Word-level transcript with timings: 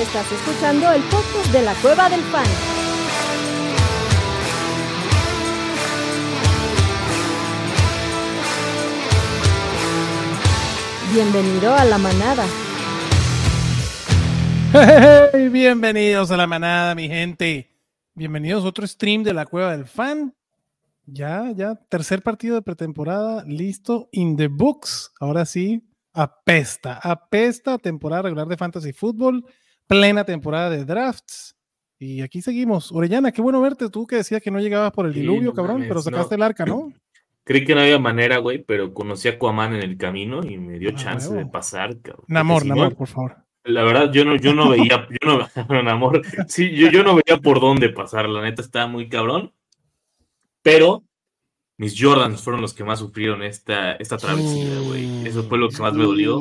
Estás 0.00 0.32
escuchando 0.32 0.90
el 0.92 1.02
podcast 1.02 1.52
de 1.52 1.60
la 1.60 1.74
Cueva 1.74 2.08
del 2.08 2.22
Fan. 2.22 2.46
Bienvenido 11.12 11.74
a 11.74 11.84
la 11.84 11.98
manada. 11.98 12.46
Hey, 14.72 15.50
bienvenidos 15.50 16.30
a 16.30 16.38
la 16.38 16.46
manada, 16.46 16.94
mi 16.94 17.06
gente. 17.06 17.70
Bienvenidos 18.14 18.64
a 18.64 18.68
otro 18.68 18.86
stream 18.86 19.22
de 19.22 19.34
la 19.34 19.44
Cueva 19.44 19.76
del 19.76 19.84
Fan. 19.84 20.34
Ya, 21.04 21.52
ya, 21.54 21.74
tercer 21.74 22.22
partido 22.22 22.54
de 22.54 22.62
pretemporada, 22.62 23.44
listo, 23.46 24.08
in 24.12 24.38
the 24.38 24.48
books. 24.48 25.12
Ahora 25.20 25.44
sí, 25.44 25.86
apesta, 26.14 26.98
apesta 27.02 27.76
temporada 27.76 28.22
regular 28.22 28.48
de 28.48 28.56
Fantasy 28.56 28.94
Football, 28.94 29.44
plena 29.90 30.24
temporada 30.24 30.70
de 30.70 30.84
drafts. 30.84 31.56
Y 31.98 32.22
aquí 32.22 32.40
seguimos. 32.40 32.92
Orellana, 32.92 33.32
qué 33.32 33.42
bueno 33.42 33.60
verte. 33.60 33.90
Tú 33.90 34.06
que 34.06 34.16
decías 34.16 34.40
que 34.40 34.50
no 34.50 34.60
llegabas 34.60 34.92
por 34.92 35.04
el 35.06 35.12
Sí, 35.12 35.20
diluvio, 35.20 35.50
no 35.50 35.52
cabrón, 35.52 35.74
mames, 35.76 35.88
pero 35.88 36.00
sacaste 36.00 36.36
no. 36.36 36.36
el 36.36 36.42
arca, 36.48 36.64
¿no? 36.64 36.92
Creí 37.44 37.64
que 37.64 37.74
no 37.74 37.80
había 37.80 37.98
manera, 37.98 38.38
güey, 38.38 38.62
pero 38.64 38.94
conocí 38.94 39.26
a 39.28 39.32
Aquaman 39.32 39.74
en 39.74 39.82
el 39.82 39.96
camino 39.98 40.42
y 40.44 40.56
me 40.56 40.78
dio 40.78 40.90
Ah, 40.90 40.94
chance 40.94 41.28
huevo. 41.28 41.40
de 41.44 41.46
pasar, 41.50 42.00
cabrón. 42.00 42.24
Namor, 42.28 42.64
no, 42.64 42.74
Namor, 42.76 42.94
por 42.96 43.08
favor. 43.08 43.36
La 43.64 43.82
verdad, 43.82 44.10
yo 44.12 44.24
no, 44.24 44.36
yo 44.36 44.54
no 44.54 44.70
veía, 44.70 45.06
yo 45.20 45.26
no, 45.68 45.82
Namor, 45.82 46.22
sí, 46.48 46.70
yo, 46.70 46.88
yo 46.90 47.02
no 47.02 47.16
veía 47.16 47.38
por 47.42 47.60
dónde 47.60 47.88
pasar, 47.90 48.28
la 48.28 48.42
neta 48.42 48.62
estaba 48.62 48.86
muy 48.86 49.08
cabrón. 49.08 49.52
Pero 50.62 51.02
mis 51.78 52.00
Jordans 52.00 52.40
fueron 52.42 52.60
los 52.62 52.72
que 52.74 52.84
más 52.84 52.98
sufrieron 53.00 53.42
esta, 53.42 53.92
esta 53.94 54.16
travesía, 54.18 54.78
güey. 54.86 55.26
Eso 55.26 55.42
fue 55.44 55.58
lo 55.58 55.68
que 55.70 55.78
más 55.82 55.92
me 55.94 56.04
dolió. 56.04 56.40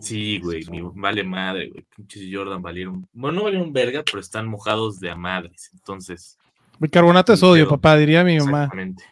Sí, 0.00 0.38
güey, 0.40 0.64
mi 0.70 0.80
vale 0.94 1.24
madre, 1.24 1.70
güey. 1.70 1.84
Pinches 1.96 2.22
Jordan 2.32 2.62
valieron. 2.62 3.08
Bueno, 3.12 3.38
no 3.38 3.44
valieron 3.44 3.72
verga, 3.72 4.04
pero 4.04 4.20
están 4.20 4.46
mojados 4.46 5.00
de 5.00 5.10
a 5.10 5.16
madres. 5.16 5.70
Entonces, 5.72 6.38
Bicarbonato 6.78 7.36
sodio, 7.36 7.64
pedo. 7.64 7.76
papá, 7.76 7.96
diría 7.96 8.22
mi 8.22 8.38
mamá. 8.38 8.64
exactamente. 8.64 9.04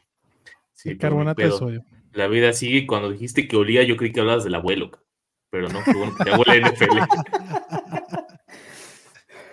Sí, 0.74 0.90
Bicarbonato 0.90 1.42
de 1.42 1.48
pedo. 1.48 1.58
sodio. 1.58 1.84
La 2.12 2.28
vida 2.28 2.52
sigue. 2.52 2.86
Cuando 2.86 3.10
dijiste 3.10 3.48
que 3.48 3.56
olía, 3.56 3.82
yo 3.82 3.96
creí 3.96 4.12
que 4.12 4.20
hablabas 4.20 4.44
del 4.44 4.54
abuelo. 4.54 4.90
Pero 5.50 5.68
no, 5.68 5.80
bueno 5.86 6.14
te 6.22 6.30
huele 6.30 6.68
NFL. 6.70 6.98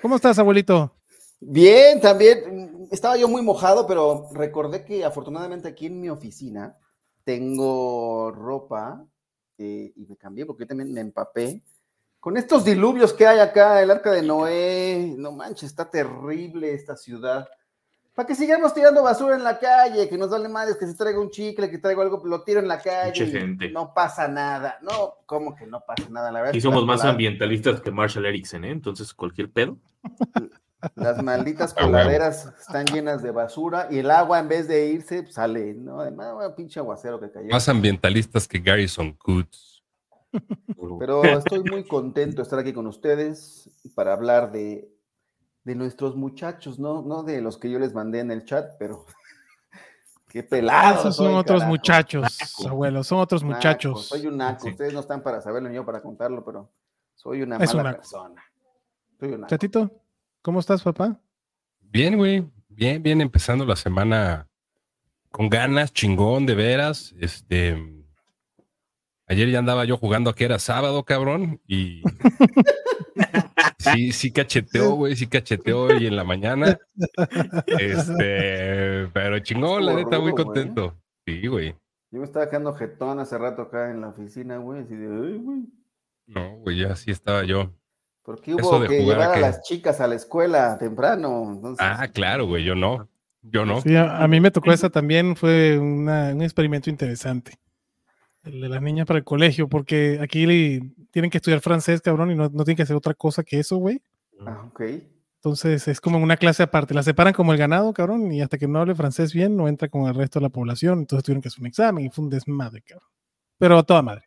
¿Cómo 0.02 0.16
estás, 0.16 0.38
abuelito? 0.40 0.94
Bien, 1.40 2.00
también. 2.00 2.88
Estaba 2.92 3.18
yo 3.18 3.28
muy 3.28 3.42
mojado, 3.42 3.88
pero 3.88 4.28
recordé 4.34 4.86
que 4.86 5.03
afortunadamente 5.03 5.68
aquí 5.68 5.88
en 5.88 6.00
mi 6.00 6.09
oficina 6.09 6.78
tengo 7.23 8.31
ropa 8.31 9.06
eh, 9.64 9.94
y 9.95 10.06
me 10.06 10.17
cambié 10.17 10.45
porque 10.45 10.64
yo 10.64 10.67
también 10.67 10.94
me 10.94 11.02
empapé. 11.02 11.61
Con 12.19 12.38
estos 12.38 12.64
diluvios 12.64 13.14
que 13.14 13.28
hay 13.28 13.39
acá, 13.39 13.81
el 13.81 13.92
arca 13.92 14.11
de 14.11 14.22
Noé, 14.22 15.14
no 15.17 15.31
manches, 15.31 15.64
está 15.64 15.89
terrible 15.89 16.73
esta 16.73 16.95
ciudad. 16.95 17.47
Para 18.16 18.28
que 18.28 18.36
sigamos 18.36 18.73
tirando 18.73 19.02
basura 19.02 19.36
en 19.36 19.44
la 19.44 19.58
calle, 19.58 20.08
que 20.08 20.17
nos 20.17 20.30
vale 20.30 20.47
madres, 20.47 20.78
que 20.78 20.86
se 20.86 20.94
traiga 20.94 21.19
un 21.19 21.31
chicle, 21.31 21.69
que 21.69 21.80
traiga 21.80 22.03
algo, 22.03 22.22
lo 22.25 22.44
tiro 22.44 22.59
en 22.59 22.67
la 22.67 22.80
calle. 22.80 23.25
Gente. 23.25 23.72
No 23.72 23.94
pasa 23.94 24.28
nada. 24.28 24.78
No, 24.84 25.16
¿cómo 25.25 25.56
que 25.56 25.66
no 25.66 25.81
pasa 25.81 26.08
nada? 26.09 26.31
La 26.31 26.41
verdad 26.41 26.53
Y 26.53 26.61
somos 26.61 26.86
más 26.86 27.03
ambientalistas 27.03 27.81
que 27.81 27.91
Marshall 27.91 28.28
Erickson, 28.28 28.66
¿eh? 28.66 28.72
Entonces, 28.72 29.14
cualquier 29.14 29.52
pedo. 29.52 29.78
Las 30.95 31.22
malditas 31.23 31.73
A 31.73 31.81
huevo. 31.86 31.92
coladeras 31.92 32.45
están 32.59 32.86
llenas 32.86 33.22
de 33.23 33.31
basura 33.31 33.88
y 33.89 34.00
el 34.00 34.12
agua 34.12 34.39
en 34.39 34.48
vez 34.48 34.67
de 34.67 34.88
irse 34.88 35.23
pues, 35.23 35.36
sale, 35.36 35.73
¿no? 35.73 36.00
Además, 36.02 36.34
un 36.48 36.56
pinche 36.56 36.80
aguacero 36.80 37.20
que 37.20 37.31
cayó. 37.31 37.50
Más 37.50 37.67
ambientalistas 37.70 38.48
que 38.48 38.59
Garrison 38.59 39.14
Coots. 39.14 39.84
Pero 41.00 41.24
estoy 41.24 41.63
muy 41.63 41.85
contento 41.88 42.38
de 42.38 42.44
estar 42.44 42.59
aquí 42.59 42.74
con 42.74 42.88
ustedes 42.88 43.69
para 43.96 44.13
hablar 44.13 44.52
de, 44.52 44.90
de 45.63 45.75
nuestros 45.75 46.16
muchachos, 46.16 46.80
¿no? 46.80 47.02
No 47.03 47.24
de 47.24 47.41
los 47.41 47.57
que 47.57 47.69
yo 47.69 47.80
les 47.80 47.94
mandé 47.94 48.19
en 48.19 48.31
el 48.31 48.44
chat, 48.44 48.72
pero 48.80 49.06
qué 50.30 50.41
pelados. 50.44 51.02
Esos 51.02 51.16
son 51.18 51.25
soy, 51.28 51.36
otros 51.36 51.59
carajo. 51.59 51.69
muchachos, 51.72 52.38
Naco. 52.57 52.69
abuelo, 52.69 53.03
son 53.03 53.19
otros 53.19 53.44
Naco, 53.44 53.56
muchachos. 53.56 54.06
Soy 54.07 54.25
un 54.28 54.38
naco. 54.38 54.63
Sí. 54.66 54.72
Ustedes 54.72 54.94
no 54.94 55.00
están 55.02 55.22
para 55.22 55.40
saberlo 55.41 55.69
ni 55.69 55.75
yo 55.75 55.86
para 55.86 56.02
contarlo, 56.02 56.44
pero 56.44 56.72
soy 57.16 57.44
una 57.44 57.57
Es 57.57 57.74
mala 57.75 57.94
persona. 57.94 58.44
Soy 59.19 59.30
un 59.34 59.41
naco. 59.41 59.50
Chatito, 59.50 59.91
¿cómo 60.44 60.59
estás, 60.59 60.84
papá? 60.84 61.20
Bien, 61.81 62.16
güey. 62.18 62.46
Bien, 62.70 63.02
bien, 63.02 63.22
empezando 63.22 63.66
la 63.66 63.76
semana 63.76 64.48
con 65.31 65.50
ganas, 65.50 65.92
chingón, 65.92 66.46
de 66.46 66.54
veras. 66.54 67.16
Este. 67.20 67.76
Ayer 69.26 69.50
ya 69.50 69.59
andaba 69.59 69.86
yo 69.86 69.98
jugando 69.98 70.30
a 70.30 70.36
que 70.36 70.46
era 70.46 70.59
sábado, 70.59 71.04
cabrón, 71.04 71.59
y. 71.68 72.04
Sí, 73.78 74.14
sí 74.14 74.31
cacheteó, 74.31 74.92
güey, 74.92 75.16
sí 75.18 75.28
cacheteó 75.28 75.84
hoy 75.84 76.08
en 76.08 76.16
la 76.16 76.24
mañana. 76.24 76.80
Este, 77.68 79.08
pero 79.14 79.40
chingón, 79.40 79.86
la 79.86 79.94
neta, 79.94 80.20
muy 80.20 80.34
contento. 80.34 80.96
Sí, 81.25 81.46
güey. 81.48 81.75
Yo 82.10 82.20
me 82.20 82.25
estaba 82.25 82.50
quedando 82.50 82.74
jetón 82.74 83.20
hace 83.20 83.38
rato 83.38 83.64
acá 83.64 83.92
en 83.92 84.00
la 84.00 84.08
oficina, 84.10 84.58
güey, 84.58 84.81
así 84.84 84.96
de, 84.96 85.08
"Ay, 85.08 85.38
güey. 85.38 85.60
No, 86.28 86.58
güey, 86.60 86.78
ya 86.80 86.96
sí 86.96 87.12
estaba 87.12 87.44
yo. 87.44 87.74
Porque 88.23 88.51
Eso 88.51 88.69
hubo 88.69 88.79
de 88.79 88.88
que 88.88 89.03
llevar 89.03 89.31
a 89.31 89.34
que- 89.34 89.41
las 89.41 89.61
chicas 89.63 90.00
a 90.00 90.07
la 90.07 90.16
escuela 90.16 90.78
temprano. 90.78 91.51
Entonces, 91.53 91.85
Ah, 91.88 92.07
claro, 92.07 92.47
güey, 92.47 92.63
yo 92.63 92.73
no. 92.75 93.09
Yo 93.41 93.66
no. 93.66 93.81
Sí, 93.81 93.94
a, 93.95 94.23
a 94.23 94.28
mí 94.29 94.39
me 94.39 94.51
tocó 94.51 94.72
esa 94.72 94.89
también, 94.89 95.35
fue 95.35 95.78
una- 95.78 96.29
un 96.33 96.41
experimento 96.41 96.89
interesante. 96.89 97.59
El 98.44 98.62
de 98.62 98.69
las 98.69 98.81
niñas 98.81 99.06
para 99.06 99.19
el 99.19 99.25
colegio, 99.25 99.67
porque 99.67 100.19
aquí 100.22 100.45
le- 100.45 100.81
tienen 101.12 101.29
que 101.29 101.38
estudiar 101.39 101.59
francés, 101.59 102.01
cabrón, 102.01 102.31
y 102.31 102.35
no, 102.35 102.44
no 102.44 102.63
tienen 102.63 102.78
que 102.78 102.83
hacer 102.83 102.95
otra 102.95 103.13
cosa 103.13 103.44
que 103.44 103.59
eso, 103.59 103.78
güey. 103.78 104.01
ah, 104.45 104.63
ok. 104.67 104.81
Entonces 105.35 105.89
es 105.89 106.00
como 106.00 106.17
una 106.19 106.38
clase 106.38 106.63
aparte. 106.63 106.94
La 106.94 107.03
separan 107.03 107.33
como 107.33 107.51
el 107.51 107.57
ganado, 107.59 107.91
cabrón, 107.94 108.31
y 108.31 108.41
hasta 108.41 108.57
que 108.57 108.66
no 108.67 108.79
hable 108.79 108.95
francés 108.95 109.33
bien, 109.33 109.57
no 109.57 109.67
entra 109.67 109.89
con 109.89 110.07
el 110.07 110.16
resto 110.16 110.39
de 110.39 110.44
la 110.44 110.50
población. 110.50 111.00
Entonces 111.00 111.25
tuvieron 111.25 111.41
que 111.41 111.50
hacer 111.50 111.59
un 111.59 111.67
examen 111.67 112.06
y 112.06 112.09
fue 112.09 112.23
un 112.23 112.29
desmadre, 112.29 112.81
cabrón. 112.81 113.09
Pero 113.57 113.78
a 113.78 113.83
toda 113.83 114.01
madre. 114.01 114.23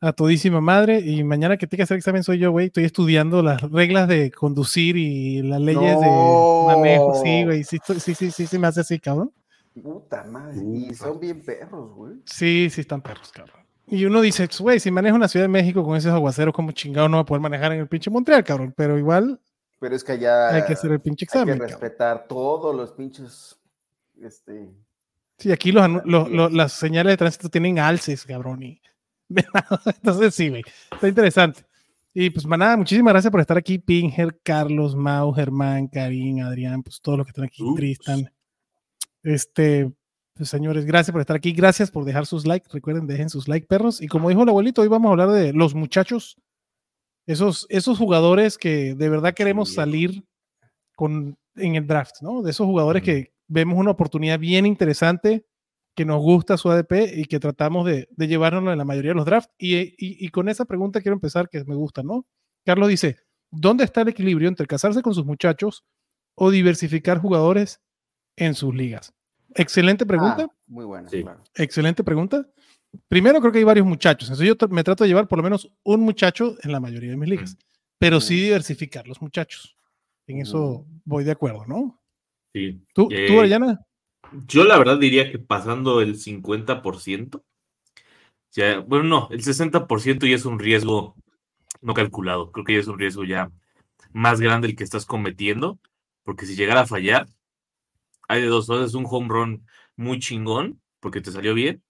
A 0.00 0.12
todísima 0.12 0.60
madre. 0.60 1.00
Y 1.00 1.24
mañana 1.24 1.56
que 1.56 1.66
tenga 1.66 1.78
que 1.78 1.82
hacer 1.84 1.96
examen 1.98 2.22
soy 2.22 2.38
yo, 2.38 2.50
güey. 2.52 2.66
Estoy 2.66 2.84
estudiando 2.84 3.42
las 3.42 3.60
reglas 3.62 4.06
de 4.08 4.30
conducir 4.30 4.96
y 4.96 5.42
las 5.42 5.60
leyes 5.60 5.94
No. 5.94 6.66
de 6.68 6.76
manejo. 6.76 7.14
Sí, 7.22 7.44
güey. 7.44 7.64
Sí, 7.64 7.78
sí, 7.98 8.14
sí, 8.14 8.30
sí, 8.30 8.46
sí, 8.46 8.58
me 8.58 8.66
hace 8.68 8.80
así, 8.80 8.98
cabrón. 8.98 9.32
Puta 9.82 10.24
madre. 10.24 10.60
Y 10.64 10.94
son 10.94 11.18
bien 11.20 11.40
perros, 11.44 11.94
güey. 11.94 12.14
Sí, 12.24 12.68
sí, 12.70 12.80
están 12.82 13.00
perros, 13.00 13.30
cabrón. 13.32 13.60
Y 13.86 14.04
uno 14.04 14.20
dice, 14.20 14.48
güey, 14.60 14.80
si 14.80 14.90
manejo 14.90 15.16
una 15.16 15.28
Ciudad 15.28 15.44
de 15.44 15.48
México 15.48 15.82
con 15.84 15.96
esos 15.96 16.12
aguaceros, 16.12 16.52
como 16.54 16.72
chingado 16.72 17.08
no 17.08 17.16
va 17.16 17.22
a 17.22 17.26
poder 17.26 17.40
manejar 17.40 17.72
en 17.72 17.80
el 17.80 17.88
pinche 17.88 18.10
Montreal, 18.10 18.44
cabrón. 18.44 18.74
Pero 18.76 18.98
igual 18.98 19.40
Pero 19.80 19.96
es 19.96 20.04
que 20.04 20.12
allá 20.12 20.48
hay 20.54 20.64
que 20.64 20.74
hacer 20.74 20.92
el 20.92 21.00
pinche 21.00 21.24
hay 21.24 21.26
que 21.28 21.38
examen. 21.38 21.58
cabrón. 21.58 21.68
respetar 21.70 22.26
todos 22.28 22.74
los 22.74 22.92
pinches. 22.92 23.58
Este. 24.20 24.68
Sí, 25.38 25.52
aquí 25.52 25.70
los, 25.72 25.88
los- 26.04 26.28
los- 26.30 26.52
las 26.52 26.72
señales 26.72 27.12
de 27.12 27.16
tránsito 27.16 27.48
tienen 27.48 27.78
alces, 27.78 28.24
cabrón. 28.26 28.62
Y... 28.62 28.80
Entonces, 29.96 30.34
sí, 30.34 30.48
güey. 30.48 30.62
Está 30.90 31.08
interesante. 31.08 31.62
Y 32.14 32.30
pues, 32.30 32.46
manada, 32.46 32.76
muchísimas 32.76 33.12
gracias 33.12 33.30
por 33.30 33.40
estar 33.40 33.56
aquí. 33.58 33.78
Pinger, 33.78 34.40
Carlos, 34.42 34.96
Mau, 34.96 35.32
Germán, 35.32 35.88
Karim, 35.88 36.40
Adrián, 36.40 36.82
pues 36.82 37.00
todos 37.00 37.18
los 37.18 37.26
que 37.26 37.30
están 37.30 37.44
aquí, 37.44 37.62
Ups. 37.62 37.76
Tristan. 37.76 38.32
Este, 39.22 39.92
pues, 40.34 40.48
señores, 40.48 40.84
gracias 40.84 41.12
por 41.12 41.20
estar 41.20 41.36
aquí. 41.36 41.52
Gracias 41.52 41.90
por 41.90 42.04
dejar 42.04 42.26
sus 42.26 42.46
likes. 42.46 42.68
Recuerden, 42.72 43.06
dejen 43.06 43.28
sus 43.28 43.46
likes, 43.48 43.66
perros. 43.66 44.00
Y 44.00 44.08
como 44.08 44.28
dijo 44.28 44.42
el 44.42 44.48
abuelito, 44.48 44.82
hoy 44.82 44.88
vamos 44.88 45.08
a 45.08 45.12
hablar 45.12 45.30
de 45.30 45.52
los 45.52 45.74
muchachos. 45.74 46.36
Esos, 47.26 47.66
esos 47.68 47.98
jugadores 47.98 48.56
que 48.56 48.94
de 48.94 49.08
verdad 49.10 49.34
queremos 49.34 49.68
Sí. 49.68 49.74
salir 49.74 50.24
con, 50.96 51.36
en 51.56 51.74
el 51.74 51.86
draft, 51.86 52.22
¿no? 52.22 52.42
De 52.42 52.50
esos 52.50 52.66
jugadores 52.66 53.02
que 53.02 53.32
vemos 53.46 53.78
una 53.78 53.90
oportunidad 53.90 54.38
bien 54.38 54.64
interesante, 54.66 55.44
que 55.98 56.04
nos 56.04 56.22
gusta 56.22 56.56
su 56.56 56.70
ADP 56.70 56.92
y 57.16 57.24
que 57.24 57.40
tratamos 57.40 57.84
de, 57.84 58.06
de 58.12 58.28
llevárnoslo 58.28 58.70
en 58.70 58.78
la 58.78 58.84
mayoría 58.84 59.10
de 59.10 59.16
los 59.16 59.24
drafts. 59.26 59.52
Y, 59.58 59.74
y- 59.76 59.94
y 59.98 60.28
con 60.28 60.48
esa 60.48 60.64
pregunta 60.64 61.00
quiero 61.00 61.14
empezar, 61.14 61.48
que 61.48 61.64
me 61.64 61.74
gusta, 61.74 62.04
¿no? 62.04 62.24
Carlos 62.64 62.88
dice, 62.88 63.16
¿dónde 63.50 63.82
está 63.82 64.02
el 64.02 64.08
equilibrio 64.08 64.48
entre 64.48 64.66
casarse 64.68 65.02
con 65.02 65.12
sus 65.12 65.26
muchachos 65.26 65.84
o 66.36 66.50
diversificar 66.52 67.18
jugadores 67.18 67.80
en 68.36 68.54
sus 68.54 68.72
ligas? 68.74 69.12
Excelente 69.56 70.06
pregunta. 70.06 70.46
ah, 70.48 70.56
muy 70.68 70.84
buena, 70.84 71.08
Sí. 71.08 71.22
claro. 71.22 71.42
Excelente 71.56 72.04
pregunta. 72.04 72.46
Primero 73.08 73.40
creo 73.40 73.50
que 73.52 73.58
hay 73.58 73.64
varios 73.64 73.86
muchachos. 73.86 74.28
Entonces 74.30 74.46
yo 74.46 74.68
me 74.68 74.84
trato 74.84 75.02
de 75.02 75.08
llevar 75.08 75.26
por 75.26 75.38
lo 75.38 75.42
menos 75.42 75.68
un 75.82 76.00
muchacho 76.00 76.54
en 76.62 76.70
la 76.72 76.78
mayoría 76.80 77.10
de 77.10 77.16
mis 77.16 77.28
ligas, 77.28 77.58
pero 77.98 78.20
sí 78.20 78.40
diversificar 78.40 79.08
los 79.08 79.20
muchachos. 79.20 79.76
En 80.28 80.40
eso 80.42 80.86
voy 81.04 81.24
de 81.24 81.32
acuerdo, 81.32 81.66
¿no? 81.66 82.00
Sí. 82.54 82.80
¿Tú, 82.94 83.08
Eh, 83.10 83.26
tú 83.26 83.40
Ariana? 83.40 83.80
Yo 84.46 84.64
la 84.64 84.78
verdad 84.78 84.98
diría 84.98 85.30
que 85.30 85.38
pasando 85.38 86.00
el 86.00 86.16
50%, 86.18 87.44
ya, 88.52 88.80
bueno, 88.80 89.04
no, 89.04 89.28
el 89.32 89.42
60% 89.44 90.26
ya 90.26 90.36
es 90.36 90.44
un 90.46 90.58
riesgo 90.58 91.16
no 91.82 91.94
calculado. 91.94 92.52
Creo 92.52 92.64
que 92.66 92.74
ya 92.74 92.80
es 92.80 92.88
un 92.88 92.98
riesgo 92.98 93.24
ya 93.24 93.50
más 94.12 94.40
grande 94.40 94.68
el 94.68 94.76
que 94.76 94.84
estás 94.84 95.06
cometiendo, 95.06 95.78
porque 96.24 96.46
si 96.46 96.56
llegara 96.56 96.82
a 96.82 96.86
fallar, 96.86 97.26
hay 98.28 98.42
de 98.42 98.48
dos, 98.48 98.68
o 98.70 98.98
un 98.98 99.06
home 99.08 99.28
run 99.28 99.66
muy 99.96 100.18
chingón, 100.20 100.80
porque 101.00 101.20
te 101.20 101.32
salió 101.32 101.54
bien, 101.54 101.82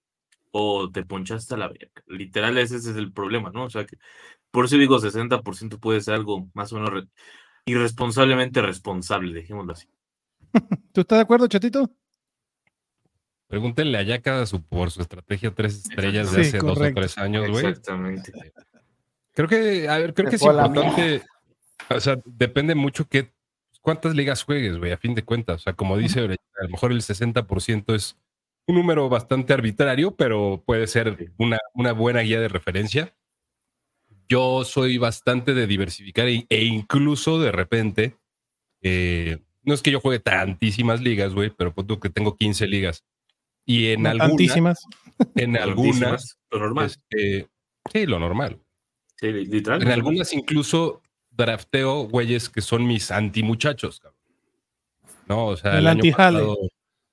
o 0.52 0.91
te 0.93 1.05
ponchaste 1.05 1.55
a 1.55 1.58
la 1.58 1.69
verga. 1.69 1.91
Literal, 2.06 2.58
ese 2.58 2.76
es 2.79 2.87
el 2.88 3.12
problema, 3.12 3.50
¿no? 3.52 3.64
O 3.67 3.70
sea, 3.70 3.87
que 3.87 3.99
Por 4.52 4.67
eso 4.67 4.76
digo 4.79 4.99
60% 5.00 5.81
puede 5.81 6.00
ser 6.02 6.14
algo 6.17 6.50
más 6.55 6.73
o 6.73 6.76
menos 6.76 6.91
re- 6.93 7.08
irresponsablemente 7.67 8.62
responsable, 8.62 9.34
dejémoslo 9.34 9.73
así. 9.75 9.88
¿Tú 10.93 11.00
estás 11.02 11.19
de 11.19 11.23
acuerdo, 11.23 11.46
Chatito? 11.49 11.91
Pregúntenle 13.49 13.99
a 13.99 14.03
Yaka 14.03 14.45
su, 14.45 14.62
por 14.62 14.91
su 14.91 15.00
estrategia 15.00 15.55
tres 15.55 15.77
estrellas 15.77 16.31
de 16.33 16.45
Sí, 16.45 16.49
hace 16.50 16.59
dos 16.59 16.79
o 16.79 16.93
tres 16.95 17.17
años, 17.17 17.50
güey. 17.50 17.67
Exactamente. 17.67 18.33
Creo 19.33 19.49
que, 19.49 19.89
a 19.89 19.99
ver, 19.99 20.15
creo 20.15 20.29
que 20.29 20.37
es 20.37 20.43
importante. 20.43 21.23
O 21.91 22.00
sea, 22.00 22.19
depende 22.27 22.75
mucho 22.75 23.09
que 23.09 23.31
cuántas 23.81 24.15
ligas 24.15 24.43
juegues, 24.43 24.77
güey, 24.77 24.93
a 24.93 24.99
fin 24.99 25.15
de 25.15 25.25
cuentas. 25.25 25.56
O 25.56 25.65
sea, 25.65 25.73
como 25.73 25.97
dice, 25.97 26.21
a 26.21 26.25
lo 26.62 26.69
mejor 26.69 26.93
el 26.93 27.00
60% 27.00 27.95
es 27.95 28.19
un 28.67 28.75
número 28.75 29.09
bastante 29.09 29.55
arbitrario, 29.55 30.15
pero 30.15 30.62
puede 30.67 30.87
ser 30.87 31.33
una, 31.39 31.59
una 31.73 31.93
buena 31.93 32.21
guía 32.21 32.41
de 32.41 32.49
referencia. 32.49 33.15
Yo 34.29 34.65
soy 34.65 34.99
bastante 34.99 35.55
de 35.55 35.67
diversificar 35.67 36.29
e, 36.29 36.47
e 36.51 36.65
incluso 36.65 37.41
de 37.41 37.51
repente, 37.51 38.19
eh, 38.83 39.39
no 39.62 39.73
es 39.73 39.81
que 39.81 39.91
yo 39.91 40.01
juegue 40.01 40.19
tantísimas 40.19 41.01
ligas, 41.01 41.33
güey, 41.33 41.49
pero 41.49 41.73
punto 41.73 41.99
que 41.99 42.11
tengo 42.11 42.37
15 42.37 42.67
ligas. 42.67 43.05
Y 43.69 43.88
en 43.93 44.06
algunas, 44.06 44.29
tantísimas. 44.31 44.85
en 45.35 45.56
algunas, 45.59 46.38
Lo 46.50 46.59
normal. 46.59 46.87
este, 46.87 47.49
sí, 47.93 48.06
lo 48.06 48.19
normal. 48.19 48.59
Sí, 49.17 49.31
literal. 49.31 49.82
En 49.82 49.91
algunas 49.91 50.32
incluso 50.32 51.03
drafteo 51.31 52.05
güeyes 52.09 52.49
que 52.49 52.62
son 52.62 52.87
mis 52.87 53.11
anti-muchachos, 53.11 54.00
cabrón. 54.00 54.19
No, 55.26 55.47
o 55.49 55.56
sea, 55.56 55.73
El 55.79 55.87
año 55.87 55.99
antijale. 55.99 56.43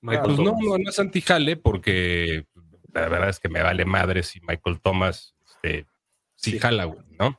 Pues 0.01 0.19
no, 0.21 0.35
Thomas. 0.35 0.55
no, 0.63 0.77
no 0.77 0.89
es 0.89 0.99
antijale 0.99 1.57
porque 1.57 2.45
la 2.93 3.09
verdad 3.09 3.29
es 3.29 3.39
que 3.39 3.49
me 3.49 3.61
vale 3.61 3.83
madre 3.85 4.23
si 4.23 4.39
Michael 4.41 4.79
Thomas 4.79 5.35
este, 5.45 5.85
sí, 6.35 6.51
Sí. 6.51 6.59
jala, 6.59 6.85
güey, 6.85 6.99
¿no? 7.19 7.37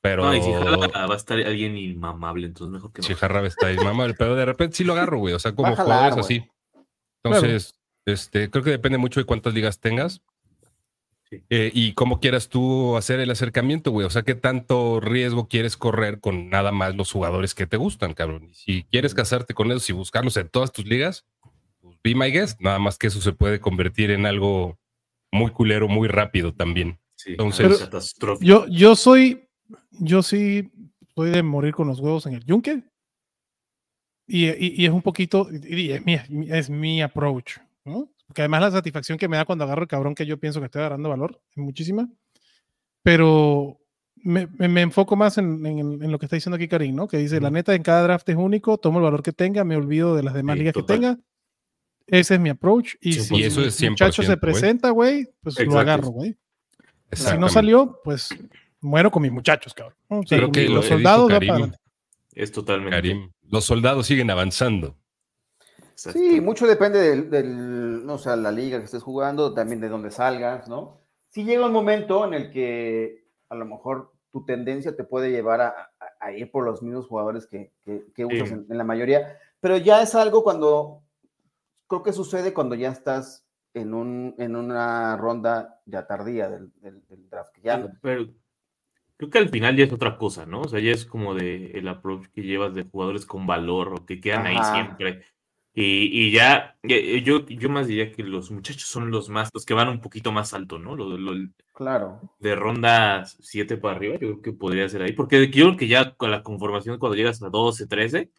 Pero 0.00 0.24
No, 0.24 0.34
y 0.36 0.42
si 0.42 0.52
jala, 0.52 0.76
va 1.06 1.14
a 1.14 1.16
estar 1.16 1.38
alguien 1.38 1.76
inmamable, 1.76 2.46
entonces 2.46 2.72
mejor 2.72 2.92
que 2.92 3.02
no. 3.02 3.08
si 3.08 3.14
jarra 3.14 3.44
está 3.46 3.66
ahí, 3.68 3.76
mamá, 3.78 4.06
pero 4.16 4.36
de 4.36 4.44
repente 4.44 4.76
sí 4.76 4.84
lo 4.84 4.92
agarro, 4.92 5.18
güey. 5.18 5.34
O 5.34 5.38
sea, 5.40 5.54
como 5.54 5.68
Va 5.68 5.72
a 5.74 5.76
jalar, 5.76 6.12
jugadores 6.12 6.24
así. 6.26 6.48
Entonces, 7.24 7.74
este, 8.06 8.50
creo 8.50 8.64
que 8.64 8.70
depende 8.70 8.98
mucho 8.98 9.20
de 9.20 9.26
cuántas 9.26 9.54
ligas 9.54 9.80
tengas. 9.80 10.22
Sí. 11.30 11.42
eh, 11.48 11.70
y 11.72 11.94
cómo 11.94 12.20
quieras 12.20 12.50
tú 12.50 12.94
hacer 12.96 13.18
el 13.18 13.30
acercamiento, 13.30 13.90
güey. 13.90 14.06
O 14.06 14.10
sea, 14.10 14.20
qué 14.22 14.34
tanto 14.34 15.00
riesgo 15.00 15.48
quieres 15.48 15.78
correr 15.78 16.20
con 16.20 16.50
nada 16.50 16.72
más 16.72 16.94
los 16.94 17.10
jugadores 17.10 17.54
que 17.54 17.66
te 17.66 17.78
gustan, 17.78 18.12
cabrón. 18.12 18.44
Y 18.50 18.54
si 18.54 18.84
quieres 18.84 19.14
casarte 19.14 19.54
con 19.54 19.68
ellos 19.68 19.88
y 19.88 19.94
buscarlos 19.94 20.36
en 20.36 20.50
todas 20.50 20.72
tus 20.72 20.84
ligas, 20.84 21.24
pues 21.80 21.96
be 22.04 22.14
my 22.14 22.30
guest. 22.30 22.60
Nada 22.60 22.78
más 22.78 22.98
que 22.98 23.06
eso 23.06 23.22
se 23.22 23.32
puede 23.32 23.60
convertir 23.60 24.10
en 24.10 24.26
algo 24.26 24.78
muy 25.30 25.50
culero, 25.52 25.88
muy 25.88 26.06
rápido 26.06 26.52
también. 26.52 26.98
Sí, 27.14 27.30
Entonces-. 27.30 27.78
Yo, 28.42 28.66
yo 28.68 28.94
soy, 28.94 29.48
yo 29.92 30.22
sí 30.22 30.70
soy 31.14 31.30
de 31.30 31.42
morir 31.42 31.72
con 31.72 31.88
los 31.88 31.98
huevos 31.98 32.26
en 32.26 32.34
el 32.34 32.44
yunque. 32.44 32.82
Y, 34.26 34.48
y- 34.50 34.74
y 34.76 34.84
es 34.84 34.92
un 34.92 35.00
poquito, 35.02 35.48
y 35.50 35.92
es 35.92 36.04
mi, 36.04 36.18
es 36.50 36.68
mi 36.68 37.00
approach, 37.00 37.56
¿no? 37.84 38.10
Porque 38.26 38.42
además 38.42 38.60
la 38.62 38.70
satisfacción 38.70 39.18
que 39.18 39.28
me 39.28 39.36
da 39.36 39.44
cuando 39.44 39.64
agarro 39.64 39.82
el 39.82 39.88
cabrón 39.88 40.14
que 40.14 40.24
yo 40.26 40.38
pienso 40.38 40.60
que 40.60 40.66
estoy 40.66 40.80
agarrando 40.80 41.08
valor 41.08 41.40
es 41.50 41.56
muchísima. 41.58 42.08
Pero 43.02 43.78
me, 44.16 44.46
me- 44.58 44.68
me 44.68 44.80
enfoco 44.82 45.16
más 45.16 45.38
en, 45.38 45.64
en- 45.66 46.02
en 46.02 46.12
lo 46.12 46.18
que 46.18 46.26
está 46.26 46.36
diciendo 46.36 46.56
aquí 46.56 46.68
Karim, 46.68 46.94
¿no? 46.94 47.08
Que 47.08 47.18
dice, 47.18 47.40
la 47.40 47.50
neta, 47.50 47.74
en 47.74 47.82
cada 47.82 48.02
draft 48.02 48.28
es 48.28 48.36
único, 48.36 48.78
tomo 48.78 48.98
el 48.98 49.04
valor 49.04 49.22
que 49.22 49.32
tenga, 49.32 49.64
me 49.64 49.76
olvido 49.76 50.14
de 50.14 50.22
las 50.22 50.34
demás 50.34 50.54
Sí, 50.54 50.58
ligas 50.60 50.74
total. 50.74 50.96
que 50.96 51.00
tenga. 51.06 51.18
Ese 52.06 52.34
es 52.34 52.40
mi 52.40 52.48
approach. 52.50 52.94
Y 53.00 53.14
si 53.14 53.36
Y 53.36 53.42
eso 53.44 53.60
mi 53.60 53.66
es 53.66 53.82
muchacho 53.82 54.22
se 54.22 54.28
100%, 54.28 54.36
güey. 54.36 54.40
presenta, 54.40 54.90
güey, 54.90 55.28
pues 55.42 55.56
lo 55.56 55.62
Exacto. 55.64 55.78
agarro, 55.80 56.08
güey. 56.08 56.36
Si 57.12 57.36
no 57.38 57.48
salió, 57.48 58.00
pues 58.04 58.30
muero 58.80 59.10
con 59.10 59.22
mis 59.22 59.32
muchachos, 59.32 59.74
cabrón. 59.74 59.96
O 60.08 60.22
sea, 60.26 60.38
Creo 60.38 60.50
que 60.52 60.64
los 60.64 60.74
lo 60.76 60.82
soldados 60.82 61.26
para 61.26 61.36
Karim, 61.36 61.50
adelante. 61.52 61.78
Es 62.32 62.50
totalmente. 62.52 62.90
Karim, 62.96 63.30
los 63.50 63.64
soldados 63.64 64.06
siguen 64.06 64.30
avanzando. 64.30 64.96
Exacto. 65.92 66.18
Sí, 66.18 66.40
mucho 66.40 66.66
depende 66.66 66.98
del, 67.00 67.30
del, 67.30 68.04
no, 68.04 68.18
sea, 68.18 68.34
la 68.36 68.50
liga 68.50 68.78
que 68.78 68.84
estés 68.84 69.02
jugando, 69.02 69.54
también 69.54 69.80
de 69.80 69.88
dónde 69.88 70.10
salgas, 70.10 70.68
¿no? 70.68 71.00
Si 71.28 71.44
llega 71.44 71.64
un 71.66 71.72
momento 71.72 72.24
en 72.26 72.34
el 72.34 72.50
que 72.50 73.24
a 73.48 73.54
lo 73.54 73.64
mejor 73.64 74.12
tu 74.30 74.44
tendencia 74.44 74.96
te 74.96 75.04
puede 75.04 75.30
llevar 75.30 75.60
a, 75.60 75.68
a- 75.68 75.92
a 76.26 76.32
ir 76.32 76.50
por 76.50 76.64
los 76.64 76.82
mismos 76.82 77.06
jugadores 77.06 77.46
que, 77.46 77.72
que- 77.84 78.04
que 78.14 78.24
usas 78.24 78.48
Sí. 78.48 78.54
en, 78.54 78.66
en 78.70 78.78
la 78.78 78.84
mayoría, 78.84 79.38
pero 79.60 79.76
ya 79.76 80.02
es 80.02 80.14
algo 80.14 80.42
cuando, 80.42 81.02
creo 81.86 82.02
que 82.02 82.12
sucede 82.12 82.52
cuando 82.54 82.74
ya 82.74 82.90
estás 82.90 83.44
en, 83.74 83.94
un, 83.94 84.34
en 84.38 84.56
una 84.56 85.16
ronda 85.16 85.80
ya 85.86 86.06
tardía 86.06 86.48
del, 86.48 86.72
del- 86.80 87.06
del 87.08 87.28
draft, 87.30 87.52
que 87.54 87.60
ya, 87.62 87.86
Pero 88.00 88.26
creo 89.16 89.30
que 89.30 89.38
al 89.38 89.48
final 89.50 89.76
ya 89.76 89.84
es 89.84 89.92
otra 89.92 90.16
cosa, 90.16 90.46
¿no? 90.46 90.62
O 90.62 90.68
sea, 90.68 90.80
ya 90.80 90.90
es 90.92 91.04
como 91.06 91.34
de 91.34 91.72
el 91.72 91.86
approach 91.88 92.26
que 92.28 92.42
llevas 92.42 92.74
de 92.74 92.84
jugadores 92.84 93.24
con 93.26 93.46
valor 93.46 93.94
o 93.94 94.06
que 94.06 94.20
quedan 94.20 94.46
ahí 94.46 94.56
siempre. 94.72 95.24
Y, 95.74 96.26
y 96.26 96.30
ya, 96.32 96.76
eh, 96.82 97.22
yo, 97.24 97.46
yo 97.46 97.70
más 97.70 97.86
diría 97.86 98.12
que 98.12 98.22
los 98.22 98.50
muchachos 98.50 98.82
son 98.88 99.10
los 99.10 99.30
más, 99.30 99.48
los 99.54 99.64
que 99.64 99.72
van 99.72 99.88
un 99.88 100.00
poquito 100.02 100.30
más 100.30 100.52
alto, 100.52 100.78
¿no? 100.78 100.94
Lo, 100.96 101.16
lo- 101.16 101.48
claro. 101.72 102.20
de 102.40 102.54
ronda 102.54 103.24
7 103.40 103.78
para 103.78 103.96
arriba, 103.96 104.14
yo 104.14 104.18
creo 104.18 104.42
que 104.42 104.52
podría 104.52 104.86
ser 104.90 105.00
ahí, 105.02 105.12
porque 105.12 105.48
yo 105.50 105.64
creo 105.68 105.76
que 105.78 105.88
ya 105.88 106.14
con 106.14 106.30
la 106.30 106.42
conformación 106.42 106.98
cuando 106.98 107.16
llegas 107.16 107.42
a 107.42 107.48
12, 107.48 107.86
13, 107.86 108.30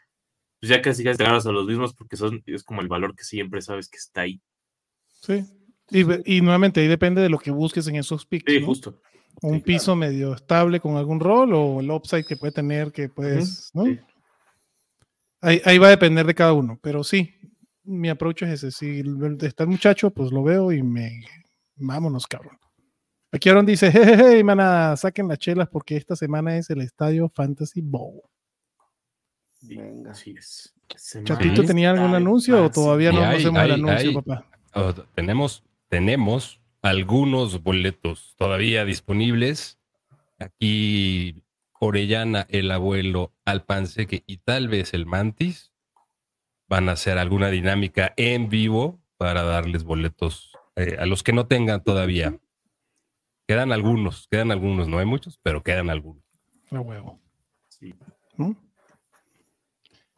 pues 0.60 0.70
ya 0.70 0.82
casi 0.82 1.04
casi 1.04 1.18
te 1.18 1.24
agarras 1.24 1.48
a 1.48 1.52
los 1.52 1.66
mismos 1.66 1.96
porque 1.96 2.18
son, 2.18 2.44
es 2.46 2.64
como 2.64 2.82
el 2.82 2.88
valor 2.88 3.16
que 3.16 3.24
siempre 3.24 3.62
sabes 3.64 3.90
que 3.90 3.98
está 3.98 4.22
ahí. 4.22 4.40
Sí. 5.10 5.44
Y, 5.90 6.38
y 6.38 6.42
nuevamente 6.42 6.82
ahí 6.82 6.88
depende 6.88 7.22
de 7.22 7.30
lo 7.30 7.40
que 7.40 7.50
busques 7.52 7.88
en 7.88 7.96
esos 7.96 8.26
picks. 8.28 8.52
Sí, 8.52 8.60
¿no? 8.60 8.68
justo. 8.68 9.02
Un 9.42 9.56
sí, 9.56 9.62
claro. 9.62 9.64
piso 9.66 9.96
medio 9.96 10.34
estable 10.36 10.80
con 10.80 10.96
algún 10.98 11.20
rol 11.20 11.52
o 11.54 11.80
el 11.80 11.90
upside 11.90 12.26
que 12.26 12.38
puede 12.38 12.54
tener 12.54 12.92
que 12.92 13.10
puedes, 13.10 13.72
¿no? 13.74 13.86
sí. 13.86 14.00
Ahí, 15.44 15.62
ahí 15.66 15.78
va 15.78 15.88
a 15.88 15.92
depender 15.92 16.26
de 16.26 16.34
cada 16.34 16.54
uno, 16.54 16.80
pero 16.82 17.04
sí, 17.04 17.36
mi 17.84 18.08
approach 18.10 18.44
es 18.44 18.64
ese. 18.64 18.72
Si 18.72 19.00
el- 19.02 19.38
está 19.42 19.64
el 19.64 19.70
muchacho, 19.70 20.10
pues 20.10 20.32
lo 20.32 20.42
veo 20.42 20.72
y 20.72 20.82
me. 20.82 21.22
Vámonos, 21.76 22.26
cabrón. 22.28 22.58
Aquí 23.32 23.50
Aaron 23.50 23.66
dice: 23.66 23.92
Jejeje, 23.92 24.44
mana, 24.44 24.96
saquen 24.96 25.28
las 25.28 25.40
chelas 25.40 25.68
porque 25.70 25.98
esta 25.98 26.16
semana 26.16 26.56
es 26.58 26.70
el 26.70 26.82
estadio 26.82 27.30
Fantasy 27.30 27.82
Bowl. 27.82 28.22
Venga. 29.62 30.12
así 30.12 30.36
es. 30.38 30.74
¿Chatito 31.24 31.64
tenía 31.64 31.92
algún 31.92 32.10
el 32.12 32.16
anuncio 32.16 32.66
o 32.66 32.70
todavía 32.70 33.12
no 33.12 33.22
hay, 33.24 33.38
hacemos 33.40 33.64
el 33.64 33.72
hay, 33.72 33.80
anuncio, 33.80 34.10
hay. 34.10 34.16
papá? 34.16 34.46
Oh, 34.76 34.94
tenemos, 35.16 35.64
tenemos 35.90 36.62
algunos 36.82 37.64
boletos 37.64 38.36
todavía 38.38 38.86
disponibles. 38.86 39.80
Aquí 40.40 41.44
Orellana, 41.84 42.48
el 42.50 42.72
abuelo, 42.72 43.34
Alpanseque 43.46 44.24
y 44.26 44.38
tal 44.38 44.70
vez 44.70 44.94
el 44.94 45.06
Mantis 45.06 45.74
van 46.68 46.88
a 46.88 46.94
hacer 46.94 47.18
alguna 47.18 47.50
dinámica 47.50 48.14
en 48.16 48.50
vivo 48.50 49.02
para 49.18 49.44
darles 49.44 49.84
boletos 49.84 50.58
eh, 50.76 50.96
a 51.00 51.06
los 51.06 51.24
que 51.24 51.34
no 51.34 51.46
tengan 51.46 51.84
todavía. 51.84 52.40
Quedan 53.48 53.74
algunos, 53.74 54.28
quedan 54.32 54.52
algunos, 54.52 54.88
no 54.88 55.00
hay 55.00 55.06
muchos, 55.06 55.40
pero 55.44 55.62
quedan 55.62 55.90
algunos. 55.90 56.24
A 56.72 56.80
huevo. 56.80 57.20
Sí. 57.68 57.94
¿no? 58.38 58.56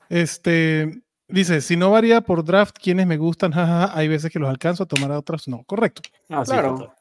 Este 0.08 1.02
dice: 1.28 1.62
si 1.62 1.76
no 1.76 1.90
varía 1.90 2.22
por 2.22 2.46
draft, 2.46 2.78
quienes 2.80 3.08
me 3.08 3.18
gustan, 3.18 3.52
jajaja, 3.52 3.98
hay 3.98 4.08
veces 4.08 4.32
que 4.32 4.40
los 4.40 4.50
alcanzo 4.50 4.84
a 4.84 4.86
tomar 4.86 5.12
a 5.12 5.18
otros, 5.18 5.48
no. 5.48 5.64
Correcto. 5.64 6.04
Ah, 6.30 6.46
sí, 6.46 6.52
Claro. 6.52 6.94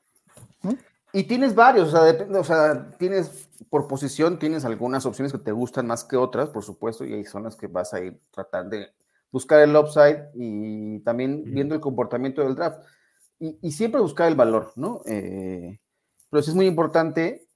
Y 1.12 1.22
tienes 1.22 1.54
varios, 1.54 1.88
o 1.88 1.90
sea, 1.92 2.02
depende, 2.02 2.36
o 2.36 2.42
sea, 2.42 2.90
tienes 2.98 3.48
por 3.70 3.88
posición, 3.88 4.38
tienes 4.38 4.64
algunas 4.64 5.06
opciones 5.06 5.32
que 5.32 5.38
te 5.38 5.52
gustan 5.52 5.86
más 5.86 6.04
que 6.04 6.16
otras, 6.16 6.50
por 6.50 6.62
supuesto, 6.62 7.04
y 7.04 7.12
hay 7.14 7.24
son 7.24 7.44
las 7.44 7.56
que 7.56 7.66
vas 7.66 7.92
a 7.94 8.00
ir 8.00 8.20
tratar 8.30 8.68
de 8.68 8.92
buscar 9.30 9.60
el 9.60 9.74
upside 9.76 10.30
y 10.34 11.00
también 11.00 11.42
viendo 11.44 11.74
el 11.74 11.80
comportamiento 11.80 12.42
del 12.42 12.54
draft. 12.54 12.84
Y, 13.40 13.58
y 13.60 13.72
siempre 13.72 14.00
buscar 14.00 14.28
el 14.28 14.36
valor, 14.36 14.72
¿no? 14.76 15.02
Eh, 15.06 15.80
pero 16.30 16.42
sí 16.42 16.50
es 16.50 16.56
muy 16.56 16.66
importante, 16.66 17.48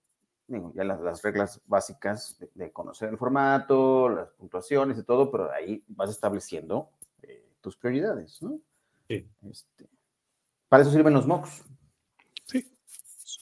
digo, 0.47 0.73
ya 0.75 0.85
las, 0.85 1.01
las 1.01 1.23
reglas 1.23 1.61
básicas 1.67 2.37
de, 2.39 2.51
de 2.55 2.73
conocer 2.73 3.09
el 3.11 3.19
formato, 3.19 4.09
las 4.09 4.31
puntuaciones 4.33 4.99
y 4.99 5.05
todo, 5.05 5.31
pero 5.31 5.53
ahí 5.53 5.85
vas 5.89 6.11
estableciendo 6.11 6.91
eh, 7.23 7.49
tus 7.61 7.77
prioridades, 7.77 8.43
¿no? 8.43 8.59
Sí. 9.09 9.29
Este, 9.49 9.89
para 10.69 10.83
eso 10.83 10.93
sirven 10.93 11.15
los 11.15 11.27
mocks. 11.27 11.63
Sí. 12.45 12.71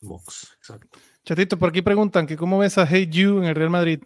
Box, 0.03 0.55
exacto. 0.59 0.99
Chatito, 1.27 1.59
por 1.59 1.71
aquí 1.71 1.83
preguntan 1.83 2.25
que 2.27 2.37
cómo 2.37 2.59
ves 2.59 2.79
a 2.79 2.87
Hey 2.87 3.09
You 3.11 3.39
en 3.39 3.45
el 3.45 3.57
Real 3.57 3.69
Madrid. 3.71 4.01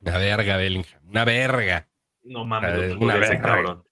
Una 0.00 0.16
verga, 0.16 0.56
Bellingham, 0.56 1.00
una 1.06 1.24
verga. 1.26 1.86
No 2.24 2.44
mames, 2.46 2.74
lo 2.74 2.98
que 2.98 3.04
una 3.04 3.16
ese 3.18 3.20
verga. 3.28 3.42
cabrón. 3.42 3.82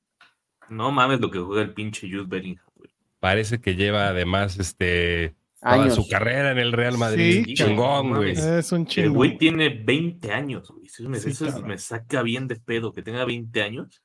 No 0.71 0.91
mames 0.93 1.21
lo 1.21 1.31
que 1.31 1.39
juega 1.39 1.63
el 1.63 1.75
pinche 1.75 2.09
Jude 2.11 2.25
Bellingham, 2.27 2.65
güey. 2.75 2.91
Parece 3.21 3.61
que 3.61 3.75
lleva 3.75 4.09
además 4.09 4.59
este 4.59 5.35
toda 5.61 5.75
Años. 5.83 5.95
su 5.95 6.09
carrera 6.09 6.53
en 6.53 6.59
el 6.59 6.73
Real 6.73 6.97
Madrid. 6.97 7.45
Sí, 7.45 7.55
Chingón, 7.55 8.15
güey. 8.15 8.33
Es 8.33 8.73
un 8.73 8.83
El 8.83 8.87
chingo. 8.87 9.15
güey 9.15 9.37
tiene 9.37 9.69
20 9.69 10.33
años, 10.33 10.71
güey. 10.71 10.87
Eso, 10.87 11.09
me, 11.09 11.19
Sí, 11.19 11.31
eso 11.31 11.61
me 11.63 11.77
saca 11.77 12.23
bien 12.23 12.49
de 12.49 12.57
pedo 12.57 12.93
que 12.93 13.03
tenga 13.03 13.25
20 13.27 13.63
años 13.63 14.03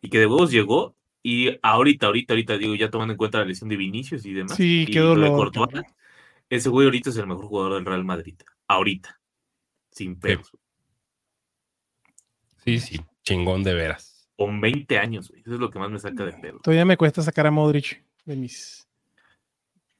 y 0.00 0.08
que 0.08 0.18
de 0.20 0.26
huevos 0.26 0.50
llegó. 0.50 0.96
Y 1.22 1.58
ahorita, 1.62 2.06
ahorita, 2.06 2.32
ahorita, 2.32 2.56
digo, 2.56 2.74
ya 2.76 2.90
tomando 2.90 3.12
en 3.12 3.18
cuenta 3.18 3.38
la 3.38 3.44
lesión 3.44 3.68
de 3.68 3.76
Vinicius 3.76 4.24
y 4.24 4.32
demás. 4.32 4.56
Sí, 4.56 4.86
y 4.88 4.92
qué 4.92 5.00
lo 5.00 5.14
de 5.16 5.28
dolor, 5.28 5.52
Courtois. 5.52 5.84
Ese 6.48 6.68
güey 6.68 6.86
ahorita 6.86 7.10
es 7.10 7.16
el 7.16 7.26
mejor 7.26 7.46
jugador 7.46 7.74
del 7.74 7.84
Real 7.84 8.04
Madrid. 8.04 8.36
Ahorita. 8.68 9.20
Sin 9.90 10.18
pedos. 10.18 10.50
Sí, 12.64 12.78
sí, 12.78 13.00
chingón 13.22 13.62
de 13.62 13.74
veras. 13.74 14.28
Con 14.36 14.60
20 14.60 14.98
años, 14.98 15.28
güey. 15.28 15.42
Eso 15.42 15.54
es 15.54 15.60
lo 15.60 15.70
que 15.70 15.78
más 15.78 15.90
me 15.90 15.98
saca 15.98 16.24
de 16.24 16.32
pedo. 16.32 16.60
Todavía 16.60 16.84
me 16.84 16.96
cuesta 16.96 17.22
sacar 17.22 17.46
a 17.46 17.50
Modric 17.50 18.02
de 18.24 18.36
mis. 18.36 18.88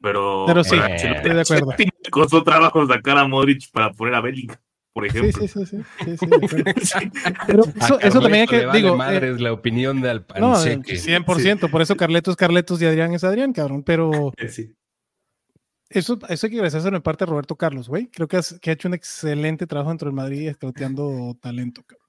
Pero, 0.01 0.45
Pero 0.47 0.65
sí, 0.65 0.77
estoy 0.77 1.35
de 1.35 1.41
acuerdo. 1.41 1.75
Costó 2.11 2.43
trabajo 2.43 2.87
sacar 2.87 3.19
a 3.19 3.29
Modric 3.29 3.71
para 3.71 3.93
poner 3.93 4.15
a 4.15 4.21
Bellingham, 4.21 4.59
por 4.93 5.07
ejemplo. 5.07 5.33
sí, 5.33 5.49
sí, 5.49 5.65
sí, 5.65 5.77
sí. 6.17 6.27
Pero 7.47 7.65
eso, 7.65 8.01
eso 8.01 8.21
también 8.21 8.43
hay 8.43 8.47
que, 8.49 8.59
le 8.59 8.67
vale 8.67 8.81
digo, 8.81 8.97
madre 8.97 9.29
eh, 9.29 9.33
es 9.33 9.41
la 9.41 9.53
opinión 9.53 10.01
de 10.01 10.09
no, 10.09 10.11
Alpanseque. 10.57 10.95
100%, 10.95 11.71
por 11.71 11.83
eso 11.83 11.97
Carleto 11.97 12.33
es 12.33 12.37
Carletos 12.37 12.83
y 12.83 12.87
Adrián 12.87 13.15
es 13.15 13.23
Adrián, 13.23 13.53
cabrón, 13.53 13.85
pero 13.85 14.33
Sí. 14.49 14.73
Eso, 15.95 16.19
eso 16.29 16.47
hay 16.47 16.51
que 16.51 16.57
agradecérselo 16.57 16.97
en 16.97 17.03
parte 17.03 17.25
a 17.25 17.27
Roberto 17.27 17.57
Carlos, 17.57 17.89
güey, 17.89 18.09
creo 18.09 18.27
que, 18.29 18.37
has- 18.37 18.59
que 18.61 18.71
ha 18.71 18.73
hecho 18.75 18.89
un 18.89 18.95
excelente 18.95 19.67
trabajo 19.67 19.91
dentro 19.91 20.07
del 20.09 20.15
Madrid 20.17 20.49
escauteando 20.49 21.37
talento, 21.41 21.83
cabrón, 21.87 22.07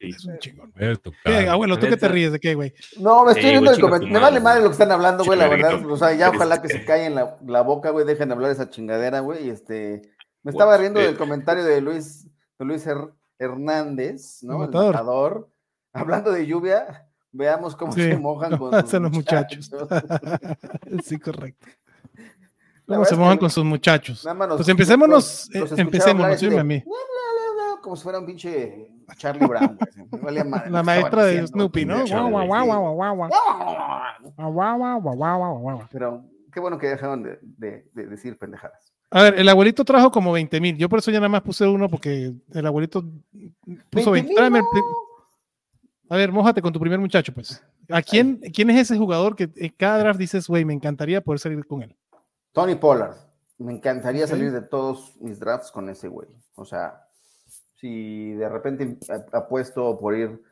Sí. 0.00 0.08
es 0.08 0.24
un 0.24 0.38
chingón. 0.38 0.72
Roberto 0.74 1.10
¿Qué, 1.12 1.18
Carlos. 1.32 1.48
abuelo, 1.50 1.78
¿tú 1.78 1.86
qué 1.86 1.96
te 1.96 2.08
ríes 2.08 2.32
de 2.32 2.40
qué, 2.40 2.54
güey? 2.54 2.74
No, 2.98 3.24
me 3.24 3.32
estoy 3.32 3.50
viendo 3.50 3.70
el 3.70 3.80
comentario. 3.80 4.12
Me 4.12 4.18
vale 4.20 4.40
madre 4.40 4.60
lo 4.62 4.66
que 4.68 4.72
están 4.72 4.90
hablando, 4.90 5.24
güey, 5.24 5.38
la 5.38 5.48
verdad. 5.48 5.84
O 5.86 5.96
sea, 5.96 6.12
ya 6.14 6.30
ojalá 6.30 6.60
que 6.60 6.68
se 6.68 6.84
callen 6.84 7.14
la, 7.14 7.38
la 7.46 7.62
boca, 7.62 7.90
güey, 7.90 8.04
dejen 8.04 8.28
de 8.28 8.34
hablar 8.34 8.50
esa 8.50 8.68
chingadera, 8.68 9.20
güey. 9.20 9.46
y 9.46 9.50
Este, 9.50 10.02
me 10.42 10.50
estaba 10.50 10.76
riendo 10.76 10.98
eh. 11.00 11.04
del 11.04 11.16
comentario 11.16 11.62
de 11.64 11.80
Luis, 11.80 12.26
de 12.58 12.64
Luis 12.64 12.84
Her- 12.86 13.12
Hernández, 13.38 14.42
¿no? 14.42 14.56
El 14.64 14.70
El 14.70 14.74
matador. 14.74 15.48
Hablando 15.92 16.32
de 16.32 16.46
lluvia, 16.46 17.06
veamos 17.30 17.76
cómo 17.76 17.92
Sí, 17.92 18.00
se 18.02 18.16
mojan 18.16 18.56
con 18.58 18.74
hacen 18.74 18.88
sus 18.90 19.00
los 19.02 19.12
muchachos. 19.12 19.70
sí, 21.04 21.18
correcto. 21.18 21.66
¿Cómo 22.96 23.04
se 23.04 23.16
mojan 23.16 23.38
con 23.38 23.50
sus 23.50 23.64
muchachos? 23.64 24.24
Nada 24.24 24.34
más 24.34 24.48
nos- 24.48 24.56
Pues 24.58 24.68
empecémonos, 24.68 25.48
eh, 25.54 25.58
de, 25.60 26.58
a 26.58 27.80
Como 27.82 27.96
si 27.96 28.02
fuera 28.04 28.18
un 28.20 28.26
pinche 28.26 28.88
Charlie 29.16 29.46
Brown, 29.46 29.76
valía 30.22 30.44
madre 30.44 30.70
La 30.70 30.82
maestra 30.82 31.24
de 31.24 31.46
Snoopy, 31.46 31.84
¿no? 31.84 32.04
chingadera, 32.04 32.28
Guau, 32.30 32.46
guau, 32.46 32.46
güey, 32.46 32.48
guau, 32.48 32.62
sí. 32.62 32.94
guau, 32.94 32.94
guau, 32.94 33.16
guau. 33.16 33.30
Guau, 34.36 34.52
guau, 34.52 34.78
guau, 34.78 35.00
guau, 35.00 35.16
guau, 35.16 35.38
guau, 35.38 35.58
guau. 35.60 35.88
Pero 35.90 36.24
qué 36.52 36.60
bueno 36.60 36.78
que 36.78 36.86
dejaron 36.88 37.22
de, 37.24 37.38
de- 37.42 37.84
de 37.92 38.06
decir 38.06 38.38
pendejadas. 38.38 38.92
A 39.10 39.22
ver, 39.24 39.38
el 39.38 39.48
abuelito 39.48 39.84
trajo 39.84 40.10
como 40.10 40.32
20 40.32 40.60
mil. 40.60 40.76
Yo 40.78 40.88
por 40.88 41.00
eso 41.00 41.10
ya 41.10 41.18
nada 41.18 41.28
más 41.28 41.42
puse 41.42 41.66
uno 41.66 41.88
porque 41.88 42.32
el 42.54 42.66
abuelito 42.66 43.02
puso 43.90 44.10
20. 44.12 44.28
20,000, 44.28 44.34
Tráeme 44.36 44.58
el 44.58 44.64
no. 44.64 44.70
pri- 44.70 44.82
A 46.08 46.16
ver, 46.16 46.32
mójate 46.32 46.62
con 46.62 46.72
tu 46.72 46.80
primer 46.80 46.98
muchacho, 46.98 47.32
pues. 47.34 47.62
¿A 47.90 48.00
quién, 48.00 48.40
quién 48.54 48.70
es 48.70 48.78
ese 48.78 48.96
jugador 48.96 49.34
que 49.36 49.50
en 49.56 49.74
cada 49.76 49.98
draft 49.98 50.18
dices, 50.20 50.46
güey, 50.46 50.64
me 50.64 50.72
encantaría 50.72 51.20
poder 51.20 51.40
salir 51.40 51.66
con 51.66 51.82
él? 51.82 51.94
Tony 52.52 52.74
Pollard. 52.76 53.16
Me 53.58 53.72
encantaría 53.72 54.26
salir 54.26 54.50
de 54.52 54.62
todos 54.62 55.16
mis 55.20 55.38
drafts 55.38 55.70
con 55.70 55.88
ese 55.88 56.08
güey. 56.08 56.28
O 56.54 56.64
sea, 56.64 57.06
si 57.76 58.32
de 58.32 58.48
repente 58.48 58.98
a- 59.10 59.38
apuesto 59.38 59.98
por 59.98 60.16
ir 60.16 60.42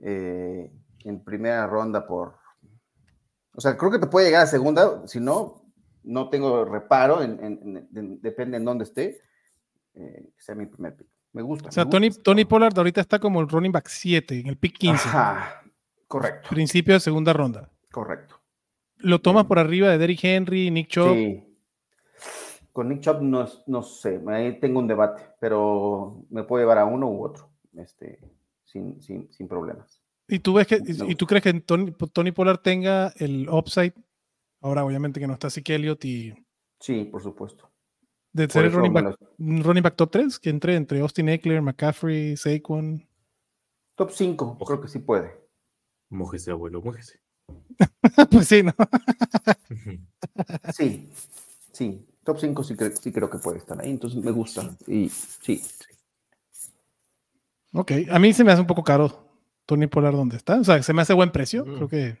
eh, 0.00 0.70
en 1.04 1.24
primera 1.24 1.66
ronda 1.66 2.06
por... 2.06 2.36
O 3.54 3.60
sea, 3.60 3.76
creo 3.76 3.90
que 3.90 3.98
te 3.98 4.06
puede 4.06 4.26
llegar 4.26 4.44
a 4.44 4.46
segunda. 4.46 5.06
Si 5.06 5.20
no, 5.20 5.64
no 6.04 6.30
tengo 6.30 6.64
reparo. 6.64 7.22
En, 7.22 7.32
en- 7.44 7.60
en- 7.76 7.88
en- 7.94 8.20
depende 8.22 8.56
en 8.56 8.64
dónde 8.64 8.84
esté. 8.84 9.20
eh, 9.94 10.30
que 10.36 10.42
sea 10.42 10.54
mi 10.54 10.66
primer 10.66 10.96
pick. 10.96 11.08
Me 11.32 11.42
gusta. 11.42 11.68
O 11.68 11.72
sea, 11.72 11.84
Tony. 11.88 12.10
Tony 12.10 12.44
Pollard 12.44 12.76
ahorita 12.76 13.00
está 13.00 13.18
como 13.18 13.40
el 13.40 13.48
running 13.48 13.72
back 13.72 13.88
7, 13.88 14.40
en 14.40 14.46
el 14.48 14.56
pick 14.58 14.76
15, 14.78 15.08
Ajá, 15.08 15.62
correcto, 16.06 16.48
principio 16.50 16.92
de 16.94 17.00
segunda 17.00 17.32
ronda. 17.32 17.70
correcto. 17.90 18.36
Lo 19.02 19.20
tomas 19.20 19.46
por 19.46 19.58
arriba 19.58 19.88
de 19.88 19.98
Derrick 19.98 20.24
Henry, 20.24 20.70
Nick 20.70 20.88
Chubb. 20.88 21.14
Sí. 21.14 21.44
Con 22.72 22.88
Nick 22.88 23.00
Chubb 23.00 23.20
no, 23.20 23.46
no 23.66 23.82
sé, 23.82 24.20
ahí 24.28 24.58
tengo 24.58 24.78
un 24.78 24.88
debate, 24.88 25.22
pero 25.38 26.24
me 26.30 26.44
puede 26.44 26.62
llevar 26.64 26.78
a 26.78 26.86
uno 26.86 27.10
u 27.10 27.22
otro, 27.22 27.50
este, 27.76 28.18
sin, 28.64 29.02
sin, 29.02 29.30
sin 29.30 29.46
problemas. 29.46 30.00
¿Y 30.26 30.38
tú 30.38 30.54
ves 30.54 30.66
que, 30.66 30.80
y, 30.86 31.14
tú 31.14 31.26
crees 31.26 31.42
que 31.42 31.52
Tony, 31.60 31.92
Tony 32.12 32.32
Pollard 32.32 32.60
tenga 32.62 33.12
el 33.16 33.46
upside? 33.50 33.92
Ahora, 34.62 34.84
obviamente 34.84 35.20
que 35.20 35.26
no 35.26 35.34
está 35.34 35.50
Zeke 35.50 35.74
Elliott 35.74 36.04
y 36.04 36.32
Sí, 36.82 37.04
por 37.04 37.22
supuesto. 37.22 37.70
de 38.32 38.48
Por 38.48 38.52
ser 38.54 38.64
el 38.64 38.72
running 38.72 38.92
back, 38.92 39.16
running 39.38 39.82
back 39.84 39.94
top 39.94 40.10
3, 40.10 40.38
que 40.40 40.50
entre 40.50 40.74
entre 40.74 40.98
Austin 41.00 41.28
Eckler, 41.28 41.62
McCaffrey, 41.62 42.36
Saquon. 42.36 43.06
Top 43.94 44.10
5, 44.10 44.58
creo 44.58 44.80
que 44.80 44.88
sí 44.88 44.98
puede. 44.98 45.32
Mójese, 46.08 46.50
abuelo, 46.50 46.82
mójese. 46.82 47.20
pues 48.30 48.48
sí, 48.48 48.62
¿no? 48.62 48.74
Sí, 50.72 51.08
sí. 51.72 52.06
Top 52.24 52.38
5 52.38 52.62
sí, 52.62 52.74
cre- 52.74 52.94
sí 53.00 53.10
creo 53.12 53.28
que 53.28 53.38
puede 53.38 53.58
estar 53.58 53.80
ahí, 53.80 53.90
entonces 53.90 54.22
me 54.22 54.30
gusta. 54.30 54.76
Y 54.86 55.08
sí, 55.08 55.62
Ok, 57.72 57.92
a 58.10 58.18
mí 58.18 58.32
se 58.32 58.44
me 58.44 58.52
hace 58.52 58.60
un 58.60 58.66
poco 58.66 58.84
caro 58.84 59.26
Tony 59.66 59.86
Pollard 59.86 60.14
donde 60.14 60.36
está. 60.36 60.60
O 60.60 60.64
sea, 60.64 60.82
se 60.82 60.92
me 60.92 61.02
hace 61.02 61.14
buen 61.14 61.32
precio. 61.32 61.64
Mm. 61.64 61.74
Creo 61.74 61.88
que 61.88 62.18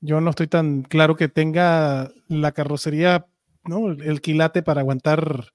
yo 0.00 0.20
no 0.20 0.30
estoy 0.30 0.46
tan 0.46 0.82
claro 0.82 1.16
que 1.16 1.28
tenga 1.28 2.10
la 2.28 2.52
carrocería, 2.52 3.26
¿no? 3.64 3.90
El 3.90 4.20
quilate 4.20 4.62
para 4.62 4.80
aguantar 4.80 5.52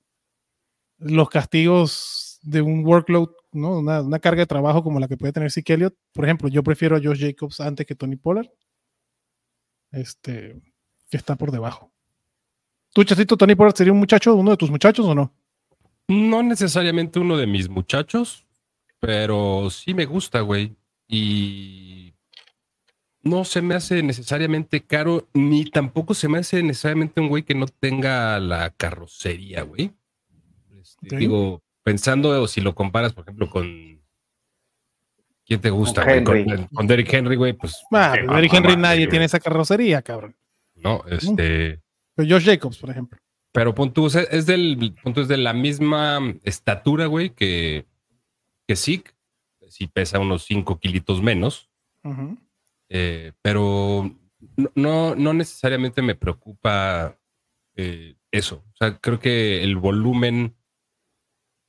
los 0.98 1.30
castigos 1.30 2.33
de 2.44 2.62
un 2.62 2.86
workload, 2.86 3.30
¿no? 3.54 3.80
Una, 3.80 4.02
una 4.02 4.20
carga 4.20 4.42
de 4.42 4.48
trabajo 4.48 4.84
como 4.84 5.00
la 5.00 5.08
que 5.08 5.18
puede 5.18 5.34
tener 5.34 5.52
Zeke 5.52 5.74
Elliott. 5.74 5.96
Por 6.14 6.26
ejemplo, 6.26 6.50
yo 6.50 6.62
prefiero 6.62 6.96
a 6.96 7.02
Josh 7.02 7.22
Jacobs 7.22 7.60
antes 7.60 7.86
que 7.86 7.96
Tony 7.96 8.18
Pollard. 8.18 8.50
Este, 9.92 10.62
que 11.10 11.18
está 11.18 11.36
por 11.36 11.52
debajo. 11.52 11.92
¿Tú, 12.94 13.04
Chacito, 13.04 13.38
Tony 13.38 13.56
Pollard 13.56 13.76
sería 13.76 13.94
un 13.94 14.00
muchacho, 14.00 14.36
uno 14.36 14.52
de 14.52 14.58
tus 14.58 14.70
muchachos 14.70 15.06
o 15.06 15.16
no? 15.16 15.34
No 16.08 16.44
necesariamente 16.44 17.20
uno 17.20 17.38
de 17.38 17.48
mis 17.48 17.70
muchachos, 17.70 18.46
pero 19.00 19.70
sí 19.70 19.94
me 19.94 20.06
gusta, 20.06 20.42
güey. 20.42 20.76
Y 21.08 22.14
no 23.22 23.46
se 23.46 23.62
me 23.62 23.76
hace 23.76 24.04
necesariamente 24.04 24.82
caro, 24.82 25.28
ni 25.34 25.66
tampoco 25.66 26.14
se 26.14 26.28
me 26.28 26.40
hace 26.40 26.62
necesariamente 26.62 27.22
un 27.22 27.30
güey 27.30 27.44
que 27.44 27.56
no 27.56 27.68
tenga 27.68 28.40
la 28.40 28.70
carrocería, 28.72 29.64
güey. 29.64 29.92
Este. 30.80 31.18
Digo, 31.18 31.63
pensando 31.84 32.48
si 32.48 32.62
lo 32.62 32.74
comparas, 32.76 33.14
por 33.14 33.24
ejemplo, 33.24 33.50
con. 33.50 34.02
¿Quién 35.46 35.60
te 35.60 35.70
gusta, 35.70 36.06
Con 36.06 36.24
güey? 36.24 36.42
Henry. 36.44 36.56
Con, 36.58 36.68
con 36.68 36.88
Derrick 36.88 37.14
Henry, 37.14 37.36
güey, 37.36 37.54
pues 37.54 37.74
Ah, 37.92 38.12
Sí, 38.14 38.20
pero 38.22 38.32
ah, 38.32 38.36
Derrick 38.36 38.54
ah, 38.54 38.58
Henry 38.58 38.74
ah, 38.74 38.78
nadie 38.78 39.08
tiene 39.08 39.26
esa 39.26 39.40
carrocería, 39.40 40.02
cabrón. 40.02 40.36
no, 40.76 41.04
este. 41.10 41.82
Pero 42.16 42.30
Josh 42.36 42.46
Jacobs, 42.46 42.78
por 42.78 42.90
ejemplo. 42.92 43.20
Pero 43.52 43.76
pon 43.76 43.92
tú, 43.94 44.06
o 44.06 44.10
sea, 44.10 44.22
es 44.24 44.46
del 44.46 44.96
punto 45.04 45.22
es 45.22 45.28
de 45.28 45.38
la 45.38 45.54
misma 45.54 46.20
estatura, 46.44 47.06
güey, 47.08 47.32
que, 47.32 47.86
que 48.68 48.76
Zeke. 48.76 49.12
Si 49.68 49.88
pesa 49.88 50.20
unos 50.20 50.44
5 50.46 50.80
kilitos 50.80 51.22
menos. 51.22 51.70
Eh, 52.90 53.32
pero 53.42 54.12
no- 54.56 54.72
no, 54.76 55.16
no 55.16 55.34
necesariamente 55.34 56.02
me 56.04 56.16
preocupa 56.16 57.18
eh, 57.76 58.16
eso. 58.32 58.64
O 58.72 58.76
sea, 58.78 58.98
creo 59.00 59.20
que 59.20 59.64
el 59.64 59.76
volumen 59.78 60.56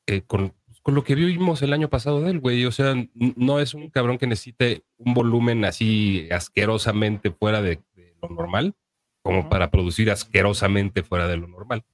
eh, 0.07 0.23
con, 0.27 0.55
con 0.83 0.95
lo 0.95 1.05
que 1.05 1.15
vimos 1.15 1.63
el 1.63 1.73
año 1.73 1.89
pasado 1.89 2.21
de 2.21 2.31
él, 2.31 2.41
güey. 2.41 2.65
O 2.65 2.73
sea, 2.73 2.95
no 3.15 3.61
es 3.61 3.75
un 3.75 3.91
cabrón 3.91 4.19
que 4.19 4.27
necesite 4.27 4.85
un 4.99 5.15
volumen 5.15 5.65
así 5.65 6.29
asquerosamente 6.31 7.31
fuera 7.31 7.63
de, 7.63 7.81
de 7.95 8.15
lo 8.23 8.29
normal, 8.29 8.75
como 9.23 9.49
para 9.49 9.71
producir 9.71 10.11
asquerosamente 10.11 11.03
fuera 11.03 11.29
de 11.29 11.37
lo 11.37 11.47
normal. 11.47 11.85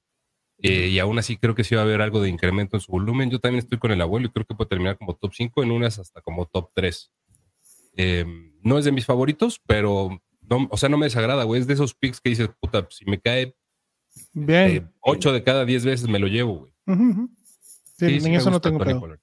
Eh, 0.63 0.89
y 0.89 0.99
aún 0.99 1.17
así 1.17 1.37
creo 1.37 1.55
que 1.55 1.63
sí 1.63 1.73
va 1.73 1.81
a 1.81 1.85
haber 1.85 2.01
algo 2.01 2.21
de 2.21 2.29
incremento 2.29 2.77
en 2.77 2.81
su 2.81 2.91
volumen. 2.91 3.31
Yo 3.31 3.39
también 3.39 3.59
estoy 3.59 3.79
con 3.79 3.91
el 3.91 4.01
abuelo 4.01 4.27
y 4.27 4.29
creo 4.29 4.45
que 4.45 4.53
puede 4.53 4.69
terminar 4.69 4.97
como 4.97 5.15
top 5.15 5.33
5, 5.33 5.63
en 5.63 5.71
unas 5.71 5.97
hasta 5.97 6.21
como 6.21 6.45
top 6.45 6.69
3. 6.75 7.11
no 8.63 8.77
es 8.77 8.85
de 8.85 8.91
mis 8.91 9.05
favoritos, 9.05 9.59
pero 9.65 10.21
no, 10.41 10.67
o 10.69 10.77
sea, 10.77 10.89
no 10.89 10.97
me 10.97 11.07
desagrada, 11.07 11.45
güey. 11.45 11.61
Es 11.61 11.67
de 11.67 11.73
esos 11.73 11.95
picks 11.95 12.21
que 12.21 12.29
dices, 12.29 12.49
puta, 12.59 12.85
si 12.91 13.05
me 13.05 13.19
cae 13.19 13.55
Bien. 14.33 14.91
8 15.01 15.33
de 15.33 15.43
cada 15.43 15.65
10 15.65 15.85
veces 15.85 16.07
me 16.07 16.19
lo 16.19 16.27
llevo, 16.27 16.59
güey. 16.59 16.73
Sí, 17.97 18.07
Sí, 18.07 18.15
en 18.15 18.21
sí 18.21 18.35
eso 18.35 18.49
no 18.49 18.61
tengo 18.61 18.79
Tony 18.79 18.91
pedo. 18.91 18.99
Pollard. 18.99 19.19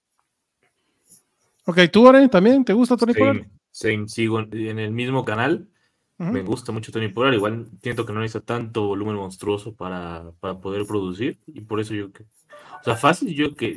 Ok, 1.67 1.79
¿tú, 1.93 2.07
Oren, 2.07 2.31
también 2.31 2.65
te 2.65 2.73
gusta 2.73 2.97
Tony 2.97 3.13
Pollard? 3.13 3.47
Same, 3.71 4.09
sigo 4.09 4.41
en 4.41 4.79
el 4.79 4.91
mismo 4.93 5.25
canal. 5.25 5.69
Me 6.17 6.43
gusta 6.43 6.73
mucho 6.73 6.91
Tony 6.91 7.09
Pollard. 7.09 7.35
Igual 7.35 7.69
siento 7.81 8.05
que 8.05 8.13
no 8.13 8.21
necesita 8.21 8.45
tanto 8.45 8.89
volumen 8.89 9.15
monstruoso 9.15 9.75
para, 9.75 10.33
para 10.41 10.59
poder 10.59 10.85
producir. 10.85 11.39
Y 11.47 11.61
por 11.61 11.79
eso 11.79 11.95
yo 11.95 12.11
que. 12.11 12.25
O 12.25 12.85
sea, 12.85 12.97
fácil, 12.97 13.35
yo 13.35 13.55
que. 13.55 13.77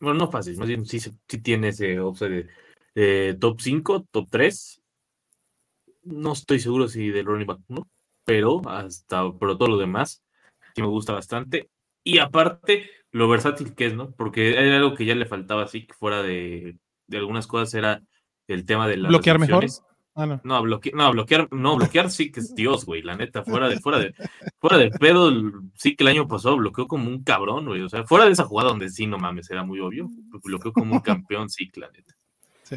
Bueno, 0.00 0.18
no 0.18 0.30
fácil, 0.30 0.56
más 0.56 0.68
bien 0.68 0.86
sí, 0.86 0.98
tiene 1.42 1.68
ese 1.68 2.00
upside 2.00 2.48
de, 2.94 3.00
de 3.00 3.34
top 3.34 3.60
5, 3.60 4.06
top 4.10 4.26
3. 4.30 4.82
No 6.04 6.32
estoy 6.32 6.58
seguro 6.60 6.88
si 6.88 7.10
del 7.10 7.26
running 7.26 7.46
back 7.46 7.60
1, 7.68 7.88
pero 8.24 8.62
hasta 8.68 9.30
pero 9.38 9.56
todo 9.56 9.68
lo 9.68 9.78
demás 9.78 10.22
sí 10.74 10.80
me 10.82 10.88
gusta 10.88 11.12
bastante. 11.12 11.68
Y 12.04 12.18
aparte, 12.18 12.90
lo 13.10 13.28
versátil 13.28 13.74
que 13.74 13.86
es, 13.86 13.94
¿no? 13.94 14.10
Porque 14.12 14.58
hay 14.58 14.70
algo 14.70 14.94
que 14.94 15.04
ya 15.04 15.14
le 15.14 15.26
faltaba 15.26 15.62
así, 15.62 15.86
que 15.86 15.94
fuera 15.94 16.22
de, 16.22 16.76
de 17.06 17.16
algunas 17.16 17.46
cosas, 17.46 17.72
era 17.74 18.02
el 18.48 18.64
tema 18.64 18.88
de 18.88 18.96
las 18.96 19.08
Bloquear 19.10 19.38
mejor. 19.38 19.66
Ah, 20.14 20.26
no. 20.26 20.40
No, 20.44 20.60
bloquear, 20.60 20.94
no, 20.94 21.10
bloquear, 21.10 21.48
no, 21.52 21.76
bloquear 21.76 22.10
sí 22.10 22.30
que 22.30 22.40
es 22.40 22.54
Dios, 22.54 22.84
güey, 22.84 23.00
la 23.00 23.16
neta, 23.16 23.44
fuera 23.44 23.66
de, 23.66 23.80
fuera 23.80 23.98
de, 23.98 24.14
fuera 24.60 24.76
de 24.76 24.90
pedo, 24.90 25.32
sí 25.74 25.96
que 25.96 26.04
el 26.04 26.08
año 26.08 26.28
pasado 26.28 26.58
bloqueó 26.58 26.86
como 26.86 27.08
un 27.08 27.24
cabrón, 27.24 27.64
güey, 27.64 27.80
o 27.80 27.88
sea, 27.88 28.04
fuera 28.04 28.26
de 28.26 28.32
esa 28.32 28.44
jugada 28.44 28.70
donde 28.70 28.90
sí, 28.90 29.06
no 29.06 29.16
mames, 29.16 29.50
era 29.50 29.64
muy 29.64 29.80
obvio, 29.80 30.10
bloqueó 30.44 30.70
como 30.70 30.96
un 30.96 31.00
campeón, 31.00 31.48
sí, 31.48 31.70
la 31.76 31.88
neta. 31.90 32.14
Sí. 32.62 32.76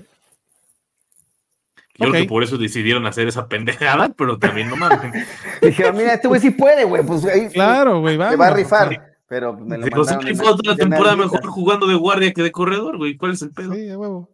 Yo 1.96 2.10
creo 2.10 2.13
que 2.13 2.25
por 2.25 2.41
eso 2.41 2.58
decidieron 2.58 3.05
hacer 3.05 3.27
esa 3.27 3.50
pendejada, 3.50 4.08
pero 4.17 4.39
también 4.39 4.70
no 4.70 4.77
mames. 4.77 5.01
Dijeron, 5.62 5.98
mira, 5.98 6.13
este 6.13 6.29
güey 6.29 6.39
sí 6.39 6.51
puede, 6.51 6.86
güey, 6.86 7.05
pues 7.05 7.25
ahí 7.25 7.50
Claro, 7.50 8.00
güey, 8.00 8.13
se 8.13 8.17
vamos. 8.20 8.39
va 8.39 8.48
a 8.48 8.53
rifar. 8.53 9.14
Pero 9.27 9.53
me 9.58 9.77
lo 9.77 9.88
mandaron 9.88 10.27
en- 10.27 10.38
toda 10.38 10.58
la 10.63 10.75
temporada 10.75 11.15
mejor 11.15 11.46
jugando 11.48 11.88
de 11.88 11.96
guardia 11.96 12.32
que 12.34 12.44
de 12.44 12.51
corredor, 12.51 12.98
güey, 12.98 13.17
¿cuál 13.17 13.32
es 13.32 13.41
el 13.41 13.51
pedo? 13.51 13.74
Sí, 13.74 13.89
a 13.89 13.98
huevo. 13.98 14.29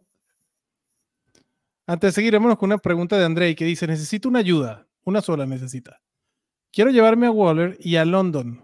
Antes 1.87 2.09
de 2.09 2.11
seguir, 2.13 2.33
vámonos 2.33 2.57
con 2.57 2.67
una 2.69 2.77
pregunta 2.77 3.17
de 3.17 3.25
Andrei 3.25 3.55
que 3.55 3.65
dice: 3.65 3.87
Necesito 3.87 4.29
una 4.29 4.39
ayuda. 4.39 4.87
Una 5.03 5.21
sola 5.21 5.45
necesita. 5.45 5.99
Quiero 6.71 6.91
llevarme 6.91 7.25
a 7.27 7.31
Waller 7.31 7.75
y 7.79 7.95
a 7.95 8.05
London, 8.05 8.63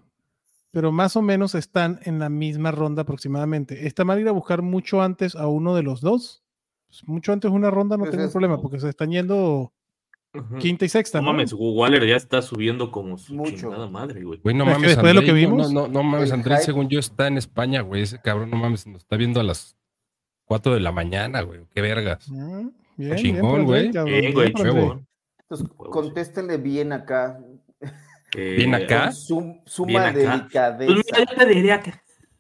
pero 0.72 0.92
más 0.92 1.16
o 1.16 1.22
menos 1.22 1.56
están 1.56 2.00
en 2.04 2.20
la 2.20 2.30
misma 2.30 2.72
ronda 2.72 3.02
aproximadamente. 3.02 3.88
¿Está 3.88 4.06
mal 4.06 4.20
ir 4.20 4.28
a 4.28 4.32
buscar 4.34 4.62
mucho 4.62 5.02
antes 5.02 5.36
a 5.36 5.48
uno 5.48 5.76
de 5.76 5.84
los 5.84 6.00
dos? 6.02 6.44
Pues 6.88 7.06
mucho 7.08 7.34
antes 7.34 7.50
de 7.52 7.58
una 7.58 7.72
ronda 7.72 7.98
no 7.98 8.04
Pues 8.04 8.12
tengo 8.12 8.26
es- 8.26 8.32
problema 8.32 8.62
porque 8.62 8.80
se 8.80 8.88
están 8.90 9.12
yendo 9.12 9.74
Quinta 10.60 10.86
y 10.86 10.90
sexta. 10.90 11.20
No 11.20 11.28
¿no? 11.28 11.34
mames, 11.34 11.54
Waller 11.54 12.06
ya 12.06 12.16
está 12.16 12.42
subiendo 12.42 12.92
como 12.92 13.18
su 13.18 13.34
Mucho. 13.34 13.56
chingada 13.56 13.88
madre, 13.90 14.24
güey. 14.24 14.40
Güey, 14.44 14.56
no 14.56 14.66
mames, 14.66 14.90
después 14.90 15.08
de 15.08 15.14
lo 15.14 15.22
que 15.26 15.34
vimos, 15.34 15.72
no, 15.72 15.88
no, 15.88 15.94
no 15.94 16.04
mames, 16.04 16.32
Andrés, 16.32 16.64
según 16.64 16.90
yo, 16.90 17.00
está 17.00 17.28
en 17.28 17.38
España, 17.38 17.82
güey. 17.82 18.04
Ese 18.04 18.22
cabrón, 18.22 18.50
no 18.52 18.58
mames, 18.58 18.86
nos 18.86 19.02
está 19.04 19.16
viendo 19.18 19.40
a 19.40 19.44
las 19.44 19.78
4 20.46 20.74
de 20.74 20.80
la 20.80 20.92
mañana, 20.92 21.42
güey. 21.42 21.62
Qué 21.74 21.82
vergas. 21.82 22.30
Ah, 22.32 22.64
Bien, 22.98 23.16
Chingón, 23.16 23.66
güey. 23.66 23.92
Bien, 23.92 24.34
güey. 24.34 24.54
Entonces, 25.40 25.68
contéstenle 25.78 26.58
bien 26.58 26.92
acá. 26.92 27.40
Eh, 28.36 28.56
¿Bien 28.58 28.76
acá? 28.76 29.12
Suma 29.12 29.56
Bien 29.86 30.02
acá. 30.02 30.12
delicadeza. 30.12 30.94
Pues 30.94 31.06
mira, 31.06 31.32
yo 31.32 31.38
te 31.38 31.46
diría 31.46 31.80
que. 31.82 31.94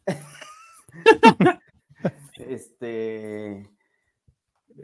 Este. 2.37 3.67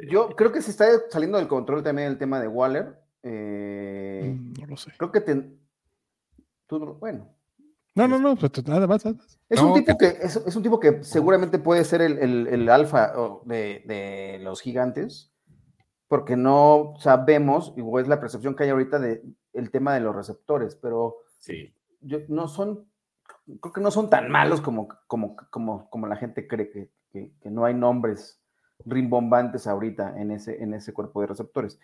Yo 0.09 0.29
creo 0.35 0.51
que 0.51 0.61
se 0.61 0.71
está 0.71 0.85
saliendo 1.09 1.37
del 1.37 1.47
control 1.47 1.83
también 1.83 2.07
el 2.07 2.17
tema 2.17 2.39
de 2.39 2.47
Waller. 2.47 2.99
Eh, 3.21 4.35
Mm, 4.37 4.53
No 4.61 4.67
lo 4.67 4.77
sé. 4.77 4.91
creo 4.97 5.11
que 5.11 5.21
ten- 5.21 5.59
tú 6.67 6.79
no- 6.79 6.95
bueno. 6.95 7.29
No, 7.95 8.07
no, 8.07 8.17
no, 8.19 8.35
pues, 8.35 8.51
nada 8.67 8.87
más. 8.87 9.05
nada 9.05 9.17
más. 9.17 9.39
Es, 9.49 9.61
No, 9.61 9.67
un 9.71 9.83
tipo 9.83 9.97
que, 9.97 10.07
es, 10.07 10.35
es 10.35 10.55
un 10.55 10.63
tipo 10.63 10.79
que 10.79 11.03
seguramente 11.03 11.59
puede 11.59 11.83
ser 11.83 12.01
el, 12.01 12.17
el- 12.17 12.47
el 12.47 12.69
alfa 12.69 13.13
de, 13.45 13.83
de 13.85 14.39
los 14.41 14.61
gigantes, 14.61 15.31
porque 16.07 16.35
no 16.35 16.95
sabemos, 16.99 17.73
o 17.79 17.99
es 17.99 18.07
la 18.07 18.19
percepción 18.19 18.55
que 18.55 18.63
hay 18.63 18.69
ahorita 18.71 18.97
de 18.99 19.23
el 19.53 19.69
tema 19.69 19.93
de 19.93 19.99
los 19.99 20.15
receptores, 20.15 20.75
pero 20.75 21.17
Sí. 21.37 21.71
yo, 22.01 22.17
no 22.29 22.47
son, 22.47 22.87
creo 23.61 23.71
que 23.73 23.81
no 23.81 23.91
son 23.91 24.09
tan 24.09 24.31
malos 24.31 24.59
como, 24.61 24.87
como, 25.05 25.35
como, 25.51 25.87
como 25.91 26.07
la 26.07 26.15
gente 26.15 26.47
cree 26.47 26.71
que, 26.71 26.89
que- 27.11 27.31
que 27.39 27.49
no 27.51 27.63
hay 27.65 27.75
nombres 27.75 28.39
rimbombantes 28.85 29.67
ahorita 29.67 30.19
en 30.19 30.31
ese, 30.31 30.61
en 30.61 30.73
ese 30.73 30.93
cuerpo 30.93 31.21
de 31.21 31.27
receptores. 31.27 31.79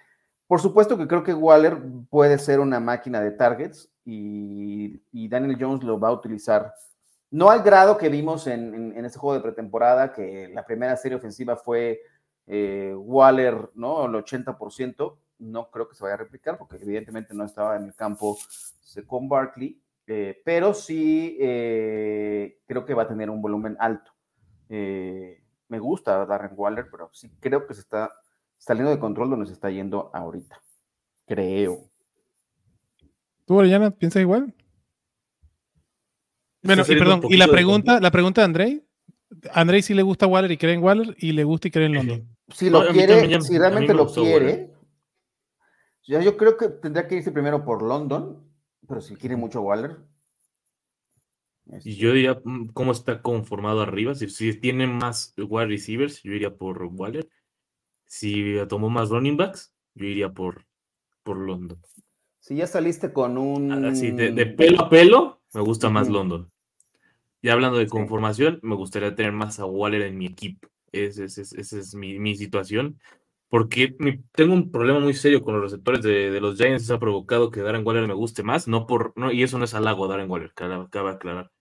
Por 0.48 0.60
supuesto 0.60 0.98
que 0.98 1.08
creo 1.08 1.24
que 1.24 1.34
Waller 1.34 1.78
puede 2.10 2.40
ser 2.40 2.60
una 2.60 2.80
máquina 2.80 3.22
de 3.22 3.32
targets 3.32 3.92
y, 4.04 5.02
y 5.12 5.28
Daniel 5.28 5.58
Jones 5.60 5.84
lo 5.84 6.00
va 6.00 6.10
a 6.10 6.14
utilizar, 6.14 6.74
no 7.30 7.52
al 7.52 7.62
grado 7.62 7.98
que 7.98 8.10
vimos 8.10 8.48
en, 8.48 8.74
en, 8.74 8.98
en 8.98 9.06
ese 9.06 9.20
juego 9.20 9.36
de 9.36 9.44
pretemporada, 9.44 10.12
que 10.12 10.50
la 10.54 10.66
primera 10.66 10.98
serie 10.98 11.18
ofensiva 11.18 11.56
fue 11.56 12.02
eh, 12.48 12.96
Waller, 12.96 13.70
¿no? 13.76 14.06
El 14.06 14.14
80%, 14.14 15.18
no 15.40 15.70
creo 15.70 15.88
que 15.88 15.96
se 15.96 16.04
vaya 16.04 16.16
a 16.16 16.18
replicar 16.18 16.58
porque 16.58 16.78
evidentemente 16.78 17.34
no 17.34 17.46
estaba 17.46 17.76
en 17.76 17.86
el 17.86 17.96
campo 17.96 18.38
con 19.06 19.30
Barkley, 19.30 19.80
eh, 20.08 20.42
pero 20.44 20.74
sí 20.74 21.38
eh, 21.40 22.60
creo 22.66 22.86
que 22.86 22.96
va 22.96 23.04
a 23.04 23.08
tener 23.08 23.30
un 23.30 23.42
volumen 23.42 23.78
alto. 23.80 24.12
Eh, 24.68 25.44
me 25.70 25.80
gusta 25.80 26.26
Darren 26.26 26.52
Waller, 26.56 26.88
pero 26.92 27.10
sí 27.14 27.32
creo 27.40 27.66
que 27.66 27.74
se 27.74 27.82
está 27.82 28.12
saliendo 28.58 28.92
de 28.92 29.00
control 29.00 29.30
donde 29.30 29.46
se 29.46 29.54
está 29.54 29.70
yendo 29.70 30.12
ahorita. 30.14 30.62
Creo. 31.26 31.90
¿Tú, 33.46 33.56
Orellana, 33.56 33.92
piensas 33.92 34.22
igual? 34.22 34.54
Bueno, 36.62 36.84
y 36.86 36.96
perdón, 36.96 37.22
y 37.30 37.38
la 37.38 37.48
pregunta, 37.48 38.02
la 38.02 38.12
pregunta 38.12 38.42
de 38.42 38.46
Andrei. 38.46 38.86
Andrei 39.54 39.82
sí 39.82 39.94
le 39.94 40.02
gusta 40.02 40.28
Waller 40.28 40.52
y 40.52 40.58
cree 40.58 40.74
en 40.74 40.84
Waller 40.84 41.16
y 41.20 41.32
le 41.32 41.44
gusta 41.44 41.68
y 41.68 41.72
cree 41.72 41.86
en 41.86 41.94
London. 41.94 42.38
Si 42.50 42.70
lo 42.70 42.86
quiere, 42.88 43.22
también 43.22 43.42
si 43.44 43.58
realmente 43.58 43.94
lo 43.94 44.08
quiere, 44.12 44.74
ya 46.04 46.20
yo 46.22 46.36
creo 46.36 46.58
que 46.58 46.70
tendría 46.70 47.08
que 47.08 47.16
irse 47.16 47.32
primero 47.32 47.64
por 47.64 47.84
London, 47.84 48.44
pero 48.88 49.02
si 49.02 49.16
quiere 49.16 49.36
mucho 49.36 49.62
Waller. 49.62 49.98
Y 51.72 51.76
este, 51.76 51.96
yo 51.96 52.14
diría 52.14 52.42
mm, 52.44 52.68
cómo 52.74 52.92
está 52.92 53.22
conformado 53.22 53.82
arriba. 53.82 54.16
Si, 54.16 54.30
si 54.30 54.54
tiene 54.60 54.88
más 54.88 55.34
wide 55.38 55.68
receivers, 55.68 56.22
yo 56.24 56.34
iría 56.34 56.56
por 56.56 56.84
Waller. 56.84 57.28
Si 58.06 58.56
tomó 58.68 58.90
más 58.90 59.10
running 59.10 59.38
backs, 59.38 59.74
yo 59.94 60.06
iría 60.08 60.30
por, 60.30 60.66
por 61.24 61.38
London. 61.38 61.80
Si 62.40 62.56
ya 62.56 62.66
saliste 62.68 63.14
con 63.14 63.38
un. 63.38 63.86
Así, 63.86 64.12
de, 64.12 64.32
de 64.32 64.46
pelo 64.48 64.82
a 64.82 64.90
pelo, 64.90 65.42
me 65.54 65.62
gusta 65.62 65.90
más. 65.90 66.10
London. 66.10 66.50
Y 67.42 67.50
hablando 67.50 67.78
de 67.78 67.86
Sí. 67.86 67.92
conformación, 67.92 68.60
me 68.64 68.76
gustaría 68.76 69.14
tener 69.16 69.32
más 69.32 69.60
a 69.60 69.66
Waller 69.66 70.02
en 70.02 70.18
mi 70.18 70.26
equipo. 70.26 70.68
Ese, 70.92 71.26
ese- 71.26 71.42
ese- 71.44 71.62
esa 71.62 71.80
es 71.80 71.94
mi, 71.94 72.18
mi 72.20 72.36
situación. 72.36 73.00
Porque 73.48 73.96
mi- 74.00 74.20
tengo 74.32 74.54
un 74.54 74.72
problema 74.72 75.00
muy 75.00 75.14
serio 75.14 75.42
con 75.42 75.54
los 75.56 75.64
receptores 75.64 76.02
de, 76.02 76.32
de 76.32 76.42
los 76.42 76.58
Giants. 76.58 76.84
Eso 76.84 76.96
ha 76.96 77.00
provocado 77.00 77.52
que 77.52 77.62
Darren 77.62 77.86
Waller 77.86 78.08
me 78.08 78.14
guste 78.14 78.42
más. 78.44 78.68
No 78.68 78.88
por, 78.88 79.14
no, 79.16 79.32
y 79.32 79.44
eso 79.44 79.58
no 79.58 79.66
es 79.66 79.74
halago 79.74 80.06
a 80.06 80.08
Darren 80.08 80.30
Waller, 80.30 80.52
cabe, 80.54 80.88
cabe 80.90 81.12
aclarar. 81.12 81.52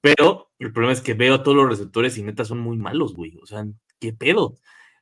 Pero 0.00 0.50
el 0.58 0.72
problema 0.72 0.92
es 0.92 1.00
que 1.00 1.14
veo 1.14 1.34
a 1.34 1.42
todos 1.42 1.56
los 1.56 1.68
receptores 1.68 2.16
y 2.18 2.22
neta 2.22 2.44
son 2.44 2.58
muy 2.60 2.76
malos, 2.76 3.14
güey. 3.14 3.36
O 3.42 3.46
sea, 3.46 3.66
¿qué 3.98 4.12
pedo? 4.12 4.56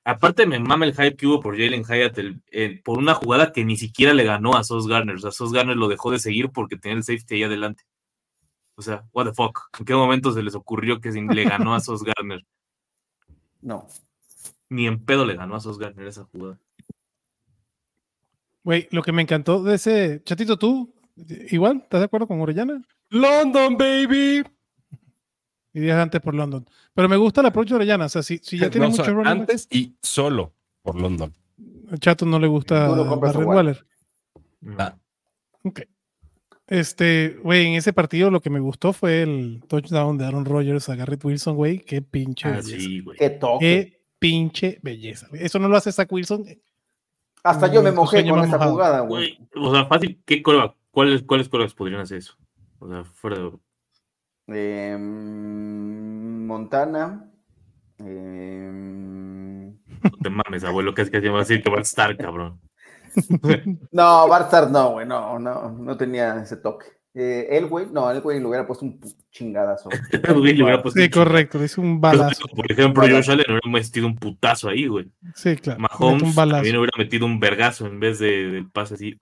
Aparte 0.05 0.47
me 0.47 0.59
mama 0.59 0.85
el 0.87 0.93
hype 0.95 1.17
que 1.17 1.27
hubo 1.27 1.41
por 1.41 1.57
Jalen 1.59 1.85
Hyatt 1.85 2.19
el- 2.19 2.43
el- 2.51 2.83
por 2.83 2.99
una 2.99 3.15
jugada 3.15 3.53
que 3.53 3.65
ni 3.65 3.77
siquiera 3.77 4.13
le 4.15 4.25
ganó 4.25 4.55
a 4.55 4.65
Sos 4.65 4.87
Garner. 4.87 5.17
O 5.17 5.19
sea, 5.19 5.31
Sos 5.31 5.53
Garner 5.53 5.77
lo 5.77 5.89
dejó 5.89 6.11
de 6.11 6.19
seguir 6.19 6.51
porque 6.51 6.77
tenía 6.77 6.97
el 6.99 7.05
safety 7.05 7.37
ahí 7.37 7.43
adelante. 7.45 7.85
O 8.77 8.83
sea, 8.83 9.05
what 9.13 9.25
the 9.27 9.33
fuck. 9.35 9.61
¿En 9.79 9.85
qué 9.85 9.95
momento 9.95 10.33
se 10.33 10.43
les 10.43 10.55
ocurrió 10.55 11.01
que 11.01 11.11
le 11.11 11.45
ganó 11.45 11.75
a 11.75 11.81
Sos 11.81 12.03
Garner? 12.03 12.41
No. 13.63 13.87
Ni 14.69 14.87
en 14.87 15.03
pedo 15.03 15.25
le 15.25 15.37
ganó 15.37 15.55
a 15.55 15.61
Sos 15.61 15.79
Garner 15.79 16.07
esa 16.07 16.25
jugada. 16.25 16.59
Güey, 18.63 18.89
lo 18.91 19.03
que 19.03 19.13
me 19.13 19.23
encantó 19.23 19.63
de 19.63 19.77
ese. 19.77 20.23
Chatito, 20.25 20.59
tú, 20.59 20.95
igual, 21.51 21.79
¿estás 21.83 22.01
de 22.01 22.05
acuerdo 22.07 22.27
con 22.27 22.41
Orellana? 22.41 22.83
London, 23.11 23.77
baby. 23.79 24.43
Y 25.75 25.81
días 25.81 25.99
antes 25.99 26.21
por 26.21 26.35
London. 26.35 26.65
Pero 26.95 27.09
me 27.09 27.17
gusta 27.17 27.41
el 27.41 27.49
approach 27.49 27.69
de 27.69 27.75
Orellana. 27.75 28.07
O 28.07 28.09
sea, 28.09 28.23
si, 28.23 28.39
si 28.39 28.59
ya 28.59 28.71
tiene 28.71 28.87
No, 28.87 28.89
o 28.89 28.91
mucho 28.93 29.05
sea, 29.05 29.13
running 29.13 29.25
back, 29.25 29.41
antes 29.41 29.67
y 29.71 29.95
solo 30.03 30.53
por 30.83 30.95
London. 31.01 31.35
a 31.91 31.97
Chato 31.99 32.25
no 32.25 32.39
le 32.39 32.47
gusta 32.47 32.89
Darren 32.89 33.21
por 33.21 33.45
Waller. 33.45 33.85
Ah. 34.79 34.97
Ok. 35.65 35.83
Este, 36.67 37.37
güey, 37.43 37.67
en 37.67 37.73
ese 37.75 37.93
partido 37.93 38.31
lo 38.31 38.41
que 38.41 38.49
me 38.51 38.61
gustó 38.61 38.93
fue 38.95 39.23
el 39.23 39.63
touchdown 39.69 40.17
de 40.17 40.25
Aaron 40.25 40.45
Rodgers 40.47 40.89
a 40.89 40.95
Garrett 40.97 41.23
Wilson, 41.25 41.57
güey. 41.57 41.81
Qué 41.81 42.01
pinche 42.01 42.49
Ah, 42.49 42.53
belleza. 42.53 42.79
sí, 42.79 43.01
güey. 43.01 43.19
Qué 43.19 43.31
toque. 43.31 43.59
Qué 43.67 44.01
pinche 44.19 44.79
belleza. 44.83 45.29
Eso 45.35 45.59
no 45.59 45.69
lo 45.69 45.77
hace 45.77 45.93
Zach 45.93 46.11
Wilson. 46.11 46.47
Hasta 47.43 47.67
yo 47.71 47.83
me 47.83 47.93
mojé 47.93 48.27
con 48.27 48.39
esa 48.41 48.53
mojado. 48.57 48.71
jugada, 48.73 49.01
güey. 49.01 49.39
O 49.57 49.75
sea, 49.75 49.85
fácil, 49.85 50.19
¿qué 50.25 50.43
coreback? 50.43 50.75
¿Cuáles, 50.91 51.23
cuáles 51.25 51.49
podrían 51.75 52.01
hacer 52.01 52.19
eso? 52.19 52.35
O 52.79 52.89
sea, 52.89 53.05
fuera 53.05 53.39
de. 53.39 53.51
Em, 54.47 56.47
Montana. 56.47 57.31
em, 57.99 59.69
No 59.69 60.11
te 60.23 60.31
mames, 60.31 60.65
abuelo, 60.65 60.95
que 60.95 61.03
es 61.03 61.11
que 61.11 61.21
se 61.21 61.27
llama 61.27 61.41
así 61.41 61.63
que 61.63 61.71
va 61.71 61.79
a 61.79 61.83
estar, 61.83 62.17
cabrón. 62.17 62.61
No, 63.93 64.29
Bartar 64.29 64.71
no, 64.71 64.93
güey, 64.93 65.07
no, 65.07 65.39
no, 65.39 65.71
no 65.71 65.97
tenía 65.97 66.43
ese 66.43 66.57
toque. 66.57 66.87
Eh, 67.17 67.47
el 67.57 67.67
güey, 67.67 67.87
no, 67.93 68.11
el 68.11 68.21
güey 68.21 68.41
le 68.41 68.47
hubiera 68.47 68.67
puesto 68.67 68.85
un 68.85 68.99
chingadazo. 69.31 69.89
Güey, 70.35 70.55
le 70.55 70.65
hubiera 70.65 70.83
puesto 70.83 70.99
Sí, 70.99 71.05
un 71.07 71.13
correcto. 71.13 71.63
Es 71.63 71.79
un 71.79 72.01
Pero, 72.01 72.19
balazo. 72.19 72.45
Por 72.49 72.73
ejemplo. 72.73 73.03
Josh 73.05 73.31
Allen 73.31 73.47
hubiera 73.51 73.71
metido 73.71 74.07
un 74.09 74.17
putazo 74.17 74.69
ahí, 74.69 74.89
güey. 74.89 75.09
Sí, 75.37 75.55
claro. 75.55 75.79
Mahomes 75.79 76.23
un 76.25 76.35
balazo. 76.35 76.57
también 76.57 76.77
hubiera 76.77 76.99
metido 76.99 77.25
un 77.27 77.39
vergazo 77.39 77.87
en 77.87 78.01
vez 78.01 78.19
de, 78.19 78.51
del 78.51 78.69
pase 78.69 78.95
así. 78.95 79.17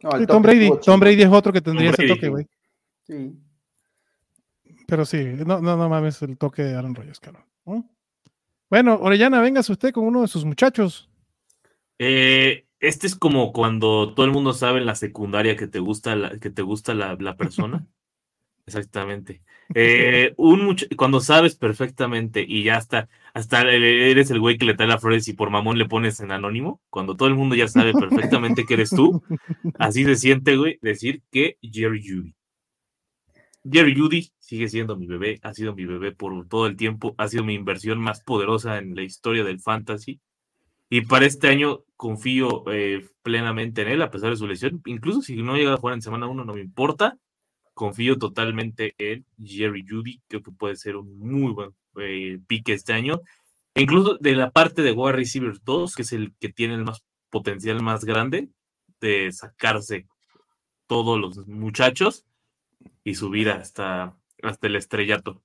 No, 0.00 0.10
el 0.12 0.20
Sí, 0.20 0.26
toque 0.26 0.32
Tom 0.32 0.42
Brady. 0.42 0.70
Tom. 0.84 1.00
Brady 1.00 1.22
es 1.22 1.28
otro 1.32 1.52
que 1.52 1.60
tendría 1.60 1.90
ese 1.90 2.02
Brady, 2.02 2.14
toque, 2.14 2.28
güey. 2.28 2.46
Sí. 3.08 3.32
Pero 4.88 5.04
sí, 5.04 5.18
no, 5.44 5.60
no, 5.60 5.76
no 5.76 5.88
mames 5.90 6.22
el 6.22 6.38
toque 6.38 6.62
de 6.62 6.74
Aaron 6.74 6.94
Rodgers, 6.94 7.20
cabrón. 7.20 7.44
¿no? 7.66 7.86
Bueno, 8.70 8.94
Orellana, 8.94 9.42
véngase 9.42 9.70
usted 9.70 9.92
con 9.92 10.06
uno 10.06 10.22
de 10.22 10.28
sus 10.28 10.46
muchachos. 10.46 11.10
Eh, 11.98 12.64
este 12.80 13.06
es 13.06 13.14
como 13.14 13.52
cuando 13.52 14.14
todo 14.14 14.24
el 14.24 14.32
mundo 14.32 14.54
sabe 14.54 14.78
en 14.78 14.86
la 14.86 14.94
secundaria 14.94 15.56
que 15.56 15.66
te 15.66 15.78
gusta 15.78 16.16
la, 16.16 16.38
que 16.38 16.48
te 16.48 16.62
gusta 16.62 16.94
la, 16.94 17.18
la 17.20 17.36
persona. 17.36 17.86
Exactamente. 18.66 19.42
Eh, 19.74 20.32
un 20.38 20.64
mucho, 20.64 20.86
cuando 20.96 21.20
sabes 21.20 21.54
perfectamente 21.54 22.42
y 22.48 22.62
ya 22.62 22.76
hasta, 22.76 23.10
hasta 23.34 23.62
eres 23.70 24.30
el 24.30 24.40
güey 24.40 24.56
que 24.56 24.64
le 24.64 24.74
trae 24.74 24.88
las 24.88 25.02
flores 25.02 25.28
y 25.28 25.34
por 25.34 25.50
mamón 25.50 25.76
le 25.76 25.84
pones 25.84 26.20
en 26.20 26.32
anónimo, 26.32 26.80
cuando 26.88 27.14
todo 27.14 27.28
el 27.28 27.34
mundo 27.34 27.54
ya 27.54 27.68
sabe 27.68 27.92
perfectamente 27.92 28.64
que 28.64 28.74
eres 28.74 28.90
tú, 28.90 29.22
así 29.78 30.04
se 30.04 30.16
siente, 30.16 30.56
güey, 30.56 30.78
decir 30.80 31.22
que 31.30 31.58
Jerry 31.60 32.02
Judy. 32.02 32.37
Jerry 33.70 33.94
Judy 33.94 34.30
sigue 34.38 34.68
siendo 34.68 34.96
mi 34.96 35.06
bebé, 35.06 35.40
ha 35.42 35.52
sido 35.52 35.74
mi 35.74 35.84
bebé 35.84 36.12
por 36.12 36.46
todo 36.48 36.66
el 36.66 36.76
tiempo, 36.76 37.14
ha 37.18 37.28
sido 37.28 37.44
mi 37.44 37.54
inversión 37.54 37.98
más 37.98 38.22
poderosa 38.22 38.78
en 38.78 38.94
la 38.94 39.02
historia 39.02 39.44
del 39.44 39.60
fantasy. 39.60 40.20
Y 40.90 41.02
para 41.02 41.26
este 41.26 41.48
año 41.48 41.84
confío 41.96 42.64
eh, 42.72 43.06
plenamente 43.22 43.82
en 43.82 43.88
él, 43.88 44.02
a 44.02 44.10
pesar 44.10 44.30
de 44.30 44.36
su 44.36 44.46
lesión. 44.46 44.80
Incluso 44.86 45.20
si 45.20 45.36
no 45.42 45.56
llega 45.56 45.74
a 45.74 45.76
jugar 45.76 45.94
en 45.94 46.02
semana 46.02 46.26
1, 46.26 46.44
no 46.44 46.54
me 46.54 46.60
importa. 46.60 47.18
Confío 47.74 48.16
totalmente 48.16 48.94
en 48.96 49.26
Jerry 49.42 49.84
Judy. 49.86 50.22
Creo 50.28 50.42
que 50.42 50.50
puede 50.50 50.76
ser 50.76 50.96
un 50.96 51.18
muy 51.18 51.52
buen 51.52 51.70
eh, 51.98 52.38
pique 52.46 52.72
este 52.72 52.94
año. 52.94 53.20
E 53.74 53.82
incluso 53.82 54.16
de 54.18 54.34
la 54.34 54.50
parte 54.50 54.82
de 54.82 54.92
wide 54.92 55.12
receiver 55.12 55.58
2, 55.62 55.94
que 55.94 56.02
es 56.02 56.12
el 56.12 56.34
que 56.40 56.48
tiene 56.48 56.74
el 56.74 56.84
más 56.84 57.04
potencial 57.28 57.82
más 57.82 58.04
grande 58.04 58.48
de 59.00 59.30
sacarse 59.30 60.06
todos 60.86 61.20
los 61.20 61.46
muchachos 61.46 62.24
y 63.04 63.14
subir 63.14 63.50
hasta, 63.50 64.16
hasta 64.42 64.66
el 64.66 64.76
estrellato. 64.76 65.42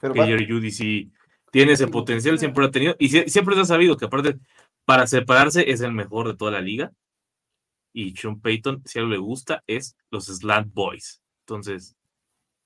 Pero 0.00 0.14
que 0.14 0.24
Jerry 0.24 0.48
Judy 0.48 0.70
sí 0.70 1.12
tiene 1.52 1.72
ese 1.72 1.88
potencial, 1.88 2.38
siempre 2.38 2.62
lo 2.62 2.68
ha 2.68 2.72
tenido. 2.72 2.96
Y 2.98 3.08
sie- 3.10 3.28
siempre 3.28 3.54
se 3.56 3.62
ha 3.62 3.64
sabido 3.64 3.96
que 3.96 4.06
aparte, 4.06 4.38
para 4.84 5.06
separarse, 5.06 5.70
es 5.70 5.80
el 5.80 5.92
mejor 5.92 6.28
de 6.28 6.36
toda 6.36 6.52
la 6.52 6.60
liga. 6.60 6.92
Y 7.92 8.14
Sean 8.16 8.40
Payton, 8.40 8.82
si 8.84 8.98
algo 8.98 9.10
le 9.10 9.18
gusta, 9.18 9.64
es 9.66 9.96
los 10.10 10.26
Slant 10.26 10.72
Boys. 10.72 11.20
Entonces, 11.40 11.96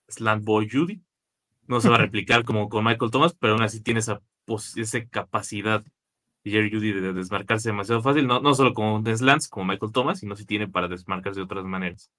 Slant 0.08 0.44
Boy 0.44 0.68
Judy 0.70 1.02
no 1.66 1.80
se 1.80 1.88
va 1.88 1.96
a 1.96 1.98
replicar 2.06 2.44
como 2.44 2.68
con 2.68 2.84
Michael 2.84 3.10
Thomas, 3.10 3.34
pero 3.38 3.54
aún 3.54 3.62
así 3.62 3.82
tiene 3.82 4.00
esa, 4.00 4.22
esa 4.76 5.06
capacidad 5.06 5.84
Jerry 6.44 6.70
Judy 6.70 6.92
de 6.92 7.12
desmarcarse 7.14 7.70
demasiado 7.70 8.02
fácil, 8.02 8.26
no, 8.26 8.40
no 8.40 8.54
solo 8.54 8.74
con 8.74 9.04
slants 9.06 9.48
como 9.48 9.66
Michael 9.66 9.92
Thomas, 9.92 10.20
sino 10.20 10.36
si 10.36 10.44
tiene 10.46 10.68
para 10.68 10.88
desmarcarse 10.88 11.40
de 11.40 11.44
otras 11.44 11.64
maneras. 11.64 12.10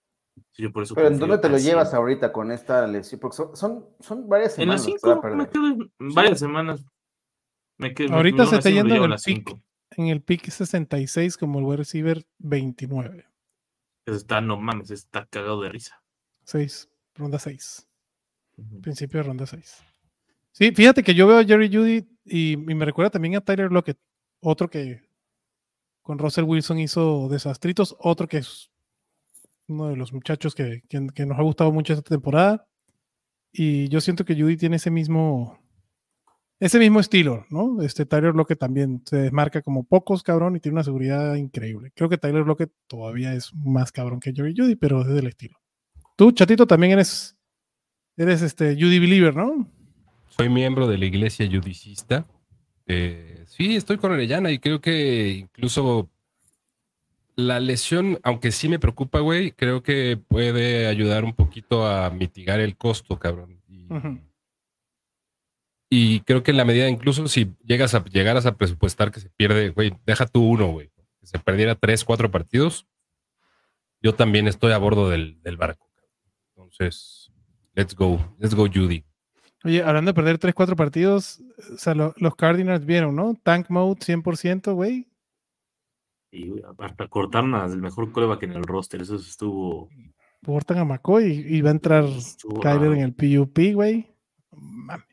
Yo 0.58 0.72
por 0.72 0.84
eso 0.84 0.96
Pero 0.96 1.08
¿en 1.08 1.20
dónde 1.20 1.38
te 1.38 1.50
lo 1.50 1.56
así. 1.58 1.66
llevas 1.66 1.94
ahorita 1.94 2.32
con 2.32 2.52
esta 2.52 2.86
lesión? 2.88 3.20
Porque 3.20 3.38
son, 3.38 3.56
son, 3.56 3.86
son 4.00 4.28
varias 4.30 4.58
En 4.60 4.70
las 4.70 4.84
semanas. 4.84 5.02
que 5.02 5.08
va 5.10 5.14
a 5.14 5.22
5, 5.22 5.36
me 5.36 5.50
quedo 5.50 5.68
en 6.00 6.14
varias 6.14 6.40
semanas. 6.40 6.86
Me 7.78 7.94
quedo, 7.94 8.14
Ahorita 8.16 8.46
se 8.46 8.56
está 8.58 8.70
yendo 8.70 8.92
en 8.94 8.98
en 8.98 9.04
el 9.04 9.10
las 9.12 9.24
pick. 9.24 9.36
cinco. 9.50 9.62
En 9.92 10.08
el 10.08 10.22
pick 10.22 10.50
66 10.50 11.38
como 11.38 11.60
el 11.60 11.66
wide 11.66 11.78
receiver 11.78 12.26
29. 12.40 13.26
Eso 14.06 14.16
Está, 14.18 14.40
no 14.42 14.58
mames, 14.58 14.92
está 14.92 15.26
cagado 15.26 15.62
de 15.62 15.70
risa. 15.70 16.02
6, 16.44 16.90
ronda 17.16 17.40
6. 17.40 17.88
Ujú. 18.58 18.82
Principio 18.82 19.20
de 19.20 19.24
ronda 19.24 19.46
6. 19.46 19.84
Sí, 20.52 20.72
fíjate 20.72 21.04
que 21.04 21.14
yo 21.16 21.28
veo 21.28 21.40
a 21.40 21.44
Jerry 21.44 21.74
Judy 21.74 22.08
y, 22.24 22.54
y 22.54 22.58
me 22.76 22.86
recuerda 22.86 23.10
también 23.10 23.36
a 23.36 23.42
Tyler 23.42 23.72
Lockett, 23.72 23.98
otro 24.42 24.70
que 24.70 25.02
con 26.02 26.18
Russell 26.20 26.46
Wilson 26.46 26.80
hizo 26.80 27.28
desastritos, 27.30 27.96
otro 28.00 28.28
que 28.28 28.38
es 28.38 28.70
uno 29.68 29.88
de 29.90 29.96
los 29.96 30.14
muchachos 30.14 30.54
que, 30.56 30.82
que- 30.90 31.08
que 31.14 31.26
nos 31.26 31.38
ha 31.40 31.44
gustado 31.44 31.72
mucho 31.72 31.94
esta 31.94 32.10
temporada. 32.10 32.68
Y 33.52 33.88
yo 33.90 34.02
siento 34.02 34.26
que 34.26 34.36
Judy 34.36 34.58
tiene 34.58 34.76
ese 34.76 34.92
mismo, 34.92 35.58
ese 36.60 36.78
mismo 36.80 37.00
estilo, 37.00 37.46
¿no? 37.50 37.82
Este 37.82 38.06
Tyler 38.06 38.36
Lockett 38.36 38.60
también 38.60 39.02
se 39.06 39.18
desmarca 39.18 39.62
como 39.62 39.84
pocos, 39.86 40.24
cabrón, 40.24 40.56
y 40.56 40.60
tiene 40.60 40.76
una 40.76 40.84
seguridad 40.84 41.36
increíble. 41.36 41.92
Creo 41.96 42.10
que 42.10 42.18
Tyler 42.18 42.46
Lockett 42.46 42.72
todavía 42.88 43.34
es 43.34 43.54
más 43.56 43.92
cabrón 43.92 44.20
que 44.20 44.34
Jerry 44.34 44.54
Judy, 44.56 44.76
pero 44.76 45.02
es 45.02 45.08
del 45.08 45.28
estilo. 45.28 45.58
Tú, 46.18 46.32
chatito, 46.32 46.68
también 46.68 46.94
eres, 46.94 47.38
eres 48.18 48.42
este 48.42 48.74
Judy 48.76 49.00
Believer, 49.00 49.36
¿no? 49.36 49.70
Soy 50.28 50.50
miembro 50.50 50.88
de 50.88 50.98
la 50.98 51.06
iglesia 51.06 51.48
judicista. 51.48 52.28
Eh, 52.88 53.46
sí, 53.48 53.76
estoy 53.76 53.98
con 53.98 54.12
Orellana 54.12 54.52
y 54.52 54.60
creo 54.60 54.80
que 54.82 55.32
incluso 55.32 56.10
la 57.36 57.60
lesión, 57.60 58.20
aunque 58.24 58.52
sí 58.52 58.70
me 58.70 58.80
preocupa, 58.80 59.20
güey, 59.20 59.52
creo 59.52 59.84
que 59.84 60.18
puede 60.18 60.88
ayudar 60.88 61.24
un 61.26 61.34
poquito 61.34 61.86
a 61.88 62.10
mitigar 62.10 62.60
el 62.60 62.78
costo, 62.78 63.20
cabrón. 63.20 63.62
Y, 63.68 63.92
Ujú. 63.94 64.20
y 65.90 66.22
creo 66.22 66.44
que 66.44 66.52
en 66.52 66.58
la 66.58 66.66
medida, 66.66 66.90
incluso 66.90 67.28
si 67.28 67.54
llegas 67.64 67.94
a 67.94 68.04
llegaras 68.06 68.46
a 68.46 68.56
presupuestar 68.56 69.12
que 69.12 69.20
se 69.20 69.30
pierde, 69.30 69.70
güey, 69.70 69.94
deja 70.06 70.26
tú 70.26 70.44
uno, 70.48 70.68
güey, 70.72 70.90
que 71.20 71.28
se 71.28 71.40
perdiera 71.40 71.76
tres, 71.76 72.04
cuatro 72.04 72.32
partidos, 72.32 72.88
yo 74.02 74.14
también 74.16 74.48
estoy 74.48 74.72
a 74.72 74.78
bordo 74.78 75.10
del, 75.10 75.42
del 75.42 75.58
barco. 75.58 75.90
Entonces, 76.56 77.32
let's 77.74 77.96
go, 77.96 78.20
let's 78.40 78.56
go, 78.56 78.68
Judy. 78.68 79.04
Oye, 79.64 79.82
hablando 79.84 80.10
de 80.12 80.14
perder 80.14 80.38
3-4 80.38 80.76
partidos, 80.76 81.42
o 81.74 81.78
sea, 81.78 81.96
lo- 81.96 82.14
los 82.18 82.36
Cardinals 82.36 82.86
vieron, 82.86 83.16
¿no? 83.16 83.34
Tank 83.42 83.70
mode 83.70 84.00
100%, 84.00 84.74
güey. 84.76 85.08
Y 86.36 86.62
hasta 86.80 87.08
cortaron 87.08 87.56
al 87.56 87.78
mejor 87.78 88.12
coreback 88.12 88.44
en 88.44 88.52
el 88.52 88.64
roster. 88.64 89.02
Eso 89.02 89.16
estuvo. 89.16 89.90
Portan 90.42 90.80
a 90.80 90.86
McCoy 90.86 91.26
y, 91.26 91.58
y 91.58 91.62
va 91.62 91.70
a 91.70 91.74
entrar 91.74 92.04
estuvo 92.04 92.60
Kyler 92.60 92.92
en 92.92 93.00
el 93.00 93.14
PUP, 93.14 93.58
güey. 93.74 94.14
Mames. 94.52 95.06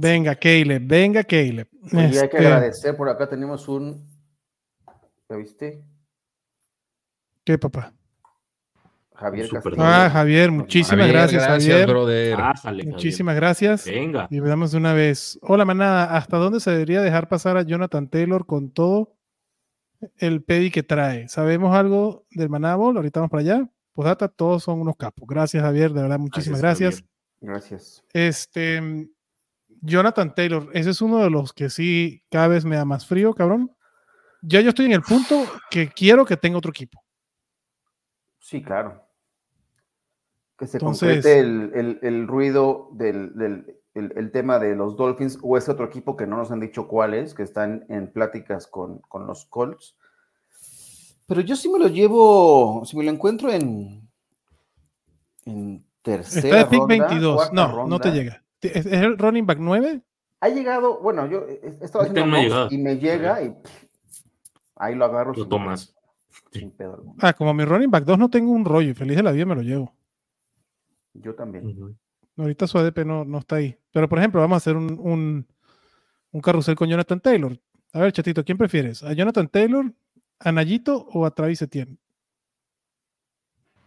Venga, 0.00 0.36
Caleb, 0.36 0.86
venga, 0.86 1.24
Caleb. 1.24 1.68
Oye, 1.92 2.04
hay 2.04 2.10
que 2.10 2.16
Este, 2.22 2.38
agradecer. 2.38 2.96
Por 2.96 3.08
acá 3.08 3.28
tenemos 3.28 3.66
un. 3.66 4.06
¿Ya 5.28 5.36
viste? 5.36 5.84
¿Qué, 7.42 7.58
papá? 7.58 7.92
Javier. 9.14 9.48
Ah, 9.76 10.08
Javier, 10.12 10.52
muchísimas 10.52 11.10
Javier, 11.10 11.16
gracias, 11.16 11.44
Javier. 12.62 12.86
Muchísimas 12.86 13.34
gracias. 13.34 13.86
Venga. 13.86 14.28
Y 14.30 14.38
veamos 14.38 14.70
de 14.70 14.78
una 14.78 14.92
vez. 14.92 15.36
Hola, 15.42 15.64
manada. 15.64 16.16
¿Hasta 16.16 16.36
dónde 16.36 16.60
se 16.60 16.70
debería 16.70 17.02
dejar 17.02 17.28
pasar 17.28 17.56
a 17.56 17.62
Jonathan 17.62 18.08
Taylor 18.08 18.46
con 18.46 18.70
todo 18.70 19.17
el 20.16 20.42
pedi 20.42 20.70
que 20.70 20.82
trae? 20.82 21.28
¿Sabemos 21.28 21.74
algo 21.74 22.26
del 22.30 22.48
Manada 22.48 22.76
Bowl? 22.76 22.96
Ahorita 22.96 23.20
vamos 23.20 23.30
para 23.30 23.40
allá. 23.42 23.68
Pues 23.92 24.06
data, 24.06 24.28
todos 24.28 24.62
son 24.62 24.80
unos 24.80 24.96
capos. 24.96 25.26
Gracias, 25.28 25.62
Javier. 25.62 25.92
De 25.92 26.02
verdad, 26.02 26.18
muchísimas 26.18 26.60
gracias. 26.60 27.04
Gracias. 27.40 28.04
Este, 28.12 29.08
Jonathan 29.80 30.34
Taylor, 30.34 30.70
ese 30.72 30.90
es 30.90 31.00
uno 31.02 31.18
de 31.18 31.30
los 31.30 31.52
que 31.52 31.68
sí 31.70 32.22
cada 32.30 32.48
vez 32.48 32.64
me 32.64 32.76
da 32.76 32.84
más 32.84 33.06
frío, 33.06 33.34
cabrón. 33.34 33.72
Ya 34.42 34.60
yo 34.60 34.68
estoy 34.68 34.86
en 34.86 34.92
el 34.92 35.02
punto 35.02 35.44
que 35.70 35.88
quiero 35.88 36.24
que 36.24 36.36
tenga 36.36 36.58
otro 36.58 36.70
equipo. 36.70 37.02
Sí, 38.38 38.62
claro. 38.62 39.04
Que 40.56 40.66
se 40.66 40.78
Entonces- 40.78 41.16
concrete 41.24 41.38
el, 41.40 41.72
el- 41.74 41.98
el 42.02 42.26
ruido 42.28 42.88
del, 42.92 43.36
del- 43.36 43.80
el, 43.94 44.12
el 44.16 44.30
tema 44.30 44.58
de 44.58 44.76
los 44.76 44.96
Dolphins 44.96 45.38
o 45.42 45.56
ese 45.56 45.70
otro 45.72 45.86
equipo 45.86 46.16
que 46.16 46.26
no 46.26 46.36
nos 46.36 46.50
han 46.50 46.60
dicho 46.60 46.86
cuál 46.88 47.14
es, 47.14 47.34
que 47.34 47.42
están 47.42 47.84
en 47.88 48.12
pláticas 48.12 48.66
con, 48.66 48.98
con 49.00 49.26
los 49.26 49.46
Colts. 49.46 49.96
Pero 51.26 51.40
yo 51.42 51.56
sí 51.56 51.68
me 51.68 51.78
lo 51.78 51.88
llevo, 51.88 52.84
si 52.86 52.96
me 52.96 53.04
lo 53.04 53.10
encuentro 53.10 53.50
en, 53.52 54.08
en 55.44 55.84
tercera 56.02 56.60
Está 56.60 56.64
de 56.64 56.64
pick 56.70 56.78
ronda, 56.80 57.06
22. 57.08 57.34
cuarta 57.36 57.54
No, 57.54 57.86
no 57.86 57.98
te 57.98 58.10
llega. 58.12 58.42
¿Es 58.60 58.86
es 58.86 58.86
el 58.86 59.18
running 59.18 59.46
back 59.46 59.58
9? 59.60 60.02
Ha 60.40 60.48
llegado, 60.48 61.00
bueno, 61.00 61.26
yo 61.26 61.44
he 61.48 61.60
he 61.64 61.84
estado 61.84 62.04
Ahorita 62.04 62.20
haciendo 62.24 62.68
me 62.68 62.74
y 62.74 62.78
me 62.78 62.96
llega 62.98 63.42
y 63.42 63.50
pff, 63.50 64.22
ahí 64.76 64.94
lo 64.94 65.04
agarro. 65.04 65.30
Lo 65.32 65.40
sin- 65.42 65.48
tomas. 65.48 65.94
Sin 66.52 66.70
pedo 66.70 66.94
alguno. 66.94 67.16
Ah, 67.20 67.32
como 67.32 67.52
mi 67.52 67.64
running 67.64 67.90
back 67.90 68.04
2 68.04 68.18
no 68.18 68.30
tengo 68.30 68.52
un 68.52 68.64
rollo. 68.64 68.90
y 68.90 68.94
Feliz 68.94 69.16
de 69.16 69.22
la 69.22 69.32
vida 69.32 69.44
me 69.44 69.54
lo 69.56 69.62
llevo. 69.62 69.92
Yo 71.14 71.34
también. 71.34 71.98
Ahorita 72.38 72.68
su 72.68 72.78
ADP 72.78 72.98
no, 73.04 73.24
no 73.24 73.38
está 73.38 73.56
ahí. 73.56 73.76
Pero, 73.92 74.08
por 74.08 74.18
ejemplo, 74.18 74.40
vamos 74.40 74.56
a 74.56 74.58
hacer 74.58 74.76
un, 74.76 75.46
un, 76.30 76.40
carrusel 76.40 76.76
con 76.76 76.88
Jonathan 76.88 77.20
Taylor. 77.20 77.58
A 77.92 78.00
ver, 78.00 78.12
chatito, 78.12 78.44
¿quién 78.44 78.56
prefieres? 78.56 79.02
¿A 79.02 79.12
Jonathan 79.12 79.48
Taylor, 79.48 79.92
a 80.38 80.52
Nayito 80.52 81.08
o 81.12 81.26
a 81.26 81.34
Travis 81.34 81.62
Etienne? 81.62 81.98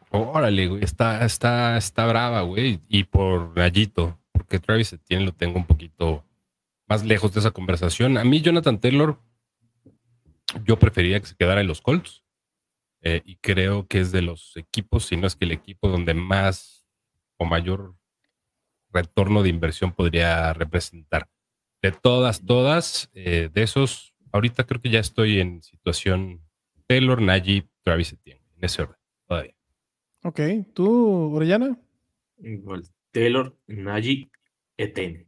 Órale, 0.10 0.68
güey, 0.68 0.84
está, 0.84 1.24
está, 1.24 1.78
está 1.78 2.06
brava, 2.06 2.42
güey. 2.42 2.82
Y 2.90 3.06
por 3.06 3.54
Gallito, 3.54 4.20
porque 4.34 4.60
Travis 4.60 4.92
Etienne 4.92 5.26
lo 5.26 5.32
tengo 5.32 5.58
un 5.58 5.66
poquito 5.66 6.26
más 6.88 7.06
lejos 7.06 7.34
de 7.34 7.40
esa 7.40 7.52
conversación. 7.52 8.18
A 8.18 8.26
mí, 8.26 8.42
Jonathan 8.42 8.82
Taylor, 8.82 9.18
yo 10.66 10.78
prefería 10.78 11.22
que 11.22 11.28
se 11.28 11.36
quedara 11.36 11.62
en 11.62 11.68
los 11.68 11.82
Colts. 11.82 12.26
eh, 13.04 13.22
y 13.26 13.38
creo 13.38 13.88
que 13.88 14.00
es 14.02 14.12
de 14.12 14.22
los 14.22 14.56
equipos, 14.58 15.06
si 15.06 15.18
no 15.18 15.26
es 15.26 15.36
que 15.36 15.46
el 15.46 15.52
equipo 15.54 15.88
donde 15.88 16.14
más 16.14 16.86
o 17.38 17.46
mayor 17.46 17.96
retorno 18.94 19.44
de 19.44 19.50
inversión 19.50 19.94
podría 19.94 20.54
representar. 20.54 21.28
De 21.82 21.92
todas, 21.92 22.46
todas, 22.46 23.10
eh, 23.14 23.50
de 23.52 23.64
esos, 23.64 24.14
ahorita 24.32 24.66
creo 24.66 24.82
que 24.82 24.90
ya 24.90 25.00
estoy 25.00 25.40
en 25.40 25.64
situación 25.64 26.42
Taylor, 26.88 27.22
Najee, 27.22 27.68
Travis 27.84 28.14
Etienne, 28.14 28.44
en 28.58 28.64
ese 28.66 28.84
orden, 28.84 28.98
todavía. 29.28 29.56
Ok, 30.24 30.40
¿tú, 30.74 31.34
Orellana? 31.36 31.78
Igual. 32.38 32.84
Taylor, 33.12 33.56
Najee, 33.68 34.30
Eten. 34.78 35.28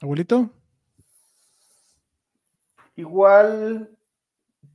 ¿Abuelito? 0.00 0.50
Igual 2.96 3.90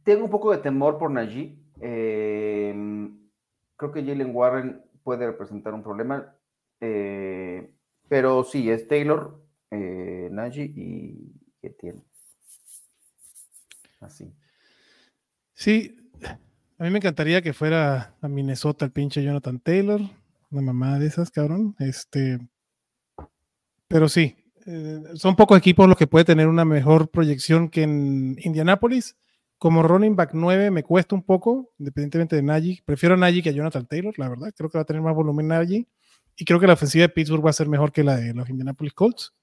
tengo 0.04 0.26
un 0.26 0.32
poco 0.32 0.52
de 0.52 0.60
temor 0.60 0.98
por 0.98 1.12
Najee. 1.12 1.58
Eh, 1.82 3.10
creo 3.76 3.92
que 3.92 4.04
Jalen 4.04 4.36
Warren 4.36 4.82
puede 5.04 5.26
representar 5.26 5.74
un 5.74 5.84
problema. 5.84 6.36
Eh, 6.80 7.75
pero 8.08 8.44
sí, 8.44 8.70
es 8.70 8.88
Taylor, 8.88 9.42
eh, 9.72 10.30
Najee 10.32 10.72
y 10.76 11.34
Etienne. 11.62 12.04
Así. 14.00 14.34
Sí, 15.54 15.96
a 16.78 16.84
mí 16.84 16.90
me 16.90 16.98
encantaría 16.98 17.42
que 17.42 17.54
fuera 17.54 18.16
a 18.22 18.28
Minnesota 18.28 18.86
el 18.86 18.92
pinche 18.92 19.24
Jonathan 19.24 19.60
Taylor, 19.60 20.02
una 20.52 20.62
mamá 20.62 21.00
de 21.00 21.08
esas, 21.08 21.32
cabrón. 21.32 21.76
Este, 21.80 22.40
pero 23.88 24.10
sí, 24.10 24.36
eh, 24.66 25.02
son 25.14 25.36
pocos 25.36 25.58
equipos 25.58 25.88
los 25.88 25.98
que 25.98 26.08
puede 26.08 26.26
tener 26.26 26.48
una 26.48 26.66
mejor 26.66 27.10
proyección 27.10 27.70
que 27.70 27.84
en 27.84 28.38
Indianapolis. 28.42 29.16
Como 29.58 29.84
running 29.84 30.18
back 30.18 30.32
9 30.34 30.70
me 30.70 30.84
cuesta 30.84 31.16
un 31.16 31.24
poco, 31.24 31.72
independientemente 31.80 32.36
de 32.36 32.44
Najee. 32.44 32.84
Prefiero 32.86 33.16
a 33.16 33.18
Najee 33.18 33.42
que 33.42 33.50
a 33.50 33.54
Jonathan 33.54 33.88
Taylor, 33.88 34.14
la 34.18 34.28
verdad. 34.28 34.54
Creo 34.56 34.70
que 34.70 34.78
va 34.78 34.82
a 34.82 34.86
tener 34.86 35.02
más 35.02 35.16
volumen 35.16 35.48
Najee. 35.48 35.88
Y 36.38 36.46
creo 36.46 36.60
que 36.60 36.68
la 36.68 36.74
ofensiva 36.74 37.04
de 37.04 37.10
Pittsburgh 37.10 37.46
va 37.46 37.50
a 37.50 37.54
ser 37.54 37.70
mejor 37.70 37.92
que 37.92 38.04
la 38.04 38.18
de 38.18 38.34
los 38.34 38.50
Indianapolis 38.50 38.94
Colts. 38.94 39.34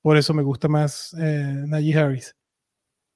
Por 0.00 0.16
eso 0.16 0.32
me 0.32 0.42
gusta 0.42 0.68
más 0.68 1.14
eh, 1.18 1.64
Najee 1.66 1.98
Harris. 1.98 2.36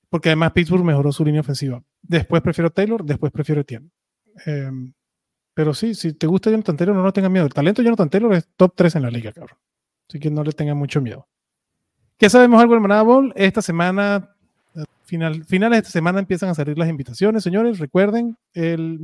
Porque 0.09 0.31
además 0.31 0.53
Pittsburgh 0.53 0.85
mejoró 0.85 1.13
su 1.13 1.25
línea 1.25 1.41
ofensiva. 1.41 1.83
Después 2.03 2.43
prefiero 2.43 2.71
Taylor, 2.71 3.05
después 3.05 3.33
prefiero 3.33 3.61
Etienne. 3.61 3.91
Eh, 4.47 4.71
pero 5.55 5.75
sí, 5.75 5.95
si 5.95 6.15
te 6.15 6.27
gusta 6.27 6.51
Jonathan 6.51 6.77
Taylor, 6.77 6.97
no, 6.97 7.03
no 7.03 7.13
tengas 7.13 7.31
miedo. 7.31 7.47
El 7.47 7.55
talento 7.55 7.83
de 7.83 7.87
Jonathan 7.87 8.11
Taylor 8.11 8.35
es 8.35 8.49
top 8.57 8.73
3 8.75 8.97
en 8.97 9.03
la 9.03 9.11
liga, 9.11 9.33
cabrón. 9.33 9.59
Así 10.09 10.19
que 10.19 10.31
no 10.31 10.43
le 10.43 10.53
tengan 10.53 10.77
mucho 10.77 11.01
miedo. 11.01 11.27
¿Qué 12.19 12.29
sabemos 12.29 12.61
algo 12.61 12.75
del 12.75 12.83
Manada 12.83 13.03
Bowl? 13.03 13.33
Esta 13.37 13.63
semana, 13.63 14.35
final, 15.05 15.45
finales 15.45 15.77
de 15.77 15.81
esta 15.81 15.91
semana 15.91 16.19
empiezan 16.19 16.51
a 16.51 16.55
salir 16.55 16.79
las 16.79 16.89
invitaciones, 16.89 17.43
señores. 17.43 17.79
Recuerden, 17.79 18.37
el, 18.55 18.99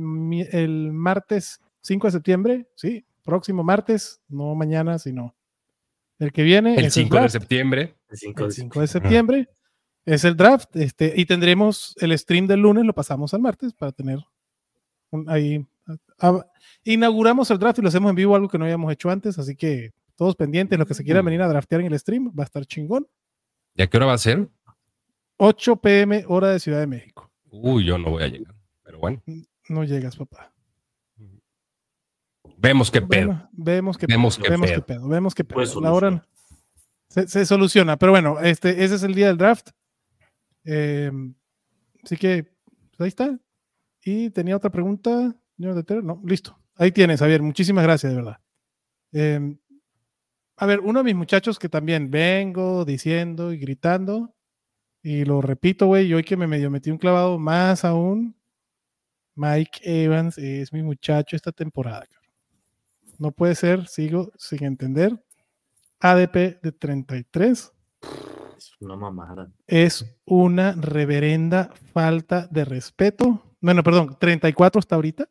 el 0.51 0.91
martes 0.91 1.61
5 1.81 2.07
de 2.07 2.11
septiembre, 2.11 2.67
sí, 2.75 3.05
próximo 3.29 3.63
martes, 3.63 4.21
no 4.27 4.55
mañana, 4.55 4.99
sino 4.99 5.35
el 6.19 6.31
que 6.31 6.43
viene. 6.43 6.75
El 6.75 6.85
es 6.85 6.93
5 6.93 7.15
de 7.15 7.19
draft. 7.21 7.31
septiembre. 7.33 7.95
El 8.09 8.17
cinco 8.17 8.43
El 8.43 8.49
de 8.49 8.55
5 8.55 8.81
de 8.81 8.87
septiembre 8.87 9.49
es 10.05 10.23
el 10.25 10.35
draft. 10.35 10.75
Este, 10.75 11.13
y 11.15 11.25
tendremos 11.25 11.95
el 11.99 12.17
stream 12.17 12.47
del 12.47 12.59
lunes, 12.61 12.85
lo 12.85 12.93
pasamos 12.93 13.33
al 13.33 13.41
martes 13.41 13.73
para 13.73 13.91
tener 13.91 14.19
un- 15.11 15.29
ahí. 15.29 15.65
a- 16.19 16.45
inauguramos 16.83 17.49
el 17.51 17.57
draft 17.59 17.79
y 17.79 17.81
lo 17.81 17.87
hacemos 17.87 18.09
en 18.09 18.15
vivo, 18.15 18.35
algo 18.35 18.47
que 18.49 18.57
no 18.57 18.65
habíamos 18.65 18.91
hecho 18.91 19.09
antes. 19.09 19.39
Así 19.39 19.55
que 19.55 19.91
todos 20.15 20.35
pendientes, 20.35 20.77
los 20.77 20.87
que 20.87 20.93
se 20.93 21.03
quieran 21.03 21.23
venir 21.25 21.41
a 21.41 21.47
draftear 21.47 21.81
en 21.81 21.87
el 21.93 21.97
stream, 21.99 22.31
va 22.37 22.43
a 22.43 22.45
estar 22.45 22.65
chingón. 22.65 23.07
¿Y 23.75 23.81
a 23.81 23.87
qué 23.87 23.97
hora 23.97 24.05
va 24.07 24.13
a 24.13 24.17
ser? 24.17 24.47
8 25.37 25.77
pm, 25.77 26.25
hora 26.27 26.49
de 26.49 26.59
Ciudad 26.59 26.79
de 26.81 26.87
México. 26.87 27.31
Uy, 27.49 27.85
yo 27.85 27.97
no 27.97 28.11
voy 28.11 28.23
a 28.23 28.27
llegar. 28.27 28.53
Pero 28.83 28.99
bueno, 28.99 29.21
No 29.69 29.83
llegas, 29.83 30.15
papá. 30.17 30.51
Vemos 32.61 32.91
qué 32.91 33.01
pedo. 33.01 33.49
Vemos 33.53 33.97
que 33.97 34.05
Vemos 34.07 34.37
pedo, 34.37 34.43
qué 34.43 34.49
vemos 34.51 34.69
pedo. 34.69 34.75
qué 34.85 34.93
pedo, 34.93 35.07
vemos 35.07 35.35
qué 35.35 35.43
pedo. 35.43 35.55
Pues 35.55 35.75
La 35.75 35.91
hora 35.93 36.27
se, 37.09 37.27
se 37.27 37.45
soluciona, 37.45 37.97
pero 37.97 38.11
bueno, 38.11 38.39
este, 38.39 38.83
ese 38.83 38.95
es 38.95 39.03
el 39.03 39.15
día 39.15 39.27
del 39.27 39.37
draft. 39.37 39.69
Eh, 40.65 41.11
así 42.03 42.17
que 42.17 42.43
pues 42.43 43.01
ahí 43.01 43.07
está. 43.07 43.39
Y 44.03 44.29
tenía 44.29 44.55
otra 44.57 44.69
pregunta. 44.69 45.35
señor 45.57 45.75
de 45.75 45.83
Ter- 45.83 46.03
No, 46.03 46.21
listo. 46.25 46.57
Ahí 46.75 46.91
tienes, 46.91 47.19
Javier. 47.19 47.41
Muchísimas 47.41 47.83
gracias, 47.83 48.11
de 48.11 48.15
verdad. 48.15 48.37
Eh, 49.11 49.55
a 50.57 50.65
ver, 50.65 50.79
uno 50.81 50.99
de 50.99 51.03
mis 51.05 51.15
muchachos 51.15 51.57
que 51.59 51.69
también 51.69 52.11
vengo 52.11 52.85
diciendo 52.85 53.51
y 53.53 53.57
gritando, 53.57 54.33
y 55.01 55.23
lo 55.25 55.41
repito, 55.41 55.87
güey, 55.87 56.07
y 56.07 56.13
hoy 56.13 56.23
que 56.23 56.35
me 56.37 56.47
medio 56.47 56.69
metí 56.69 56.91
un 56.91 56.97
clavado 56.97 57.39
más 57.39 57.85
aún, 57.85 58.35
Mike 59.35 59.79
Evans 59.83 60.37
es 60.37 60.73
mi 60.73 60.83
muchacho 60.83 61.35
esta 61.37 61.51
temporada. 61.53 62.05
No 63.19 63.31
puede 63.31 63.53
ser, 63.53 63.87
sigo 63.87 64.31
sin 64.37 64.63
entender. 64.63 65.23
ADP 65.99 66.61
de 66.61 66.71
33 66.71 67.71
Es 68.57 68.71
una 68.79 68.95
mamada. 68.95 69.51
es 69.67 70.05
una 70.25 70.71
reverenda 70.71 71.71
falta 71.93 72.47
de 72.49 72.63
respeto. 72.65 73.43
Bueno, 73.61 73.83
perdón, 73.83 74.17
34 74.19 74.79
hasta 74.79 74.95
ahorita. 74.95 75.27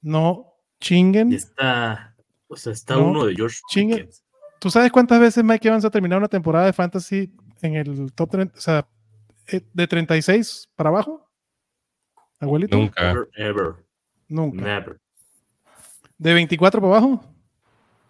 No 0.00 0.54
chinguen. 0.80 1.32
Y 1.32 1.36
está, 1.36 2.16
o 2.48 2.56
sea, 2.56 2.72
está 2.72 2.94
No, 2.96 3.06
uno 3.08 3.26
de 3.26 3.34
George 3.34 3.58
chingue. 3.68 3.96
Pickens. 3.98 4.24
¿Tú 4.58 4.70
sabes 4.70 4.90
cuántas 4.92 5.20
veces 5.20 5.44
Mike 5.44 5.68
Evans 5.68 5.84
ha 5.84 5.90
terminado 5.90 6.18
una 6.20 6.28
temporada 6.28 6.66
de 6.66 6.72
fantasy 6.72 7.32
en 7.62 7.74
el 7.76 8.12
top 8.12 8.30
30? 8.30 8.58
O 8.58 8.60
sea, 8.60 8.88
eh, 9.48 9.60
de 9.72 9.86
36 9.86 10.68
para 10.74 10.88
abajo. 10.90 11.28
Abuelito. 12.40 12.76
Nunca. 12.76 13.10
Ever, 13.10 13.28
ever, 13.36 13.74
Nunca. 14.28 14.64
never. 14.64 15.00
De 16.22 16.34
24 16.34 16.80
para 16.80 16.92
abajo. 16.98 17.24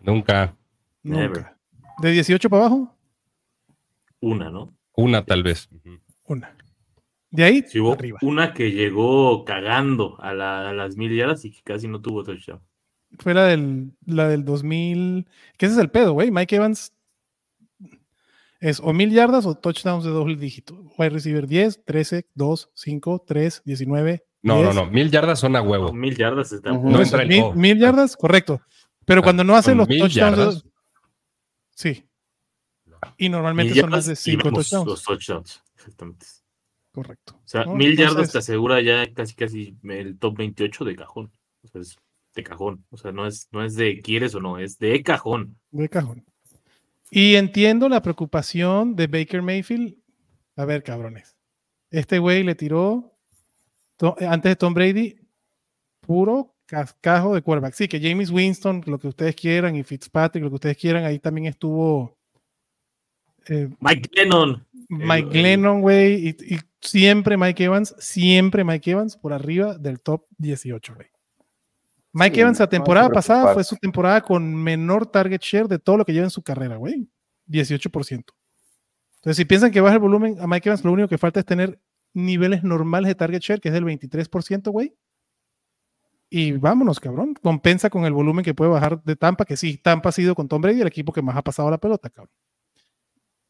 Nunca. 0.02 0.54
Nunca. 1.02 1.20
Never. 1.20 1.46
De 1.98 2.10
18 2.12 2.50
para 2.50 2.66
abajo. 2.66 2.94
Una, 4.20 4.50
¿no? 4.50 4.74
Una 4.94 5.24
tal 5.24 5.42
vez. 5.42 5.68
Una. 6.24 6.54
De 7.30 7.44
ahí 7.44 7.64
Sí, 7.66 7.80
hubo 7.80 7.92
arriba. 7.94 8.18
una 8.20 8.52
que 8.52 8.70
llegó 8.70 9.44
cagando 9.46 10.20
a, 10.20 10.34
la- 10.34 10.68
a 10.68 10.72
las 10.74 10.96
mil 10.96 11.16
yardas 11.16 11.44
y 11.46 11.50
que 11.52 11.62
casi 11.62 11.88
no 11.88 12.02
tuvo 12.02 12.22
touchdown. 12.22 12.60
Fue 13.18 13.32
la 13.32 13.44
del, 13.44 13.92
la 14.04 14.28
del 14.28 14.44
2000. 14.44 15.26
Que 15.56 15.66
ese 15.66 15.74
es 15.76 15.80
el 15.80 15.90
pedo, 15.90 16.12
güey. 16.12 16.30
Mike 16.30 16.56
Evans 16.56 16.92
es 18.60 18.78
o 18.80 18.92
mil 18.92 19.10
yardas 19.10 19.46
o 19.46 19.54
touchdowns 19.54 20.04
de 20.04 20.10
doble 20.10 20.36
dígito. 20.36 20.74
Wide 20.98 21.10
receiver 21.10 21.46
10, 21.46 21.84
13, 21.84 22.26
2, 22.34 22.70
5, 22.74 23.24
3, 23.26 23.62
19. 23.64 24.22
No, 24.42 24.56
10. 24.62 24.74
no, 24.74 24.84
no. 24.84 24.90
Mil 24.90 25.10
yardas 25.10 25.38
son 25.40 25.54
a 25.56 25.60
No, 25.62 25.70
huevo. 25.70 25.92
mil 25.92 26.16
yardas 26.16 26.52
está 26.52 26.72
Ujú. 26.72 26.84
No, 26.90 26.96
No 26.96 27.02
eso, 27.02 27.16
entra 27.16 27.22
el 27.22 27.54
mil, 27.56 27.78
yardas, 27.78 28.16
correcto. 28.16 28.60
Pero 29.04 29.20
Ah, 29.20 29.24
cuando 29.24 29.44
no 29.44 29.54
hacen 29.56 29.72
con 29.72 29.78
los 29.78 29.88
mil 29.88 29.98
touchdowns. 30.00 30.36
yardas. 30.36 30.64
sí. 31.70 32.04
Y 33.16 33.28
normalmente 33.28 33.78
son 33.80 33.90
más 33.90 34.06
de 34.06 34.12
y 34.12 34.16
5 34.16 34.44
menos 34.44 34.68
touchdowns. 34.68 34.86
los 34.88 35.02
touchdowns. 35.02 35.62
Exactamente. 35.76 36.26
Correcto. 36.92 37.34
O 37.36 37.48
sea, 37.48 37.64
¿no? 37.64 37.74
mil 37.74 37.96
yardas 37.96 38.30
te 38.32 38.38
asegura 38.38 38.80
ya 38.80 39.12
casi 39.12 39.34
casi 39.34 39.76
el 39.88 40.18
top 40.18 40.36
28 40.38 40.84
de 40.84 40.94
cajón. 40.96 41.32
O 41.64 41.68
sea, 41.68 41.80
es 41.80 41.96
de 42.34 42.42
cajón. 42.44 42.84
O 42.90 42.96
sea, 42.96 43.10
no 43.12 43.26
es, 43.26 43.48
no 43.50 43.64
es 43.64 43.74
de 43.74 44.00
quieres 44.02 44.34
o 44.34 44.40
no, 44.40 44.58
es 44.58 44.78
de 44.78 45.02
cajón. 45.02 45.58
De 45.70 45.88
cajón. 45.88 46.24
Y 47.10 47.34
entiendo 47.34 47.88
la 47.88 48.02
preocupación 48.02 48.94
de 48.96 49.06
Baker 49.06 49.42
Mayfield. 49.42 49.96
A 50.56 50.64
ver, 50.64 50.82
cabrones. 50.82 51.36
Este 51.90 52.18
güey 52.18 52.42
le 52.44 52.54
tiró 52.54 53.11
to- 54.02 54.16
antes 54.28 54.50
de 54.50 54.56
Tom 54.56 54.74
Brady 54.74 55.14
puro 56.00 56.54
cascajo 56.66 57.34
de 57.34 57.42
quarterback. 57.42 57.74
Sí, 57.74 57.86
que 57.86 58.00
James 58.00 58.30
Winston, 58.30 58.82
lo 58.86 58.98
que 58.98 59.06
ustedes 59.08 59.36
quieran, 59.36 59.76
y 59.76 59.82
Fitzpatrick, 59.84 60.42
lo 60.42 60.48
que 60.50 60.56
ustedes 60.56 60.76
quieran, 60.76 61.04
ahí 61.04 61.18
también 61.20 61.46
estuvo 61.46 62.16
eh, 63.46 63.68
Mike 63.80 64.10
Lennon. 64.14 64.66
Mike 64.88 65.28
el- 65.28 65.32
Glennon, 65.32 65.80
güey, 65.80 66.28
y, 66.28 66.54
y 66.54 66.58
siempre 66.80 67.36
Mike 67.36 67.62
Evans, 67.64 67.94
siempre 67.98 68.64
Mike 68.64 68.90
Evans 68.90 69.16
por 69.16 69.32
arriba 69.32 69.78
del 69.78 70.00
top 70.00 70.24
18, 70.38 70.94
güey. 70.94 71.06
Mike 72.12 72.34
Sí, 72.34 72.40
Evans 72.40 72.58
la 72.58 72.66
no 72.66 72.68
temporada 72.70 73.08
pasada 73.10 73.54
fue 73.54 73.64
su 73.64 73.76
temporada 73.76 74.20
con 74.20 74.54
menor 74.54 75.06
target 75.06 75.40
share 75.40 75.66
de 75.68 75.78
todo 75.78 75.96
lo 75.96 76.04
que 76.04 76.12
lleva 76.12 76.24
en 76.26 76.30
su 76.30 76.42
carrera, 76.42 76.76
güey. 76.76 77.08
18%. 77.46 78.24
Entonces, 79.16 79.36
si 79.36 79.44
piensan 79.44 79.70
que 79.70 79.80
baja 79.80 79.94
el 79.94 80.00
volumen 80.00 80.36
a 80.40 80.46
Mike 80.46 80.68
Evans, 80.68 80.84
lo 80.84 80.92
único 80.92 81.08
que 81.08 81.16
falta 81.18 81.40
es 81.40 81.46
tener 81.46 81.78
niveles 82.14 82.64
normales 82.64 83.08
de 83.08 83.14
target 83.14 83.40
share, 83.40 83.60
que 83.60 83.68
es 83.68 83.74
del 83.74 83.84
23%, 83.84 84.70
güey. 84.70 84.94
Y 86.30 86.52
vámonos, 86.52 86.98
cabrón. 86.98 87.34
Compensa 87.34 87.90
con 87.90 88.04
el 88.04 88.12
volumen 88.12 88.44
que 88.44 88.54
puede 88.54 88.70
bajar 88.70 89.02
de 89.02 89.16
Tampa, 89.16 89.44
que 89.44 89.56
sí, 89.56 89.76
Tampa 89.76 90.08
ha 90.08 90.12
sido 90.12 90.34
con 90.34 90.48
Tom 90.48 90.62
Brady 90.62 90.80
el 90.80 90.86
equipo 90.86 91.12
que 91.12 91.20
más 91.20 91.36
ha 91.36 91.42
pasado 91.42 91.70
la 91.70 91.78
pelota, 91.78 92.08
cabrón. 92.08 92.32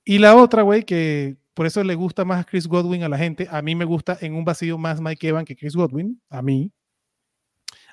Y 0.05 0.19
la 0.19 0.35
otra, 0.35 0.63
güey, 0.63 0.85
que 0.85 1.37
por 1.55 1.67
eso 1.67 1.85
le 1.85 1.95
gusta 1.95 2.25
más 2.25 2.41
a 2.41 2.45
Chris 2.45 2.67
Godwin 2.67 3.05
a 3.05 3.09
la 3.09 3.19
gente. 3.19 3.47
A 3.51 3.63
mí 3.63 3.75
me 3.75 3.85
gusta 3.85 4.19
en 4.21 4.35
un 4.35 4.45
vacío 4.45 4.79
más 4.79 5.01
Mike 5.01 5.29
Evans 5.29 5.47
que 5.47 5.55
Chris 5.55 5.77
Godwin. 5.77 6.21
A 6.29 6.43
mí. 6.43 6.73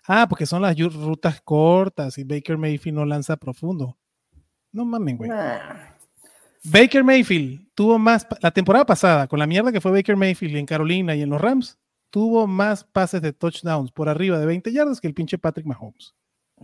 Ah, 0.08 0.26
porque 0.28 0.46
son 0.46 0.62
las 0.62 0.76
rutas 0.78 1.42
cortas 1.42 2.18
y 2.18 2.24
Baker 2.24 2.58
Mayfield 2.58 2.98
no 2.98 3.06
lanza 3.06 3.38
profundo. 3.38 3.98
No 4.72 4.86
mamen, 4.86 5.18
güey. 5.18 5.30
Baker 6.64 7.04
Mayfield 7.04 7.70
tuvo 7.74 7.98
más, 7.98 8.28
la 8.42 8.52
temporada 8.52 8.86
pasada, 8.86 9.28
con 9.28 9.40
la 9.40 9.48
mierda 9.48 9.72
que 9.72 9.80
fue 9.80 9.92
Baker 9.92 10.18
Mayfield 10.18 10.58
en 10.58 10.66
Carolina 10.66 11.16
y 11.16 11.22
en 11.22 11.30
los 11.30 11.40
Rams, 11.40 11.78
tuvo 12.10 12.48
más 12.48 12.84
pases 12.84 13.22
de 13.22 13.32
touchdowns 13.32 13.92
por 13.92 14.10
arriba 14.10 14.40
de 14.40 14.46
20 14.46 14.72
yardas 14.72 15.00
que 15.00 15.08
el 15.08 15.14
pinche 15.14 15.38
Patrick 15.38 15.66
Mahomes. 15.66 16.14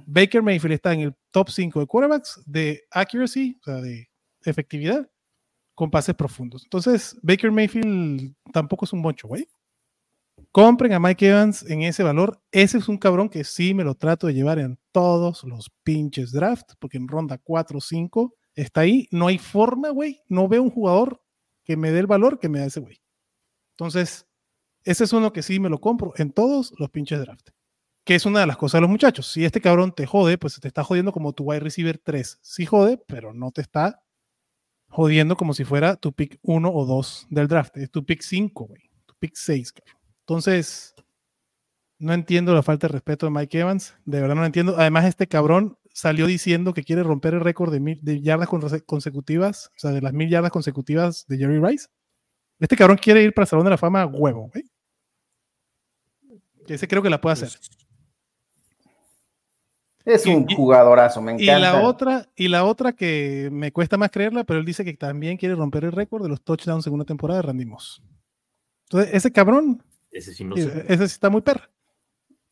Baker 0.06 0.42
Mayfield 0.42 0.74
está 0.74 0.94
en 0.94 1.02
el 1.02 1.16
top 1.32 1.50
5 1.50 1.80
de 1.80 1.88
quarterbacks 1.88 2.42
de 2.46 2.84
accuracy, 2.92 3.58
o 3.62 3.64
sea, 3.64 3.76
de 3.76 4.10
efectividad, 4.44 5.10
con 5.74 5.90
pases 5.90 6.16
profundos. 6.16 6.64
Entonces, 6.64 7.18
Baker 7.22 7.52
Mayfield 7.52 8.36
tampoco 8.52 8.86
es 8.86 8.92
un 8.92 9.02
moncho, 9.02 9.28
güey. 9.30 9.48
Compren 10.52 10.92
a 10.94 11.00
Mike 11.00 11.30
Evans 11.30 11.70
en 11.70 11.84
ese 11.84 12.04
valor. 12.04 12.42
Ese 12.52 12.78
es 12.78 12.90
un 12.90 12.98
cabrón 12.98 13.30
que 13.30 13.46
sí 13.46 13.74
me 13.74 13.86
lo 13.86 13.96
trato 13.96 14.28
de 14.28 14.34
llevar 14.34 14.60
en 14.60 14.78
todos 14.92 15.46
los 15.46 15.72
pinches 15.84 16.34
drafts, 16.34 16.76
porque 16.80 16.98
en 16.98 17.08
ronda 17.08 17.38
4 17.38 17.78
o 17.78 17.82
5 17.82 18.34
está 18.56 18.82
ahí. 18.82 19.08
No 19.12 19.28
hay 19.28 19.38
forma, 19.38 19.90
güey. 19.90 20.22
No 20.28 20.48
veo 20.48 20.64
un 20.64 20.72
jugador 20.72 21.22
que 21.64 21.78
me 21.78 21.92
dé 21.92 22.00
el 22.00 22.08
valor 22.08 22.40
que 22.40 22.50
me 22.50 22.60
da 22.60 22.66
ese 22.66 22.80
güey. 22.80 23.02
Entonces, 23.72 24.28
ese 24.84 25.04
es 25.04 25.14
uno 25.14 25.34
que 25.34 25.42
sí 25.44 25.60
me 25.60 25.70
lo 25.70 25.80
compro 25.80 26.14
en 26.18 26.32
todos 26.32 26.74
los 26.78 26.90
pinches 26.90 27.20
drafts. 27.20 27.54
que 28.06 28.16
es 28.16 28.26
una 28.26 28.40
de 28.42 28.46
las 28.48 28.58
cosas 28.58 28.78
de 28.78 28.82
los 28.82 28.90
muchachos. 28.90 29.32
Si 29.32 29.44
este 29.44 29.60
cabrón 29.62 29.92
te 29.92 30.06
jode, 30.06 30.38
pues 30.38 30.60
te 30.60 30.68
está 30.68 30.84
jodiendo 30.84 31.12
como 31.12 31.34
tu 31.34 31.44
wide 31.46 31.60
receiver 31.60 31.98
3. 31.98 32.38
Sí 32.42 32.66
jode, 32.66 32.98
pero 33.08 33.34
no 33.34 33.52
te 33.52 33.62
está 33.62 34.04
jodiendo 34.90 35.36
como 35.36 35.54
si 35.56 35.66
fuera 35.66 35.96
tu 35.96 36.14
pick 36.14 36.40
1 36.44 36.72
o 36.72 36.86
2 36.86 37.28
del 37.32 37.48
draft. 37.48 37.76
Es 37.78 37.90
tu 37.92 38.06
pick 38.06 38.22
5, 38.22 38.66
güey. 38.66 38.84
Tu 39.08 39.16
pick 39.20 39.34
6, 39.36 39.72
cabrón. 39.74 39.98
Entonces, 40.20 40.94
no 41.98 42.14
entiendo 42.14 42.54
la 42.54 42.62
falta 42.62 42.88
de 42.88 42.94
respeto 42.94 43.26
de 43.26 43.32
Mike 43.32 43.60
Evans. 43.60 43.96
De 44.06 44.22
verdad 44.22 44.36
no 44.36 44.42
lo 44.42 44.48
entiendo. 44.48 44.76
Además, 44.78 45.06
este 45.06 45.28
cabrón 45.28 45.78
salió 45.96 46.28
diciendo 46.28 46.74
que 46.74 46.84
quiere 46.84 47.04
romper 47.04 47.36
el 47.36 47.40
récord 47.40 47.72
de, 47.72 47.80
mil, 47.80 48.00
de 48.02 48.22
yardas 48.22 48.50
consecutivas, 48.86 49.72
o 49.78 49.80
sea, 49.80 49.92
de 49.92 50.02
las 50.02 50.12
mil 50.12 50.30
yardas 50.30 50.52
consecutivas 50.52 51.26
de 51.28 51.38
Jerry 51.38 51.58
Rice. 51.60 51.88
Este 52.60 52.76
cabrón 52.76 52.98
quiere 52.98 53.24
ir 53.24 53.34
para 53.34 53.46
el 53.46 53.48
Salón 53.48 53.64
de 53.64 53.72
la 53.72 53.78
Fama 53.78 54.02
a 54.02 54.06
huevo, 54.06 54.52
güey. 54.54 54.66
Ese 56.68 56.86
creo 56.86 57.02
que 57.02 57.10
la 57.10 57.22
puede 57.22 57.34
hacer. 57.34 57.50
Es 60.04 60.26
un 60.26 60.46
jugadorazo, 60.46 61.22
me 61.22 61.32
encanta. 61.32 61.58
Y 61.58 61.62
la, 61.62 61.82
otra, 61.82 62.30
y 62.36 62.48
la 62.50 62.66
otra 62.66 62.92
que 62.92 63.48
me 63.54 63.72
cuesta 63.72 63.96
más 63.96 64.12
creerla, 64.12 64.44
pero 64.44 64.60
él 64.60 64.66
dice 64.66 64.84
que 64.84 64.94
también 64.96 65.38
quiere 65.38 65.56
romper 65.56 65.86
el 65.86 65.94
récord 65.94 66.24
de 66.24 66.30
los 66.30 66.44
touchdowns 66.44 66.86
en 66.88 66.94
una 66.94 67.06
temporada 67.06 67.40
de 67.40 67.48
Randy 67.48 67.66
Moss. 67.66 68.04
Entonces, 68.90 69.14
ese 69.14 69.32
cabrón, 69.32 69.82
ese 70.12 70.34
sí, 70.34 70.44
no 70.44 70.58
sé. 70.58 70.86
ese 70.90 71.08
sí 71.08 71.14
está 71.14 71.30
muy 71.30 71.42
perra. 71.42 71.70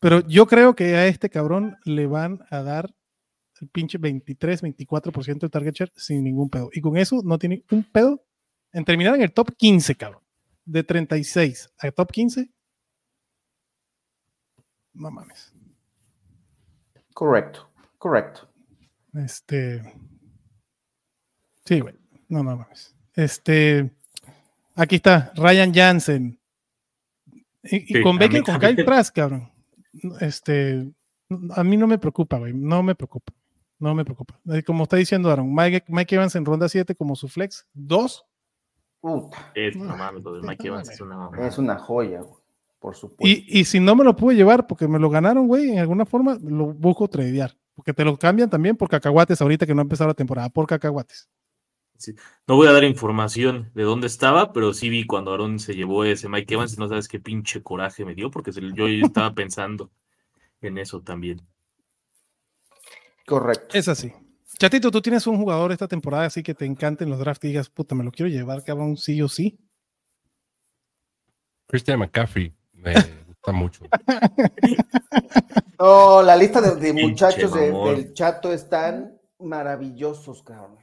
Pero 0.00 0.26
yo 0.26 0.46
creo 0.46 0.74
que 0.74 0.96
a 0.96 1.06
este 1.06 1.28
cabrón 1.28 1.76
le 1.84 2.06
van 2.06 2.40
a 2.48 2.62
dar 2.62 2.94
el 3.60 3.68
pinche 3.68 3.98
23, 3.98 4.62
24% 4.62 5.38
de 5.38 5.48
target 5.48 5.74
share 5.74 5.92
sin 5.96 6.24
ningún 6.24 6.50
pedo. 6.50 6.70
Y 6.72 6.80
con 6.80 6.96
eso 6.96 7.20
no 7.24 7.38
tiene 7.38 7.62
un 7.70 7.84
pedo 7.84 8.22
en 8.72 8.84
terminar 8.84 9.14
en 9.14 9.22
el 9.22 9.32
top 9.32 9.54
15, 9.56 9.94
cabrón. 9.94 10.22
De 10.64 10.82
36 10.82 11.70
a 11.78 11.90
top 11.90 12.10
15. 12.10 12.50
No 14.94 15.10
mames. 15.10 15.52
Correcto, 17.12 17.68
correcto. 17.98 18.48
Este. 19.14 19.82
Sí, 21.64 21.80
güey. 21.80 21.94
No, 22.28 22.42
no 22.42 22.56
mames. 22.56 22.94
Este. 23.14 23.90
Aquí 24.74 24.96
está, 24.96 25.32
Ryan 25.36 25.72
Jansen. 25.72 26.40
Y, 27.62 28.02
con 28.02 28.18
Baker 28.18 28.42
con 28.42 28.58
Kyle 28.58 28.84
Trask, 28.84 29.14
cabrón. 29.14 29.50
Este. 30.20 30.90
A 31.50 31.62
mí 31.62 31.76
no 31.76 31.86
me 31.86 31.98
preocupa, 31.98 32.38
güey. 32.38 32.52
No 32.52 32.82
me 32.82 32.94
preocupa. 32.94 33.32
No 33.78 33.94
me 33.94 34.04
preocupa. 34.04 34.40
Como 34.66 34.84
está 34.84 34.96
diciendo 34.96 35.30
Aaron, 35.30 35.52
Mike, 35.52 35.84
Mike 35.88 36.14
Evans 36.14 36.34
en 36.36 36.44
ronda 36.44 36.68
7 36.68 36.94
como 36.94 37.16
su 37.16 37.28
flex. 37.28 37.66
Dos. 37.72 38.24
Es, 39.54 39.76
no, 39.76 39.96
mames, 39.96 40.22
Mike 40.42 40.68
Evans 40.68 40.88
es 40.88 41.00
una, 41.00 41.30
es 41.46 41.58
una 41.58 41.78
joya, 41.78 42.22
güey. 42.22 42.42
Por 42.78 42.94
supuesto. 42.94 43.26
Y, 43.26 43.46
y, 43.48 43.64
si 43.64 43.80
no 43.80 43.96
me 43.96 44.04
lo 44.04 44.14
pude 44.14 44.34
llevar 44.34 44.66
porque 44.66 44.86
me 44.86 44.98
lo 44.98 45.08
ganaron, 45.08 45.46
güey, 45.46 45.70
en 45.70 45.78
alguna 45.78 46.04
forma, 46.04 46.38
lo 46.42 46.66
busco 46.66 47.08
tradear. 47.08 47.56
Porque 47.74 47.92
te 47.92 48.04
lo 48.04 48.16
cambian 48.16 48.50
también 48.50 48.76
por 48.76 48.88
cacahuates 48.88 49.40
ahorita 49.40 49.66
que 49.66 49.74
no 49.74 49.80
ha 49.80 49.82
empezado 49.82 50.08
la 50.08 50.14
temporada, 50.14 50.48
por 50.48 50.66
cacahuates. 50.66 51.28
Sí. 51.96 52.14
No 52.46 52.56
voy 52.56 52.66
a 52.68 52.72
dar 52.72 52.84
información 52.84 53.70
de 53.74 53.84
dónde 53.84 54.06
estaba, 54.06 54.52
pero 54.52 54.74
sí 54.74 54.88
vi 54.88 55.06
cuando 55.06 55.32
Aaron 55.32 55.58
se 55.58 55.74
llevó 55.74 56.04
ese 56.04 56.28
Mike 56.28 56.54
Evans 56.54 56.74
y 56.74 56.76
no 56.76 56.88
sabes 56.88 57.08
qué 57.08 57.20
pinche 57.20 57.62
coraje 57.62 58.04
me 58.04 58.14
dio 58.14 58.30
porque 58.30 58.52
yo 58.52 58.86
estaba 58.86 59.34
pensando 59.34 59.90
en 60.60 60.78
eso 60.78 61.00
también. 61.00 61.40
Correcto. 63.26 63.76
Es 63.76 63.88
así. 63.88 64.12
Chatito, 64.58 64.90
tú 64.90 65.00
tienes 65.02 65.26
un 65.26 65.36
jugador 65.36 65.72
esta 65.72 65.88
temporada 65.88 66.26
así 66.26 66.42
que 66.42 66.54
te 66.54 66.64
encanten 66.64 67.10
los 67.10 67.18
drafts 67.18 67.44
y 67.44 67.48
digas, 67.48 67.68
puta, 67.68 67.94
me 67.94 68.04
lo 68.04 68.12
quiero 68.12 68.30
llevar, 68.30 68.62
cabrón, 68.62 68.96
sí 68.96 69.20
o 69.20 69.28
sí. 69.28 69.58
Christian 71.66 71.98
McCaffrey. 71.98 72.54
Me 72.72 72.94
gusta 73.26 73.52
mucho. 73.52 73.84
No, 75.78 76.22
la 76.22 76.36
lista 76.36 76.60
de, 76.60 76.92
muchachos 76.92 77.52
del 77.52 78.12
chato 78.12 78.52
están 78.52 79.18
maravillosos, 79.38 80.42
cabrón. 80.42 80.78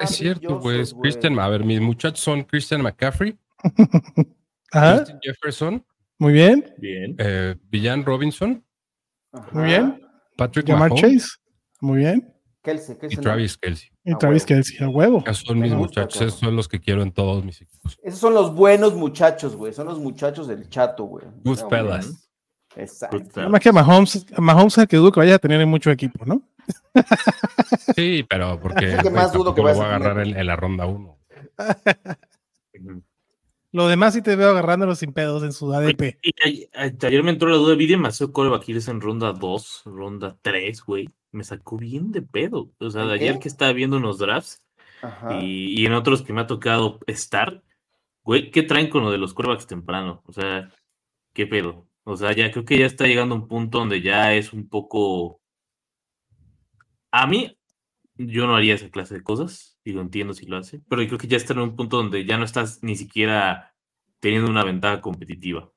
Es 0.00 0.10
cierto, 0.10 0.58
güey. 0.58 0.84
Christian, 1.00 1.38
a 1.38 1.48
ver, 1.48 1.64
mis 1.64 1.80
muchachos 1.80 2.20
son 2.20 2.42
Christian 2.42 2.82
McCaffrey, 2.82 3.38
Justin 4.72 5.18
Jefferson. 5.22 5.84
Muy 6.18 6.32
bien. 6.32 6.74
Bien. 6.78 7.14
Eh, 7.18 7.54
Villan 7.70 8.04
Robinson. 8.04 8.64
Muy 9.52 9.64
bien. 9.64 10.03
Patrick 10.36 10.68
Mahomes. 10.68 11.00
Chase. 11.00 11.28
Muy 11.80 11.98
bien. 11.98 12.34
Kelsey, 12.62 12.96
y 13.10 13.16
Travis 13.16 13.58
Kelsey. 13.58 13.90
Y 14.04 14.14
Travis 14.16 14.46
Kelsey, 14.46 14.78
a 14.82 14.88
huevo. 14.88 15.22
Esos 15.26 15.44
son 15.46 15.58
mis 15.60 15.72
muchachos, 15.72 16.22
esos 16.22 16.40
son 16.40 16.56
los 16.56 16.66
que 16.66 16.80
quiero 16.80 17.02
en 17.02 17.12
todos 17.12 17.44
mis 17.44 17.60
equipos. 17.60 17.98
Esos 18.02 18.20
son 18.20 18.32
los 18.32 18.54
buenos 18.54 18.94
muchachos, 18.94 19.54
güey. 19.54 19.74
Son 19.74 19.86
los 19.86 19.98
muchachos 19.98 20.48
del 20.48 20.68
chato, 20.70 21.04
güey. 21.04 21.26
Good 21.44 21.68
fellas. 21.68 22.30
Exacto. 22.74 23.18
Nada 23.36 23.50
más 23.50 23.60
que 23.60 23.70
Mahomes, 23.70 24.26
Mahomes 24.38 24.72
es 24.72 24.78
el 24.78 24.88
que 24.88 24.96
dudo 24.96 25.12
que 25.12 25.20
vaya 25.20 25.34
a 25.34 25.38
tener 25.38 25.60
en 25.60 25.68
mucho 25.68 25.90
equipo, 25.90 26.24
¿no? 26.24 26.42
Sí, 27.94 28.24
pero 28.28 28.58
porque 28.58 28.94
es 28.94 29.12
más 29.12 29.32
dudo 29.32 29.54
que 29.54 29.62
lo 29.62 29.74
voy 29.74 29.84
a 29.84 29.94
agarrar 29.94 30.20
en, 30.20 30.46
la 30.46 30.56
ronda 30.56 30.86
1. 30.86 31.18
Lo 33.74 33.88
demás 33.88 34.14
sí 34.14 34.22
te 34.22 34.36
veo 34.36 34.50
agarrándolo 34.50 34.94
sin 34.94 35.12
pedos 35.12 35.42
en 35.42 35.52
su 35.52 35.72
ADP. 35.72 36.18
Y, 36.22 36.68
ayer 36.74 37.22
me 37.22 37.32
entró 37.32 37.48
la 37.48 37.56
duda, 37.56 37.74
vi 37.74 37.86
demasiado 37.86 38.32
coreback 38.32 38.68
en 38.68 39.00
ronda 39.00 39.32
2, 39.32 39.82
ronda 39.86 40.38
3, 40.42 40.82
güey 40.84 41.08
me 41.34 41.44
sacó 41.44 41.76
bien 41.76 42.12
de 42.12 42.22
pedo. 42.22 42.72
O 42.78 42.90
sea, 42.90 43.04
de 43.04 43.14
ayer 43.14 43.38
que 43.38 43.48
estaba 43.48 43.72
viendo 43.72 43.96
unos 43.98 44.18
drafts 44.18 44.62
y, 45.40 45.84
en 45.84 45.92
otros 45.92 46.22
que 46.22 46.32
me 46.32 46.40
ha 46.40 46.46
tocado 46.46 47.00
estar, 47.06 47.62
güey, 48.22 48.50
¿qué 48.50 48.62
traen 48.62 48.88
con 48.88 49.02
lo 49.02 49.10
de 49.10 49.18
los 49.18 49.34
quarterbacks 49.34 49.66
temprano? 49.66 50.22
O 50.26 50.32
sea, 50.32 50.72
¿qué 51.34 51.46
pedo? 51.46 51.86
O 52.04 52.16
sea, 52.16 52.32
ya 52.32 52.50
creo 52.50 52.64
que 52.64 52.78
ya 52.78 52.86
está 52.86 53.06
llegando 53.06 53.34
a 53.34 53.38
un 53.38 53.48
punto 53.48 53.78
donde 53.78 54.00
ya 54.00 54.34
es 54.34 54.52
un 54.52 54.68
poco. 54.68 55.40
A 57.10 57.26
mí, 57.26 57.58
yo 58.14 58.46
no 58.46 58.56
haría 58.56 58.74
esa 58.74 58.90
clase 58.90 59.14
de 59.14 59.22
cosas, 59.22 59.73
y 59.84 59.92
lo 59.92 60.00
entiendo 60.00 60.32
si 60.32 60.46
lo 60.46 60.56
hace, 60.56 60.80
pero 60.88 61.06
creo 61.06 61.18
que 61.18 61.28
ya 61.28 61.36
está 61.36 61.52
en 61.52 61.60
un 61.60 61.76
punto 61.76 61.98
donde 61.98 62.24
ya 62.24 62.38
no 62.38 62.44
estás 62.44 62.82
ni 62.82 62.96
siquiera 62.96 63.74
teniendo 64.18 64.50
una 64.50 64.64
ventaja 64.64 65.02
competitiva. 65.02 65.70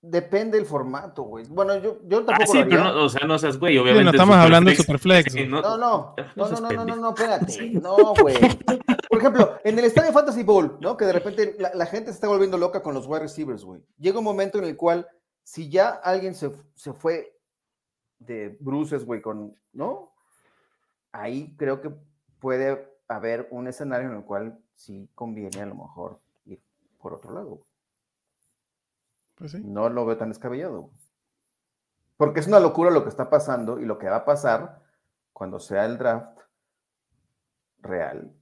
Depende 0.00 0.56
del 0.56 0.66
formato, 0.66 1.22
güey. 1.22 1.44
Bueno, 1.48 1.76
yo, 1.76 1.98
yo 2.04 2.24
tampoco. 2.24 2.42
Ah, 2.42 2.46
sí, 2.46 2.64
pero 2.68 2.84
no, 2.84 3.04
o 3.04 3.08
sea, 3.08 3.24
no 3.24 3.38
seas 3.38 3.56
güey, 3.56 3.78
obviamente. 3.78 4.04
no 4.06 4.10
estamos 4.10 4.36
hablando 4.36 4.70
de 4.70 4.76
Superflex. 4.76 5.34
no, 5.48 5.60
no, 5.60 5.76
no, 5.76 6.14
no, 6.34 6.48
no, 6.48 6.70
no, 6.72 6.84
no, 6.84 6.96
no, 6.96 7.08
espérate. 7.10 7.70
No, 7.70 8.14
güey. 8.20 8.36
Por 9.08 9.18
ejemplo, 9.18 9.58
en 9.62 9.78
el 9.78 9.84
estadio 9.84 10.12
Fantasy 10.12 10.42
Bowl, 10.42 10.76
¿no? 10.80 10.96
Que 10.96 11.04
de 11.04 11.12
repente 11.12 11.56
la, 11.58 11.86
gente 11.86 12.10
se 12.10 12.14
está 12.14 12.26
volviendo 12.26 12.58
loca 12.58 12.82
con 12.82 12.94
los 12.94 13.06
wide 13.06 13.20
receivers, 13.20 13.64
güey. 13.64 13.80
Llega 13.96 14.18
un 14.18 14.24
momento 14.24 14.58
en 14.58 14.64
el 14.64 14.76
cual, 14.76 15.06
si 15.44 15.68
ya 15.68 15.90
alguien 15.90 16.34
se, 16.34 16.50
se 16.74 16.92
fue 16.92 17.38
de 18.18 18.56
bruces, 18.58 19.04
güey, 19.04 19.22
con, 19.22 19.56
¿no? 19.72 20.12
Ahí 21.12 21.54
creo 21.56 21.80
que 21.80 21.92
puede 22.42 22.92
haber 23.06 23.46
un 23.52 23.68
escenario 23.68 24.10
en 24.10 24.16
el 24.16 24.24
cual 24.24 24.58
sí 24.74 25.08
conviene 25.14 25.62
a 25.62 25.66
lo 25.66 25.76
mejor 25.76 26.20
ir 26.44 26.60
por 26.98 27.14
otro 27.14 27.32
lado. 27.32 27.64
Pues 29.36 29.54
no 29.64 29.88
lo 29.88 30.04
veo 30.04 30.16
tan 30.16 30.28
descabellado. 30.28 30.90
Porque 32.16 32.40
es 32.40 32.48
una 32.48 32.58
locura 32.58 32.90
lo 32.90 33.04
que 33.04 33.10
está 33.10 33.30
pasando 33.30 33.78
y 33.78 33.84
lo 33.84 33.98
que 33.98 34.08
va 34.08 34.16
a 34.16 34.24
pasar 34.24 34.82
cuando 35.32 35.60
sea 35.60 35.86
el 35.86 35.98
draft 35.98 36.36
real. 37.78 38.34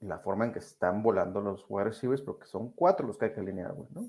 La 0.00 0.18
forma 0.20 0.46
en 0.46 0.52
que 0.52 0.60
están 0.60 1.02
volando 1.02 1.42
los 1.42 1.66
wide 1.68 1.84
receivers, 1.84 2.22
porque 2.22 2.46
son 2.46 2.72
cuatro 2.72 3.06
los 3.06 3.18
que 3.18 3.26
hay 3.26 3.34
que 3.34 3.40
alinear, 3.40 3.74
¿no? 3.90 4.08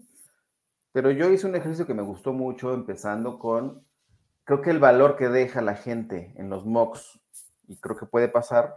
Pero 0.94 1.12
yo 1.12 1.30
hice 1.30 1.46
un 1.46 1.56
ejercicio 1.56 1.86
que 1.86 1.94
me 1.94 2.04
gustó 2.04 2.32
mucho, 2.32 2.74
empezando 2.74 3.38
con, 3.38 3.86
creo 4.46 4.62
que 4.62 4.70
el 4.70 4.80
valor 4.80 5.18
que 5.18 5.28
deja 5.28 5.62
la 5.62 5.76
gente 5.76 6.34
en 6.38 6.50
los 6.50 6.66
mocks, 6.66 7.20
y 7.68 7.76
creo 7.78 7.98
que 7.98 8.06
puede 8.06 8.30
pasar, 8.30 8.76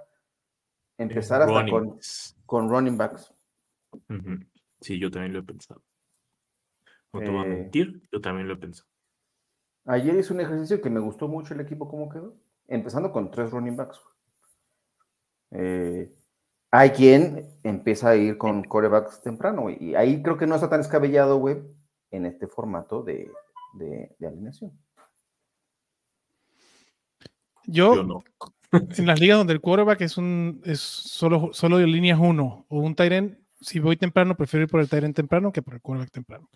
empezar 0.99 1.43
hasta 1.43 1.71
con, 1.71 1.99
con 2.47 2.69
running 2.69 2.97
backs. 2.97 3.33
Sí, 4.81 4.99
yo 4.99 5.11
también 5.11 5.33
lo 5.33 5.41
he 5.41 5.45
pensado. 5.45 5.83
No 7.13 7.21
te 7.21 7.31
voy 7.31 7.41
a 7.41 7.47
eh, 7.47 7.57
mentir, 7.57 8.03
yo 8.11 8.21
también 8.21 8.49
lo 8.49 8.55
he 8.55 8.59
pensado. 8.59 8.89
Ayer 9.85 10.15
hice 10.17 10.33
un 10.33 10.41
ejercicio 10.41 10.81
que 10.81 10.91
me 10.91 11.01
gustó 11.01 11.29
mucho 11.29 11.55
el 11.55 11.61
equipo 11.61 11.89
cómo 11.89 12.09
quedó, 12.09 12.37
empezando 12.69 13.13
con 13.13 13.31
tres 13.31 13.51
running 13.51 13.77
backs. 13.77 14.01
Eh, 15.51 16.11
hay 16.71 16.91
quien 16.91 17.59
empieza 17.63 18.11
a 18.11 18.17
ir 18.17 18.39
con 18.39 18.65
corebacks 18.65 19.21
temprano, 19.21 19.69
y 19.69 19.95
ahí 19.95 20.23
creo 20.23 20.39
que 20.39 20.47
no 20.47 20.55
está 20.55 20.71
tan 20.71 20.81
descabellado, 20.81 21.37
güey, 21.37 21.59
en 22.11 22.27
este 22.27 22.47
formato 22.47 23.03
de, 23.03 23.31
alineación. 24.21 24.73
Yo, 27.67 28.03
no. 28.03 28.25
en 28.99 29.07
las 29.07 29.21
ligas 29.21 29.39
donde 29.39 29.53
el 29.53 29.61
quarterback 29.61 30.01
es 30.01 30.17
un 30.17 30.61
es 30.65 30.81
solo, 30.81 31.51
solo 31.53 31.79
de 31.79 31.87
líneas 31.87 32.19
uno 32.21 32.67
o 32.69 32.79
un 32.79 32.95
Tyrant, 32.95 33.39
si 33.61 33.79
voy 33.79 33.97
temprano, 33.97 34.37
prefiero 34.37 34.65
ir 34.65 34.71
por 34.71 34.81
el 34.81 34.89
Tyrant 34.89 35.15
temprano 35.15 35.53
que 35.53 35.63
por 35.63 35.75
el 35.75 35.81
quarterback 35.81 36.11
temprano 36.11 36.49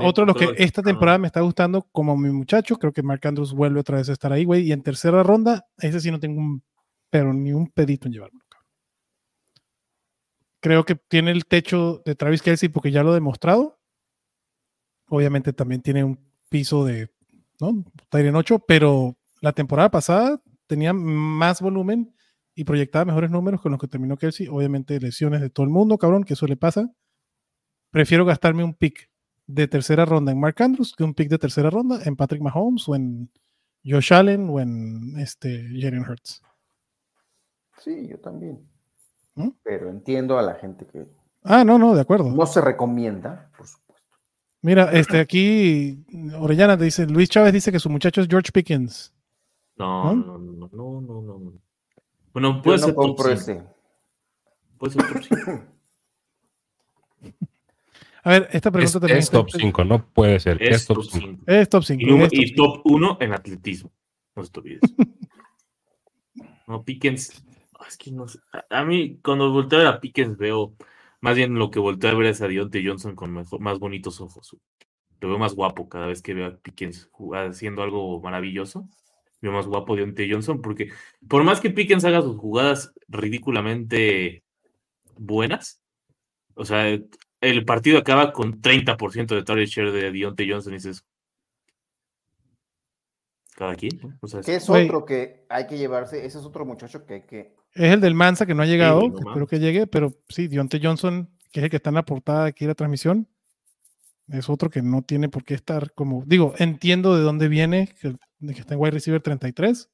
otro 0.00 0.24
de 0.24 0.32
los 0.32 0.36
que 0.36 0.62
esta 0.62 0.82
temporada 0.82 1.18
me 1.18 1.26
está 1.26 1.40
gustando 1.40 1.82
como 1.92 2.16
mi 2.16 2.30
muchacho, 2.30 2.76
creo 2.76 2.92
que 2.92 3.02
Mark 3.02 3.20
Andrews 3.26 3.52
vuelve 3.52 3.80
otra 3.80 3.98
vez 3.98 4.08
a 4.08 4.12
estar 4.12 4.32
ahí, 4.32 4.44
güey. 4.44 4.62
Y 4.66 4.72
en 4.72 4.82
tercera 4.82 5.22
ronda, 5.22 5.66
ese 5.78 6.00
sí 6.00 6.10
no 6.10 6.20
tengo 6.20 6.40
un, 6.40 6.62
pero 7.10 7.32
ni 7.32 7.52
un 7.52 7.68
pedito 7.70 8.08
en 8.08 8.14
llevarlo. 8.14 8.40
Creo 10.60 10.84
que 10.84 10.94
tiene 10.94 11.30
el 11.30 11.44
techo 11.44 12.02
de 12.04 12.14
Travis 12.14 12.42
Kelsey 12.42 12.70
porque 12.70 12.90
ya 12.90 13.02
lo 13.02 13.10
he 13.10 13.14
demostrado. 13.14 13.78
Obviamente 15.08 15.52
también 15.52 15.82
tiene 15.82 16.02
un 16.02 16.18
piso 16.48 16.84
de, 16.84 17.10
¿no? 17.60 17.84
Tyren 18.08 18.34
8, 18.34 18.60
pero 18.66 19.16
la 19.42 19.52
temporada 19.52 19.90
pasada 19.90 20.40
tenía 20.66 20.92
más 20.92 21.60
volumen 21.60 22.14
y 22.54 22.64
proyectaba 22.64 23.04
mejores 23.04 23.30
números 23.30 23.60
con 23.60 23.72
los 23.72 23.80
que 23.80 23.88
terminó 23.88 24.16
Kelsey. 24.16 24.48
Obviamente 24.48 24.98
lesiones 25.00 25.40
de 25.40 25.50
todo 25.50 25.64
el 25.64 25.70
mundo, 25.70 25.98
cabrón, 25.98 26.24
que 26.24 26.34
eso 26.34 26.46
le 26.46 26.56
pasa. 26.56 26.90
Prefiero 27.90 28.24
gastarme 28.24 28.64
un 28.64 28.74
pick 28.74 29.10
de 29.46 29.68
tercera 29.68 30.04
ronda 30.04 30.32
en 30.32 30.40
Mark 30.40 30.56
Andrews 30.62 30.94
que 30.96 31.04
un 31.04 31.14
pick 31.14 31.28
de 31.28 31.38
tercera 31.38 31.70
ronda 31.70 32.00
en 32.04 32.16
Patrick 32.16 32.40
Mahomes 32.42 32.88
o 32.88 32.94
en 32.94 33.30
Josh 33.84 34.12
Allen 34.12 34.48
o 34.50 34.60
en 34.60 35.18
este 35.18 35.68
Jalen 35.80 36.00
Hurts. 36.08 36.42
Sí, 37.78 38.08
yo 38.08 38.18
también. 38.18 38.66
¿Mm? 39.34 39.50
Pero 39.62 39.90
entiendo 39.90 40.38
a 40.38 40.42
la 40.42 40.54
gente 40.54 40.86
que 40.86 41.06
Ah, 41.42 41.62
no, 41.64 41.78
no, 41.78 41.94
de 41.94 42.00
acuerdo. 42.00 42.30
no 42.30 42.46
se 42.46 42.60
recomienda, 42.62 43.50
por 43.56 43.66
supuesto. 43.66 44.06
Mira, 44.62 44.90
este 44.92 45.20
aquí 45.20 46.02
Orellana 46.38 46.78
te 46.78 46.84
dice, 46.84 47.06
Luis 47.06 47.28
Chávez 47.28 47.52
dice 47.52 47.70
que 47.70 47.78
su 47.78 47.90
muchacho 47.90 48.22
es 48.22 48.28
George 48.28 48.50
Pickens. 48.50 49.13
No, 49.76 50.14
¿No? 50.14 50.14
no, 50.14 50.38
no, 50.38 50.68
no, 50.72 51.00
no, 51.00 51.22
no. 51.22 51.38
no. 51.38 51.52
Bueno, 52.32 52.56
Yo 52.56 52.62
puede 52.62 52.78
no 52.78 52.84
ser 52.86 52.94
top 52.94 53.02
compro 53.04 53.24
cinco, 53.36 53.40
ese. 53.40 53.64
Puede 54.78 54.92
ser 54.92 55.02
top 55.12 55.22
cinco. 55.22 55.64
A 58.26 58.30
ver, 58.30 58.48
esta 58.52 58.70
Es, 58.70 58.72
pregunta 58.72 59.00
también 59.00 59.18
es 59.18 59.30
top 59.30 59.50
5, 59.50 59.84
no 59.84 60.06
puede 60.06 60.40
ser. 60.40 60.62
Es, 60.62 60.76
Es 60.76 60.86
top 60.86 60.96
top 60.96 61.04
5. 61.04 61.26
5. 61.26 61.42
Es 61.46 61.68
top 61.68 61.84
5. 61.84 62.28
Y, 62.32 62.54
top 62.54 62.80
1 62.84 63.18
en 63.20 63.34
atletismo. 63.34 63.92
No 64.34 64.42
se 64.42 64.50
te 64.50 64.60
olvides. 64.60 64.80
no, 66.66 66.82
Pickens. 66.82 67.44
ah, 67.78 67.84
Es 67.86 67.98
que 67.98 68.10
no 68.12 68.26
sé. 68.26 68.38
A, 68.70 68.80
a 68.80 68.84
mí, 68.86 69.18
cuando 69.22 69.52
volteo 69.52 69.78
a 69.80 69.82
ver 69.82 69.92
a 69.92 70.00
Pickens, 70.00 70.38
veo. 70.38 70.74
Más 71.20 71.36
bien 71.36 71.54
lo 71.54 71.70
que 71.70 71.78
volteo 71.78 72.10
a 72.10 72.14
ver 72.14 72.28
es 72.28 72.40
a 72.40 72.48
Dionte 72.48 72.82
Johnson 72.82 73.14
con 73.14 73.30
mejor- 73.30 73.60
más 73.60 73.78
bonitos 73.78 74.18
ojos. 74.22 74.56
Lo 75.20 75.28
veo 75.28 75.38
más 75.38 75.54
guapo 75.54 75.88
cada 75.90 76.06
vez 76.06 76.22
que 76.22 76.32
veo 76.32 76.46
a 76.46 76.56
Pickens 76.56 77.10
haciendo 77.34 77.82
algo 77.82 78.20
maravilloso. 78.22 78.88
Veo 79.40 79.52
más 79.52 79.66
guapo 79.66 79.94
Dionte 79.96 80.28
Johnson 80.30 80.60
porque 80.62 80.90
por 81.28 81.44
más 81.44 81.60
que 81.60 81.70
Pickens 81.70 82.04
haga 82.04 82.22
sus 82.22 82.36
jugadas 82.36 82.92
ridículamente 83.08 84.42
buenas, 85.18 85.80
o 86.54 86.64
sea, 86.64 86.86
el 87.40 87.64
partido 87.66 87.98
acaba 87.98 88.32
con 88.32 88.62
30% 88.62 89.34
de 89.34 89.42
target 89.42 89.66
share 89.66 89.92
de 89.92 90.10
Dionte 90.12 90.46
Johnson 90.50 90.72
y 90.72 90.76
dices, 90.76 91.04
cada 93.56 93.74
quien, 93.76 93.98
¿no? 94.02 94.16
O 94.20 94.26
sea, 94.26 94.40
es- 94.40 94.46
Que 94.46 94.54
es 94.56 94.68
otro 94.68 95.04
que 95.04 95.44
hay 95.48 95.66
que 95.66 95.78
llevarse, 95.78 96.24
ese 96.24 96.38
es 96.38 96.44
otro 96.44 96.64
muchacho 96.64 97.04
que 97.06 97.14
hay 97.14 97.22
que... 97.22 97.54
Es 97.74 97.92
el 97.92 98.00
del 98.00 98.14
Mansa 98.14 98.46
que 98.46 98.54
no 98.54 98.62
ha 98.62 98.66
llegado, 98.66 99.00
güey, 99.00 99.10
no 99.10 99.16
que 99.16 99.28
espero 99.28 99.46
que 99.46 99.58
llegue, 99.58 99.86
pero 99.86 100.12
sí, 100.28 100.48
Dionte 100.48 100.80
Johnson, 100.82 101.28
que 101.52 101.60
es 101.60 101.64
el 101.64 101.70
que 101.70 101.76
está 101.76 101.90
en 101.90 101.96
la 101.96 102.04
portada 102.04 102.44
de 102.44 102.48
aquí 102.50 102.64
de 102.64 102.68
la 102.70 102.74
transmisión, 102.74 103.28
es 104.28 104.48
otro 104.48 104.70
que 104.70 104.82
no 104.82 105.02
tiene 105.02 105.28
por 105.28 105.44
qué 105.44 105.54
estar 105.54 105.92
como, 105.92 106.24
digo, 106.26 106.54
entiendo 106.58 107.16
de 107.16 107.22
dónde 107.22 107.48
viene, 107.48 107.88
que, 108.00 108.16
de 108.38 108.54
que 108.54 108.60
está 108.60 108.74
en 108.74 108.80
wide 108.80 108.92
receiver 108.92 109.20
33. 109.20 109.90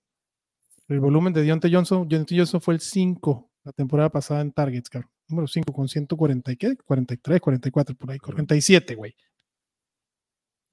El 0.88 1.00
volumen 1.00 1.32
de 1.32 1.42
Dionte 1.42 1.70
Johnson, 1.72 2.08
Dionte 2.08 2.36
Johnson 2.36 2.60
fue 2.60 2.74
el 2.74 2.80
5 2.80 3.50
la 3.64 3.72
temporada 3.72 4.08
pasada 4.10 4.40
en 4.40 4.52
targets, 4.52 4.88
cabrón. 4.88 5.10
Número 5.28 5.46
5 5.46 5.72
con 5.72 5.88
140 5.88 6.52
y 6.52 6.56
qué? 6.56 6.76
43, 6.76 7.40
44 7.40 7.96
por 7.96 8.10
ahí, 8.10 8.18
47, 8.18 8.94
güey. 8.94 9.14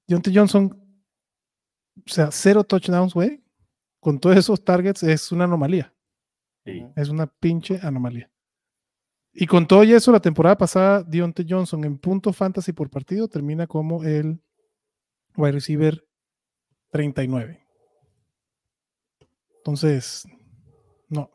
Dionte 0.08 0.32
Johnson, 0.34 0.72
o 1.98 2.10
sea, 2.10 2.30
cero 2.32 2.64
touchdowns, 2.64 3.14
güey. 3.14 3.44
Con 4.00 4.20
todos 4.20 4.38
esos 4.38 4.64
targets 4.64 5.04
es 5.04 5.32
una 5.32 5.44
anomalía. 5.44 5.94
sí. 6.66 6.86
Es 6.96 7.10
una 7.10 7.28
pinche 7.28 7.80
anomalía. 7.82 8.32
Y 9.40 9.46
con 9.46 9.68
todo 9.68 9.84
y 9.84 9.94
eso, 9.94 10.12
la 10.12 10.20
temporada 10.20 10.58
pasada, 10.58 11.04
Dionte 11.04 11.46
Johnson 11.48 11.84
en 11.84 12.00
puntos 12.00 12.36
fantasy 12.36 12.74
por 12.74 12.90
partido 12.90 13.28
termina 13.28 13.68
como 13.68 14.04
el 14.04 14.42
wide 15.36 15.52
receiver 15.52 16.04
39. 16.90 17.64
Entonces, 19.58 20.28
no. 21.08 21.30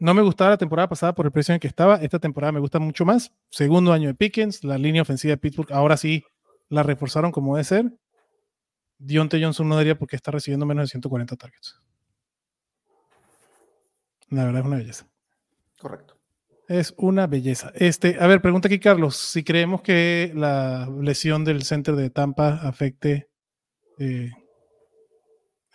No 0.00 0.14
me 0.14 0.22
gustaba 0.22 0.50
la 0.50 0.58
temporada 0.58 0.88
pasada 0.88 1.14
por 1.14 1.26
el 1.26 1.30
precio 1.30 1.54
en 1.54 1.60
que 1.60 1.68
estaba. 1.68 1.94
Esta 1.98 2.18
temporada 2.18 2.50
me 2.50 2.58
gusta 2.58 2.80
mucho 2.80 3.04
más. 3.04 3.32
Segundo 3.50 3.92
año 3.92 4.08
de 4.08 4.14
Pickens, 4.14 4.64
la 4.64 4.76
línea 4.76 5.02
ofensiva 5.02 5.30
de 5.30 5.38
Pittsburgh, 5.38 5.72
ahora 5.72 5.96
sí 5.96 6.24
la 6.70 6.82
reforzaron 6.82 7.30
como 7.30 7.54
debe 7.54 7.62
ser. 7.62 7.92
Dionte 8.98 9.40
Johnson 9.40 9.68
no 9.68 9.76
debería 9.76 9.96
porque 9.96 10.16
está 10.16 10.32
recibiendo 10.32 10.66
menos 10.66 10.88
de 10.88 10.90
140 10.90 11.36
targets. 11.36 11.80
La 14.30 14.44
verdad 14.44 14.62
es 14.62 14.66
una 14.66 14.76
belleza. 14.78 15.06
Correcto. 15.78 16.13
Es 16.68 16.94
una 16.96 17.26
belleza. 17.26 17.70
Este, 17.74 18.16
a 18.18 18.26
ver, 18.26 18.40
pregunta 18.40 18.68
aquí 18.68 18.78
Carlos, 18.78 19.16
si 19.16 19.44
creemos 19.44 19.82
que 19.82 20.32
la 20.34 20.88
lesión 21.00 21.44
del 21.44 21.62
center 21.62 21.94
de 21.94 22.08
Tampa 22.10 22.54
afecte 22.62 23.28
eh, 23.98 24.30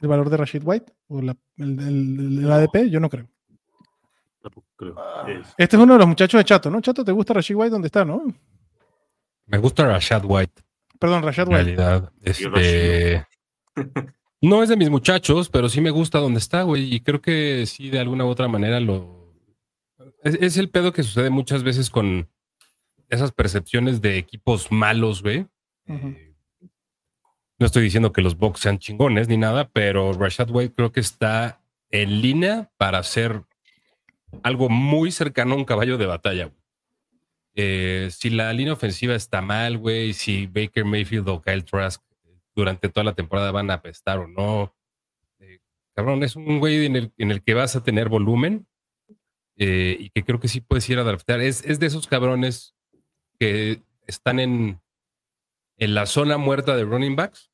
el 0.02 0.08
valor 0.08 0.30
de 0.30 0.38
Rashid 0.38 0.64
White 0.66 0.92
o 1.10 1.22
la- 1.22 1.38
el, 1.58 1.80
el- 1.80 2.40
el 2.44 2.52
ADP, 2.52 2.90
yo 2.90 3.00
no 3.00 3.10
creo. 3.10 3.30
Tampoco 4.42 4.68
creo. 4.76 4.96
Ah. 4.98 5.26
Es- 5.30 5.54
Este 5.58 5.76
es 5.76 5.82
uno 5.82 5.94
de 5.94 6.00
los 6.00 6.08
muchachos 6.08 6.40
de 6.40 6.46
Chato, 6.46 6.72
¿no? 6.72 6.82
Chato, 6.82 7.04
¿te 7.06 7.12
gusta 7.12 7.34
Rashid 7.34 7.56
White? 7.56 7.70
¿Dónde 7.72 7.88
está, 7.88 8.04
no? 8.04 8.24
Me 9.46 9.58
gusta 9.58 9.86
Rashad 9.86 10.24
White, 10.26 10.62
Perdón, 11.00 11.24
Rashad 11.24 11.48
en 11.48 11.54
White. 11.54 11.64
realidad. 11.76 12.12
Y 12.26 12.30
Este, 12.30 13.26
no 14.42 14.64
es 14.64 14.70
de 14.70 14.78
mis 14.78 14.90
muchachos, 14.90 15.50
pero 15.50 15.70
sí 15.70 15.82
me 15.82 15.90
gusta 15.92 16.20
donde 16.20 16.40
está, 16.40 16.64
güey. 16.64 16.94
Y 16.94 17.02
creo 17.02 17.22
que 17.22 17.66
sí, 17.68 17.90
de 17.90 18.00
alguna 18.00 18.26
u 18.26 18.30
otra 18.30 18.48
manera 18.48 18.80
lo. 18.80 19.19
Es, 20.24 20.36
es 20.36 20.58
el 20.58 20.70
pedo 20.70 20.92
que 20.94 21.04
sucede 21.04 21.30
muchas 21.30 21.64
veces 21.64 21.90
con 21.90 22.30
esas 23.10 23.32
percepciones 23.32 24.02
de 24.02 24.18
equipos 24.18 24.72
malos, 24.72 25.22
güey. 25.22 25.48
Eh, 25.88 26.34
no 27.58 27.66
estoy 27.66 27.84
diciendo 27.84 28.14
que 28.14 28.22
los 28.22 28.38
Bucks 28.38 28.62
sean 28.62 28.80
chingones 28.80 29.28
ni 29.28 29.38
nada, 29.38 29.70
pero 29.70 30.14
Rashad 30.14 30.50
White 30.50 30.74
creo 30.76 30.92
que 30.92 31.00
está 31.00 31.62
en 31.90 32.22
línea 32.22 32.72
para 32.78 33.04
ser 33.04 33.44
algo 34.44 34.70
muy 34.70 35.12
cercano 35.12 35.56
a 35.56 35.58
un 35.58 35.66
caballo 35.66 35.98
de 35.98 36.06
batalla. 36.06 36.54
Eh, 37.56 38.10
si 38.12 38.30
la 38.30 38.54
línea 38.54 38.74
ofensiva 38.74 39.16
está 39.16 39.42
mal, 39.42 39.78
güey, 39.78 40.14
si 40.14 40.46
Baker 40.46 40.86
Mayfield 40.86 41.28
o 41.28 41.42
Kyle 41.42 41.66
Trask 41.66 42.02
durante 42.56 42.90
toda 42.90 43.04
la 43.04 43.16
temporada 43.16 43.52
van 43.52 43.72
a 43.72 43.76
apestar 43.76 44.20
o 44.20 44.28
no. 44.28 44.76
eh, 45.40 45.60
cabrón, 45.96 46.24
es 46.24 46.36
un 46.36 46.60
güey 46.60 46.86
en 46.86 46.96
el, 46.96 47.12
en 47.18 47.32
el 47.32 47.44
que 47.44 47.56
vas 47.56 47.76
a 47.76 47.84
tener 47.84 48.08
volumen 48.08 48.69
eh, 49.60 49.98
y 50.00 50.10
que 50.10 50.24
creo 50.24 50.40
que 50.40 50.48
sí 50.48 50.62
puedes 50.62 50.90
ir 50.90 50.98
a 50.98 51.04
draftear. 51.04 51.42
Es, 51.42 51.64
es 51.66 51.80
de 51.80 51.86
esos 51.88 52.08
cabrones 52.08 52.74
que 53.40 53.84
están 54.08 54.40
en, 54.40 54.82
en 55.78 55.94
la 55.94 56.06
zona 56.08 56.38
muerta 56.38 56.76
de 56.76 56.84
running 56.86 57.16
backs, 57.16 57.52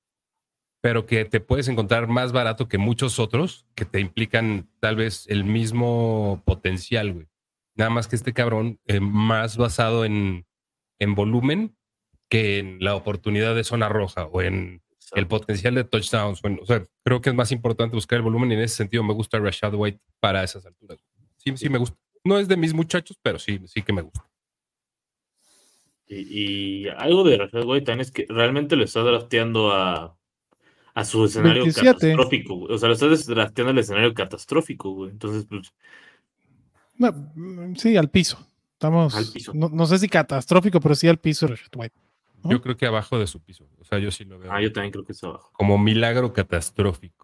pero 0.82 1.06
que 1.06 1.26
te 1.26 1.40
puedes 1.40 1.68
encontrar 1.68 2.08
más 2.08 2.32
barato 2.32 2.68
que 2.68 2.78
muchos 2.78 3.18
otros 3.20 3.66
que 3.76 3.86
te 3.86 4.00
implican 4.00 4.70
tal 4.80 4.96
vez 4.96 5.26
el 5.28 5.44
mismo 5.44 6.42
potencial, 6.46 7.12
güey. 7.14 7.28
Nada 7.76 7.90
más 7.90 8.08
que 8.08 8.16
este 8.16 8.34
cabrón 8.34 8.80
eh, 8.86 9.00
más 9.02 9.58
basado 9.58 10.06
en, 10.06 10.46
en 11.00 11.16
volumen 11.16 11.76
que 12.30 12.60
en 12.60 12.78
la 12.80 12.96
oportunidad 12.96 13.54
de 13.56 13.64
zona 13.64 13.90
roja 13.90 14.26
o 14.28 14.42
en 14.42 14.82
el 15.14 15.28
potencial 15.28 15.76
de 15.76 15.84
touchdowns. 15.84 16.42
o 16.44 16.48
en- 16.48 16.60
o 16.62 16.66
sea, 16.66 16.84
creo 17.04 17.20
que 17.22 17.30
es 17.32 17.36
más 17.36 17.52
importante 17.52 17.96
buscar 17.96 18.18
el 18.18 18.24
volumen 18.24 18.52
y 18.52 18.56
en 18.56 18.62
ese 18.62 18.76
sentido 18.78 19.04
me 19.04 19.14
gusta 19.14 19.40
Rashad 19.40 19.74
White 19.76 20.00
para 20.20 20.44
esas 20.44 20.66
alturas. 20.66 21.00
Sí, 21.46 21.58
sí 21.58 21.70
me 21.70 21.78
gusta. 21.78 21.98
No 22.24 22.40
es 22.40 22.48
de 22.48 22.58
mis 22.58 22.74
muchachos, 22.74 23.18
pero 23.22 23.38
sí, 23.38 23.60
sí 23.68 23.82
que 23.84 23.94
me 23.94 24.02
gusta. 24.02 24.28
Y, 26.08 26.86
y 26.86 26.88
algo 26.90 27.24
de 27.24 27.38
Rashad 27.38 27.66
White 27.66 27.86
también 27.86 28.02
es 28.02 28.12
que 28.12 28.26
realmente 28.28 28.76
lo 28.76 28.84
está 28.84 29.02
drafteando 29.02 29.72
a, 29.72 30.18
a 30.94 31.06
su 31.06 31.26
escenario 31.26 31.64
27. 31.64 31.92
catastrófico. 31.92 32.56
güey. 32.56 32.74
O 32.74 32.78
sea, 32.78 32.90
lo 32.90 32.94
está 32.94 33.08
drafteando 33.08 33.72
al 33.72 33.78
escenario 33.78 34.14
catastrófico, 34.14 34.92
güey. 34.92 35.12
Entonces, 35.12 35.46
pues, 35.46 35.74
No, 36.98 37.14
sí, 37.76 37.96
al 37.96 38.10
piso. 38.10 38.40
Estamos, 38.74 39.16
Al 39.16 39.26
piso. 39.32 39.52
No, 39.54 39.70
no 39.70 39.86
sé 39.86 40.00
si 40.00 40.10
catastrófico, 40.10 40.80
pero 40.80 40.96
sí 40.96 41.08
al 41.08 41.18
piso 41.18 41.48
Rashad 41.48 41.70
White. 41.76 41.96
¿no? 42.44 42.52
Yo 42.52 42.62
creo 42.62 42.76
que 42.76 42.86
abajo 42.86 43.18
de 43.20 43.28
su 43.28 43.40
piso. 43.40 43.68
O 43.80 43.86
sea, 43.86 44.00
yo 44.00 44.12
sí 44.12 44.26
lo 44.26 44.38
veo 44.38 44.52
ah, 44.52 44.62
yo 44.62 44.72
también 44.74 44.92
creo 44.92 45.06
que 45.06 45.14
está 45.14 45.28
abajo. 45.28 45.52
como 45.54 45.78
milagro 45.78 46.34
catastrófico. 46.34 47.15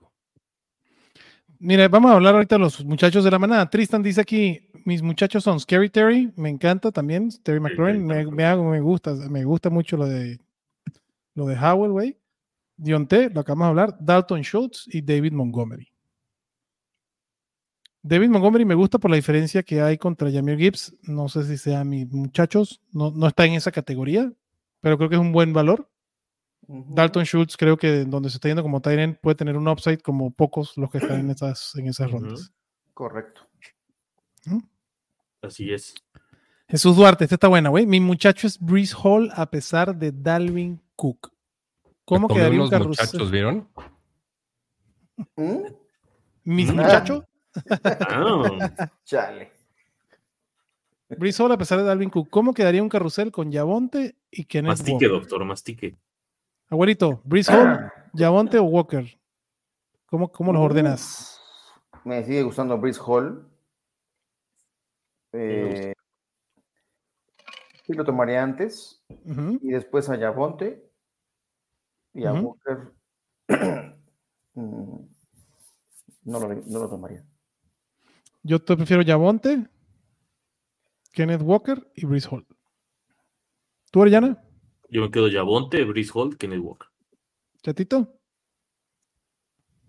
Mira, 1.63 1.87
vamos 1.87 2.11
a 2.11 2.15
hablar 2.15 2.33
ahorita 2.33 2.55
de 2.55 2.59
los 2.59 2.83
muchachos 2.83 3.23
de 3.23 3.29
la 3.29 3.37
manada. 3.37 3.69
Tristan 3.69 4.01
dice 4.01 4.19
aquí, 4.21 4.67
mis 4.83 5.03
muchachos 5.03 5.43
son 5.43 5.59
Scary 5.59 5.89
Terry, 5.91 6.31
me 6.35 6.49
encanta 6.49 6.91
también, 6.91 7.29
Terry 7.43 7.59
McLaurin, 7.59 8.03
me, 8.07 8.45
hago- 8.45 8.63
me 8.71 8.79
gusta, 8.81 9.13
me 9.13 9.43
gusta 9.43 9.69
mucho 9.69 9.95
lo 9.95 10.07
de 10.07 10.39
lo 11.35 11.45
de 11.45 11.55
Howell, 11.55 11.91
güey. 11.91 12.17
Dionte, 12.77 13.29
lo 13.29 13.41
acabamos 13.41 13.67
de 13.67 13.69
hablar, 13.81 13.97
Dalton 13.99 14.41
Schultz 14.41 14.85
y 14.87 15.01
David 15.03 15.33
Montgomery. 15.33 15.87
David 18.01 18.29
Montgomery 18.29 18.65
me 18.65 18.73
gusta 18.73 18.97
por 18.97 19.11
la 19.11 19.17
diferencia 19.17 19.61
que 19.61 19.81
hay 19.81 19.99
contra 19.99 20.31
Jameer 20.31 20.57
Gibbs. 20.57 20.95
No 21.03 21.29
sé 21.29 21.43
si 21.43 21.57
sea 21.59 21.83
mis 21.83 22.11
muchachos, 22.11 22.81
no, 22.91 23.11
no 23.11 23.27
está 23.27 23.45
en 23.45 23.53
esa 23.53 23.71
categoría, 23.71 24.33
pero 24.79 24.97
creo 24.97 25.09
que 25.09 25.15
es 25.15 25.21
un 25.21 25.31
buen 25.31 25.53
valor. 25.53 25.87
Dalton 26.67 27.25
Schultz 27.25 27.57
creo 27.57 27.75
que 27.77 28.05
donde 28.05 28.29
se 28.29 28.37
está 28.37 28.47
yendo 28.47 28.63
como 28.63 28.81
Tyrant 28.81 29.17
puede 29.19 29.35
tener 29.35 29.57
un 29.57 29.67
upside 29.67 29.99
como 30.01 30.31
pocos 30.31 30.77
los 30.77 30.89
que 30.89 30.99
están 30.99 31.19
en 31.19 31.29
esas, 31.31 31.75
en 31.75 31.87
esas 31.87 32.09
rondas. 32.11 32.51
Correcto. 32.93 33.41
Así 35.41 35.73
es. 35.73 35.93
Jesús 36.67 36.95
Duarte, 36.95 37.25
esta 37.25 37.35
está 37.35 37.47
buena, 37.47 37.69
güey. 37.69 37.85
Mi 37.85 37.99
muchacho 37.99 38.47
es 38.47 38.59
Breeze 38.59 38.95
Hall 39.03 39.29
a 39.35 39.49
pesar 39.49 39.95
de 39.95 40.11
Dalvin 40.11 40.79
Cook. 40.95 41.31
¿Cómo 42.05 42.27
quedaría 42.27 42.61
un 42.61 42.69
carrusel? 42.69 43.05
muchachos, 43.05 43.31
¿vieron? 43.31 43.67
¿Mm? 45.35 45.57
Mis 46.43 46.69
Ah. 46.69 46.73
muchachos. 46.73 47.23
Ah, 48.07 48.89
Chale. 49.03 49.51
Brees 51.09 51.37
Hall 51.41 51.51
a 51.51 51.57
pesar 51.57 51.79
de 51.79 51.83
Dalvin 51.83 52.09
Cook. 52.09 52.29
¿Cómo 52.29 52.53
quedaría 52.53 52.81
un 52.81 52.87
carrusel 52.87 53.29
con 53.31 53.51
Yavonte 53.51 54.15
y 54.31 54.45
Kenneth 54.45 54.69
mastique, 54.69 54.93
Walker? 55.07 55.09
doctor, 55.09 55.43
mastique. 55.43 55.97
Abuelito, 56.71 57.21
Brees 57.25 57.49
Hall, 57.49 57.91
Yavonte 58.13 58.57
o 58.57 58.63
Walker. 58.63 59.05
¿Cómo, 60.05 60.31
cómo 60.31 60.53
los 60.53 60.61
ordenas? 60.61 61.39
Me 62.05 62.23
sigue 62.23 62.43
gustando 62.43 62.77
Brice 62.77 62.99
Hall. 63.05 63.45
Eh, 65.33 65.93
sí 67.85 67.93
lo 67.93 68.03
tomaría 68.03 68.41
antes. 68.41 69.03
Y 69.61 69.69
después 69.69 70.09
a 70.09 70.15
Yavonte. 70.15 70.89
Y 72.13 72.25
a. 72.25 72.33
Walker. 72.33 72.93
mm, 74.53 74.97
no, 76.23 76.39
lo, 76.39 76.55
no 76.55 76.79
lo 76.79 76.89
tomaría. 76.89 77.25
Yo 78.43 78.59
te 78.63 78.75
prefiero 78.75 79.01
Yavonte, 79.03 79.67
Kenneth 81.11 81.41
Walker 81.41 81.91
y 81.95 82.05
Brees 82.05 82.27
Hall. 82.27 82.47
¿Tú, 83.91 84.01
Ariana? 84.01 84.41
Yo 84.91 85.01
me 85.01 85.09
quedo 85.09 85.29
Yabonte, 85.29 85.83
Brice 85.85 86.11
Hall, 86.13 86.37
Kenneth 86.37 86.59
Walker. 86.59 86.89
¿Chatito? 87.63 88.21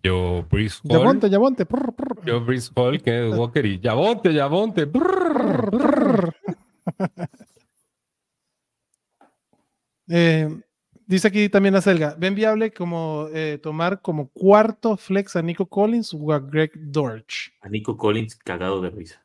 Yo, 0.05 0.47
Breeze 0.51 0.81
Hall. 0.89 1.19
Prr, 1.19 1.95
prr. 1.95 2.25
Yo, 2.25 2.45
Breeze 2.45 2.71
Hall, 2.75 3.03
Kenneth 3.03 3.37
Walker 3.37 3.67
y 3.67 3.79
brrr, 3.79 5.71
brrr. 5.71 6.37
Eh, 10.15 10.47
dice 11.07 11.29
aquí 11.29 11.49
también 11.49 11.73
la 11.73 11.81
selga. 11.81 12.15
¿Ven 12.19 12.35
viable 12.35 12.71
como 12.73 13.29
eh, 13.33 13.59
tomar 13.63 14.03
como 14.03 14.29
cuarto 14.29 14.97
flex 14.99 15.37
a 15.37 15.43
Nico 15.43 15.65
Collins 15.67 16.13
o 16.13 16.33
a 16.33 16.41
Greg 16.41 16.73
Dortch? 16.75 17.51
A 17.63 17.69
Nico 17.71 17.97
Collins 17.97 18.37
cagado 18.37 18.83
de 18.83 18.91
risa. 18.91 19.25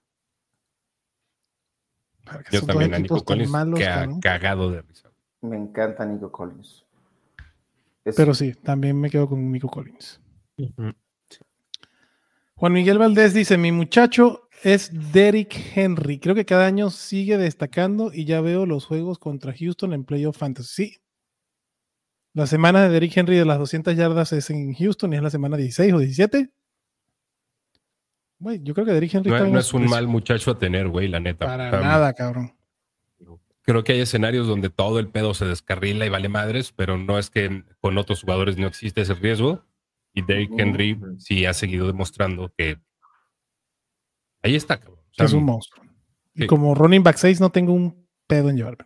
Yo 2.52 2.62
también 2.62 2.94
a 2.94 3.00
Nico 3.00 3.22
Collins, 3.26 3.50
malos, 3.50 3.80
que 3.80 3.88
ha 3.88 3.96
cabrón. 3.96 4.20
cagado 4.22 4.72
de 4.72 4.82
risa. 4.84 5.07
Me 5.42 5.56
encanta 5.58 6.06
Nico 6.06 6.32
Collins. 6.32 6.86
Es- 8.04 8.16
Pero 8.16 8.34
sí, 8.34 8.54
también 8.54 9.00
me 9.00 9.10
quedo 9.10 9.28
con 9.30 9.52
Nico 9.52 9.68
Collins. 9.68 10.20
Juan 12.56 12.74
Miguel 12.74 12.98
Valdés 12.98 13.34
dice: 13.34 13.58
Mi 13.58 13.72
muchacho 13.72 14.50
es 14.64 14.90
Derrick 15.14 15.56
Henry. 15.76 16.20
Creo 16.20 16.34
que 16.34 16.46
cada 16.46 16.66
año 16.66 16.90
sigue 16.90 17.38
destacando 17.38 18.12
y 18.14 18.26
ya 18.26 18.42
veo 18.42 18.66
los 18.66 18.86
juegos 18.86 19.20
contra 19.20 19.54
Houston 19.54 19.94
en 19.94 20.04
Playoff 20.04 20.38
Fantasy. 20.38 20.88
Sí. 20.92 20.98
La 22.34 22.46
semana 22.48 22.84
de 22.84 22.90
Derrick 22.90 23.16
Henry 23.18 23.36
de 23.36 23.46
las 23.46 23.58
200 23.58 23.96
yardas 23.96 24.32
es 24.34 24.50
en 24.52 24.74
Houston 24.74 25.12
y 25.14 25.16
es 25.18 25.24
la 25.24 25.30
semana 25.32 25.58
16 25.58 25.94
o 25.94 26.00
17. 26.00 26.52
Güey, 28.40 28.62
yo 28.64 28.74
creo 28.76 28.86
que 28.86 28.94
Derrick 28.94 29.14
Henry 29.16 29.32
No, 29.32 29.60
es 29.60 29.74
un 29.74 29.86
mal 29.86 30.08
muchacho 30.08 30.52
a 30.52 30.60
tener, 30.60 30.88
güey, 30.88 31.08
la 31.08 31.20
neta. 31.20 31.46
Para 31.46 31.72
nada, 31.82 32.14
cabrón. 32.14 32.54
Creo 33.68 33.84
que 33.84 33.92
hay 33.92 34.00
escenarios 34.00 34.48
donde 34.48 34.70
todo 34.70 34.98
el 34.98 35.10
pedo 35.10 35.34
se 35.34 35.44
descarrila 35.44 36.06
y 36.06 36.10
vale 36.10 36.30
madres, 36.30 36.72
pero 36.72 36.98
no 36.98 37.20
es 37.20 37.30
que 37.30 37.66
con 37.82 37.98
otros 37.98 38.22
jugadores 38.22 38.58
no 38.58 38.66
existe 38.66 39.02
ese 39.02 39.14
riesgo. 39.14 39.66
Y 40.14 40.22
Derrick. 40.22 40.58
Henry 40.58 40.98
sí 41.18 41.46
ha 41.46 41.54
seguido 41.54 41.86
demostrando 41.86 42.50
que 42.58 42.80
ahí 44.42 44.56
está, 44.56 44.80
cabrón. 44.80 45.02
O 45.12 45.14
sea, 45.14 45.26
es 45.26 45.34
un 45.34 45.44
monstruo. 45.44 45.86
Y 46.34 46.48
como 46.48 46.76
running 46.76 47.04
back 47.04 47.18
6 47.18 47.42
no 47.42 47.50
tengo 47.50 47.74
un 47.74 48.08
pedo 48.26 48.50
en 48.50 48.56
llevarme. 48.56 48.86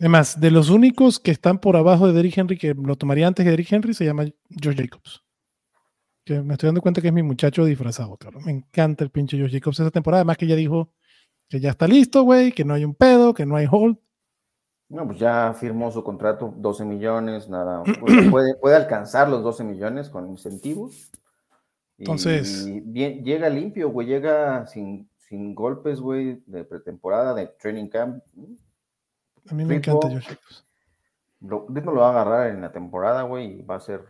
Además, 0.00 0.40
de 0.40 0.50
los 0.50 0.68
únicos 0.68 1.20
que 1.20 1.30
están 1.30 1.60
por 1.60 1.76
abajo 1.76 2.08
de 2.08 2.14
Derrick 2.14 2.36
Henry, 2.36 2.58
que 2.58 2.74
lo 2.74 2.96
tomaría 2.96 3.28
antes 3.28 3.44
que 3.44 3.50
Derrick 3.50 3.70
Henry, 3.70 3.94
se 3.94 4.04
llama 4.04 4.24
Josh 4.60 4.76
Jacobs. 4.76 5.22
Que 6.24 6.42
me 6.42 6.54
estoy 6.54 6.66
dando 6.66 6.80
cuenta 6.80 7.00
que 7.00 7.06
es 7.06 7.14
mi 7.14 7.22
muchacho 7.22 7.64
disfrazado, 7.64 8.16
cabrón. 8.16 8.44
Me 8.44 8.50
encanta 8.50 9.04
el 9.04 9.10
pinche 9.10 9.40
Josh 9.40 9.52
Jacobs 9.52 9.78
esa 9.78 9.92
temporada. 9.92 10.22
Además 10.22 10.36
que 10.36 10.48
ya 10.48 10.56
dijo 10.56 10.92
que 11.52 11.60
ya 11.60 11.68
está 11.70 11.86
listo, 11.86 12.22
güey, 12.22 12.50
que 12.50 12.64
no 12.64 12.72
hay 12.72 12.82
un 12.82 12.94
pedo, 12.94 13.34
que 13.34 13.44
no 13.44 13.56
hay 13.56 13.66
hold. 13.70 13.98
No, 14.88 15.06
pues 15.06 15.18
ya 15.18 15.52
firmó 15.52 15.90
su 15.90 16.02
contrato, 16.02 16.54
12 16.56 16.86
millones, 16.86 17.50
nada. 17.50 17.82
puede, 18.30 18.54
puede 18.54 18.74
alcanzar 18.76 19.28
los 19.28 19.42
12 19.42 19.62
millones 19.64 20.08
con 20.08 20.28
incentivos. 20.30 21.10
Y 21.98 22.04
Entonces- 22.04 22.64
bien- 22.86 23.22
llega 23.22 23.50
limpio, 23.50 23.90
güey, 23.90 24.06
llega 24.06 24.66
sin, 24.66 25.10
sin 25.28 25.54
golpes, 25.54 26.00
güey, 26.00 26.42
de 26.46 26.64
pretemporada, 26.64 27.34
de 27.34 27.48
training 27.48 27.88
camp. 27.88 28.22
A 29.50 29.54
mí 29.54 29.64
me 29.66 29.74
Rico. 29.74 29.90
encanta 29.90 30.08
Josh 30.08 30.26
Jacobs. 30.28 30.66
Lo, 31.40 31.66
lo 31.68 31.94
va 31.96 32.06
a 32.06 32.10
agarrar 32.12 32.48
en 32.50 32.62
la 32.62 32.72
temporada, 32.72 33.24
güey, 33.24 33.58
y 33.60 33.62
va 33.62 33.74
a 33.76 33.80
ser 33.80 34.00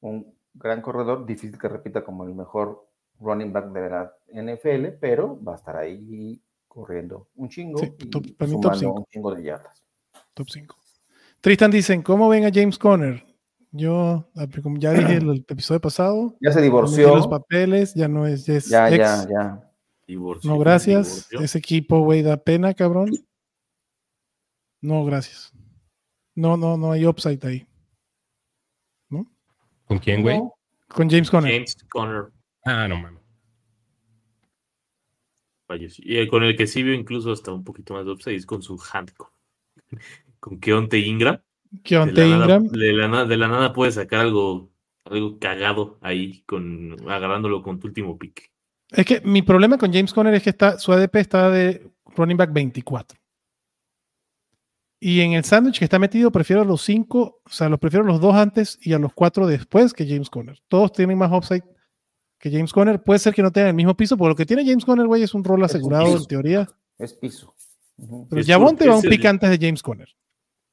un 0.00 0.34
gran 0.54 0.80
corredor. 0.80 1.26
Difícil 1.26 1.58
que 1.58 1.68
repita 1.68 2.02
como 2.04 2.24
el 2.24 2.34
mejor 2.34 2.86
running 3.20 3.52
back 3.52 3.66
de 3.72 3.90
la 3.90 4.14
NFL, 4.32 4.96
pero 4.98 5.38
va 5.44 5.52
a 5.52 5.56
estar 5.56 5.76
ahí 5.76 6.40
corriendo 6.70 7.28
un 7.34 7.48
chingo 7.48 7.78
Sí, 7.80 7.92
y 7.98 8.06
para 8.06 8.48
mí 8.48 8.60
top 8.60 8.62
sumando 8.62 8.78
cinco. 8.78 8.98
un 9.00 9.04
chingo 9.06 9.34
de 9.34 9.42
yardas. 9.42 9.84
Top 10.34 10.48
5. 10.48 10.76
Tristan 11.40 11.70
dicen, 11.70 12.02
¿cómo 12.02 12.28
ven 12.28 12.44
a 12.46 12.50
James 12.54 12.78
Conner? 12.78 13.24
Yo, 13.72 14.30
como 14.62 14.78
ya 14.78 14.92
dije 14.92 15.16
el, 15.16 15.28
el 15.30 15.44
episodio 15.48 15.80
pasado, 15.80 16.36
Ya 16.40 16.52
se 16.52 16.62
divorció. 16.62 17.14
los 17.16 17.26
papeles, 17.28 17.92
ya 17.94 18.06
no 18.08 18.26
es, 18.26 18.46
ya 18.46 18.54
es 18.54 18.66
Ya, 18.68 18.88
ex. 18.88 18.98
ya, 18.98 19.28
ya. 19.28 19.72
Divorcio, 20.06 20.50
No, 20.50 20.58
gracias. 20.58 21.06
divorcio. 21.30 21.40
Ese 21.40 21.58
equipo, 21.58 22.00
güey, 22.00 22.22
da 22.22 22.36
pena, 22.36 22.72
cabrón. 22.74 23.10
No, 24.80 25.04
gracias. 25.04 25.52
No, 26.34 26.56
no, 26.56 26.76
no 26.76 26.92
hay 26.92 27.04
upside 27.06 27.44
ahí. 27.46 27.66
¿Con 29.86 29.98
quién, 29.98 30.22
güey? 30.22 30.38
No, 30.38 30.54
Con 30.88 31.10
James 31.10 31.28
Conner. 31.30 31.52
James 31.52 31.76
Conner 31.90 32.32
Ah, 32.64 32.86
no 32.86 32.96
mames. 32.96 33.19
Falleció. 35.70 36.04
Y 36.04 36.26
con 36.26 36.42
el 36.42 36.56
que 36.56 36.66
sí 36.66 36.82
vio 36.82 36.94
incluso 36.94 37.30
hasta 37.30 37.52
un 37.52 37.62
poquito 37.62 37.94
más 37.94 38.04
de 38.04 38.10
upside 38.12 38.36
es 38.36 38.46
con 38.46 38.62
su 38.62 38.80
handcuff. 38.92 39.28
Con 40.40 40.58
Keonte 40.58 40.98
Ingram. 40.98 41.38
Keontae 41.82 42.24
de, 42.24 42.30
nada, 42.30 42.44
Ingram. 42.44 42.68
de, 42.68 42.92
la 42.94 43.08
nada, 43.08 43.24
de 43.26 43.36
la 43.36 43.48
nada 43.48 43.72
puede 43.74 43.92
sacar 43.92 44.20
algo, 44.20 44.70
algo 45.04 45.38
cagado 45.38 45.98
ahí, 46.00 46.42
con, 46.46 46.96
agarrándolo 47.10 47.62
con 47.62 47.78
tu 47.78 47.88
último 47.88 48.18
pick. 48.18 48.50
Es 48.90 49.04
que 49.04 49.20
mi 49.20 49.42
problema 49.42 49.76
con 49.76 49.92
James 49.92 50.14
Conner 50.14 50.32
es 50.32 50.42
que 50.42 50.48
está, 50.48 50.78
su 50.78 50.92
ADP 50.92 51.16
está 51.16 51.50
de 51.50 51.86
running 52.16 52.38
back 52.38 52.54
24. 52.54 53.18
Y 54.98 55.20
en 55.20 55.34
el 55.34 55.44
sándwich 55.44 55.78
que 55.78 55.84
está 55.84 55.98
metido, 55.98 56.32
prefiero 56.32 56.64
los 56.64 56.80
cinco, 56.80 57.42
o 57.44 57.50
sea, 57.50 57.68
los 57.68 57.78
prefiero 57.78 58.06
los 58.06 58.20
dos 58.20 58.34
antes 58.34 58.78
y 58.80 58.94
a 58.94 58.98
los 58.98 59.12
cuatro 59.12 59.46
después 59.46 59.92
que 59.92 60.08
James 60.08 60.30
Conner. 60.30 60.58
Todos 60.68 60.92
tienen 60.92 61.18
más 61.18 61.30
upside 61.30 61.64
que 62.40 62.50
James 62.50 62.72
Conner. 62.72 63.00
Puede 63.02 63.20
ser 63.20 63.32
que 63.34 63.42
no 63.42 63.52
tengan 63.52 63.68
el 63.68 63.74
mismo 63.74 63.94
piso, 63.96 64.16
porque 64.16 64.30
lo 64.30 64.34
que 64.36 64.46
tiene 64.46 64.64
James 64.66 64.84
Conner, 64.84 65.06
güey, 65.06 65.22
es 65.22 65.34
un 65.34 65.44
rol 65.44 65.62
asegurado 65.62 66.16
en 66.16 66.24
teoría. 66.26 66.68
es 66.98 67.14
piso. 67.14 67.54
Pero 68.30 68.42
Yavonte 68.42 68.88
va 68.88 68.96
un 68.96 69.04
el- 69.04 69.10
pick 69.10 69.24
antes 69.26 69.48
de 69.50 69.58
James 69.64 69.82
Conner. 69.82 70.08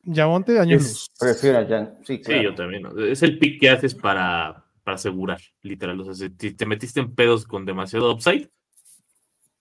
Yavonte, 0.03 0.57
años 0.59 0.81
Es- 0.81 0.89
luz. 0.89 1.11
Prefiero 1.19 1.59
a 1.59 1.65
Jan. 1.67 1.97
Sí, 2.05 2.21
yo 2.41 2.55
también. 2.55 2.83
¿no? 2.83 2.97
Es 3.05 3.21
el 3.21 3.37
pick 3.37 3.59
que 3.59 3.69
haces 3.69 3.93
para, 3.93 4.65
para 4.83 4.95
asegurar, 4.95 5.39
literal. 5.61 5.99
O 5.99 6.05
sea, 6.13 6.29
si 6.39 6.51
te 6.53 6.65
metiste 6.65 7.01
en 7.01 7.13
pedos 7.13 7.45
con 7.45 7.65
demasiado 7.65 8.11
upside 8.13 8.49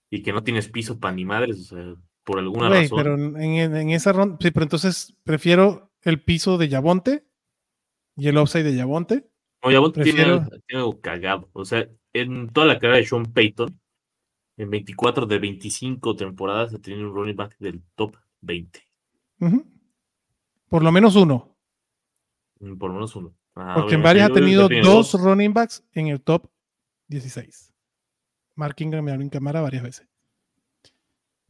y 0.09 0.23
que 0.23 0.31
no 0.31 0.43
tienes 0.43 0.69
piso 0.69 0.97
para 0.99 1.13
ni 1.13 1.25
madres, 1.25 1.59
o 1.71 1.75
sea, 1.75 1.95
por 2.23 2.39
alguna 2.39 2.69
Güey, 2.69 2.83
razón. 2.83 2.97
pero 2.97 3.15
en, 3.15 3.35
en- 3.41 3.75
en 3.75 3.89
esa 3.89 4.13
ronda, 4.13 4.37
sí, 4.39 4.51
pero 4.51 4.63
entonces 4.63 5.13
prefiero 5.23 5.91
el 6.03 6.21
piso 6.21 6.57
de 6.57 6.69
Yavonte 6.69 7.25
y 8.15 8.29
el 8.29 8.37
upside 8.37 8.63
de 8.63 8.75
Yavonte. 8.75 9.27
No, 9.63 9.71
Yavonte 9.71 10.01
prefiero- 10.01 10.47
tiene 10.67 10.79
algo 10.81 11.01
cagado. 11.01 11.49
O 11.51 11.65
sea, 11.65 11.87
en 12.13 12.49
toda 12.49 12.67
la 12.67 12.79
carrera 12.79 12.97
de 12.97 13.05
Sean 13.05 13.25
Payton, 13.25 13.79
en 14.57 14.69
24 14.69 15.25
de 15.25 15.39
25 15.39 16.15
temporadas, 16.15 16.73
ha 16.73 16.79
tenido 16.79 17.07
un 17.09 17.15
running 17.15 17.35
back 17.35 17.55
del 17.59 17.81
top 17.95 18.15
20. 18.41 18.81
Ujú. 19.39 19.65
Por 20.69 20.83
lo 20.83 20.91
menos 20.91 21.15
uno. 21.15 21.55
Mm, 22.59 22.77
Por 22.77 22.89
lo 22.89 22.95
menos 22.95 23.15
uno. 23.15 23.35
Ah, 23.55 23.75
Porque 23.75 23.95
en 23.95 24.03
varias 24.03 24.29
ha 24.29 24.33
tenido 24.33 24.67
dos 24.83 25.13
running 25.13 25.53
backs 25.53 25.83
en 25.93 26.07
el 26.07 26.21
top 26.21 26.47
16. 27.07 27.73
Mark 28.55 28.75
Ingram 28.79 29.07
y 29.07 29.11
Alvin 29.11 29.29
Camara 29.29 29.61
varias 29.61 29.83
veces. 29.83 30.07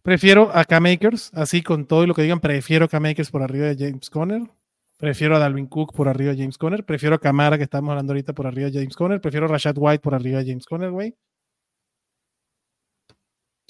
Prefiero 0.01 0.49
a 0.53 0.64
K-Makers, 0.64 1.34
así 1.34 1.62
con 1.62 1.86
todo 1.86 2.03
y 2.03 2.08
lo 2.08 2.14
que 2.14 2.22
digan, 2.22 2.39
prefiero 2.39 2.86
a 2.86 2.88
K-Makers 2.88 3.30
por 3.30 3.41
arriba 3.43 3.68
de 3.68 3.76
James 3.78 4.10
Conner. 4.10 4.41
Prefiero 4.98 5.36
a 5.36 5.39
Dalvin 5.39 5.68
Cook 5.68 5.93
por 5.93 6.08
arriba 6.10 6.32
de 6.32 6.39
James 6.39 6.58
Conner. 6.58 6.84
Prefiero 6.84 7.16
a 7.16 7.20
Camara, 7.20 7.58
que 7.58 7.64
estamos 7.64 7.91
hablando 7.91 8.14
ahorita, 8.14 8.34
por 8.34 8.48
arriba 8.48 8.70
de 8.70 8.80
James 8.80 8.95
Conner. 8.95 9.22
Prefiero 9.22 9.45
a 9.45 9.50
Rashad 9.50 9.76
White 9.78 10.02
por 10.02 10.16
arriba 10.16 10.39
de 10.39 10.48
James 10.50 10.66
Conner, 10.66 10.89
güey. 10.89 11.16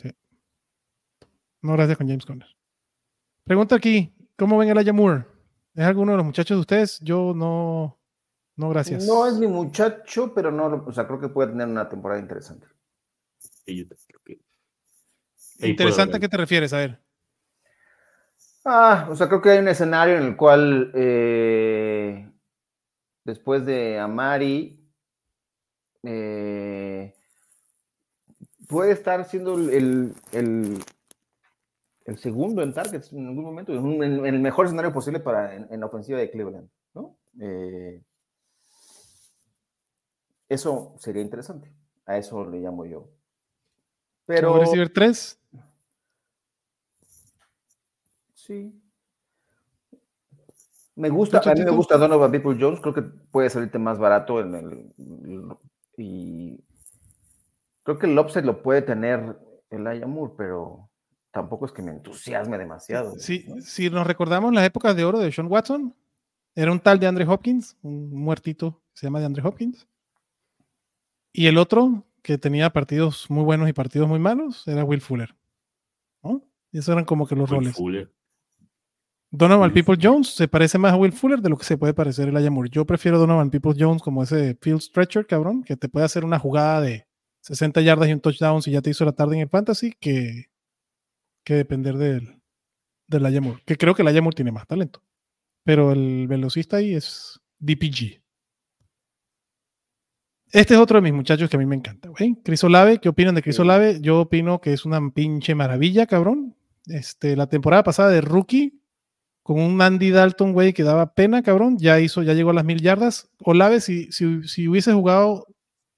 Sí. 0.02 0.10
No, 1.62 1.74
gracias 1.74 1.98
con 1.98 2.08
James 2.08 2.26
Conner. 2.26 2.48
Pregunta 3.44 3.76
aquí, 3.76 4.14
¿cómo 4.38 4.58
ven 4.58 4.70
a 4.70 4.72
Elijah 4.72 4.94
Moore? 4.94 5.26
¿Es 5.76 5.84
alguno 5.84 6.14
de 6.14 6.18
los 6.18 6.26
muchachos 6.26 6.56
de 6.58 6.62
ustedes? 6.62 7.00
Yo 7.02 7.34
no, 7.36 8.00
no, 8.56 8.70
gracias. 8.70 9.06
No 9.06 9.28
es 9.28 9.34
mi 9.36 9.48
muchacho, 9.48 10.34
pero 10.34 10.50
no, 10.50 10.70
lo- 10.70 10.86
o 10.86 10.92
sea, 10.94 11.06
creo 11.08 11.20
que 11.20 11.30
puede 11.30 11.50
tener 11.50 11.68
una 11.68 11.90
temporada 11.90 12.22
interesante. 12.22 12.68
Sí, 13.38 13.76
yo 13.78 13.86
creo 13.86 14.22
que- 14.24 14.34
ahí 14.34 14.40
puede 15.60 15.70
Interesante, 15.72 16.18
¿a 16.18 16.20
qué 16.22 16.30
te 16.30 16.38
refieres? 16.38 16.72
A 16.72 16.78
ver. 16.78 17.02
Ah, 18.70 19.07
o 19.09 19.15
sea, 19.15 19.30
creo 19.30 19.41
que 19.41 19.51
hay 19.51 19.59
un 19.59 19.70
escenario 19.70 20.18
en 20.18 20.24
el 20.24 20.36
cual 20.36 20.91
eh, 20.93 22.30
después 23.24 23.65
de 23.65 23.97
Amari 23.97 24.86
eh, 26.03 27.13
puede 28.68 28.91
estar 28.91 29.24
siendo 29.24 29.53
el, 29.53 30.13
el, 30.34 30.84
el 32.03 32.18
segundo 32.18 32.61
en 32.61 32.74
targets 32.74 33.13
en 33.13 33.26
algún 33.28 33.45
momento, 33.45 33.72
en, 33.74 34.26
el 34.26 34.39
mejor 34.41 34.65
escenario 34.65 34.91
posible 34.91 35.22
para 35.22 35.55
en, 35.55 35.68
en 35.72 35.80
la 35.80 35.86
ofensiva 35.86 36.20
de 36.20 36.30
Cleveland, 36.30 36.70
¿no? 36.93 37.18
Eh, 37.39 38.03
eso 40.49 40.93
sería 40.99 41.22
interesante. 41.22 41.72
A 42.05 42.18
eso 42.18 42.45
le 42.45 42.59
llamo 42.59 42.86
yo. 42.86 43.09
Pero 44.26 44.57
receiver 44.59 44.91
3. 44.91 45.39
Sí. 48.48 48.82
Me 50.95 51.10
gusta, 51.10 51.39
¿Tú, 51.41 51.50
a 51.50 51.54
mí 51.54 51.64
me 51.64 51.70
gusta 51.70 51.98
Donovan 51.98 52.32
People 52.32 52.58
Jones, 52.60 52.80
creo 52.80 52.93
que 52.93 53.04
puede 53.04 53.52
salirte 53.52 53.78
más 53.78 54.00
barato 54.00 54.39
en 54.39 54.56
el, 54.56 55.56
y 55.95 56.60
creo 57.84 58.00
que 58.00 58.08
el 58.08 58.18
upside 58.18 58.45
lo 58.45 58.64
puede 58.64 58.82
tener 58.82 59.38
el 59.70 60.08
Moore, 60.08 60.34
pero 60.36 60.89
tampoco 61.32 61.68
es 61.68 61.72
que 61.72 61.84
me 61.84 61.91
entusiasme 61.91 62.58
demasiado. 62.58 63.14
Sí, 63.20 63.45
¿no? 63.48 63.62
si 63.62 63.91
nos 63.91 64.08
recordamos 64.08 64.52
las 64.54 64.66
épocas 64.66 64.95
de 64.95 65.06
oro 65.06 65.20
de 65.20 65.32
Sean 65.32 65.52
Watson, 65.52 65.95
era 66.56 66.72
un 66.72 66.80
tal 66.80 67.00
de 67.00 67.06
Andre 67.06 67.28
Hopkins, 67.28 67.78
un 67.84 68.10
muertito 68.12 68.82
que 68.93 69.02
se 69.02 69.06
llama 69.06 69.20
de 69.20 69.28
Andre 69.28 69.43
Hopkins. 69.48 69.88
Y 71.32 71.45
el 71.45 71.60
otro, 71.60 72.06
que 72.24 72.39
tenía 72.39 72.72
partidos 72.72 73.30
muy 73.30 73.43
buenos 73.43 73.70
y 73.70 73.74
partidos 73.74 74.08
muy 74.08 74.18
malos, 74.18 74.68
era 74.68 74.84
Will 74.84 75.02
Fuller. 75.02 75.36
¿no? 76.24 76.41
Y 76.72 76.80
esos 76.80 76.93
eran 76.93 77.06
como 77.06 77.28
que 77.28 77.36
los 77.36 77.52
Will 77.52 77.60
roles. 77.60 77.76
Fuller. 77.76 78.16
Donovan 79.30 79.74
People 79.74 79.98
Jones 80.02 80.30
se 80.30 80.48
parece 80.48 80.78
más 80.78 80.94
a 80.94 80.96
Will 80.96 81.12
Fuller 81.12 81.42
de 81.42 81.50
lo 81.50 81.58
que 81.58 81.66
se 81.66 81.78
puede 81.78 81.94
parecer 81.94 82.30
el 82.30 82.52
Moore. 82.52 82.70
Yo 82.72 82.86
prefiero 82.86 83.20
Donovan 83.20 83.50
People 83.50 83.74
Jones 83.78 84.02
como 84.02 84.24
ese 84.24 84.58
field 84.62 84.82
stretcher, 84.82 85.28
cabrón, 85.28 85.64
que 85.64 85.76
te 85.76 85.90
puede 85.90 86.06
hacer 86.06 86.24
una 86.24 86.40
jugada 86.40 86.82
de 86.82 87.08
60 87.42 87.82
yardas 87.82 88.08
y 88.08 88.14
un 88.14 88.22
touchdown 88.22 88.62
si 88.62 88.72
ya 88.72 88.82
te 88.82 88.90
hizo 88.90 89.04
la 89.06 89.12
tarde 89.12 89.36
en 89.36 89.42
el 89.42 89.50
fantasy, 89.50 89.94
que, 90.00 90.46
que 91.44 91.56
depender 91.56 91.98
del, 91.98 92.42
del 93.08 93.42
Moore. 93.42 93.62
Que 93.66 93.76
creo 93.76 93.94
que 93.94 94.02
el 94.02 94.22
Moore 94.22 94.36
tiene 94.36 94.52
más 94.52 94.66
talento. 94.66 95.02
Pero 95.64 95.92
el 95.92 96.28
velocista 96.28 96.78
ahí 96.78 96.94
es 96.94 97.42
DPG. 97.60 98.22
Este 100.52 100.74
es 100.74 100.80
otro 100.80 100.98
de 100.98 101.02
mis 101.02 101.14
muchachos 101.14 101.50
que 101.50 101.58
a 101.58 101.60
mí 101.60 101.66
me 101.66 101.76
encanta, 101.76 102.08
güey. 102.08 102.38
Chris 102.42 102.64
Olave, 102.64 103.00
¿qué 103.00 103.10
opinan 103.10 103.36
de 103.36 103.42
Chris. 103.42 103.60
Olave? 103.60 104.00
Yo 104.00 104.22
opino 104.22 104.62
que 104.62 104.72
es 104.72 104.86
una 104.86 105.02
pinche 105.12 105.56
maravilla, 105.56 106.06
cabrón. 106.06 106.56
Este, 106.86 107.36
la 107.36 107.48
temporada 107.48 107.84
pasada 107.84 108.10
de 108.12 108.22
rookie, 108.22 108.82
con 109.48 109.62
un 109.62 109.82
Andy 109.82 110.12
Dalton, 110.12 110.52
güey, 110.52 110.74
que 110.74 110.84
daba 110.84 111.14
pena, 111.14 111.41
cabrón. 111.41 111.78
Ya 111.80 112.02
hizo, 112.02 112.22
ya 112.22 112.34
llegó 112.34 112.50
a 112.50 112.54
las 112.54 112.66
mil 112.66 112.82
yardas. 112.82 113.30
Olave, 113.45 113.80
si, 113.80 114.12
si, 114.12 114.43
si 114.45 114.68
hubiese 114.68 114.91
jugado 114.91 115.48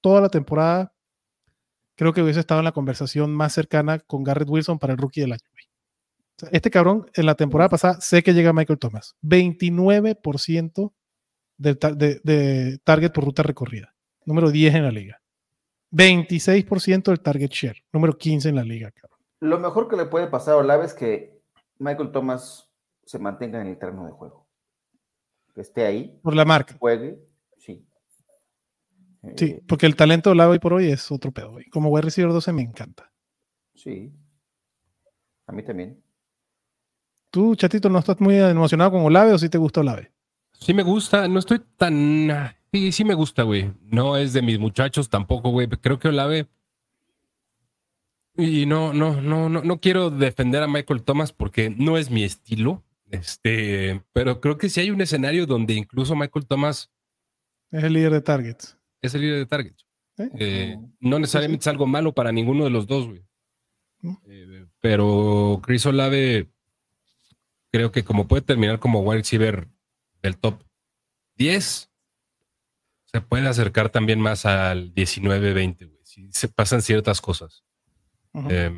toda 0.00 0.20
la 0.20 0.28
temporada, 0.28 0.92
creo 1.96 2.12
que 2.12 2.22
hubiese 2.22 2.38
estado 2.38 2.60
en 2.60 2.64
la 2.66 2.70
conversación 2.72 3.34
más 3.34 3.52
cercana 3.52 3.98
con 3.98 4.22
Garrett 4.22 4.48
Wilson 4.48 4.78
para 4.78 4.92
el 4.92 5.00
rookie 5.00 5.22
del 5.22 5.32
año, 5.32 5.42
güey. 5.52 5.64
O 6.36 6.38
sea, 6.38 6.48
este 6.52 6.70
cabrón, 6.70 7.06
en 7.14 7.26
la 7.26 7.34
temporada 7.34 7.68
pasada, 7.68 8.00
sé 8.00 8.22
que 8.22 8.32
llega 8.34 8.52
Michael 8.52 8.78
Thomas. 8.78 9.16
29% 9.22 10.92
del 11.58 11.76
tar- 11.78 11.96
de, 11.96 12.20
de 12.22 12.78
target 12.84 13.10
por 13.12 13.24
ruta 13.24 13.42
recorrida. 13.42 13.94
Número 14.24 14.50
10 14.52 14.76
en 14.76 14.84
la 14.84 14.92
liga. 14.92 15.20
26% 15.92 17.02
del 17.02 17.20
target 17.20 17.50
share. 17.50 17.82
Número 17.92 18.16
15 18.16 18.48
en 18.48 18.54
la 18.54 18.62
liga, 18.64 18.90
cabrón. 18.92 19.18
Lo 19.40 19.58
mejor 19.58 19.88
que 19.88 19.96
le 19.96 20.06
puede 20.06 20.28
pasar 20.28 20.54
a 20.54 20.58
Olave 20.58 20.84
es 20.86 20.94
que 20.94 21.42
Michael 21.78 22.12
Thomas 22.12 22.69
se 23.10 23.18
mantenga 23.18 23.60
en 23.60 23.66
el 23.66 23.76
terreno 23.78 24.06
de 24.06 24.12
juego. 24.12 24.46
Que 25.52 25.62
esté 25.62 25.84
ahí, 25.84 26.20
Por 26.22 26.36
la 26.36 26.44
marca. 26.44 26.76
juegue, 26.78 27.18
sí. 27.58 27.84
Sí, 29.36 29.46
Eh, 29.46 29.62
porque 29.66 29.86
el 29.86 29.96
talento 29.96 30.30
de 30.30 30.32
Olave 30.32 30.52
hoy 30.52 30.58
por 30.60 30.74
hoy 30.74 30.90
es 30.90 31.10
otro 31.10 31.32
pedo, 31.32 31.50
güey. 31.50 31.66
Como 31.70 31.88
wide 31.90 32.02
receiver 32.02 32.32
12 32.32 32.52
me 32.52 32.62
encanta. 32.62 33.12
sí. 33.74 34.12
A 35.46 35.52
mí 35.52 35.64
también. 35.64 36.00
¿Tú, 37.32 37.56
chatito, 37.56 37.88
no 37.88 37.98
estás 37.98 38.20
muy 38.20 38.36
emocionado 38.38 38.92
con 38.92 39.02
Olave 39.02 39.32
o 39.32 39.38
sí 39.38 39.48
te 39.48 39.58
gusta 39.58 39.80
Olave? 39.80 40.12
Sí 40.52 40.72
me 40.72 40.84
gusta, 40.84 41.26
no 41.26 41.40
estoy 41.40 41.60
tan... 41.76 42.28
Sí, 42.72 42.92
sí 42.92 43.04
me 43.04 43.14
gusta, 43.14 43.42
güey. 43.42 43.72
No 43.82 44.16
es 44.16 44.32
de 44.32 44.42
mis 44.42 44.60
muchachos 44.60 45.08
tampoco, 45.10 45.50
güey. 45.50 45.66
Creo 45.66 45.98
que 45.98 46.06
Olave... 46.06 46.46
Y 48.36 48.64
no, 48.66 48.92
no, 48.92 49.20
no, 49.20 49.48
no, 49.48 49.62
no 49.62 49.80
quiero 49.80 50.10
defender 50.10 50.62
a 50.62 50.68
Michael 50.68 51.02
Thomas 51.02 51.32
porque 51.32 51.68
no 51.68 51.98
es 51.98 52.12
mi 52.12 52.22
estilo. 52.22 52.84
Este, 53.10 54.02
pero 54.12 54.40
creo 54.40 54.56
que 54.56 54.68
sí 54.68 54.80
hay 54.80 54.90
un 54.90 55.00
escenario 55.00 55.46
donde 55.46 55.74
incluso 55.74 56.14
Michael 56.14 56.46
Thomas 56.46 56.90
Es 57.70 57.82
el 57.82 57.92
líder 57.92 58.12
de 58.12 58.20
targets. 58.20 58.78
es 59.02 59.14
el 59.14 59.22
líder 59.22 59.38
de 59.38 59.46
targets. 59.46 59.86
¿eh? 60.18 60.30
Eh, 60.38 60.76
no 61.00 61.18
necesariamente 61.18 61.64
es 61.64 61.66
algo 61.68 61.86
malo 61.86 62.12
para 62.14 62.30
ninguno 62.32 62.64
de 62.64 62.70
los 62.70 62.86
dos, 62.86 63.08
güey. 63.08 63.24
¿No? 64.00 64.20
Eh, 64.28 64.66
pero 64.80 65.60
Chris 65.62 65.84
Olave 65.86 66.48
creo 67.72 67.92
que 67.92 68.04
como 68.04 68.26
puede 68.28 68.42
terminar 68.42 68.78
como 68.78 69.00
wide 69.00 69.18
receiver 69.18 69.68
del 70.22 70.36
top 70.36 70.62
10, 71.36 71.90
se 73.06 73.20
puede 73.20 73.48
acercar 73.48 73.90
también 73.90 74.20
más 74.20 74.46
al 74.46 74.94
19-20, 74.94 75.88
güey. 75.88 76.00
Si 76.04 76.30
se 76.32 76.48
pasan 76.48 76.82
ciertas 76.82 77.20
cosas. 77.20 77.64
Eh, 78.48 78.70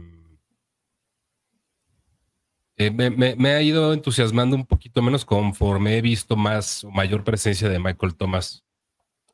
eh, 2.77 2.91
me, 2.91 3.11
me- 3.11 3.37
me 3.37 3.51
ha 3.51 3.63
ido 3.63 3.93
entusiasmando 3.93 4.57
un 4.57 4.67
poquito 4.67 5.03
menos 5.03 5.25
conforme 5.25 5.97
he 5.99 6.03
visto 6.03 6.37
más 6.37 6.85
o 6.85 6.91
mayor 6.91 7.23
presencia 7.25 7.69
de 7.69 7.79
Michael 7.79 8.15
Thomas 8.15 8.65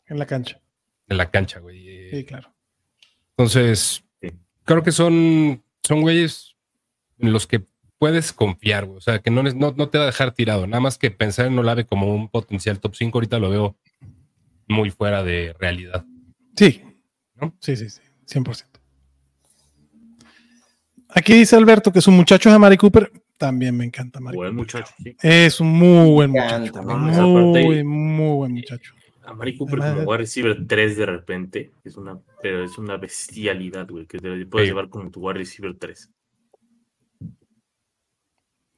en 0.07 0.18
la 0.18 0.26
cancha. 0.26 0.61
en 1.09 1.16
la 1.16 1.30
cancha, 1.30 1.61
güey. 1.61 1.89
Eh, 1.89 2.11
Sí, 2.12 2.24
claro. 2.24 2.53
Entonces, 3.30 4.03
Sí. 4.20 4.30
creo 4.64 4.82
que 4.82 4.93
son, 4.93 5.62
son 5.86 6.01
güeyes 6.03 6.57
en 7.18 7.32
los 7.32 7.47
que 7.47 7.64
puedes 7.99 8.32
confiar, 8.32 8.84
güey. 8.86 8.99
O 8.99 9.01
sea, 9.01 9.18
que 9.20 9.30
no, 9.30 9.43
no, 9.43 9.72
no 9.76 9.89
te 9.89 9.99
va 9.99 10.05
a 10.05 10.09
dejar 10.09 10.32
tirado. 10.32 10.66
Nada 10.66 10.80
más 10.80 10.99
que 10.99 11.11
pensar 11.11 11.47
en 11.47 11.59
Olave 11.59 11.84
como 11.84 12.14
un 12.14 12.28
potencial 12.28 12.78
top 12.80 12.95
5, 12.97 13.16
ahorita 13.18 13.39
lo 13.39 13.51
veo 13.51 13.76
muy 14.66 14.91
fuera 14.91 15.22
de 15.22 15.55
realidad. 15.59 16.05
Sí. 16.57 16.82
¿No? 17.34 17.55
Sí, 17.61 17.76
sí, 17.76 17.89
sí. 17.91 18.01
100%. 18.26 18.64
Aquí 21.11 21.34
dice 21.34 21.57
Alberto 21.57 21.93
que 21.93 22.01
su 22.01 22.11
muchacho 22.11 22.49
es 22.49 22.55
Amari 22.55 22.76
Cooper. 22.76 23.11
También 23.39 23.76
me 23.76 23.84
encanta 23.84 24.18
Amari 24.18 24.36
Buen 24.36 24.57
Cooper. 24.57 24.80
muchacho, 24.82 24.95
sí. 25.03 25.16
Es 25.22 25.61
un 25.61 25.68
muy 25.68 26.11
buen 26.11 26.32
Me 26.32 26.41
muchacho. 26.43 26.82
Muy, 26.82 27.84
muy 27.84 28.36
buen 28.36 28.53
muchacho. 28.53 28.93
A 29.24 29.32
Mari 29.32 29.57
Cooper 29.57 29.80
Además- 29.80 29.99
como 30.01 30.11
wide 30.11 30.18
receiver 30.18 30.66
3 30.66 30.97
de 30.97 31.07
repente, 31.07 31.70
es 31.84 31.97
una, 31.97 32.18
pero 32.43 32.64
es 32.64 32.76
una 32.78 32.97
bestialidad, 32.97 33.86
güey, 33.89 34.07
que 34.07 34.18
te 34.18 34.47
puedes 34.47 34.66
Sí. 34.66 34.70
llevar 34.72 34.89
como 34.89 35.11
tu 35.11 35.20
wide 35.20 35.39
receiver 35.39 35.76
3. 35.78 36.11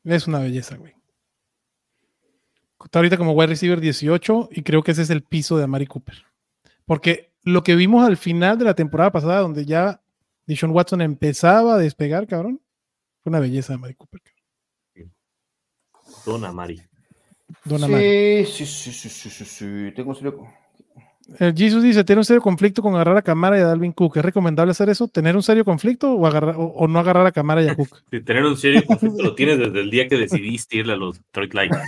Es 0.05 0.27
una 0.27 0.39
belleza, 0.41 0.77
güey. 0.77 0.93
Está 2.85 2.99
ahorita 2.99 3.17
como 3.17 3.33
wide 3.33 3.49
receiver 3.49 3.81
18 3.81 4.49
y 4.53 4.63
creo 4.63 4.83
que 4.83 4.91
ese 4.93 5.03
es 5.03 5.11
el 5.11 5.23
piso 5.23 5.57
de 5.59 5.65
Amari 5.65 5.87
Cooper. 5.87 6.25
Porque 6.87 7.31
lo 7.45 7.63
que 7.63 7.77
vimos 7.77 8.07
al 8.07 8.17
final 8.17 8.59
de 8.59 8.65
la 8.65 8.75
temporada 8.75 9.13
pasada, 9.13 9.41
donde 9.41 9.65
ya 9.67 10.03
Dishon 10.47 10.71
Watson 10.73 11.01
empezaba 11.03 11.75
a 11.75 11.79
despegar, 11.79 12.27
cabrón, 12.27 12.61
fue 13.23 13.31
una 13.31 13.41
belleza 13.41 13.73
de 13.73 13.77
Amari 13.77 13.95
Cooper. 13.95 14.21
cabrón. 14.23 14.40
Don 16.27 16.45
Amari. 16.45 16.81
Don 17.65 17.83
Amari. 17.85 18.45
Sí, 18.47 18.67
sí, 18.67 18.69
sí, 18.93 18.93
sí, 18.93 19.09
sí, 19.09 19.31
sí, 19.31 19.45
sí. 19.45 19.93
Tengo 19.95 20.11
un 20.11 20.17
serio- 20.17 20.47
El 21.39 21.55
Jesus 21.57 21.83
dice, 21.83 22.03
tiene 22.05 22.21
un 22.21 22.25
serio 22.25 22.43
conflicto 22.43 22.83
con 22.83 22.95
agarrar 22.95 23.17
a 23.17 23.23
Camara 23.23 23.59
y 23.59 23.61
a 23.61 23.67
Dalvin 23.67 23.93
Cook. 23.93 24.17
¿Es 24.17 24.25
recomendable 24.25 24.73
hacer 24.73 24.89
eso? 24.89 25.07
¿Tener 25.09 25.37
un 25.37 25.43
serio 25.43 25.65
conflicto 25.65 26.13
o, 26.13 26.27
agarrar, 26.27 26.57
o, 26.57 26.63
o 26.65 26.89
no 26.89 26.99
agarrar 26.99 27.27
a 27.27 27.33
Camara 27.33 27.63
y 27.63 27.69
a 27.69 27.77
Cook? 27.77 28.03
De 28.11 28.21
tener 28.21 28.45
un 28.45 28.57
serio 28.57 28.85
conflicto 28.85 29.23
lo 29.23 29.35
tienes 29.35 29.59
desde 29.59 29.81
el 29.81 29.91
día 29.91 30.09
que 30.09 30.17
decidiste 30.17 30.79
irle 30.79 30.95
a 30.95 30.97
los 30.97 31.19
Detroit 31.19 31.55
Lions. 31.55 31.79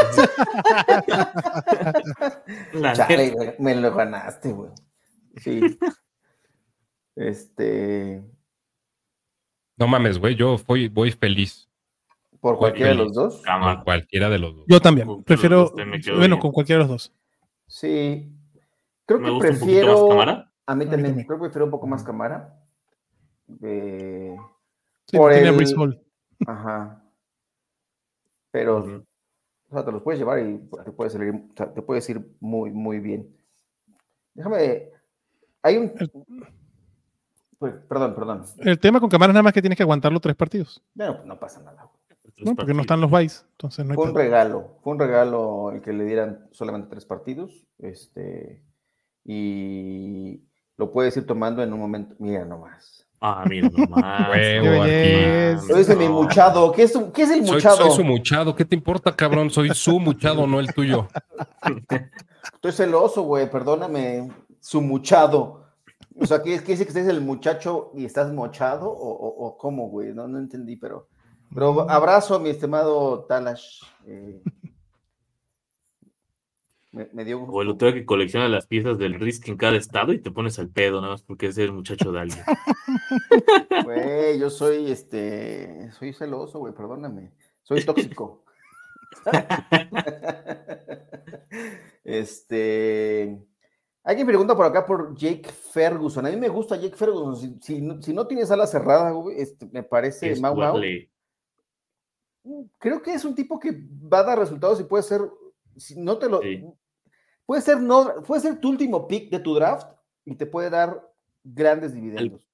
Chale, 2.94 3.56
me 3.58 3.74
lo 3.76 3.94
ganaste, 3.94 4.52
güey. 4.52 4.70
Sí. 5.36 5.60
Este. 7.16 8.22
No 9.76 9.86
mames, 9.86 10.18
güey. 10.18 10.34
Yo 10.36 10.56
voy, 10.66 10.88
voy 10.88 11.12
feliz 11.12 11.68
¿Por 12.40 12.56
cualquiera 12.58 12.90
de 12.90 12.96
los 12.96 13.12
dos? 13.12 13.42
Cámara. 13.42 13.82
cualquiera 13.84 14.28
de 14.30 14.38
los 14.38 14.56
dos. 14.56 14.64
Yo 14.66 14.80
también. 14.80 15.22
Prefiero, 15.24 15.70
bueno, 15.74 16.18
bien. 16.18 16.38
con 16.38 16.52
cualquiera 16.52 16.82
de 16.82 16.88
los 16.88 16.90
dos. 16.90 17.12
Sí. 17.66 18.32
Creo 19.06 19.20
Me 19.20 19.26
que 19.26 19.30
gusta 19.32 19.48
un 19.50 19.58
poquito 19.58 19.66
más 19.66 19.84
prefiero. 19.84 20.08
cámara. 20.08 20.52
A 20.66 20.74
mí 20.74 20.86
también. 20.86 21.14
Creo 21.24 21.38
que 21.38 21.44
prefiero 21.44 21.64
un 21.66 21.70
poco 21.70 21.86
más 21.86 22.02
cámara. 22.02 22.56
Eh, 23.62 24.36
Sí, 25.06 25.16
Por 25.16 25.32
tiene 25.32 25.48
el-. 25.48 26.00
Ajá. 26.46 27.02
Pero, 28.52 28.78
o 29.68 29.72
sea, 29.74 29.84
te 29.84 29.90
los 29.90 30.02
puedes 30.02 30.20
llevar 30.20 30.38
y 30.38 30.58
te 30.84 30.92
puedes 30.92 31.12
salir, 31.12 31.34
o 31.34 31.56
sea, 31.56 31.72
te 31.74 31.82
puedes 31.82 32.08
ir 32.10 32.24
muy, 32.38 32.70
muy 32.70 33.00
bien. 33.00 33.28
Déjame. 34.34 34.90
Hay 35.62 35.76
un. 35.78 35.92
Pues, 37.58 37.74
perdón, 37.88 38.14
perdón. 38.14 38.44
El 38.60 38.78
tema 38.78 39.00
con 39.00 39.10
Camara 39.10 39.32
es 39.32 39.34
nada 39.34 39.42
más 39.42 39.52
que 39.52 39.60
tienes 39.60 39.76
que 39.76 39.82
aguantarlo 39.82 40.20
tres 40.20 40.36
partidos. 40.36 40.80
Bueno, 40.94 41.20
no 41.24 41.38
pasa 41.40 41.60
nada. 41.60 41.90
No, 42.44 42.54
porque 42.54 42.74
no 42.74 42.80
están 42.82 43.00
los 43.00 43.10
Vice. 43.10 43.42
Entonces 43.52 43.84
no 43.84 43.92
hay 43.92 43.96
Fue 43.96 44.06
un 44.08 44.14
regalo, 44.14 44.78
fue 44.82 44.92
un 44.94 44.98
regalo 44.98 45.70
el 45.72 45.80
que 45.82 45.92
le 45.92 46.04
dieran 46.04 46.48
solamente 46.52 46.88
tres 46.90 47.04
partidos. 47.04 47.66
Este, 47.78 48.62
y 49.24 50.42
lo 50.76 50.92
puedes 50.92 51.16
ir 51.16 51.26
tomando 51.26 51.62
en 51.62 51.72
un 51.72 51.80
momento. 51.80 52.14
Mira 52.18 52.44
nomás. 52.44 53.06
Ah, 53.20 53.44
mira 53.48 53.68
nomás. 53.68 54.28
Huevo, 54.30 54.84
dice 55.76 55.94
mi 55.96 56.08
muchado. 56.08 56.72
¿Qué 56.72 56.84
es, 56.84 56.96
un- 56.96 57.12
qué 57.12 57.22
es 57.22 57.30
el 57.30 57.44
Soy, 57.46 57.56
muchado? 57.56 57.76
soy 57.76 57.90
su 57.90 58.04
muchado. 58.04 58.54
¿Qué 58.56 58.64
te 58.64 58.74
importa, 58.74 59.14
cabrón? 59.14 59.50
Soy 59.50 59.70
su 59.74 60.00
muchado, 60.00 60.46
no 60.46 60.58
el 60.60 60.72
tuyo. 60.72 61.06
Estoy 62.54 62.72
celoso, 62.72 63.22
güey, 63.22 63.50
perdóname. 63.50 64.30
Su 64.60 64.80
muchado. 64.80 65.64
O 66.18 66.26
sea, 66.26 66.42
¿qué, 66.42 66.58
qué 66.62 66.72
dice 66.72 66.84
que 66.84 66.90
estás 66.90 67.06
el 67.08 67.20
muchacho 67.20 67.92
y 67.94 68.04
estás 68.04 68.32
mochado? 68.32 68.90
¿O, 68.90 69.10
o- 69.10 69.46
o 69.46 69.56
cómo, 69.58 69.88
güey? 69.88 70.12
No, 70.14 70.26
no 70.28 70.38
entendí, 70.38 70.76
pero. 70.76 71.08
Pero 71.52 71.90
abrazo 71.90 72.34
a 72.34 72.38
mi 72.38 72.50
estimado 72.50 73.24
Talash. 73.24 73.82
eh, 74.06 74.40
me, 76.92 77.08
me 77.12 77.24
dio 77.24 77.38
gusto. 77.38 77.52
O 77.52 77.62
el 77.62 77.68
otro 77.68 77.92
que 77.92 78.04
colecciona 78.04 78.48
las 78.48 78.66
piezas 78.66 78.98
del 78.98 79.14
Risk 79.14 79.48
en 79.48 79.56
cada 79.56 79.76
estado 79.76 80.12
y 80.12 80.18
te 80.18 80.30
pones 80.30 80.58
al 80.58 80.70
pedo, 80.70 81.00
nada 81.00 81.12
más 81.12 81.22
porque 81.22 81.46
es 81.46 81.58
el 81.58 81.72
muchacho 81.72 82.12
de 82.12 82.20
alguien. 82.20 82.44
Güey, 83.84 84.38
yo 84.38 84.50
soy 84.50 84.90
este. 84.90 85.90
Soy 85.92 86.12
celoso, 86.12 86.58
güey, 86.58 86.74
perdóname. 86.74 87.32
Soy 87.62 87.84
tóxico. 87.84 88.44
este. 92.04 93.40
Alguien 94.02 94.26
pregunta 94.26 94.56
por 94.56 94.66
acá 94.66 94.86
por 94.86 95.14
Jake 95.16 95.48
Ferguson. 95.72 96.26
A 96.26 96.30
mí 96.30 96.36
me 96.36 96.48
gusta 96.48 96.76
Jake 96.76 96.96
Ferguson. 96.96 97.36
Si, 97.36 97.58
si 97.60 97.80
no, 97.80 98.00
si 98.00 98.12
no 98.12 98.26
tienes 98.26 98.50
ala 98.50 98.66
cerrada, 98.66 99.10
güey, 99.10 99.40
este, 99.40 99.66
me 99.66 99.82
parece 99.82 100.30
Es 100.30 100.40
Mau 100.40 100.56
Mau. 100.56 100.80
Creo 102.78 103.02
que 103.02 103.12
es 103.12 103.24
un 103.24 103.34
tipo 103.34 103.58
que 103.58 103.70
va 104.12 104.20
a 104.20 104.24
dar 104.24 104.38
resultados 104.38 104.80
y 104.80 104.84
puede 104.84 105.02
ser. 105.02 105.20
Si 105.76 105.98
no 105.98 106.18
te 106.18 106.28
lo. 106.28 106.40
Sí. 106.40 106.64
Puede 107.46 107.62
ser, 107.62 107.80
no, 107.80 108.22
puede 108.26 108.42
ser 108.42 108.60
tu 108.60 108.68
último 108.68 109.08
pick 109.08 109.30
de 109.30 109.40
tu 109.40 109.54
draft 109.54 109.88
y 110.24 110.36
te 110.36 110.46
puede 110.46 110.70
dar 110.70 111.12
grandes 111.42 111.92
dividendos. 111.92 112.48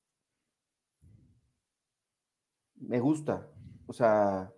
Me 2.77 3.01
gusta. 3.01 3.47
O 3.87 3.93
sea, 3.93 4.53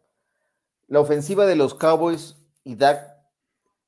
la 0.86 1.00
ofensiva 1.00 1.44
de 1.46 1.56
los 1.56 1.74
Cowboys 1.74 2.36
y 2.64 2.76
Dak 2.76 3.16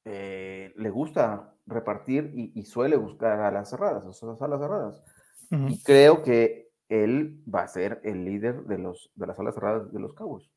eh, 0.05 0.73
le 0.77 0.91
gusta 0.91 1.55
repartir 1.67 2.33
y, 2.35 2.53
y 2.59 2.65
suele 2.65 2.97
buscar 2.97 3.41
a 3.41 3.51
las 3.51 3.71
cerradas, 3.71 4.05
o 4.05 4.13
sea, 4.13 4.49
las 4.49 4.61
cerradas. 4.61 5.03
Ujú. 5.51 5.69
Y 5.69 5.83
creo 5.83 6.23
que 6.23 6.73
él 6.89 7.43
va 7.53 7.63
a 7.63 7.69
ser 7.69 8.01
el 8.03 8.25
líder 8.25 8.65
de, 8.65 8.79
los, 8.79 9.11
de 9.15 9.27
las 9.27 9.39
alas 9.39 9.55
cerradas 9.55 9.93
de 9.93 10.01
los 10.01 10.15
Cowboys. 10.15 10.50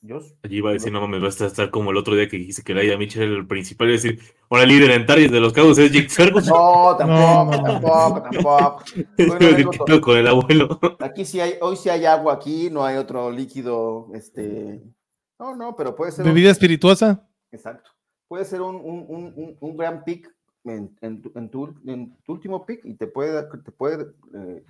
Yo, 0.00 0.18
Allí 0.42 0.56
iba 0.56 0.70
a 0.70 0.72
decir, 0.72 0.92
no 0.92 1.00
mames, 1.00 1.20
vas 1.20 1.40
a 1.42 1.46
estar 1.46 1.70
como 1.70 1.92
el 1.92 1.96
otro 1.96 2.16
día 2.16 2.28
que 2.28 2.36
dijiste 2.36 2.62
que 2.64 2.74
Laia 2.74 2.98
Mitchell 2.98 3.22
era 3.22 3.36
el 3.36 3.46
principal 3.46 3.88
y 3.88 3.92
decir, 3.92 4.18
ahora 4.48 4.64
el 4.64 4.70
líder 4.70 4.90
en 4.90 5.06
targets 5.06 5.30
de 5.30 5.38
los 5.40 5.52
cabos 5.52 5.78
es 5.78 5.92
Jake 5.92 6.08
Ferguson. 6.08 6.52
no, 6.52 6.96
tampoco, 6.96 7.56
No, 7.56 7.62
tampoco, 7.62 8.22
tampoco. 8.22 8.84
Es 9.16 9.28
Hoy 9.28 9.34
no 9.34 9.38
que 9.38 9.54
vengo 9.54 9.70
¿qué 9.86 10.00
con- 10.00 10.16
el 10.18 10.26
abuelo. 10.26 10.80
Aquí 10.98 11.24
sí 11.24 11.38
hay, 11.40 11.54
hoy 11.60 11.76
sí 11.76 11.88
hay 11.88 12.04
agua 12.04 12.34
aquí, 12.34 12.68
no 12.70 12.84
hay 12.84 12.96
otro 12.96 13.30
líquido, 13.30 14.08
este, 14.12 14.82
no, 15.38 15.54
no, 15.54 15.76
pero 15.76 15.94
puede 15.94 16.10
ser, 16.10 16.24
un- 16.26 16.32
Bebida 16.34 16.50
espirituosa. 16.50 17.28
exacto, 17.52 17.90
puede 18.26 18.44
ser 18.44 18.62
un, 18.62 18.74
un- 18.74 19.06
un- 19.08 19.32
un- 19.36 19.56
un 19.60 19.76
gran 19.76 20.02
pick 20.02 20.28
en, 20.64 20.96
en 21.00 21.22
tu, 21.22 21.30
en 21.36 21.48
tu- 21.48 21.80
en 21.86 22.16
tu 22.24 22.32
último 22.32 22.66
pick 22.66 22.84
y 22.84 22.94
te 22.94 23.06
puede, 23.06 23.44
te 23.62 23.70
puede 23.70 24.06
eh, 24.34 24.64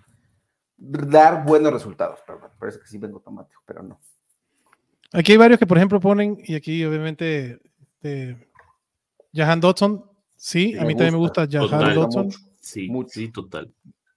dar 0.76 1.46
buenos 1.46 1.72
resultados, 1.72 2.18
pero 2.26 2.38
parece 2.59 2.80
que 2.80 2.86
sí 2.86 2.98
vengo 2.98 3.16
automático, 3.16 3.62
pero 3.64 3.82
no. 3.82 3.98
Aquí 5.12 5.32
hay 5.32 5.38
varios 5.38 5.58
que, 5.58 5.66
por 5.66 5.76
ejemplo, 5.76 5.98
ponen, 6.00 6.38
y 6.44 6.54
aquí 6.54 6.84
obviamente 6.84 7.58
eh, 8.02 8.36
Jahan 9.34 9.61
Dodson. 9.61 10.04
Sí, 10.36 10.74
a 10.76 10.82
Me 10.82 10.88
mí 10.88 10.94
también 10.94 11.14
me 11.14 11.18
gusta. 11.18 11.46
Jahan 11.50 11.68
Total. 11.68 11.94
Dodson. 11.94 12.26
Mucho. 12.26 12.38
Sí, 12.61 12.88
Mucho. 12.88 13.11
sí, 13.12 13.28
total. 13.28 13.72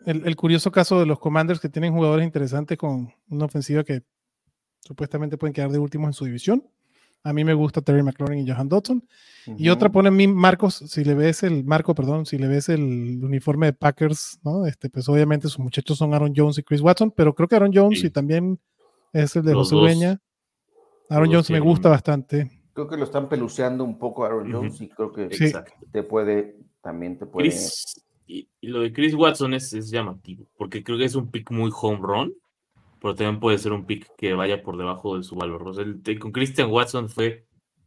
El, 0.06 0.26
el 0.28 0.36
curioso 0.36 0.72
caso 0.72 1.00
de 1.00 1.06
los 1.06 1.18
Commanders 1.20 1.60
que 1.60 1.70
tienen 1.70 1.94
jugadores 1.94 2.26
interesantes 2.26 2.78
con 2.78 3.12
una 3.30 3.46
ofensiva 3.46 3.84
que 3.84 4.04
supuestamente 4.82 5.38
pueden 5.38 5.54
quedar 5.54 5.72
de 5.72 5.80
últimos 5.80 6.08
en 6.10 6.14
su 6.14 6.26
división. 6.26 6.64
A 7.26 7.32
mí 7.32 7.46
me 7.46 7.54
gusta 7.54 7.82
Terry 7.82 8.04
McLaurin 8.04 8.40
y 8.40 8.46
Jahan 8.48 8.68
Dodson. 8.68 9.02
Y 9.58 9.70
otra 9.70 9.90
pone 9.90 10.12
mi 10.12 10.28
Marcos, 10.28 10.76
si 10.76 11.06
le 11.06 11.14
ves 11.14 11.44
el 11.44 11.64
Marco, 11.64 11.96
perdón, 11.96 12.26
si 12.26 12.38
le 12.38 12.48
ves 12.48 12.68
el 12.68 13.24
uniforme 13.24 13.68
de 13.68 13.74
Packers, 13.74 14.40
¿no? 14.44 14.66
Este, 14.66 14.90
pues 14.90 15.08
obviamente 15.08 15.48
sus 15.48 15.60
muchachos 15.60 15.98
son 15.98 16.14
Aaron 16.14 16.34
Jones 16.36 16.58
y 16.58 16.64
Chris 16.64 16.82
Watson, 16.82 17.12
pero 17.16 17.34
creo 17.34 17.48
que 17.48 17.56
Aaron 17.56 17.72
Jones 17.74 18.02
Sí. 18.02 18.08
y 18.08 18.10
también 18.10 18.60
es 19.14 19.36
el 19.38 19.44
de 19.44 19.54
Los 19.54 19.68
José 19.70 19.76
dos. 19.76 19.84
Ureña. 19.84 20.22
Aaron 21.10 21.32
Jones 21.32 21.50
me 21.52 21.60
gusta 21.60 21.90
bastante. 21.90 22.52
Creo 22.74 22.88
que 22.88 22.98
lo 22.98 23.04
están 23.04 23.30
peluceando 23.30 23.84
un 23.84 24.00
poco 24.00 24.24
a 24.24 24.28
Aaron. 24.28 24.52
Jones 24.52 24.82
y 24.82 24.90
creo 24.90 25.12
que 25.12 25.30
Sí. 25.36 25.52
Te 25.92 26.04
puede, 26.04 26.58
también 26.82 27.18
te 27.18 27.26
puede. 27.26 27.50
Chris, 27.50 28.04
y, 28.26 28.50
y 28.62 28.68
lo 28.68 28.80
de 28.82 28.92
Chris 28.94 29.14
Watson 29.14 29.54
es, 29.54 29.74
es 29.74 29.90
llamativo, 29.92 30.48
porque 30.58 30.84
creo 30.84 30.98
que 30.98 31.06
es 31.06 31.16
un 31.16 31.30
pick 31.30 31.52
muy 31.52 31.72
home 31.80 32.00
run, 32.02 32.34
pero 33.00 33.14
también 33.16 33.40
puede 33.40 33.58
ser 33.60 33.74
un 33.74 33.86
pick 33.86 34.08
que 34.18 34.34
vaya 34.34 34.64
por 34.64 34.78
debajo 34.78 35.18
de 35.18 35.24
su 35.24 35.36
valor. 35.36 35.68
O 35.68 35.74
sea, 35.74 35.84
el- 35.84 36.02
el- 36.04 36.20
con 36.20 36.32
Christian 36.32 36.72
Watson 36.72 37.10
fue, 37.10 37.46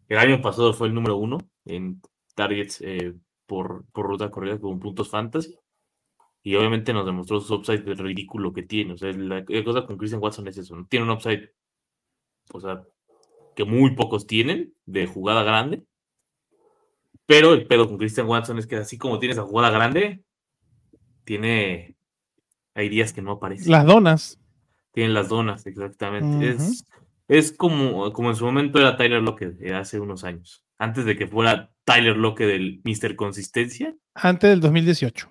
el 0.09 0.19
año 0.19 0.41
pasado 0.41 0.73
fue 0.73 0.89
el 0.89 0.95
número 0.95 1.17
uno 1.17 1.39
en 1.65 2.01
targets 2.37 2.81
eh, 2.83 3.15
por, 3.47 3.87
por 3.93 4.07
ruta 4.07 4.31
corrida 4.31 4.61
con 4.61 4.79
puntos 4.79 5.09
fantasy. 5.09 5.57
Y 6.43 6.55
obviamente 6.55 6.93
nos 6.93 7.05
demostró 7.07 7.41
su 7.41 7.55
upside 7.57 7.83
del 7.83 7.99
ridículo 7.99 8.53
que 8.53 8.63
tiene. 8.63 8.93
O 8.93 8.97
sea, 8.97 9.11
la, 9.13 9.45
la 9.49 9.65
cosa 9.65 9.85
con 9.85 9.97
Christian 9.97 10.23
Watson 10.23 10.47
es 10.47 10.59
eso. 10.59 10.77
¿no? 10.77 10.87
Tiene 10.87 11.05
un 11.07 11.11
upside, 11.11 11.51
o 12.53 12.61
sea, 12.61 12.85
que 13.57 13.65
muy 13.65 13.97
pocos 13.97 14.27
tienen 14.29 14.75
de 14.85 15.07
jugada 15.07 15.43
grande. 15.43 15.83
Pero 17.25 17.55
el 17.55 17.67
pedo 17.67 17.89
con 17.89 17.99
Christian 17.99 18.29
Watson 18.29 18.59
es 18.59 18.69
que 18.69 18.77
así 18.77 18.99
como 18.99 19.19
tienes 19.19 19.39
la 19.39 19.43
jugada 19.43 19.71
grande, 19.71 20.23
tiene. 21.25 21.97
Hay 22.75 22.89
días 22.89 23.13
que 23.13 23.23
no 23.23 23.33
aparece. 23.33 23.69
Las 23.69 23.87
donas. 23.87 24.39
Tienen 24.93 25.15
las 25.15 25.29
donas, 25.29 25.67
exactamente. 25.67 26.51
Es, 26.51 26.85
es 27.27 27.51
como, 27.53 28.13
como 28.13 28.29
en 28.31 28.37
su 28.37 28.45
momento 28.45 28.79
era 28.79 28.97
Tyler 28.97 29.23
Lockett 29.23 29.57
de 29.57 29.75
hace 29.75 29.99
unos 29.99 30.23
años. 30.23 30.63
Antes 30.79 31.07
de 31.07 31.17
que 31.17 31.27
fuera 31.27 31.73
Tyler 31.85 32.17
Lockett 32.17 32.49
del 32.49 32.83
Mr. 32.85 33.17
Consistencia, 33.17 33.97
Antes 34.15 34.51
del 34.51 34.61
2018. 34.61 35.31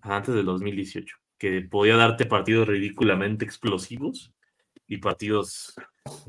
antes 0.00 0.34
del 0.34 0.46
2018, 0.46 1.16
que 1.38 1.60
podía 1.62 1.96
darte 1.96 2.26
partidos 2.26 2.68
ridículamente 2.68 3.44
explosivos 3.44 4.32
y 4.86 4.98
partidos. 4.98 5.74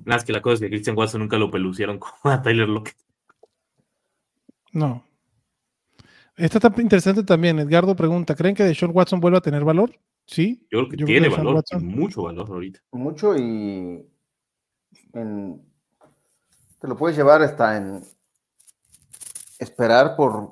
Nada, 0.05 0.17
es 0.17 0.23
que 0.23 0.33
la 0.33 0.41
cosa 0.41 0.55
es 0.55 0.59
que 0.61 0.69
Christian 0.69 0.97
Watson 0.97 1.21
nunca 1.21 1.37
lo 1.37 1.51
pelucieron 1.51 1.99
como 1.99 2.33
a 2.33 2.41
Tyler 2.41 2.67
Lockett. 2.69 2.95
No. 4.71 5.03
Esta 6.37 6.57
está 6.57 6.81
interesante 6.81 7.23
también. 7.23 7.59
Edgardo 7.59 7.95
pregunta: 7.95 8.35
¿Creen 8.35 8.55
que 8.55 8.63
Deshaun 8.63 8.91
Watson 8.93 9.19
vuelva 9.21 9.37
a 9.39 9.41
tener 9.41 9.63
valor? 9.63 9.97
Sí. 10.27 10.65
Yo 10.71 10.79
creo 10.79 10.89
que 10.89 10.97
Yo 10.97 11.05
creo 11.05 11.07
tiene 11.21 11.29
que 11.29 11.35
valor, 11.37 11.55
Watson- 11.55 11.79
tiene 11.79 11.95
mucho 11.95 12.23
valor 12.23 12.47
ahorita. 12.49 12.79
mucho 12.91 13.35
y 13.37 14.05
en- 15.13 15.61
te 16.79 16.87
lo 16.87 16.97
puedes 16.97 17.15
llevar 17.17 17.41
hasta 17.41 17.77
en 17.77 18.01
esperar 19.59 20.15
por 20.15 20.51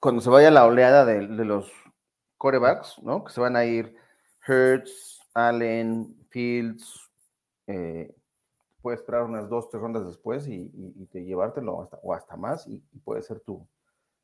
cuando 0.00 0.20
se 0.20 0.30
vaya 0.30 0.50
la 0.50 0.66
oleada 0.66 1.04
de, 1.04 1.26
de 1.28 1.44
los 1.44 1.70
corebacks, 2.36 2.96
¿no? 3.02 3.22
Que 3.24 3.32
se 3.32 3.40
van 3.40 3.54
a 3.56 3.64
ir 3.64 3.94
Hertz, 4.46 5.20
Allen, 5.34 6.16
Fields, 6.30 7.08
eh, 7.68 8.12
puedes 8.82 9.00
esperar 9.00 9.22
unas 9.22 9.48
dos, 9.48 9.68
tres 9.70 9.80
rondas 9.80 10.04
después 10.06 10.46
y, 10.48 10.54
y- 10.54 10.92
y 10.96 11.06
te 11.06 11.24
llevártelo 11.24 11.80
hasta, 11.82 11.98
o 12.02 12.12
hasta 12.12 12.36
más 12.36 12.66
y, 12.66 12.82
y 12.92 12.98
puede 12.98 13.22
ser 13.22 13.40
tú. 13.40 13.54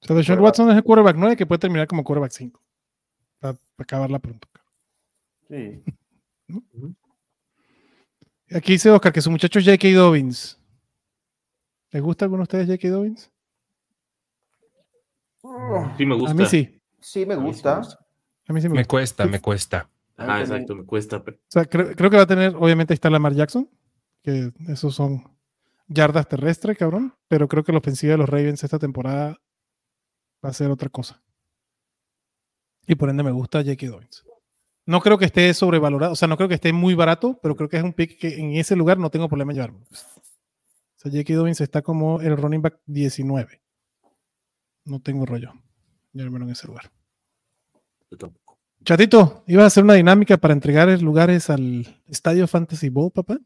O 0.00 0.06
sea, 0.06 0.14
Deshaun. 0.16 0.40
Watson 0.40 0.70
es 0.70 0.76
el 0.76 0.82
quarterback 0.84 1.16
9 1.16 1.36
que 1.36 1.46
puede 1.46 1.58
terminar 1.60 1.86
como 1.88 2.04
quarterback 2.04 2.32
5. 2.32 2.60
Para, 3.40 3.56
acabarla 3.78 4.18
pronto. 4.18 4.46
Sí. 5.48 5.82
Aquí 8.54 8.72
dice 8.72 8.90
Oscar 8.90 9.12
que 9.12 9.20
su 9.20 9.30
muchacho 9.30 9.58
es 9.58 9.64
J.K. 9.66 9.88
Dobbins. 9.94 10.58
¿Les 11.90 12.02
gusta 12.02 12.24
a 12.24 12.26
alguno 12.26 12.40
de 12.40 12.44
ustedes 12.44 12.66
J.K. 12.66 12.88
Dobbins? 12.88 13.30
Sí 15.96 16.06
me 16.06 16.14
gusta. 16.14 16.30
A 16.30 16.34
mí 16.34 16.46
sí. 16.46 16.80
Sí, 17.00 17.24
me 17.26 17.34
A 17.34 17.36
mí 17.38 17.52
sí 17.54 17.62
me 17.64 17.76
gusta. 17.76 17.98
A 18.48 18.52
mí 18.52 18.60
sí 18.60 18.68
me 18.68 18.74
Me 18.74 18.80
gusta. 18.80 18.88
cuesta, 18.90 19.26
me 19.26 19.40
cuesta. 19.40 19.88
Ahí 20.16 20.40
exacto, 20.42 20.74
me 20.74 20.84
cuesta. 20.84 21.22
pero- 21.22 21.36
O 21.36 21.40
sea, 21.48 21.64
creo, 21.64 21.94
creo 21.94 22.10
que 22.10 22.16
va 22.16 22.22
a 22.24 22.26
tener, 22.26 22.56
obviamente 22.56 22.92
ahí 22.92 22.96
está 22.96 23.08
Lamar 23.10 23.34
Jackson, 23.34 23.68
que 24.22 24.52
esos 24.68 24.94
son 24.94 25.38
yardas 25.88 26.28
terrestres, 26.28 26.76
cabrón, 26.76 27.14
pero 27.28 27.48
creo 27.48 27.64
que 27.64 27.72
la 27.72 27.78
ofensiva 27.78 28.12
de 28.12 28.18
los 28.18 28.28
Ravens 28.28 28.62
esta 28.64 28.78
temporada 28.78 29.40
va 30.44 30.50
a 30.50 30.52
ser 30.52 30.70
otra 30.70 30.88
cosa. 30.88 31.22
Y 32.86 32.94
por 32.94 33.10
ende 33.10 33.22
me 33.22 33.32
gusta 33.32 33.62
J.K. 33.62 33.86
Dobbins. 33.86 34.24
No 34.86 35.00
creo 35.00 35.18
que 35.18 35.26
esté 35.26 35.52
sobrevalorado, 35.52 36.12
o 36.12 36.16
sea, 36.16 36.28
no 36.28 36.36
creo 36.36 36.48
que 36.48 36.54
esté 36.54 36.72
muy 36.72 36.94
barato, 36.94 37.38
pero 37.42 37.54
creo 37.56 37.68
que 37.68 37.76
es 37.76 37.82
un 37.82 37.92
pick 37.92 38.18
que 38.18 38.38
en 38.38 38.52
ese 38.52 38.74
lugar 38.74 38.98
no 38.98 39.10
tengo 39.10 39.28
problema 39.28 39.52
en 39.52 39.56
llevarme. 39.56 39.80
O 39.90 41.00
sea, 41.00 41.12
J.K. 41.12 41.34
Dobbins 41.34 41.60
está 41.60 41.82
como 41.82 42.20
el 42.20 42.36
running 42.36 42.62
back 42.62 42.80
19. 42.86 43.60
No 44.86 45.00
tengo 45.00 45.26
rollo. 45.26 45.52
Llevármelo 46.12 46.46
en 46.46 46.52
ese 46.52 46.66
lugar. 46.66 46.90
yo 48.10 48.16
tampoco. 48.16 48.58
Chatito, 48.82 49.44
¿ibas 49.46 49.64
a 49.64 49.66
hacer 49.66 49.84
una 49.84 49.94
dinámica 49.94 50.38
para 50.38 50.54
entregar 50.54 50.88
lugares 51.02 51.50
al 51.50 52.02
Estadio 52.06 52.46
Fantasy 52.46 52.88
Bowl, 52.88 53.10
papá? 53.12 53.38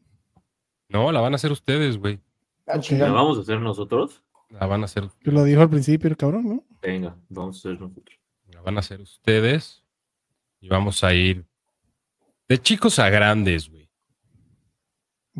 No, 0.89 1.11
la 1.11 1.21
van 1.21 1.33
a 1.33 1.35
hacer 1.35 1.51
ustedes, 1.51 1.97
güey. 1.97 2.19
Ah. 2.67 2.79
¿La 2.91 3.11
vamos 3.11 3.37
a 3.37 3.41
hacer 3.41 3.59
nosotros? 3.59 4.23
La 4.49 4.65
van 4.67 4.81
a 4.83 4.85
hacer, 4.85 5.09
Que 5.23 5.31
lo 5.31 5.43
dijo 5.43 5.61
al 5.61 5.69
principio 5.69 6.09
el 6.09 6.15
cabrón, 6.17 6.47
¿no? 6.47 6.63
Venga, 6.81 7.17
vamos 7.29 7.57
a 7.57 7.59
hacer 7.69 7.79
nosotros. 7.81 8.19
la 8.47 8.61
van 8.61 8.77
a 8.77 8.79
hacer 8.81 9.01
ustedes. 9.01 9.83
Y 10.59 10.69
vamos 10.69 11.03
a 11.03 11.13
ir 11.13 11.45
de 12.47 12.57
chicos 12.57 12.99
a 12.99 13.09
grandes, 13.09 13.69
güey. 13.69 13.89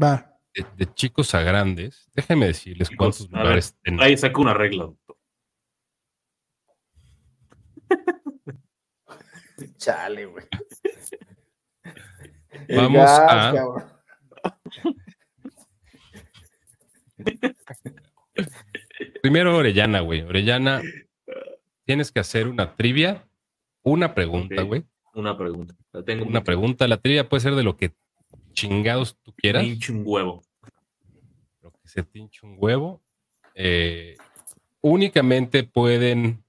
Va. 0.02 0.36
De, 0.56 0.66
de 0.76 0.94
chicos 0.94 1.34
a 1.36 1.42
grandes. 1.42 2.10
Déjenme 2.14 2.48
decirles 2.48 2.90
Chicos, 2.90 2.98
cuántos 3.18 3.30
ver, 3.30 3.42
lugares 3.42 3.76
ten- 3.84 4.02
Ahí 4.02 4.18
saca 4.18 4.42
una 4.42 4.54
regla. 4.54 4.84
doctor. 4.86 5.18
Chale, 9.78 10.26
güey. 10.26 10.46
Vamos 12.70 13.02
Gas, 13.02 13.20
a- 13.20 13.54
cabrón. 13.54 13.84
Primero 19.22 19.56
Orellana, 19.56 20.02
güey. 20.02 20.22
Orellana, 20.22 20.82
tienes 21.86 22.12
que 22.12 22.20
hacer 22.20 22.48
una 22.48 22.76
trivia, 22.76 23.28
una 23.84 24.14
pregunta, 24.14 24.62
güey. 24.64 24.84
Una 25.14 25.38
pregunta. 25.38 25.76
La 25.92 26.04
tengo 26.04 26.26
Una 26.26 26.44
pregunta. 26.44 26.88
La 26.88 26.98
trivia 26.98 27.30
puede 27.30 27.42
ser 27.42 27.56
de 27.56 27.64
lo 27.64 27.78
que 27.78 27.94
chingados 28.54 29.18
tú 29.22 29.34
quieras. 29.34 29.64
Me 29.64 29.70
hinche 29.70 29.92
un 29.92 30.04
huevo. 30.06 30.44
lo 31.62 31.72
que 31.72 31.88
se 31.88 32.04
te 32.04 32.20
hinche 32.20 32.46
un 32.46 32.56
huevo. 32.58 33.02
Eh, 33.56 34.18
únicamente 34.82 35.64
pueden 35.64 36.44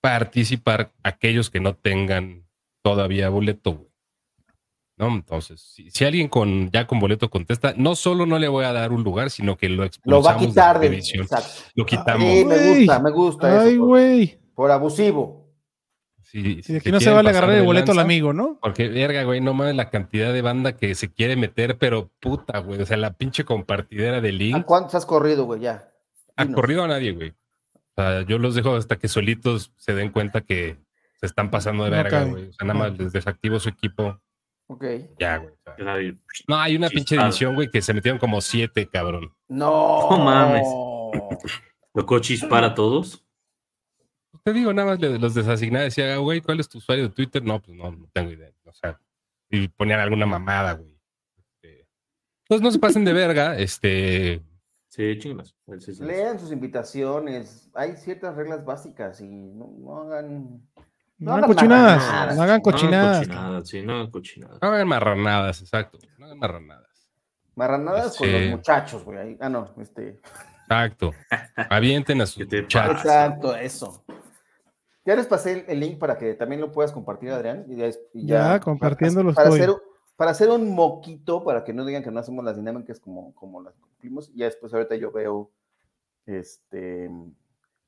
participar 0.00 0.92
aquellos 1.02 1.50
que 1.50 1.60
no 1.60 1.74
tengan 1.74 2.46
todavía 2.82 3.28
boleto, 3.28 3.72
güey. 3.72 3.93
¿No? 4.96 5.08
Entonces, 5.08 5.60
si, 5.60 5.90
si 5.90 6.04
alguien 6.04 6.28
con 6.28 6.70
ya 6.70 6.86
con 6.86 7.00
boleto 7.00 7.28
contesta, 7.28 7.74
no 7.76 7.96
solo 7.96 8.26
no 8.26 8.38
le 8.38 8.46
voy 8.46 8.64
a 8.64 8.72
dar 8.72 8.92
un 8.92 9.02
lugar, 9.02 9.30
sino 9.30 9.56
que 9.56 9.68
lo 9.68 9.82
Lo 10.04 10.22
va 10.22 10.32
a 10.32 10.34
expulsamos 10.34 10.40
de 10.42 10.46
quitar 10.48 10.74
la 10.76 10.80
de. 10.80 11.02
Lo 11.74 11.84
quitamos. 11.86 12.32
Sí, 12.32 12.44
me 12.44 12.68
gusta, 12.76 12.98
me 13.00 13.10
gusta 13.10 13.60
Ay, 13.62 13.76
por- 13.76 13.86
güey. 13.88 14.38
Por, 14.54 14.70
abusivo. 14.70 15.50
Si- 16.22 16.58
Y 16.58 16.62
si 16.62 16.76
aquí 16.76 16.92
no 16.92 17.00
se 17.00 17.10
vale 17.10 17.30
agarrar 17.30 17.50
el 17.50 17.56
de 17.56 17.62
boleto 17.66 17.90
al 17.92 17.98
amigo, 17.98 18.32
¿no? 18.32 18.58
Porque, 18.62 18.88
verga, 18.88 19.24
güey, 19.24 19.40
no 19.40 19.52
mames 19.52 19.74
la 19.74 19.90
cantidad 19.90 20.32
de 20.32 20.42
banda 20.42 20.76
que 20.76 20.94
se 20.94 21.12
quiere 21.12 21.34
meter, 21.36 21.76
pero 21.76 22.10
puta, 22.20 22.58
güey. 22.60 22.80
O 22.80 22.86
sea, 22.86 22.96
la 22.96 23.12
pinche 23.14 23.44
compartidera 23.44 24.20
de 24.20 24.28
¿A 24.28 24.32
link. 24.32 24.64
cuántos 24.64 24.94
has 24.94 25.06
corrido, 25.06 25.44
güey? 25.44 25.60
Ya. 25.60 25.90
Ha 26.36 26.46
corrido 26.52 26.84
a 26.84 26.88
nadie, 26.88 27.12
güey. 27.12 27.30
O 27.96 28.02
sea, 28.02 28.22
yo 28.22 28.38
los 28.38 28.54
dejo 28.54 28.74
hasta 28.76 28.96
que 28.96 29.08
solitos 29.08 29.72
se 29.76 29.92
den 29.94 30.10
cuenta 30.10 30.40
que 30.40 30.76
se 31.20 31.26
están 31.26 31.50
pasando 31.50 31.84
de 31.84 31.90
verga, 31.90 32.24
güey. 32.24 32.48
O 32.48 32.52
sea, 32.52 32.66
nada 32.66 32.78
más 32.78 32.98
les 32.98 33.12
desactivo 33.12 33.58
su 33.60 33.68
equipo. 33.68 34.20
Ok. 34.66 34.84
Ya, 35.18 35.38
güey. 35.38 35.54
No, 36.48 36.56
hay 36.56 36.76
una 36.76 36.88
pinche 36.88 37.16
división, 37.16 37.54
güey, 37.54 37.70
que 37.70 37.82
se 37.82 37.92
metieron 37.92 38.18
como 38.18 38.40
siete, 38.40 38.88
cabrón. 38.88 39.32
No. 39.48 40.10
No 40.10 40.18
mames. 40.18 40.66
Tocó 41.92 42.18
chispar 42.18 42.64
a 42.64 42.74
todos. 42.74 43.24
Te 44.42 44.52
digo, 44.52 44.72
nada 44.72 44.88
más 44.96 45.00
los 45.00 45.34
designaba. 45.34 45.84
Decía, 45.84 46.16
güey, 46.16 46.40
¿cuál 46.40 46.60
es 46.60 46.68
tu 46.68 46.78
usuario 46.78 47.04
de 47.04 47.14
Twitter? 47.14 47.42
No, 47.42 47.60
pues 47.60 47.76
no, 47.76 47.90
no 47.90 48.08
tengo 48.12 48.30
idea. 48.30 48.50
O 48.64 48.72
sea, 48.72 49.00
y 49.50 49.68
ponían 49.68 50.00
alguna 50.00 50.26
mamada, 50.26 50.72
güey. 50.72 50.98
Este, 51.36 51.86
Pues 52.48 52.60
no 52.60 52.70
se 52.70 52.78
pasen 52.78 53.04
de 53.04 53.12
verga. 53.14 53.56
Este, 53.58 54.42
Sí, 54.94 55.18
chingas. 55.18 55.56
Sí, 55.66 55.80
sí, 55.80 55.94
sí. 55.96 56.04
Lean 56.04 56.38
sus 56.38 56.52
invitaciones. 56.52 57.68
Hay 57.74 57.96
ciertas 57.96 58.36
reglas 58.36 58.64
básicas 58.64 59.20
y 59.20 59.26
no, 59.26 59.74
no 59.76 60.02
hagan. 60.02 60.62
No 61.24 61.32
hagan 61.32 61.44
hagan 61.44 61.56
cochinadas. 61.56 62.36
No 62.36 62.42
hagan 62.42 62.56
No, 62.56 62.62
cochinadas. 62.62 63.18
cochinadas, 63.26 63.68
sí, 63.68 63.82
no 63.82 64.10
cochinadas. 64.10 64.58
no 64.60 64.68
hagan 64.68 64.88
marranadas, 64.88 65.60
exacto. 65.60 65.98
No 66.18 66.26
hagan 66.26 66.38
marranadas. 66.38 67.08
Marranadas 67.56 68.16
con 68.16 68.30
los 68.32 68.42
muchachos, 68.50 69.04
güey. 69.04 69.36
Ah, 69.40 69.48
no, 69.48 69.74
este. 69.80 70.20
Exacto. 70.62 71.12
Avienten 71.70 72.20
a 72.20 72.24
¿Qué 72.24 72.30
sus 72.30 72.46
muchachos. 72.52 72.96
Exacto, 73.04 73.54
eso. 73.56 74.04
Ya 75.04 75.14
les 75.14 75.26
pasé 75.26 75.52
el, 75.52 75.64
el 75.68 75.80
link 75.80 75.98
para 75.98 76.16
que 76.16 76.34
también 76.34 76.60
lo 76.60 76.72
puedas 76.72 76.90
compartir, 76.90 77.30
Adrián. 77.30 77.64
y 77.68 77.76
ya, 77.76 77.88
y 78.14 78.26
Ya, 78.26 78.58
compartiéndolo 78.60 79.34
para, 79.34 79.50
hacer, 79.50 79.70
para 80.16 80.30
hacer 80.30 80.48
un 80.48 80.74
moquito, 80.74 81.44
para 81.44 81.62
que 81.62 81.72
no 81.74 81.84
digan 81.84 82.02
que 82.02 82.10
no 82.10 82.20
hacemos 82.20 82.42
las 82.44 82.56
dinámicas 82.56 82.98
como, 83.00 83.34
como 83.34 83.60
las 83.62 83.74
cumplimos. 83.76 84.30
Y 84.34 84.38
ya 84.38 84.46
después 84.46 84.72
ahorita 84.72 84.96
yo 84.96 85.12
veo. 85.12 85.50
Este. 86.26 87.10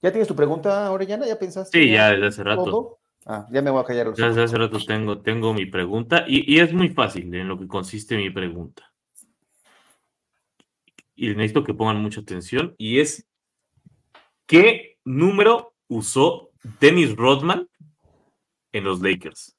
¿Ya 0.03 0.11
tienes 0.11 0.29
tu 0.29 0.37
pregunta, 0.37 0.91
Orellana? 0.93 1.27
¿Ya 1.27 1.39
pensaste? 1.39 1.77
Sí, 1.83 1.91
ya 1.91 2.11
desde 2.11 2.27
hace 2.27 2.45
rato. 2.45 2.65
todo? 2.65 2.99
Ah, 3.29 3.45
ya 3.51 3.61
me 3.61 3.71
voy 3.71 3.81
a 3.83 3.85
callar 3.85 4.07
los 4.07 4.17
Ya 4.17 4.29
desde 4.29 4.45
hace 4.45 4.57
rato 4.57 4.79
tengo, 4.87 5.21
tengo 5.21 5.53
mi 5.53 5.67
pregunta 5.67 6.25
y, 6.29 6.55
y 6.55 6.61
es 6.61 6.73
muy 6.73 6.91
fácil 6.91 7.35
en 7.35 7.49
lo 7.49 7.59
que 7.59 7.67
consiste 7.67 8.17
mi 8.17 8.31
pregunta. 8.31 8.85
Y 11.17 11.29
necesito 11.31 11.65
que 11.65 11.75
pongan 11.75 12.01
mucha 12.01 12.21
atención 12.21 12.75
y 12.79 13.01
es 13.01 13.27
¿qué 14.47 14.99
número 15.05 15.75
usó 15.89 16.51
Dennis 16.79 17.17
Rodman 17.17 17.69
en 18.73 18.85
los 18.85 19.01
Lakers? 19.01 19.57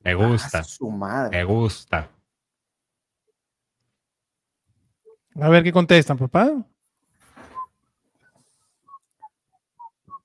Me 0.00 0.14
gusta, 0.14 0.60
Ah, 0.60 0.64
su 0.64 0.90
madre. 0.90 1.36
me 1.36 1.44
gusta. 1.44 2.10
A 5.34 5.48
ver 5.50 5.62
qué 5.64 5.72
contestan, 5.72 6.16
papá. 6.16 6.64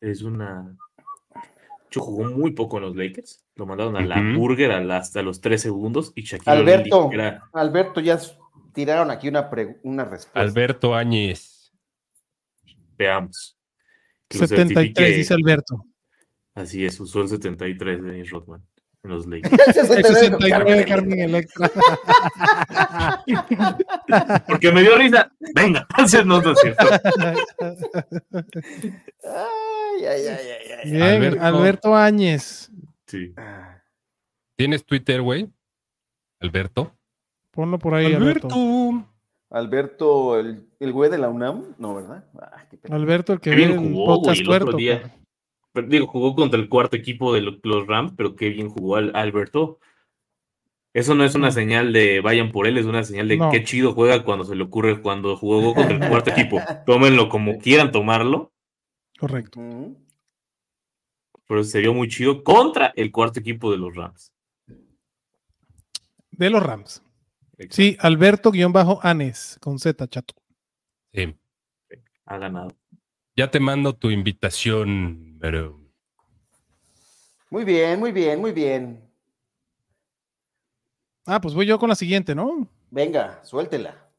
Es 0.01 0.21
una... 0.23 0.75
Yo 1.91 2.01
jugó 2.01 2.23
muy 2.25 2.51
poco 2.51 2.77
en 2.77 2.83
los 2.83 2.95
Lakers. 2.95 3.43
Lo 3.55 3.65
mandaron 3.65 3.95
a 3.97 4.01
la 4.01 4.21
burger 4.37 4.71
hasta 4.91 5.21
los 5.21 5.41
tres 5.41 5.61
segundos 5.61 6.11
y 6.15 6.21
Shaquille 6.23 6.51
Alberto, 6.51 7.09
era- 7.11 7.43
Alberto, 7.53 7.99
ya 7.99 8.17
tiraron 8.73 9.11
aquí 9.11 9.27
una, 9.27 9.49
pre- 9.49 9.79
una 9.83 10.05
respuesta. 10.05 10.39
Alberto 10.39 10.95
Áñez. 10.95 11.71
veamos. 12.97 13.57
que 14.29 14.39
lo 14.39 14.47
73, 14.47 14.93
certifique. 14.95 15.17
dice 15.17 15.33
Alberto. 15.33 15.85
Así 16.55 16.85
es, 16.85 16.97
usó 16.99 17.21
el 17.21 17.27
73 17.29 18.01
de 18.01 18.11
Dennis 18.11 18.29
Rodman 18.31 18.63
en 19.03 19.09
los 19.11 19.27
Lakers. 19.27 19.53
El 19.67 19.73
69 19.73 20.31
con 20.31 20.41
69 20.41 20.85
Carmen 20.85 21.19
Electra. 21.19 21.71
Porque 24.47 24.71
me 24.71 24.81
dio 24.81 24.97
risa. 24.97 25.31
Venga, 25.55 25.85
entonces 25.89 26.25
no, 26.25 26.41
no 26.41 26.51
es 26.53 26.59
cierto. 26.59 26.85
Ay, 29.99 30.05
ay, 30.05 30.21
ay, 30.27 30.47
ay, 30.47 30.71
ay. 30.83 30.91
Bien, 30.91 31.03
Alberto. 31.03 31.41
Alberto. 31.43 31.95
Áñez. 31.95 32.71
Sí. 33.07 33.33
Ah, 33.37 33.81
¿Tienes 34.55 34.85
Twitter, 34.85 35.21
güey? 35.21 35.49
Alberto. 36.39 36.93
Ponlo 37.51 37.77
por 37.79 37.93
ahí, 37.95 38.13
Alberto. 38.13 38.47
Alberto. 38.47 39.07
Alberto, 39.49 40.39
el, 40.39 40.69
el 40.79 40.93
güey 40.93 41.09
de 41.11 41.17
la 41.17 41.27
UNAM, 41.29 41.75
no, 41.77 41.95
¿verdad? 41.95 42.23
Ah, 42.39 42.63
qué. 42.69 42.79
Alberto, 42.93 43.33
el 43.33 43.39
que 43.41 43.49
Qué 43.49 43.55
ve 43.55 43.67
bien 43.67 43.71
el 43.71 43.79
jugó, 43.79 44.05
podcast 44.05 44.37
güey, 44.37 44.41
el 44.41 44.47
otro 44.49 44.65
tuerto. 44.71 44.77
día. 44.77 45.15
Pero, 45.73 45.87
digo, 45.87 46.07
jugó 46.07 46.35
contra 46.35 46.59
el 46.59 46.69
cuarto 46.69 46.95
equipo 46.95 47.33
de 47.33 47.41
lo- 47.41 47.57
los 47.63 47.85
Rams, 47.87 48.13
pero 48.15 48.35
qué 48.35 48.49
bien 48.49 48.69
jugó 48.69 48.95
al- 48.95 49.15
Alberto. 49.15 49.79
Eso 50.93 51.15
no 51.15 51.23
es 51.23 51.35
una 51.35 51.51
señal 51.51 51.93
de 51.93 52.19
vayan 52.21 52.51
por 52.51 52.67
él, 52.67 52.77
es 52.77 52.85
una 52.85 53.03
señal 53.03 53.27
de 53.29 53.37
No. 53.37 53.49
qué 53.51 53.63
chido 53.63 53.93
juega 53.93 54.23
cuando 54.23 54.43
se 54.45 54.55
le 54.55 54.63
ocurre, 54.63 55.01
cuando 55.01 55.35
jugó 55.37 55.73
contra 55.73 55.95
el 55.97 56.09
cuarto 56.09 56.31
equipo. 56.31 56.59
Tómenlo 56.85 57.29
como 57.29 57.57
quieran 57.59 57.91
tomarlo, 57.91 58.51
Correcto. 59.21 59.61
Pero 61.47 61.63
se 61.63 61.79
vio 61.79 61.93
muy 61.93 62.07
chido 62.07 62.43
contra 62.43 62.91
el 62.95 63.11
cuarto 63.11 63.39
equipo 63.39 63.69
de 63.69 63.77
los 63.77 63.95
Rams. 63.95 64.33
De 66.31 66.49
los 66.49 66.63
Rams. 66.63 67.03
Sí, 67.69 67.95
Alberto-Anes, 67.99 69.59
con 69.61 69.77
Z, 69.77 70.07
chato. 70.07 70.33
Sí. 71.13 71.37
Ha 72.25 72.37
ganado. 72.39 72.75
Ya 73.35 73.51
te 73.51 73.59
mando 73.59 73.95
tu 73.95 74.09
invitación, 74.09 75.37
pero. 75.39 75.79
Muy 77.51 77.63
bien, 77.63 77.99
muy 77.99 78.11
bien, 78.11 78.41
muy 78.41 78.53
bien. 78.53 79.07
Ah, 81.27 81.39
pues 81.39 81.53
voy 81.53 81.67
yo 81.67 81.77
con 81.77 81.89
la 81.89 81.95
siguiente, 81.95 82.33
¿no? 82.33 82.67
Venga, 82.89 83.39
suéltela. 83.43 84.09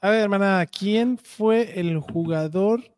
A 0.00 0.08
ver, 0.08 0.22
hermana, 0.22 0.64
¿quién 0.64 1.18
fue 1.18 1.78
el 1.78 1.98
jugador 2.00 2.95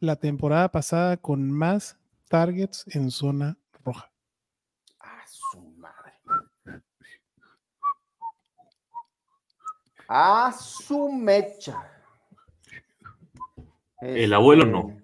la 0.00 0.16
temporada 0.16 0.70
pasada 0.70 1.16
con 1.16 1.50
más 1.50 1.98
targets 2.28 2.84
en 2.94 3.10
zona 3.10 3.56
roja? 3.84 4.10
A 5.00 5.26
su 5.26 5.60
madre. 5.76 6.12
A 10.08 10.52
su 10.52 11.10
mecha. 11.12 11.90
El 14.00 14.32
abuelo 14.32 14.64
no. 14.64 14.96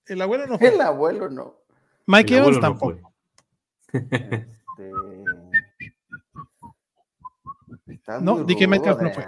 Este, 0.00 0.12
El 0.12 0.22
abuelo 0.22 0.46
no 0.46 0.58
El 0.60 0.80
abuelo 0.80 1.30
no. 1.30 1.54
Mike 2.06 2.34
El 2.36 2.42
Evans 2.42 2.56
no 2.56 2.60
tampoco. 2.60 3.12
fue. 3.90 4.02
Este... 4.10 4.92
No, 8.20 8.44
DK 8.44 8.68
Metcalf 8.68 9.00
no 9.00 9.10
fue. 9.12 9.26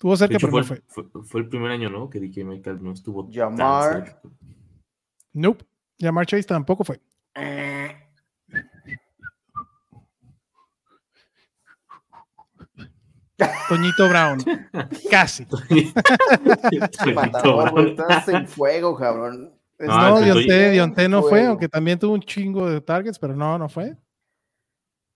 Tuvo 0.00 0.16
cerca, 0.16 0.36
hecho, 0.36 0.48
pero 0.50 0.64
fue, 0.64 0.76
no 0.78 0.82
fue. 0.88 1.04
fue- 1.12 1.22
fue 1.24 1.40
el 1.42 1.48
primer 1.50 1.70
año, 1.72 1.90
¿no? 1.90 2.08
Que 2.08 2.20
DK 2.20 2.42
Metcalf 2.44 2.80
no 2.80 2.92
estuvo 2.92 3.24
tan 3.26 3.34
Jamar. 3.34 3.92
cerca. 3.92 4.20
Nope. 5.34 5.64
Jamar 6.00 6.24
Chase 6.24 6.44
tampoco 6.44 6.84
fue. 6.84 6.98
Toñito 13.68 14.08
Brown. 14.08 14.38
Casi. 15.10 15.46
Matador, 17.14 17.70
güey, 17.70 17.90
estás 17.90 18.28
en 18.28 18.46
fuego, 18.46 18.94
cabrón. 18.96 19.52
No, 19.78 20.20
Dionte, 20.20 20.42
Toñito- 20.46 20.70
Dionte 20.72 21.08
no 21.08 21.22
fue, 21.22 21.46
aunque 21.46 21.68
también 21.68 21.98
tuvo 21.98 22.12
un 22.14 22.20
chingo 22.20 22.68
de 22.68 22.80
targets, 22.82 23.18
pero 23.18 23.34
no, 23.34 23.56
no 23.58 23.68
fue. 23.68 23.96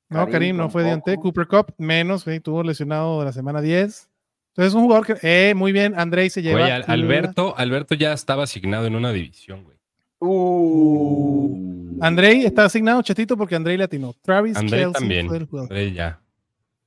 No, 0.08 0.20
Karim 0.20 0.32
Karim 0.32 0.56
no 0.56 0.70
fue 0.70 0.84
Dionte. 0.84 1.16
Cooper 1.16 1.46
Cup, 1.46 1.74
menos, 1.76 2.24
güey, 2.24 2.40
tuvo 2.40 2.62
lesionado 2.62 3.18
de 3.20 3.26
la 3.26 3.32
semana 3.32 3.60
10. 3.60 4.08
Entonces 4.56 4.68
es 4.72 4.74
un 4.74 4.82
jugador 4.84 5.04
que, 5.04 5.16
eh, 5.50 5.52
muy 5.54 5.72
bien, 5.72 5.98
Andrei 5.98 6.30
se 6.30 6.40
lleva. 6.40 6.64
Al- 6.66 6.84
Alberto, 6.86 7.54
Alberto 7.56 7.96
ya 7.96 8.12
estaba 8.12 8.44
asignado 8.44 8.86
en 8.86 8.94
una 8.94 9.10
división, 9.10 9.64
güey. 9.64 9.76
Uh. 10.20 11.98
Andrei 12.00 12.44
está 12.44 12.64
asignado, 12.64 13.02
chatito, 13.02 13.36
porque 13.36 13.56
Andrei 13.56 13.76
le 13.76 13.82
atinó. 13.84 14.14
Travis 14.22 14.54
también. 14.54 15.26
fue 15.26 15.38
el 15.38 15.46
jugador. 15.46 15.72
André 15.72 15.92
ya. 15.92 16.20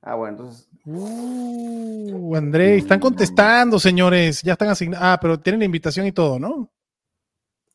Ah, 0.00 0.14
bueno, 0.14 0.38
entonces. 0.38 0.66
Uh, 0.86 2.34
Andrei, 2.36 2.78
están 2.78 3.00
contestando, 3.00 3.78
señores. 3.78 4.40
Ya 4.42 4.52
están 4.54 4.68
asignados. 4.70 5.04
Ah, 5.06 5.18
pero 5.20 5.38
tienen 5.38 5.58
la 5.58 5.66
invitación 5.66 6.06
y 6.06 6.12
todo, 6.12 6.38
¿no? 6.38 6.70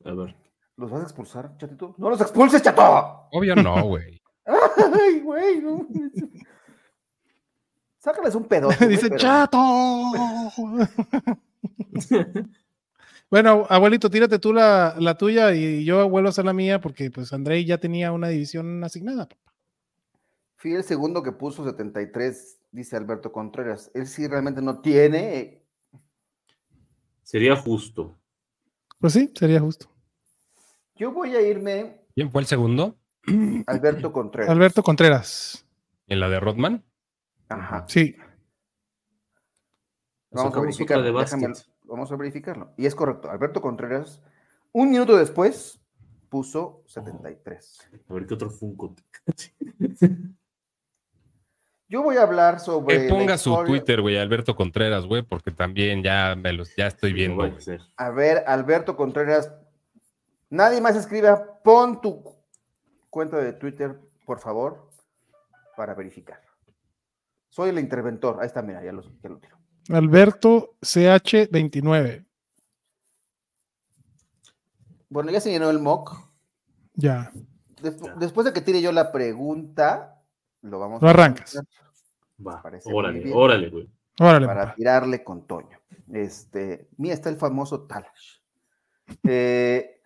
A 0.05 0.11
ver. 0.13 0.35
¿Los 0.75 0.89
vas 0.89 1.01
a 1.01 1.03
expulsar, 1.03 1.55
chatito? 1.57 1.93
¡No 1.99 2.09
los 2.09 2.19
expulses, 2.19 2.63
chato! 2.63 3.27
Obvio 3.31 3.55
no, 3.55 3.83
güey. 3.83 4.19
¡Ay, 4.45 5.19
güey! 5.19 5.61
No. 5.61 5.87
Sácales 8.03 8.35
un 8.35 8.43
güey, 8.49 8.89
Dice 8.89 9.07
pero- 9.07 9.17
chato. 9.17 9.57
bueno, 13.31 13.65
abuelito, 13.69 14.09
tírate 14.09 14.39
tú 14.39 14.51
la, 14.51 14.93
la 14.99 15.17
tuya 15.17 15.53
y 15.53 15.85
yo 15.85 16.09
vuelvo 16.09 16.27
a 16.27 16.31
hacer 16.31 16.43
la 16.43 16.51
mía 16.51 16.81
porque 16.81 17.09
pues 17.09 17.31
Andrei 17.31 17.63
ya 17.63 17.77
tenía 17.77 18.11
una 18.11 18.27
división 18.27 18.83
asignada. 18.83 19.29
Fui 20.57 20.73
el 20.73 20.83
segundo 20.83 21.23
que 21.23 21.31
puso 21.31 21.63
73, 21.63 22.59
dice 22.71 22.97
Alberto 22.97 23.31
Contreras. 23.31 23.89
Él 23.93 24.05
sí 24.05 24.27
realmente 24.27 24.61
no 24.61 24.81
tiene. 24.81 25.63
Sería 27.21 27.55
justo. 27.55 28.17
Pues 28.99 29.13
sí, 29.13 29.31
sería 29.33 29.61
justo. 29.61 29.89
Yo 30.95 31.13
voy 31.13 31.37
a 31.37 31.41
irme 31.41 32.01
¿Quién 32.13 32.29
fue 32.31 32.41
el 32.41 32.47
segundo? 32.47 32.97
Alberto 33.65 34.11
Contreras. 34.11 34.49
Alberto 34.49 34.83
Contreras. 34.83 35.65
¿En 36.07 36.19
la 36.19 36.27
de 36.27 36.41
Rodman? 36.41 36.83
Ajá. 37.53 37.85
Sí. 37.87 38.15
Vamos 40.31 40.45
a 40.45 40.49
Sacamos 40.49 40.65
verificar. 40.65 40.97
otra 40.99 41.11
de 41.11 41.17
déjame- 41.17 41.47
básquet. 41.47 41.67
vamos 41.83 42.11
a 42.11 42.15
verificarlo. 42.15 42.73
Y 42.77 42.85
es 42.85 42.95
correcto. 42.95 43.29
Alberto 43.29 43.61
Contreras, 43.61 44.21
un 44.71 44.89
minuto 44.89 45.15
después, 45.15 45.79
puso 46.29 46.81
73. 46.87 47.89
A 48.09 48.13
ver 48.13 48.25
qué 48.25 48.33
otro 48.33 48.49
Funko. 48.49 48.95
Yo 51.89 52.01
voy 52.01 52.17
a 52.17 52.23
hablar 52.23 52.59
sobre. 52.59 53.03
Que 53.03 53.09
ponga 53.09 53.37
su 53.37 53.55
Twitter, 53.65 54.01
güey, 54.01 54.17
Alberto 54.17 54.55
Contreras, 54.55 55.05
güey, 55.05 55.21
porque 55.21 55.51
también 55.51 56.01
ya 56.01 56.35
me 56.35 56.51
los, 56.53 56.75
ya 56.75 56.87
estoy 56.87 57.13
viendo. 57.13 57.43
A 57.97 58.09
ver, 58.09 58.43
Alberto 58.47 58.95
Contreras. 58.95 59.53
Nadie 60.49 60.81
más 60.81 60.95
escriba. 60.95 61.59
Pon 61.63 62.01
tu 62.01 62.35
cuenta 63.09 63.37
de 63.37 63.53
Twitter, 63.53 63.99
por 64.25 64.39
favor, 64.39 64.89
para 65.77 65.93
verificar. 65.93 66.41
Soy 67.53 67.69
el 67.69 67.77
interventor. 67.77 68.39
Ahí 68.41 68.47
está, 68.47 68.63
mira, 68.63 68.83
ya 68.83 68.91
lo, 68.91 69.03
ya 69.03 69.29
lo 69.29 69.37
tiro. 69.37 69.59
Alberto 69.89 70.73
CH29. 70.81 72.25
Bueno, 75.07 75.29
ya 75.29 75.39
se 75.39 75.51
llenó 75.51 75.69
el 75.69 75.77
mock. 75.77 76.17
Ya. 76.95 77.31
Despu- 77.79 78.15
después 78.15 78.45
de 78.45 78.53
que 78.53 78.61
tire 78.61 78.81
yo 78.81 78.91
la 78.91 79.11
pregunta, 79.11 80.19
lo 80.61 80.79
vamos 80.79 80.99
Lo 81.03 81.09
arrancas. 81.09 81.61
Va, 82.45 82.59
órale, 82.85 83.19
bien. 83.19 83.37
órale, 83.37 83.69
güey. 83.69 83.87
Órale, 84.19 84.47
para 84.47 84.61
papá. 84.63 84.75
tirarle 84.75 85.23
con 85.23 85.45
Toño. 85.45 85.77
Este, 86.11 86.89
mira, 86.97 87.13
está 87.13 87.29
el 87.29 87.37
famoso 87.37 87.83
Talash. 87.83 88.39
Eh, 89.23 90.01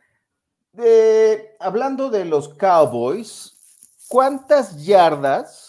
de- 0.73 1.55
hablando 1.61 2.09
de 2.09 2.25
los 2.25 2.49
Cowboys, 2.55 3.55
¿cuántas 4.09 4.85
yardas 4.85 5.66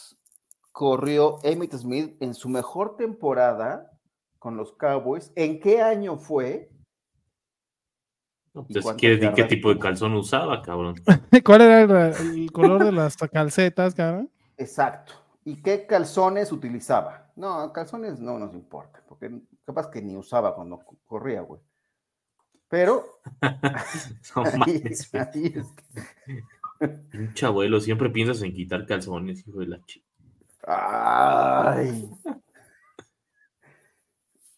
corrió 0.78 1.38
Emmitt 1.42 1.74
Smith 1.74 2.16
en 2.22 2.34
su 2.34 2.48
mejor 2.48 2.96
temporada 2.96 3.90
con 4.38 4.56
los 4.56 4.70
Cowboys? 4.74 5.32
¿En 5.34 5.58
qué 5.58 5.82
año 5.82 6.18
fue? 6.18 6.70
¿Y 8.68 8.80
pues, 8.80 8.96
decir 8.96 9.32
qué 9.34 9.44
tipo 9.44 9.74
de 9.74 9.80
calzón 9.80 10.14
usaba, 10.14 10.62
cabrón. 10.62 10.94
¿Cuál 11.44 11.62
era 11.62 11.80
el, 11.82 12.40
el 12.42 12.52
color 12.52 12.84
de 12.84 12.92
las 12.92 13.16
calcetas, 13.16 13.92
cabrón? 13.92 14.30
Exacto. 14.56 15.14
¿Y 15.44 15.60
qué 15.60 15.84
calzones 15.84 16.52
utilizaba? 16.52 17.32
No, 17.34 17.72
calzones 17.72 18.20
no 18.20 18.38
nos 18.38 18.54
importa, 18.54 19.02
porque 19.08 19.32
capaz 19.64 19.90
que 19.90 20.00
ni 20.00 20.14
usaba 20.14 20.54
cuando 20.54 20.78
co- 20.78 20.96
corría, 21.06 21.40
güey. 21.40 21.60
Pero 22.68 23.20
No 24.36 24.44
ahí, 24.44 24.58
mames, 24.58 25.12
ahí 25.12 25.54
es 25.56 25.74
Pinche 27.10 27.46
abuelo, 27.46 27.80
siempre 27.80 28.10
piensas 28.10 28.42
en 28.42 28.54
quitar 28.54 28.86
calzones, 28.86 29.44
hijo 29.48 29.58
de 29.58 29.66
la 29.66 29.84
chica. 29.84 30.07
Ay. 30.70 32.10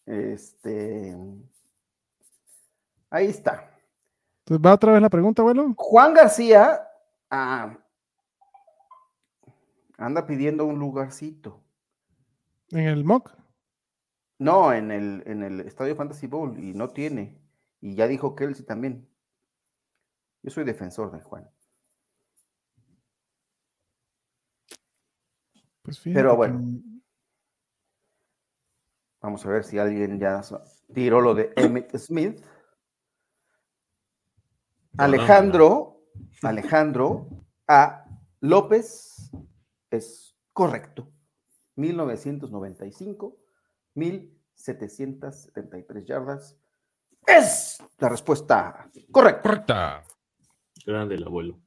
Este. 0.05 1.15
Ahí 3.09 3.27
está. 3.27 3.71
Entonces, 4.39 4.65
¿Va 4.65 4.73
otra 4.73 4.91
vez 4.91 5.01
la 5.01 5.09
pregunta, 5.09 5.41
abuelo? 5.41 5.73
Juan 5.77 6.13
García 6.13 6.81
ah, 7.29 7.77
anda 9.97 10.25
pidiendo 10.25 10.65
un 10.65 10.79
lugarcito. 10.79 11.63
En 12.71 12.87
el 12.87 13.05
mock. 13.05 13.31
No, 14.37 14.73
en 14.73 14.91
el, 14.91 15.23
en 15.25 15.43
el 15.43 15.61
Estadio 15.61 15.95
Fantasy 15.95 16.27
Bowl 16.27 16.57
y 16.57 16.73
no 16.73 16.89
tiene. 16.89 17.39
Y 17.79 17.95
ya 17.95 18.07
dijo 18.07 18.35
Kelsey 18.35 18.65
también. 18.65 19.07
Yo 20.41 20.51
soy 20.51 20.65
defensor 20.65 21.11
de 21.11 21.21
Juan. 21.21 21.49
Pues 25.91 26.01
Pero 26.15 26.31
que- 26.31 26.37
bueno. 26.37 26.61
Vamos 29.21 29.45
a 29.45 29.49
ver 29.49 29.63
si 29.65 29.77
alguien 29.77 30.17
ya 30.19 30.41
tiró 30.93 31.19
lo 31.21 31.35
de 31.35 31.51
Emmett 31.55 31.95
Smith. 31.97 32.41
Alejandro, 34.97 36.01
Alejandro 36.43 37.27
A. 37.67 38.05
López 38.39 39.29
es 39.91 40.35
correcto. 40.53 41.11
1995, 41.75 43.37
1773 43.93 46.05
yardas. 46.05 46.57
Es 47.27 47.77
la 47.99 48.09
respuesta 48.09 48.89
correcta. 49.11 49.41
Correcta. 49.41 50.03
Grande 50.85 51.15
el 51.15 51.23
abuelo. 51.25 51.59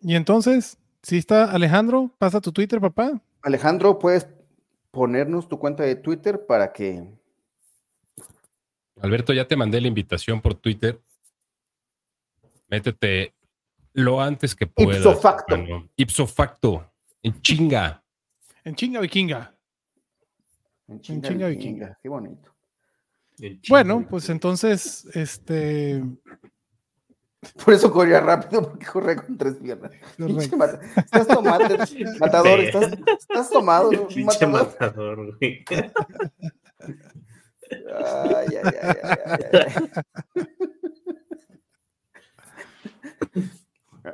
Y 0.00 0.14
entonces, 0.14 0.78
si 1.02 1.18
está 1.18 1.50
Alejandro, 1.50 2.10
pasa 2.18 2.40
tu 2.40 2.52
Twitter, 2.52 2.80
papá. 2.80 3.20
Alejandro, 3.42 3.98
puedes 3.98 4.28
ponernos 4.90 5.48
tu 5.48 5.58
cuenta 5.58 5.82
de 5.82 5.96
Twitter 5.96 6.46
para 6.46 6.72
que 6.72 7.04
Alberto, 9.00 9.32
ya 9.32 9.46
te 9.46 9.56
mandé 9.56 9.80
la 9.80 9.88
invitación 9.88 10.40
por 10.40 10.54
Twitter. 10.54 11.00
Métete 12.68 13.34
lo 13.92 14.20
antes 14.20 14.54
que 14.54 14.66
puedas. 14.66 14.96
Ipso 14.96 15.16
facto. 15.16 15.54
hermano. 15.54 15.88
Ipso 15.96 16.26
facto. 16.26 16.92
En 17.22 17.40
chinga. 17.40 18.02
En 18.64 18.74
chinga 18.74 19.00
vikinga. 19.00 19.54
en 20.88 21.00
chinga, 21.00 21.28
chinga 21.28 21.48
vikinga. 21.48 21.48
vikinga. 21.48 21.98
Qué 22.02 22.08
bonito. 22.08 22.54
Bueno, 23.68 24.06
pues 24.08 24.30
entonces, 24.30 25.06
este. 25.14 26.02
Por 27.64 27.74
eso 27.74 27.90
corría 27.92 28.20
rápido, 28.20 28.62
porque 28.62 28.86
corría 28.86 29.16
con 29.16 29.36
tres 29.36 29.54
piernas. 29.56 29.90
Pinche 30.16 30.56
mata- 30.56 30.80
Estás 30.96 31.26
tomando, 31.26 31.76
matador, 32.20 32.60
estás, 32.60 32.92
estás 33.18 33.50
tomado. 33.50 33.90
Pinche 34.08 34.46
matador. 34.46 34.76
matador, 34.80 35.36
güey. 35.38 35.64
Ay, 37.68 38.46
ay, 38.48 38.56
ay, 38.64 38.96
ay, 39.02 39.16
ay, 39.24 39.40
ay. 39.52 39.90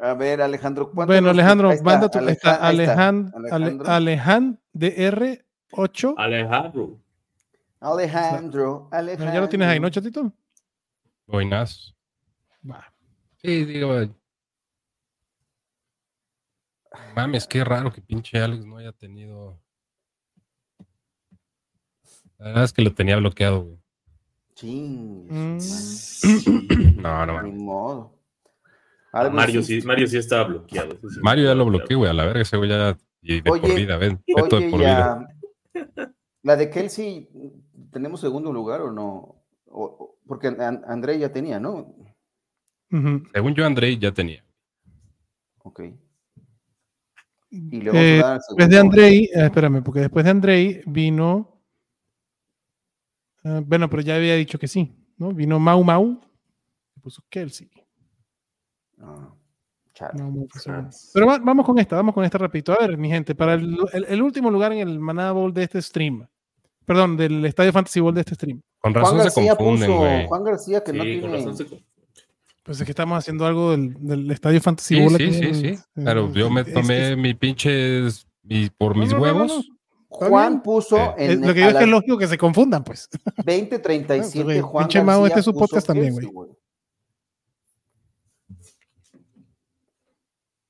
A 0.01 0.15
ver, 0.15 0.41
Alejandro. 0.41 0.91
¿cuántos 0.91 1.07
Bueno, 1.15 1.29
Alejandro, 1.31 1.69
ahí 1.69 1.75
está, 1.77 1.85
manda 1.91 2.09
tu. 2.09 2.19
Aleja- 2.19 2.33
está 2.35 2.67
ahí 2.67 2.81
está, 2.81 2.93
Alejan, 2.93 3.33
Ale- 3.35 3.51
Alejandro. 3.51 3.89
Alejan 3.93 4.61
DR8. 4.75 6.15
Alejandro. 6.17 6.99
Alejandro, 7.81 8.89
Alejandro. 8.93 9.35
Ya 9.35 9.41
lo 9.41 9.49
tienes 9.49 9.69
ahí, 9.69 9.81
¿no, 9.81 9.91
chatito? 9.91 10.33
Buenas. 11.27 11.95
Va. 12.69 12.92
Sí, 13.43 13.65
digo. 13.65 13.93
Mames, 17.17 17.47
qué 17.47 17.65
raro 17.65 17.93
que 17.93 18.01
pinche 18.01 18.39
Alex 18.39 18.65
no 18.65 18.77
haya 18.77 18.93
tenido. 18.93 19.61
La 22.39 22.47
verdad 22.49 22.65
es 22.65 22.73
que 22.73 22.83
lo 22.83 22.93
tenía 22.95 23.17
bloqueado, 23.17 23.63
güey. 23.65 23.79
Ching, 24.55 25.27
Mm. 25.29 25.59
No, 27.03 27.27
no, 27.27 27.43
Ni 27.43 27.49
mames. 27.51 27.63
modo. 27.63 28.19
Mario, 29.33 29.63
sí, 29.63 29.83
Mario 29.83 30.07
sí 30.07 30.17
estaba 30.19 30.45
bloqueado. 30.45 30.93
sí. 31.11 31.21
Mario 31.23 31.45
ya 31.47 31.55
lo 31.55 31.67
bloqueé, 31.67 31.97
güey. 31.97 32.11
A 32.11 32.15
la 32.15 32.25
verga, 32.25 32.41
ese 32.43 32.57
güey 32.57 32.71
ya 32.71 32.97
Y 33.21 33.41
de 33.41 33.43
por 33.43 33.61
vida, 33.75 33.97
ven. 33.97 34.23
De 34.27 34.35
Oye, 34.41 34.71
por 34.71 34.79
vida. 34.81 35.29
ya. 35.75 36.13
La 36.43 36.57
de 36.57 36.71
Kelsey, 36.71 37.29
¿tenemos 37.91 38.21
segundo 38.21 38.53
lugar 38.53 38.81
o 38.83 38.91
no? 38.93 39.43
O- 39.67 39.85
o- 39.85 40.19
porque 40.27 40.49
An- 40.49 40.83
André 40.87 41.19
ya 41.19 41.31
tenía, 41.33 41.59
¿no? 41.61 41.95
Según 43.33 43.55
yo, 43.55 43.65
Andrei 43.65 43.99
ya 43.99 44.13
tenía. 44.13 44.45
Ok. 45.65 45.81
Y 47.51 47.89
Eh, 47.89 48.23
después 48.23 48.69
de. 48.69 48.79
Andrei, 48.79 49.25
eh, 49.25 49.45
espérame, 49.47 49.83
porque 49.83 50.01
después 50.01 50.25
de 50.25 50.31
Andrei 50.31 50.83
vino. 50.87 51.61
ah, 53.45 53.61
bueno, 53.65 53.89
pero 53.91 54.03
ya 54.03 54.17
había 54.17 54.37
dicho 54.37 54.59
que 54.59 54.69
sí, 54.69 54.95
¿no? 55.19 55.33
Vino 55.33 55.59
Mau 55.59 55.83
Mau, 55.85 56.21
que 56.95 57.01
puso 57.01 57.23
Kelsey. 57.29 57.71
Ah. 59.01 59.35
Pero 61.15 61.27
va- 61.27 61.39
vamos 61.39 61.67
con 61.67 61.79
esta, 61.79 61.97
vamos 61.97 62.15
con 62.15 62.25
esta 62.25 62.39
rapidito. 62.39 62.73
A 62.73 62.79
ver, 62.87 62.97
mi 62.97 63.09
gente, 63.09 63.35
para 63.35 63.55
el, 63.55 63.77
el- 63.93 64.05
el 64.07 64.23
último 64.23 64.51
lugar 64.51 64.73
en 64.73 64.79
el 64.89 64.99
Manada 64.99 65.33
Bowl 65.33 65.53
de 65.53 65.65
este 65.65 65.81
stream. 65.83 66.27
Perdón, 66.87 67.17
del 67.17 67.45
Estadio 67.45 67.73
Fantasy 67.73 68.01
Bowl 68.01 68.15
de 68.15 68.21
este 68.23 68.35
stream. 68.35 68.61
Con 68.81 68.93
Juan 68.93 69.05
razón 69.05 69.19
se 69.19 69.25
García 69.25 69.57
confunden, 69.57 69.91
puso. 69.91 70.29
Juan 70.29 70.45
García 70.45 70.83
que 70.83 70.93
no 70.95 71.05
Sí, 71.05 71.21
con 71.21 71.31
tiene. 71.31 71.37
razón 71.45 71.57
se- 71.57 71.85
Pues 72.65 72.79
es 72.81 72.85
que 72.85 72.93
estamos 72.93 73.19
haciendo 73.19 73.45
algo 73.47 73.73
del, 73.73 73.95
del 74.07 74.31
Estadio 74.31 74.61
Fantasy 74.61 74.95
Sí, 74.97 75.01
Bowl. 75.01 75.17
sí, 75.17 75.33
sí, 75.33 75.45
en- 75.45 75.55
sí. 75.55 75.67
en- 75.97 76.03
Claro, 76.05 76.33
yo 76.33 76.49
me 76.51 76.65
tomé 76.65 77.13
es- 77.13 77.19
mi 77.19 77.35
pinches. 77.35 78.27
mi- 78.45 78.71
por 78.71 78.97
No, 78.97 79.03
mis 79.03 79.13
no, 79.13 79.19
no, 79.19 79.25
no, 79.27 79.33
huevos. 79.33 79.69
no. 79.69 79.77
Juan 80.09 80.63
puso 80.63 80.97
Eh, 80.97 81.15
en 81.25 81.31
Es- 81.31 81.39
lo 81.41 81.47
que 81.49 81.55
digo 81.55 81.69
es 81.71 81.77
que 81.77 81.85
es 81.85 81.89
lógico 81.91 82.19
que 82.19 82.27
se 82.29 82.39
confundan, 82.39 82.85
pues. 82.85 83.09
20:37 83.47 84.43
güey, 84.45 84.61
Juan 84.61 84.85
pinche 84.85 85.03
Mau, 85.03 85.25
este 85.27 85.39
es 85.41 85.45
su 85.45 85.55
podcast 85.55 85.87
también, 85.87 86.15
Kelsey, 86.15 86.31
güey. 86.33 86.51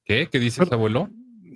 ¿Qué? 0.04 0.28
¿Qué 0.30 0.38
dices, 0.38 0.64
Pero- 0.64 0.76
abuelo? 0.76 1.08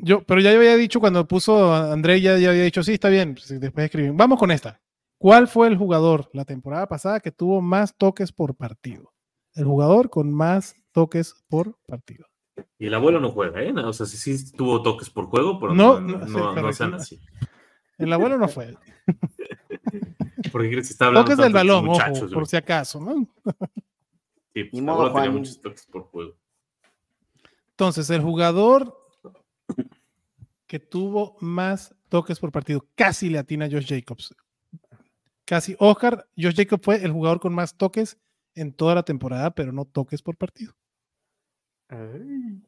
Yo, 0.03 0.23
pero 0.25 0.41
ya 0.41 0.53
yo 0.53 0.59
había 0.59 0.77
dicho 0.77 1.01
cuando 1.01 1.27
puso 1.27 1.73
André, 1.75 2.21
ya, 2.21 2.37
ya 2.39 2.51
había 2.51 2.65
dicho, 2.65 2.83
sí, 2.83 2.93
está 2.95 3.09
bien. 3.09 3.35
pues, 3.35 3.59
después 3.61 3.87
escribí. 3.87 4.11
Vamos 4.13 4.39
con 4.39 4.51
esta. 4.51 4.81
¿Cuál 5.19 5.49
fue 5.49 5.69
el 5.69 5.77
jugador 5.79 6.29
la 6.35 6.45
temporada 6.45 6.87
pasada 6.87 7.21
que 7.21 7.33
tuvo 7.33 7.63
más 7.63 7.97
toques 7.97 8.31
por 8.33 8.55
partido? 8.55 9.13
El 9.57 9.65
jugador 9.65 10.11
con 10.11 10.33
más 10.33 10.77
toques 10.93 11.35
por 11.49 11.77
partido. 11.87 12.27
Y 12.79 12.87
el 12.87 12.95
abuelo 12.95 13.21
no 13.21 13.31
juega, 13.31 13.63
¿eh? 13.63 13.73
O 13.73 13.93
sea, 13.93 14.07
sí, 14.07 14.17
sí 14.17 14.53
tuvo 14.53 14.83
toques 14.83 15.11
por 15.11 15.27
juego, 15.27 15.59
pero 15.59 15.75
No, 15.75 16.01
no, 16.01 16.19
no, 16.19 16.27
sí, 16.27 16.33
no, 16.33 16.39
no 16.39 16.55
correcto, 16.55 16.73
sean 16.73 16.91
no. 16.93 16.97
así. 16.97 17.21
El 17.99 18.13
abuelo 18.13 18.39
no 18.39 18.49
fue. 18.49 18.77
Porque 20.53 20.71
crees 20.71 20.89
que 20.89 20.93
está 20.93 21.07
hablando 21.07 21.31
Toques 21.31 21.43
del 21.43 21.53
balón, 21.53 21.89
ojo, 21.89 21.93
muchachos, 21.95 22.33
por 22.33 22.47
si 22.47 22.57
acaso, 22.57 23.01
¿no? 23.01 23.27
Sí, 24.55 24.65
pues, 24.65 24.83
modo, 24.83 25.03
abuelo 25.03 25.15
tenía 25.15 25.31
muchos 25.31 25.61
toques 25.61 25.85
por 25.85 26.05
juego. 26.05 26.35
Entonces, 27.73 28.09
el 28.09 28.23
jugador 28.23 28.97
que 30.67 30.79
tuvo 30.79 31.37
más 31.41 31.95
toques 32.09 32.41
por 32.41 32.53
partido, 32.53 32.87
casi 32.95 33.29
le 33.29 33.39
atina 33.39 33.67
a 33.67 33.71
Josh 33.71 33.87
Jacobs. 33.87 34.35
Casi. 35.45 35.77
Oscar, 35.79 36.27
Josh 36.39 36.57
Jacobs 36.57 36.83
fue 36.83 37.05
el 37.05 37.13
jugador 37.13 37.39
con 37.39 37.53
más 37.53 37.77
toques 37.77 38.19
en 38.57 38.73
toda 38.73 38.97
la 38.97 39.05
temporada, 39.05 39.53
pero 39.53 39.71
no 39.71 39.85
toques 39.85 40.23
por 40.23 40.37
partido. 40.37 40.75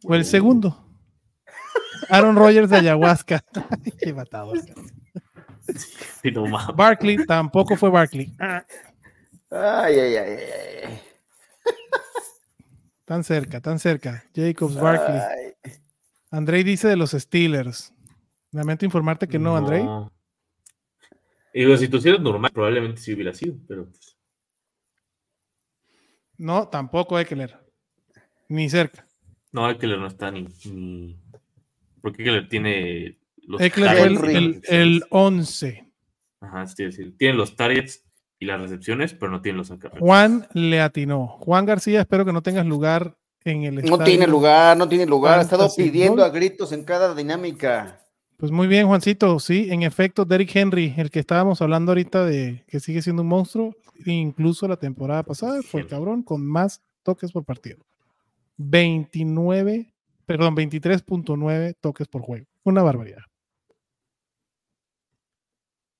Fue 0.00 0.16
el 0.16 0.24
segundo. 0.24 0.84
Aaron 2.08 2.36
Rodgers 2.36 2.70
de 2.70 2.76
ayahuasca. 2.76 3.44
Qué 3.98 4.12
matador. 4.12 4.60
Sí, 6.22 6.30
no. 6.30 6.44
Barkley 6.74 7.26
tampoco 7.26 7.76
fue 7.76 7.90
Barkley. 7.90 8.34
Ay, 8.38 8.62
ay, 9.50 9.98
ay, 9.98 10.16
ay, 10.16 10.38
ay. 10.86 11.00
Tan 13.04 13.24
cerca, 13.24 13.60
tan 13.60 13.78
cerca. 13.78 14.24
Jacobs, 14.34 14.76
Barkley. 14.76 15.20
Andrei 16.30 16.62
dice 16.62 16.88
de 16.88 16.96
los 16.96 17.12
Steelers. 17.12 17.94
Lamento 18.52 18.84
informarte 18.84 19.26
que 19.26 19.38
no, 19.38 19.56
Andrei. 19.56 19.86
Y 21.54 21.60
Digo, 21.60 21.76
si 21.76 21.88
tú 21.88 21.96
eres 22.04 22.20
normal, 22.20 22.50
probablemente 22.52 23.00
sí 23.00 23.14
hubiera 23.14 23.32
sido, 23.34 23.56
pero 23.66 23.86
pues, 23.86 24.07
No, 26.38 26.68
tampoco 26.68 27.18
Eckler. 27.18 27.58
Ni 28.48 28.70
cerca. 28.70 29.04
no, 29.52 29.68
Eckler 29.70 29.98
no 29.98 30.06
está 30.06 30.30
ni. 30.30 30.46
ni... 30.64 31.16
Porque 32.00 32.22
Eckler 32.22 32.48
tiene 32.48 33.18
los 33.42 33.60
Eckler 33.60 33.98
el, 33.98 34.24
el, 34.36 34.62
el 34.68 35.04
11. 35.10 35.84
Ajá, 36.40 36.66
sí, 36.66 36.84
es 36.84 36.96
decir, 36.96 37.16
tiene 37.18 37.34
los 37.34 37.56
targets 37.56 38.04
y 38.38 38.46
las 38.46 38.60
recepciones, 38.60 39.12
pero 39.14 39.32
no 39.32 39.42
tiene 39.42 39.58
los 39.58 39.70
acarreos. 39.72 39.98
Juan 40.00 40.46
le 40.54 40.80
atinó. 40.80 41.26
Juan 41.40 41.66
García, 41.66 42.00
espero 42.00 42.24
que 42.24 42.32
no 42.32 42.42
tengas 42.42 42.64
lugar 42.66 43.16
en 43.44 43.64
el 43.64 43.74
No 43.76 43.80
estadio. 43.80 44.04
tiene 44.04 44.26
lugar, 44.28 44.76
no 44.76 44.88
tiene 44.88 45.06
lugar. 45.06 45.40
Ha 45.40 45.42
estado 45.42 45.68
pidiendo 45.76 46.24
a 46.24 46.28
gritos 46.30 46.70
en 46.72 46.84
cada 46.84 47.14
dinámica. 47.14 48.00
Pues 48.38 48.52
muy 48.52 48.68
bien, 48.68 48.86
Juancito. 48.86 49.40
Sí, 49.40 49.66
en 49.68 49.82
efecto, 49.82 50.24
Derrick 50.24 50.54
Henry, 50.54 50.94
el 50.96 51.10
que 51.10 51.18
estábamos 51.18 51.60
hablando 51.60 51.90
ahorita 51.90 52.24
de 52.24 52.64
que 52.68 52.78
sigue 52.78 53.02
siendo 53.02 53.22
un 53.22 53.28
monstruo, 53.28 53.74
incluso 54.06 54.68
la 54.68 54.76
temporada 54.76 55.24
pasada, 55.24 55.60
fue 55.60 55.80
el 55.80 55.88
cabrón 55.88 56.22
con 56.22 56.46
más 56.46 56.80
toques 57.02 57.32
por 57.32 57.44
partido. 57.44 57.84
29, 58.58 59.92
perdón, 60.24 60.54
23.9 60.54 61.74
toques 61.80 62.06
por 62.06 62.22
juego. 62.22 62.46
Una 62.62 62.80
barbaridad. 62.80 63.22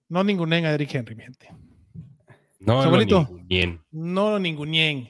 No 0.09 0.23
ningunen 0.23 0.65
a 0.65 0.71
Derrick 0.71 0.95
Henry, 0.95 1.17
mi 1.17 1.25
gente. 1.25 1.49
No, 2.61 2.75
no, 2.75 2.83
Abuelito. 2.83 3.29
ni 3.33 3.43
bien. 3.43 3.81
No 3.91 4.31
lo 4.31 4.39
ningunien. 4.39 5.09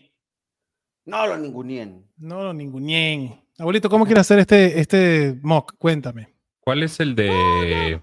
No 1.05 1.27
lo 1.27 1.37
ningunien. 1.37 2.07
No 2.17 2.43
lo 2.43 2.55
ningunien. 2.55 3.39
Abuelito, 3.59 3.91
¿cómo 3.91 4.07
quieres 4.07 4.23
hacer 4.23 4.39
este, 4.39 4.81
este 4.81 5.39
mock? 5.43 5.75
Cuéntame. 5.77 6.38
¿Cuál 6.69 6.83
es 6.83 7.01
el 7.01 7.15
de 7.15 8.03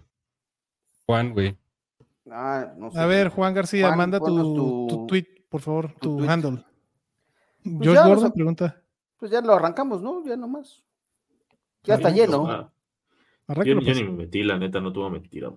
Juan, 1.05 1.33
güey? 1.33 1.55
Ah, 2.31 2.73
no 2.75 2.89
sé. 2.89 2.97
A 2.97 3.05
ver, 3.05 3.29
Juan 3.29 3.53
García, 3.53 3.85
Juan, 3.89 3.97
manda 3.99 4.17
tu, 4.17 4.25
ponnos 4.25 4.55
tu 4.55 4.87
tu- 4.89 5.05
tweet, 5.05 5.27
por 5.49 5.61
favor, 5.61 5.93
tu 5.99 6.27
handle. 6.27 6.65
Pues 7.63 7.75
George 7.81 7.93
ya, 7.93 8.05
o 8.05 8.07
Gordon 8.07 8.21
sea, 8.23 8.33
pregunta. 8.33 8.81
Pues 9.19 9.29
ya 9.31 9.41
lo 9.41 9.53
arrancamos, 9.53 10.01
¿no? 10.01 10.25
Ya 10.25 10.35
nomás. 10.35 10.83
Ya 11.83 11.93
Está 11.93 12.09
lleno. 12.09 12.47
Ah, 12.49 12.71
yo, 13.63 13.79
yo 13.81 13.93
ni 13.93 14.03
me 14.03 14.09
metí, 14.09 14.41
la 14.41 14.57
neta, 14.57 14.81
no 14.81 14.91
tuvo 14.91 15.11
mentira. 15.11 15.51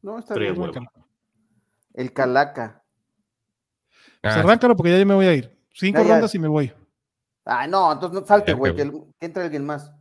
No, 0.00 0.18
está 0.18 0.32
Tres 0.32 0.52
bien. 0.56 0.62
huevos. 0.62 0.78
El 1.92 2.14
calaca. 2.14 2.82
Pues 4.22 4.34
Ah, 4.34 4.40
arráncalo 4.40 4.74
porque 4.74 4.92
ya 4.92 4.98
yo 4.98 5.04
me 5.04 5.14
voy 5.14 5.26
a 5.26 5.34
ir. 5.34 5.54
Cinco 5.74 5.98
Ya, 5.98 6.04
ya. 6.06 6.14
rondas 6.14 6.34
y 6.34 6.38
me 6.38 6.48
voy. 6.48 6.72
Ah, 7.44 7.66
no, 7.66 7.92
entonces 7.92 8.18
no 8.18 8.26
salte, 8.26 8.54
güey, 8.54 8.74
que 8.74 8.90
entre 9.20 9.42
alguien 9.42 9.66
más. 9.66 9.92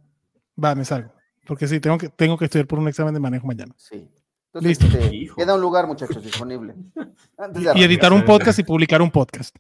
Va, 0.63 0.73
me 0.73 0.85
salgo. 0.85 1.16
Porque 1.47 1.67
sí, 1.67 1.79
tengo 1.79 1.97
que, 1.97 2.09
tengo 2.09 2.37
que 2.37 2.45
estudiar 2.45 2.67
por 2.67 2.77
un 2.77 2.87
examen 2.87 3.13
de 3.13 3.19
manejo 3.19 3.47
mañana. 3.47 3.73
Sí. 3.77 4.09
Entonces, 4.53 4.81
Listo. 4.81 4.97
este, 4.97 5.29
queda 5.35 5.55
un 5.55 5.61
lugar, 5.61 5.87
muchachos, 5.87 6.23
disponible. 6.23 6.75
Antes 7.37 7.63
de 7.63 7.71
Y 7.75 7.83
editar 7.83 8.11
un 8.11 8.25
podcast 8.25 8.59
y 8.59 8.63
publicar 8.63 9.01
un 9.01 9.11
podcast. 9.11 9.55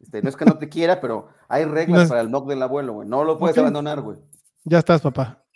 Este, 0.00 0.22
no 0.22 0.28
es 0.28 0.36
que 0.36 0.44
no 0.44 0.58
te 0.58 0.68
quiera, 0.68 1.00
pero 1.00 1.28
hay 1.48 1.64
reglas 1.64 2.04
No 2.04 2.08
para 2.08 2.20
el 2.20 2.28
mock 2.28 2.48
del 2.48 2.62
abuelo, 2.62 2.92
güey. 2.94 3.08
No 3.08 3.24
lo 3.24 3.38
puedes 3.38 3.56
abandonar, 3.56 4.00
güey. 4.00 4.18
Ya 4.64 4.78
estás, 4.78 5.00
papá. 5.00 5.40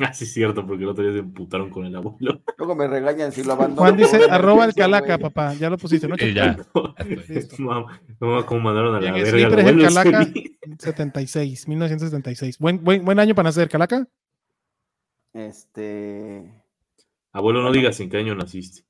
Ah, 0.00 0.10
sí, 0.14 0.24
es 0.24 0.32
cierto, 0.32 0.66
porque 0.66 0.84
el 0.84 0.88
otro 0.88 1.04
día 1.04 1.12
se 1.12 1.18
emputaron 1.18 1.68
con 1.68 1.84
el 1.84 1.94
abuelo. 1.94 2.40
Luego 2.56 2.74
me 2.74 2.88
regañan 2.88 3.30
si 3.30 3.44
lo 3.44 3.52
abandono. 3.52 3.82
Juan 3.82 3.94
dice, 3.94 4.20
arroba 4.30 4.64
el 4.64 4.74
calaca, 4.74 5.16
güey. 5.16 5.18
papá. 5.18 5.52
Ya 5.52 5.68
lo 5.68 5.76
pusiste, 5.76 6.08
¿no? 6.08 6.16
Sí, 6.16 6.32
ya. 6.32 6.56
No, 7.58 7.86
no, 8.20 8.46
cómo 8.46 8.60
mandaron 8.62 8.94
a 8.94 9.00
la 9.00 9.12
verga 9.12 9.60
el 9.60 9.82
Calaca 9.82 10.24
día. 10.24 10.44
76, 10.78 11.68
1976. 11.68 12.58
Buen, 12.58 12.82
buen, 12.82 13.04
buen 13.04 13.18
año 13.18 13.34
para 13.34 13.50
nacer, 13.50 13.68
Calaca. 13.68 14.08
Este. 15.36 16.50
Abuelo, 17.32 17.60
no 17.60 17.70
digas 17.70 18.00
en 18.00 18.08
qué 18.08 18.16
año 18.16 18.34
naciste. 18.34 18.86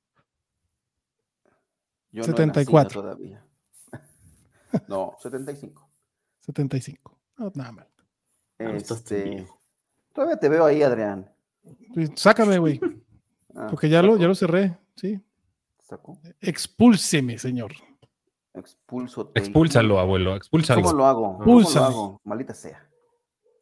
Yo 2.12 2.22
no 2.22 2.28
he 2.28 2.46
nacido 2.46 2.54
74. 2.54 3.02
todavía. 3.02 3.44
No, 4.88 5.16
75. 5.18 5.88
75. 6.40 7.18
No, 7.38 7.50
nada 7.54 7.72
mal. 7.72 7.88
Ah, 8.60 8.64
no 8.64 8.70
Este. 8.76 9.46
Todavía 10.12 10.38
te 10.38 10.48
veo 10.48 10.64
ahí, 10.64 10.82
Adrián. 10.82 11.28
Pues, 11.92 12.10
Sácame, 12.14 12.58
güey. 12.58 12.80
Ah, 13.58 13.68
Porque 13.70 13.88
ya 13.88 14.02
lo, 14.02 14.18
ya 14.18 14.26
lo 14.26 14.34
cerré. 14.34 14.76
Sí. 14.96 15.18
sacó. 15.82 16.18
Expúlseme, 16.42 17.38
señor. 17.38 17.72
Expulso. 18.52 19.32
Expúlsalo, 19.34 19.98
abuelo, 19.98 20.36
expúlsalo. 20.36 20.82
¿Cómo 20.82 20.94
lo 20.94 21.06
hago? 21.06 21.38
¿Cómo 21.38 21.60
lo 21.62 21.82
hago? 21.82 22.20
Maldita 22.24 22.52
sea. 22.52 22.86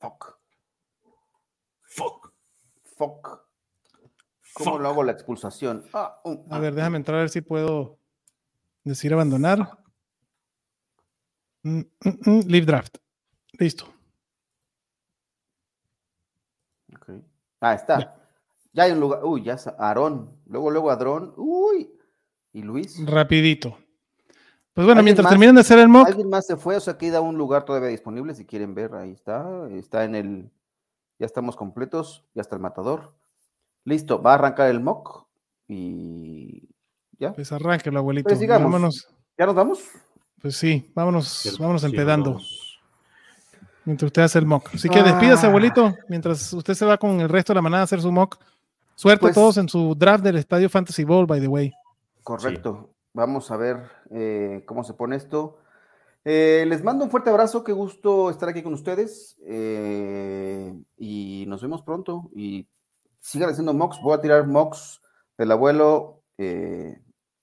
Fuck. 0.00 0.36
Fuck. 3.06 3.40
¿Cómo 4.54 4.72
Fuck. 4.72 4.80
lo 4.80 4.88
hago 4.88 5.02
la 5.02 5.12
expulsación? 5.12 5.84
Ah, 5.92 6.20
A 6.50 6.58
ver, 6.58 6.74
déjame 6.74 6.96
entrar 6.98 7.16
a 7.18 7.20
ver 7.20 7.30
si 7.30 7.40
puedo 7.40 7.98
decir 8.84 9.12
abandonar. 9.12 9.78
Mm, 11.62 11.78
mm, 11.80 12.30
mm, 12.30 12.40
leave 12.46 12.66
draft. 12.66 12.98
Listo. 13.58 13.86
Ok. 16.94 17.10
Ah, 17.60 17.74
está. 17.74 18.16
Ya 18.72 18.82
hay 18.84 18.92
un 18.92 19.00
lugar. 19.00 19.24
Uy, 19.24 19.42
ya. 19.42 19.56
sa- 19.58 19.76
Aarón. 19.78 20.36
Luego, 20.46 20.70
luego 20.70 20.90
Adrón. 20.90 21.32
Uy. 21.36 21.90
Y 22.52 22.62
Luis. 22.62 23.04
Rapidito. 23.06 23.78
Pues 24.74 24.84
bueno, 24.86 24.98
¿Alguien 25.00 25.04
mientras 25.04 25.24
más? 25.24 25.30
terminen 25.32 25.54
de 25.54 25.60
hacer 25.60 25.78
el 25.78 25.88
mock, 25.88 26.08
Alguien 26.08 26.28
más 26.28 26.46
se 26.46 26.56
fue, 26.56 26.76
o 26.76 26.80
sea, 26.80 26.98
queda 26.98 27.20
un 27.20 27.36
lugar 27.38 27.64
todavía 27.64 27.88
disponible 27.90 28.34
si 28.34 28.44
quieren 28.44 28.74
ver. 28.74 28.94
Ahí 28.94 29.12
está. 29.12 29.68
Está 29.70 30.04
en 30.04 30.14
el. 30.16 30.50
Ya 31.18 31.26
estamos 31.26 31.56
completos. 31.56 32.24
Ya 32.34 32.40
está 32.42 32.56
el 32.56 32.62
matador. 32.62 33.12
Listo, 33.84 34.20
va 34.22 34.32
a 34.32 34.34
arrancar 34.34 34.68
el 34.70 34.80
mock 34.80 35.26
y 35.68 36.68
ya. 37.18 37.32
Pues 37.32 37.52
arránquelo, 37.52 37.98
abuelito. 37.98 38.28
Pues 38.28 38.38
sigamos. 38.38 38.64
Vámonos. 38.72 39.08
¿Ya 39.38 39.46
nos 39.46 39.54
vamos? 39.54 39.84
Pues 40.40 40.56
sí, 40.56 40.90
vámonos, 40.94 41.56
vámonos 41.58 41.82
Sí, 41.82 41.86
empedando. 41.88 42.30
vamos. 42.32 42.80
Mientras 43.84 44.08
usted 44.08 44.22
hace 44.22 44.38
el 44.38 44.46
mock. 44.46 44.70
Así 44.74 44.88
que 44.88 45.00
Ah. 45.00 45.02
despídase, 45.04 45.46
abuelito. 45.46 45.94
Mientras 46.08 46.52
usted 46.52 46.74
se 46.74 46.86
va 46.86 46.96
con 46.96 47.20
el 47.20 47.28
resto 47.28 47.52
de 47.52 47.56
la 47.56 47.62
manada 47.62 47.82
a 47.82 47.84
hacer 47.84 48.00
su 48.00 48.10
mock. 48.10 48.38
Suerte 48.94 49.20
Pues- 49.20 49.32
a 49.32 49.34
todos 49.40 49.56
en 49.58 49.68
su 49.68 49.94
draft 49.94 50.24
del 50.24 50.36
Estadio 50.36 50.70
Fantasy 50.70 51.04
Ball, 51.04 51.26
by 51.26 51.40
the 51.40 51.48
way. 51.48 51.72
Correcto. 52.22 52.90
Vamos 53.12 53.50
a 53.50 53.56
ver 53.56 53.76
eh, 54.10 54.62
cómo 54.66 54.84
se 54.84 54.94
pone 54.94 55.16
esto. 55.16 55.58
Eh, 56.24 56.64
les 56.66 56.82
mando 56.82 57.04
un 57.04 57.10
fuerte 57.10 57.30
abrazo, 57.30 57.62
qué 57.62 57.72
gusto 57.72 58.30
estar 58.30 58.48
aquí 58.48 58.62
con 58.62 58.72
ustedes. 58.74 59.36
eh, 59.46 60.74
y 60.96 61.44
nos 61.46 61.60
vemos 61.62 61.82
pronto. 61.82 62.30
Y 62.34 62.66
sigan 63.20 63.50
haciendo 63.50 63.74
mocks. 63.74 64.00
Voy 64.02 64.14
a 64.14 64.20
tirar 64.20 64.46
mocks 64.46 65.00
del 65.36 65.52
abuelo 65.52 66.22
eh, 66.38 67.02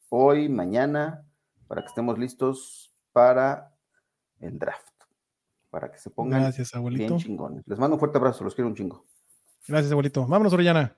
hoy, 0.10 0.50
mañana, 0.50 1.26
para 1.68 1.82
que 1.82 1.88
estemos 1.88 2.18
listos 2.18 2.94
para 3.12 3.74
el 4.40 4.58
draft. 4.58 4.88
Para 5.70 5.92
que 5.92 5.98
se 6.00 6.10
pongan 6.10 6.42
Gracias, 6.42 6.74
abuelito. 6.76 7.06
bien 7.16 7.20
chingones. 7.20 7.64
Les 7.66 7.80
mando 7.80 7.96
un 7.96 8.00
fuerte 8.00 8.18
abrazo, 8.18 8.44
los 8.44 8.56
quiero 8.56 8.68
un 8.68 8.76
chingo. 8.76 9.06
Gracias, 9.68 9.92
abuelito. 9.92 10.26
Vámonos, 10.28 10.54
Orellana. 10.54 10.98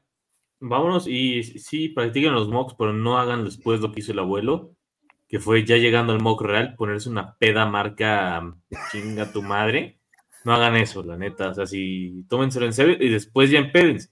Vámonos 0.60 1.07
y 1.07 1.43
sí, 1.43 1.89
practiquen 1.89 2.34
los 2.34 2.47
mocks, 2.47 2.73
pero 2.77 2.93
no 2.93 3.18
hagan 3.18 3.43
después 3.43 3.81
lo 3.81 3.91
que 3.91 3.99
hizo 3.99 4.14
el 4.14 4.19
abuelo, 4.19 4.73
que 5.34 5.39
fue 5.39 5.65
ya 5.65 5.77
llegando 5.77 6.14
al 6.14 6.22
mock 6.22 6.43
real, 6.43 6.76
ponerse 6.76 7.10
una 7.10 7.35
peda 7.39 7.65
marca 7.65 8.39
chinga 8.91 9.31
tu 9.31 9.41
madre. 9.41 9.97
No 10.45 10.53
hagan 10.53 10.76
eso, 10.76 11.01
la 11.01 11.18
neta. 11.18 11.49
O 11.49 11.53
sea, 11.55 11.65
si 11.65 12.23
tómenselo 12.30 12.68
en 12.68 12.73
serio 12.73 12.95
y 12.99 13.10
después 13.10 13.49
ya 13.49 13.57
empédense. 13.57 14.10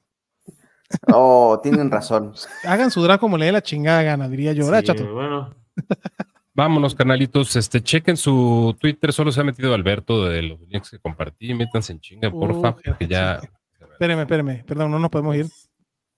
Oh, 1.14 1.60
tienen 1.62 1.92
razón. 1.92 2.34
Hagan 2.66 2.90
su 2.90 3.04
draft 3.04 3.20
como 3.22 3.38
le 3.38 3.46
dé 3.46 3.52
la 3.52 3.62
chingada 3.62 4.02
gana, 4.02 4.28
diría 4.28 4.54
yo. 4.54 4.66
¿verdad, 4.66 4.80
Sí, 4.80 4.86
chato? 4.88 5.14
bueno, 5.14 5.54
Vámonos, 6.56 6.96
canalitos. 6.96 7.56
Este, 7.56 7.82
chequen 7.84 8.18
su 8.18 8.76
Twitter. 8.80 9.14
Solo 9.14 9.32
se 9.32 9.42
ha 9.42 9.44
metido 9.44 9.76
Alberto 9.76 10.26
de 10.26 10.42
los 10.42 10.60
links 10.62 10.90
que 10.90 10.98
compartí. 10.98 11.54
Métanse 11.54 11.94
en 11.94 12.00
chinga, 12.00 12.32
porfa, 12.32 12.70
Uh, 12.72 12.82
porque 12.84 13.08
ya. 13.08 13.40
Espéreme, 13.92 14.24
espéreme. 14.24 14.64
Perdón, 14.66 14.90
no 14.90 14.98
nos 14.98 15.12
podemos 15.12 15.36
ir. 15.36 15.46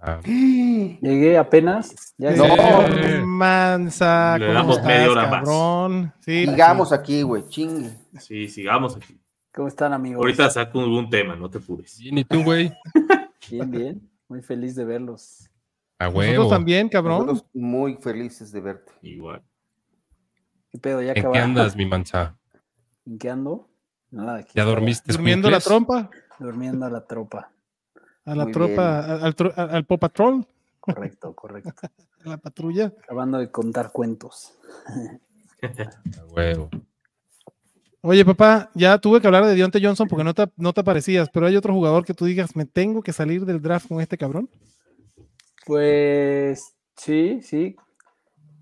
Ah, 0.06 0.20
Llegué 0.26 1.38
apenas. 1.38 2.14
Ya 2.18 2.32
No. 2.32 2.44
Eh, 2.46 3.22
Mansa, 3.26 4.38
Le 4.38 4.48
¿cómo 4.48 4.54
damos 4.60 4.78
estás, 4.78 4.88
media 4.88 5.12
hora 5.12 5.22
más. 5.28 5.32
cabrón? 5.40 6.14
Sí, 6.20 6.46
Sigamos 6.46 6.92
aquí, 6.92 7.22
güey, 7.22 7.48
chingue. 7.48 7.90
sí, 8.20 8.50
sigamos 8.50 8.98
aquí. 8.98 9.18
¿Cómo 9.54 9.70
están, 9.70 9.94
amigos? 9.94 10.18
Ahorita 10.20 10.50
saco 10.50 10.82
algún 10.82 11.10
tema, 11.10 11.38
no 11.38 11.50
te 11.50 11.60
apures. 11.60 11.98
bien, 12.00 12.18
¿y 12.18 12.26
tú, 12.26 12.44
güey? 12.44 12.74
Bien, 13.50 13.72
bien. 13.72 14.10
Muy 14.28 14.42
feliz 14.42 14.76
de 14.76 14.84
verlos. 14.84 15.50
A 16.00 16.06
Nosotros 16.06 16.28
huevo. 16.28 16.50
también, 16.50 16.90
cabrón. 16.90 17.28
Nosotros 17.28 17.46
muy 17.54 17.96
felices 17.96 18.52
de 18.52 18.60
verte. 18.60 18.92
Igual. 19.04 19.42
¿Qué 20.72 20.80
pedo? 20.80 21.02
¿Ya 21.02 21.14
¿En 21.14 21.32
qué 21.32 21.38
andas, 21.40 21.78
mi 21.78 21.86
mansa? 21.86 22.36
¿En 23.06 23.18
qué 23.20 23.30
ando? 23.30 23.70
Nada, 24.12 24.40
aquí 24.40 24.52
¿Ya 24.54 24.66
dormiste? 24.66 25.14
Durmiendo 25.14 25.50
la 25.50 25.62
trompa 25.62 26.10
Durmiendo 26.40 26.90
la 26.90 27.06
tropa. 27.06 27.53
A 28.26 28.36
la 28.36 28.44
Muy 28.46 28.54
tropa, 28.54 29.00
al, 29.00 29.36
al, 29.56 29.86
Pop 29.86 30.00
Patrol, 30.00 30.46
Correcto, 30.84 31.34
correcto. 31.34 31.72
a 32.26 32.30
la 32.30 32.38
patrulla. 32.38 32.92
Acabando 33.04 33.38
de 33.38 33.50
contar 33.50 33.94
cuentos. 33.94 34.54
Huevo. 36.36 36.70
Oye, 38.02 38.26
papá, 38.26 38.70
ya 38.74 38.98
tuve 38.98 39.22
que 39.22 39.28
hablar 39.28 39.46
de 39.46 39.56
Deontay 39.56 39.82
Johnson 39.82 40.10
porque 40.10 40.26
no 40.26 40.34
te, 40.34 40.52
no 40.58 40.74
te 40.74 40.82
aparecías, 40.82 41.30
pero 41.30 41.46
hay 41.46 41.56
otro 41.56 41.74
jugador 41.74 42.04
que 42.04 42.14
tú 42.14 42.26
digas, 42.26 42.54
me 42.54 42.66
tengo 42.66 43.02
que 43.02 43.14
salir 43.14 43.46
del 43.46 43.62
draft 43.62 43.88
con 43.88 44.02
este 44.02 44.18
cabrón. 44.18 44.50
Pues 45.66 46.76
sí, 46.98 47.40
sí. 47.42 47.78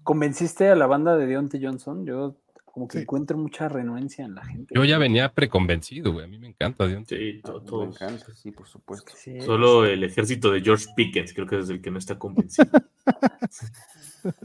Convenciste 0.04 0.70
a 0.70 0.76
la 0.76 0.86
banda 0.86 1.18
de 1.18 1.26
Deontay 1.26 1.64
Johnson. 1.64 2.06
Yo 2.06 2.36
como 2.72 2.88
que 2.88 2.98
Sí. 3.00 3.02
encuentro 3.04 3.38
mucha 3.38 3.68
renuencia 3.70 4.24
en 4.26 4.36
la 4.36 4.46
gente. 4.46 4.74
Yo 4.76 4.84
ya 4.86 4.98
venía 4.98 5.34
preconvencido, 5.34 6.14
güey. 6.14 6.26
A 6.26 6.28
mí 6.28 6.38
me 6.40 6.48
encanta, 6.48 6.88
Dion. 6.88 7.06
Sí, 7.06 7.42
to- 7.44 7.60
Me 7.62 7.66
todos. 7.68 7.96
encanta, 8.02 8.34
sí, 8.34 8.52
por 8.52 8.68
supuesto. 8.68 9.12
Sí, 9.16 9.42
Solo 9.42 9.86
el 9.86 10.04
ejército 10.04 10.52
de 10.52 10.62
George 10.62 10.86
Pickens, 10.96 11.34
creo 11.34 11.46
que 11.48 11.60
es 11.60 11.70
el 11.70 11.82
que 11.82 11.92
no 11.92 11.98
está 12.00 12.18
convencido. 12.18 12.70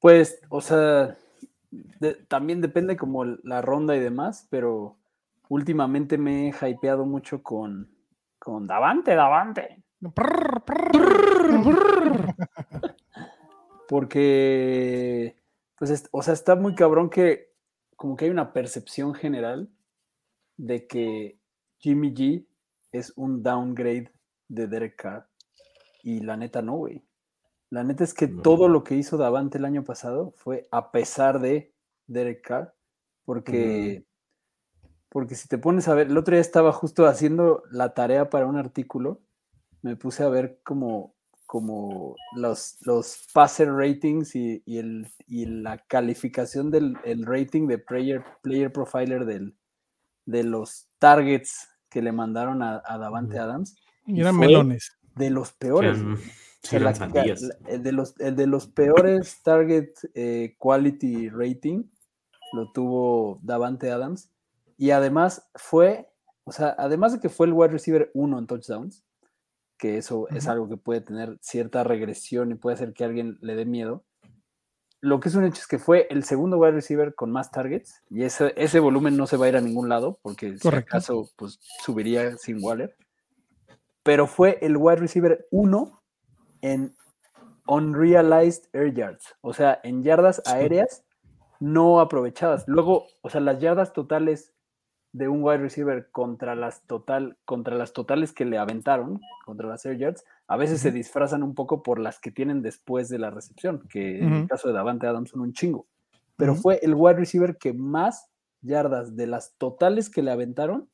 Pues, 0.00 0.40
o 0.48 0.60
sea, 0.62 1.16
de- 1.70 2.14
también 2.28 2.60
depende 2.60 2.96
como 2.96 3.24
la 3.24 3.60
ronda 3.60 3.94
y 3.96 4.00
demás, 4.00 4.46
pero 4.50 4.96
últimamente 5.48 6.16
me 6.18 6.48
he 6.50 6.68
hypeado 6.70 7.04
mucho 7.04 7.42
con, 7.42 7.90
con 8.38 8.66
Davante, 8.66 9.14
Davante. 9.14 9.82
Porque, 13.88 15.36
pues, 15.80 15.90
es- 15.90 16.08
o 16.12 16.22
sea, 16.22 16.34
está 16.34 16.56
muy 16.56 16.74
cabrón 16.74 17.08
que 17.08 17.54
como 17.96 18.14
que 18.14 18.26
hay 18.26 18.30
una 18.30 18.52
percepción 18.52 19.14
general 19.14 19.70
de 20.58 20.86
que 20.86 21.40
Jimmy 21.78 22.12
G 22.14 22.46
es 22.92 23.14
un 23.16 23.42
downgrade 23.42 24.12
de 24.48 24.66
Derek 24.66 24.96
Carr. 24.96 25.26
Y 26.02 26.20
la 26.20 26.36
neta 26.36 26.60
no, 26.60 26.76
güey. 26.76 27.02
La 27.70 27.82
neta 27.82 28.04
es 28.04 28.12
que 28.12 28.28
No. 28.28 28.42
todo 28.42 28.68
lo 28.68 28.84
que 28.84 28.94
hizo 28.94 29.16
Davante 29.16 29.56
el 29.56 29.64
año 29.64 29.82
pasado 29.84 30.32
fue 30.36 30.68
a 30.70 30.92
pesar 30.92 31.40
de 31.40 31.72
Derek 32.06 32.42
Carr. 32.46 32.74
Porque, 33.24 34.04
porque 35.08 35.34
si 35.34 35.48
te 35.48 35.56
pones 35.56 35.88
a 35.88 35.94
ver, 35.94 36.08
el 36.08 36.18
otro 36.18 36.34
día 36.34 36.42
estaba 36.42 36.72
justo 36.72 37.06
haciendo 37.06 37.62
la 37.70 37.94
tarea 37.94 38.28
para 38.28 38.46
un 38.46 38.56
artículo. 38.56 39.22
Me 39.80 39.96
puse 39.96 40.24
a 40.24 40.28
ver 40.28 40.60
como, 40.62 41.14
como 41.50 42.14
los, 42.36 42.76
los 42.82 43.26
passer 43.34 43.72
ratings 43.72 44.36
y, 44.36 44.62
y 44.64 44.78
el, 44.78 45.08
y 45.26 45.46
la 45.46 45.78
calificación 45.78 46.70
del 46.70 46.96
el 47.02 47.26
rating 47.26 47.66
de 47.66 47.76
player, 47.78 48.22
player 48.40 48.72
profiler 48.72 49.24
del, 49.24 49.56
de 50.26 50.44
los 50.44 50.86
targets 51.00 51.68
que 51.88 52.02
le 52.02 52.12
mandaron 52.12 52.62
a, 52.62 52.80
a 52.86 52.98
Davante 52.98 53.36
Adams. 53.40 53.74
Y 54.06 54.20
eran 54.20 54.36
fue 54.36 54.46
de 55.16 55.30
los 55.30 55.52
peores. 55.52 55.98
Sí, 56.62 56.76
la- 56.84 56.92
la- 57.42 57.56
el, 57.66 57.82
de 57.82 57.92
los, 57.92 58.14
el 58.20 58.36
de 58.36 58.46
los 58.46 58.68
peores 58.68 59.42
target 59.42 59.88
eh, 60.14 60.54
quality 60.56 61.30
rating 61.30 61.82
lo 62.52 62.70
tuvo 62.70 63.40
Davante 63.42 63.90
Adams. 63.90 64.30
Y 64.78 64.92
además 64.92 65.50
fue, 65.56 66.12
o 66.44 66.52
sea, 66.52 66.76
además 66.78 67.12
de 67.14 67.18
que 67.18 67.28
fue 67.28 67.48
el 67.48 67.54
wide 67.54 67.72
receiver 67.72 68.08
uno 68.14 68.38
en 68.38 68.46
touchdowns, 68.46 69.02
que 69.80 69.96
eso 69.96 70.28
es 70.28 70.44
Ujú. 70.44 70.52
algo 70.52 70.68
que 70.68 70.76
puede 70.76 71.00
tener 71.00 71.38
cierta 71.40 71.82
regresión 71.82 72.52
y 72.52 72.54
puede 72.54 72.74
hacer 72.74 72.92
que 72.92 73.04
alguien 73.04 73.38
le 73.40 73.56
dé 73.56 73.64
miedo. 73.64 74.04
Lo 75.00 75.18
que 75.18 75.30
es 75.30 75.34
un 75.34 75.44
hecho 75.44 75.60
es 75.62 75.66
que 75.66 75.78
fue 75.78 76.06
el 76.10 76.24
segundo 76.24 76.58
wide 76.58 76.72
receiver 76.72 77.14
con 77.14 77.30
más 77.30 77.50
targets 77.50 78.02
y 78.10 78.24
ese, 78.24 78.52
ese 78.56 78.80
volumen 78.80 79.16
no 79.16 79.26
se 79.26 79.38
va 79.38 79.46
a 79.46 79.48
ir 79.48 79.56
a 79.56 79.62
ningún 79.62 79.88
lado 79.88 80.18
porque 80.20 80.58
si 80.58 80.58
Correcto. 80.58 80.96
acaso 80.96 81.30
pues 81.36 81.58
subiría 81.82 82.36
sin 82.36 82.62
Waller. 82.62 82.94
Pero 84.02 84.26
fue 84.26 84.58
el 84.60 84.76
wide 84.76 84.96
receiver 84.96 85.46
uno 85.50 86.02
en 86.60 86.94
unrealized 87.66 88.64
air 88.74 88.92
yards, 88.92 89.34
o 89.40 89.54
sea, 89.54 89.80
en 89.82 90.02
yardas 90.02 90.42
aéreas 90.46 91.04
no 91.60 92.00
aprovechadas. 92.00 92.64
Luego, 92.66 93.06
o 93.22 93.30
sea, 93.30 93.40
las 93.40 93.60
yardas 93.60 93.92
totales 93.92 94.52
de 95.12 95.28
un 95.28 95.42
wide 95.42 95.58
receiver 95.58 96.08
contra 96.10 96.54
las 96.54 96.82
total 96.86 97.36
contra 97.44 97.74
las 97.74 97.92
totales 97.92 98.32
que 98.32 98.44
le 98.44 98.58
aventaron, 98.58 99.20
contra 99.44 99.66
las 99.66 99.84
air 99.84 99.98
yards, 99.98 100.24
a 100.46 100.56
veces 100.56 100.80
se 100.80 100.92
disfrazan 100.92 101.42
un 101.42 101.54
poco 101.54 101.82
por 101.82 101.98
las 101.98 102.20
que 102.20 102.30
tienen 102.30 102.62
después 102.62 103.08
de 103.08 103.18
la 103.18 103.30
recepción, 103.30 103.86
que 103.88 104.18
en 104.18 104.32
el 104.32 104.38
Ujú. 104.40 104.48
caso 104.48 104.68
de 104.68 104.74
Davante 104.74 105.06
Adams 105.06 105.30
son 105.30 105.40
un 105.40 105.52
chingo. 105.52 105.86
Pero 106.36 106.52
Ujú. 106.52 106.62
fue 106.62 106.80
el 106.82 106.94
wide 106.94 107.16
receiver 107.16 107.56
que 107.56 107.72
más 107.72 108.28
yardas 108.62 109.16
de 109.16 109.26
las 109.26 109.54
totales 109.58 110.10
que 110.10 110.22
le 110.22 110.30
aventaron 110.30 110.88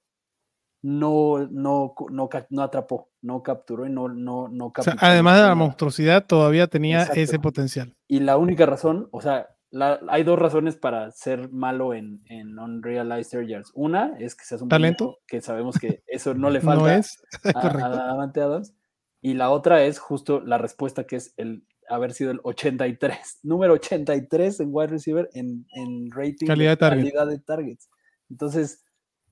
no, 0.82 1.46
no, 1.50 1.94
no, 2.10 2.28
no 2.50 2.62
atrapó, 2.62 3.08
no 3.20 3.42
capturó 3.42 3.86
y 3.86 3.90
no, 3.90 4.08
no, 4.08 4.48
no 4.48 4.66
O 4.66 4.82
sea, 4.82 4.92
capturó 4.92 5.10
además 5.10 5.40
de 5.40 5.48
la 5.48 5.54
monstruosidad, 5.54 6.26
todavía 6.26 6.68
tenía 6.68 7.00
Exacto. 7.00 7.20
ese 7.20 7.38
potencial. 7.38 7.94
Y 8.08 8.20
la 8.20 8.36
única 8.36 8.66
razón, 8.66 9.08
o 9.10 9.20
sea, 9.20 9.55
la- 9.78 10.00
hay 10.08 10.22
dos 10.24 10.38
razones 10.38 10.76
para 10.76 11.10
ser 11.12 11.50
malo 11.52 11.94
en, 11.94 12.22
en 12.26 12.58
Unrealized 12.58 13.42
Yards. 13.46 13.70
Una 13.74 14.16
es 14.18 14.34
que 14.34 14.44
seas 14.44 14.62
un 14.62 14.68
¿Talento? 14.68 15.18
que 15.26 15.40
sabemos 15.40 15.78
que 15.78 16.02
eso 16.06 16.34
no 16.34 16.50
le 16.50 16.60
falta 16.62 16.82
No 16.82 16.88
es 16.88 17.22
a, 17.54 17.66
a. 17.66 17.88
Davante 17.88 18.40
Adams. 18.40 18.74
Y 19.20 19.34
la 19.34 19.50
otra 19.50 19.82
es 19.84 19.98
justo 19.98 20.40
la 20.40 20.58
respuesta 20.58 21.04
que 21.04 21.16
es 21.16 21.34
el 21.36 21.64
haber 21.88 22.12
sido 22.12 22.30
el 22.32 22.40
83, 22.42 23.40
número 23.42 23.74
83 23.74 24.60
en 24.60 24.68
wide 24.72 24.88
receiver 24.88 25.28
en, 25.34 25.66
en 25.72 26.10
rating 26.10 26.46
Calidad 26.46 26.70
de 26.72 26.76
target. 26.76 27.02
calidad 27.04 27.26
de 27.28 27.38
targets. 27.38 27.88
Entonces, 28.30 28.84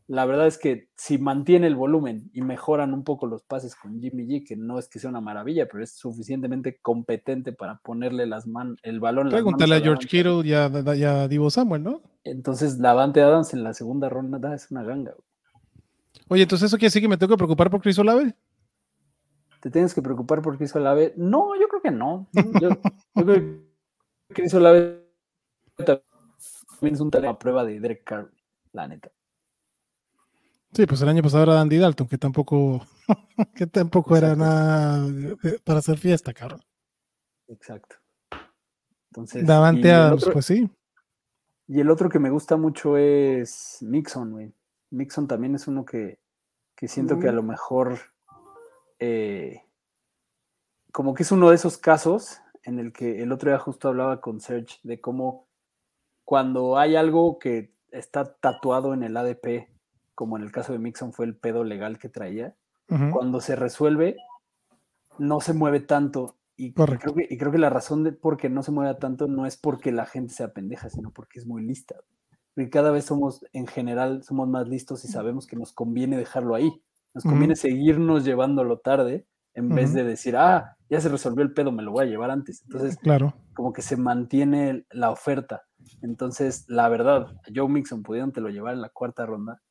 la 0.06 0.26
verdad 0.26 0.46
es 0.46 0.58
que 0.58 0.90
si 0.96 1.16
mantiene 1.16 1.66
el 1.66 1.76
volumen 1.76 2.30
y 2.34 2.42
mejoran 2.42 2.92
un 2.92 3.04
poco 3.04 3.26
los 3.26 3.42
pases 3.42 3.74
con 3.74 4.00
Jimmy 4.00 4.26
G, 4.26 4.46
que 4.46 4.54
no 4.54 4.78
es 4.78 4.88
que 4.88 4.98
sea 4.98 5.08
una 5.08 5.22
maravilla, 5.22 5.66
pero 5.66 5.82
es 5.82 5.96
suficientemente 5.96 6.78
competente 6.82 7.52
para 7.52 7.78
ponerle 7.78 8.26
las 8.26 8.46
man 8.46 8.76
el 8.82 9.00
balón 9.00 9.30
Pregúntale 9.30 9.76
a 9.76 9.80
George 9.80 10.06
Kittle 10.06 10.42
y 10.44 10.52
a, 10.52 11.28
Divo 11.28 11.50
Samuel, 11.50 11.82
¿no? 11.82 12.02
Entonces, 12.22 12.78
Davante 12.78 13.22
Adams 13.22 13.54
en 13.54 13.64
la 13.64 13.72
segunda 13.72 14.08
ronda 14.10 14.54
es 14.54 14.70
una 14.70 14.82
ganga. 14.82 15.12
güey. 15.12 15.34
Oye, 16.28 16.42
entonces 16.42 16.66
eso 16.66 16.76
quiere 16.76 16.88
decir 16.88 17.02
que 17.02 17.08
me 17.08 17.16
tengo 17.16 17.32
que 17.32 17.38
preocupar 17.38 17.70
por 17.70 17.80
Chris 17.80 17.98
Olave. 17.98 18.34
¿Te 19.60 19.70
tienes 19.70 19.94
que 19.94 20.02
preocupar 20.02 20.42
por 20.42 20.58
Chris 20.58 20.74
Olave? 20.76 21.14
No, 21.16 21.58
yo 21.58 21.66
creo 21.68 21.80
que 21.80 21.90
no. 21.90 22.28
Yo, 22.60 22.68
yo 23.14 23.24
creo 23.24 23.26
que 23.26 24.34
Chris 24.34 24.52
Olave 24.52 25.02
también 25.76 26.94
es 26.94 27.00
un 27.00 27.10
talento 27.10 27.30
a 27.30 27.38
prueba 27.38 27.64
de 27.64 27.80
Derek 27.80 28.04
Carr, 28.04 28.30
la 28.72 28.86
neta. 28.86 29.10
Sí, 30.74 30.86
pues 30.86 31.00
el 31.02 31.08
año 31.08 31.22
pasado 31.22 31.44
era 31.44 31.60
Andy 31.60 31.78
Dalton, 31.78 32.08
que 32.08 32.18
tampoco, 32.18 32.84
que 33.54 33.66
tampoco 33.66 34.16
era 34.16 34.34
nada 34.34 35.06
para 35.64 35.78
hacer 35.78 35.98
fiesta, 35.98 36.32
cabrón. 36.34 36.60
Exacto. 37.48 37.96
Entonces, 39.10 39.46
Davante 39.46 39.92
Adams, 39.92 40.22
otro- 40.22 40.32
pues 40.32 40.46
sí. 40.46 40.68
Y 41.68 41.80
el 41.80 41.90
otro 41.90 42.08
que 42.10 42.18
me 42.18 42.30
gusta 42.30 42.56
mucho 42.56 42.96
es 42.96 43.78
Mixon, 43.80 44.32
güey. 44.32 44.52
Mixon 44.90 45.26
también 45.28 45.54
es 45.54 45.66
uno 45.68 45.84
que, 45.84 46.18
que 46.76 46.88
siento 46.88 47.18
que 47.18 47.28
a 47.28 47.32
Mm. 47.32 47.36
lo 47.36 47.42
mejor 47.42 47.98
eh, 48.98 49.62
como 50.92 51.14
que 51.14 51.22
es 51.22 51.32
uno 51.32 51.48
de 51.50 51.54
esos 51.56 51.78
casos 51.78 52.40
en 52.64 52.78
el 52.78 52.92
que 52.92 53.22
el 53.22 53.32
otro 53.32 53.50
día 53.50 53.58
justo 53.58 53.88
hablaba 53.88 54.20
con 54.20 54.40
Serge 54.40 54.78
de 54.82 55.00
cómo 55.00 55.48
cuando 56.24 56.78
hay 56.78 56.96
algo 56.96 57.38
que 57.38 57.74
está 57.90 58.34
tatuado 58.36 58.92
en 58.94 59.02
el 59.02 59.16
ADP, 59.16 59.68
como 60.14 60.36
en 60.36 60.42
el 60.44 60.52
caso 60.52 60.72
de 60.72 60.78
Mixon 60.78 61.12
fue 61.12 61.26
el 61.26 61.36
pedo 61.36 61.64
legal 61.64 61.98
que 61.98 62.08
traía, 62.08 62.54
cuando 63.12 63.40
se 63.40 63.56
resuelve, 63.56 64.16
no 65.18 65.40
se 65.40 65.54
mueve 65.54 65.80
tanto. 65.80 66.36
Y, 66.56 66.66
y 66.66 66.72
Correcto. 66.72 67.12
creo 67.12 67.14
que, 67.28 67.34
y 67.34 67.38
creo 67.38 67.50
que 67.52 67.58
la 67.58 67.70
razón 67.70 68.04
de 68.04 68.12
por 68.12 68.36
qué 68.36 68.48
no 68.48 68.62
se 68.62 68.70
mueve 68.72 68.94
tanto 68.96 69.26
no 69.26 69.46
es 69.46 69.56
porque 69.56 69.90
la 69.90 70.06
gente 70.06 70.32
sea 70.34 70.52
pendeja, 70.52 70.88
sino 70.90 71.10
porque 71.10 71.38
es 71.40 71.46
muy 71.46 71.62
lista. 71.64 71.96
Porque 72.54 72.70
cada 72.70 72.90
vez 72.92 73.06
somos, 73.06 73.44
en 73.52 73.66
general, 73.66 74.22
somos 74.22 74.48
más 74.48 74.68
listos 74.68 75.04
y 75.04 75.08
sabemos 75.08 75.46
que 75.46 75.56
nos 75.56 75.72
conviene 75.72 76.16
dejarlo 76.16 76.54
ahí. 76.54 76.80
Nos 77.14 77.24
conviene 77.24 77.56
seguirnos 77.56 78.24
llevándolo 78.24 78.78
tarde 78.78 79.26
en 79.54 79.68
vez 79.68 79.92
de 79.94 80.02
decir, 80.04 80.36
ah, 80.36 80.76
ya 80.90 81.00
se 81.00 81.08
resolvió 81.08 81.42
el 81.44 81.52
pedo, 81.52 81.70
me 81.72 81.82
lo 81.84 81.92
voy 81.92 82.04
a 82.04 82.08
llevar 82.08 82.30
antes. 82.30 82.62
Entonces, 82.64 82.96
Claro. 82.98 83.34
como 83.54 83.72
que 83.72 83.82
se 83.82 83.96
mantiene 83.96 84.84
la 84.90 85.10
oferta. 85.10 85.62
Entonces, 86.02 86.64
la 86.68 86.88
verdad, 86.88 87.28
Joe 87.54 87.68
Mixon 87.68 88.02
pudiéndotelo 88.02 88.48
llevar 88.50 88.74
en 88.74 88.80
la 88.82 88.88
cuarta 88.88 89.26
ronda, 89.26 89.62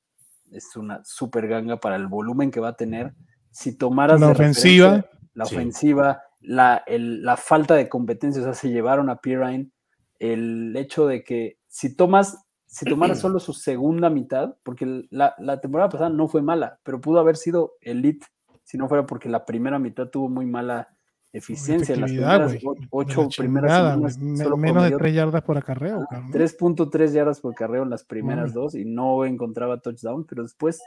es 0.54 0.76
una 0.76 1.02
super 1.04 1.48
ganga 1.48 1.78
para 1.80 1.96
el 1.96 2.08
volumen 2.08 2.52
que 2.52 2.60
va 2.60 2.70
a 2.70 2.76
tener. 2.78 3.14
Si 3.52 3.78
tomaras 3.78 4.20
La 4.22 4.28
de 4.28 4.34
ofensiva. 4.34 5.06
la 5.34 5.46
Sí. 5.46 5.56
ofensiva, 5.56 6.22
la, 6.42 6.84
el- 6.88 7.24
la 7.24 7.38
falta 7.38 7.76
de 7.76 7.90
competencia, 7.90 8.42
o 8.42 8.46
sea, 8.46 8.54
se 8.54 8.70
llevaron 8.70 9.10
a 9.10 9.18
Pirine, 9.18 9.72
el 10.20 10.76
hecho 10.78 11.08
de 11.08 11.24
que 11.24 11.58
si 11.68 11.96
tomas, 11.96 12.46
si 12.66 12.86
tomaras 12.86 13.20
solo 13.22 13.40
su 13.40 13.54
segunda 13.54 14.10
mitad, 14.10 14.56
porque 14.64 15.06
la, 15.10 15.36
la 15.40 15.60
temporada 15.60 15.90
pasada 15.90 16.10
no 16.10 16.28
fue 16.28 16.42
mala, 16.42 16.80
pero 16.84 17.02
pudo 17.02 17.20
haber 17.20 17.36
sido 17.38 17.74
elite 17.82 18.28
si 18.64 18.78
no 18.78 18.88
fuera 18.88 19.06
porque 19.06 19.28
la 19.28 19.44
primera 19.46 19.78
mitad 19.80 20.08
tuvo 20.08 20.30
muy 20.30 20.46
mala 20.46 20.88
eficiencia. 21.34 21.96
En 21.96 22.02
las 22.02 22.12
primeras 22.12 22.54
ocho 22.92 23.22
la 23.24 23.28
primeras 23.30 23.70
chingada, 23.72 23.92
semanas 23.96 24.18
güey. 24.20 24.32
Me- 24.32 24.38
solo 24.44 24.58
Menos 24.58 24.84
de 24.84 24.98
3 24.98 25.14
yardas 25.16 25.42
por 25.44 25.58
acarreo, 25.58 26.06
cabrón. 26.10 26.32
3.3 26.32 27.12
yardas 27.12 27.42
por 27.42 27.54
carreo 27.56 27.84
en 27.84 27.90
las 27.90 28.04
primeras 28.06 28.54
dos 28.54 28.76
y 28.76 28.86
no 28.86 29.26
encontraba 29.26 29.80
touchdown, 29.82 30.26
pero 30.26 30.44
después 30.44 30.80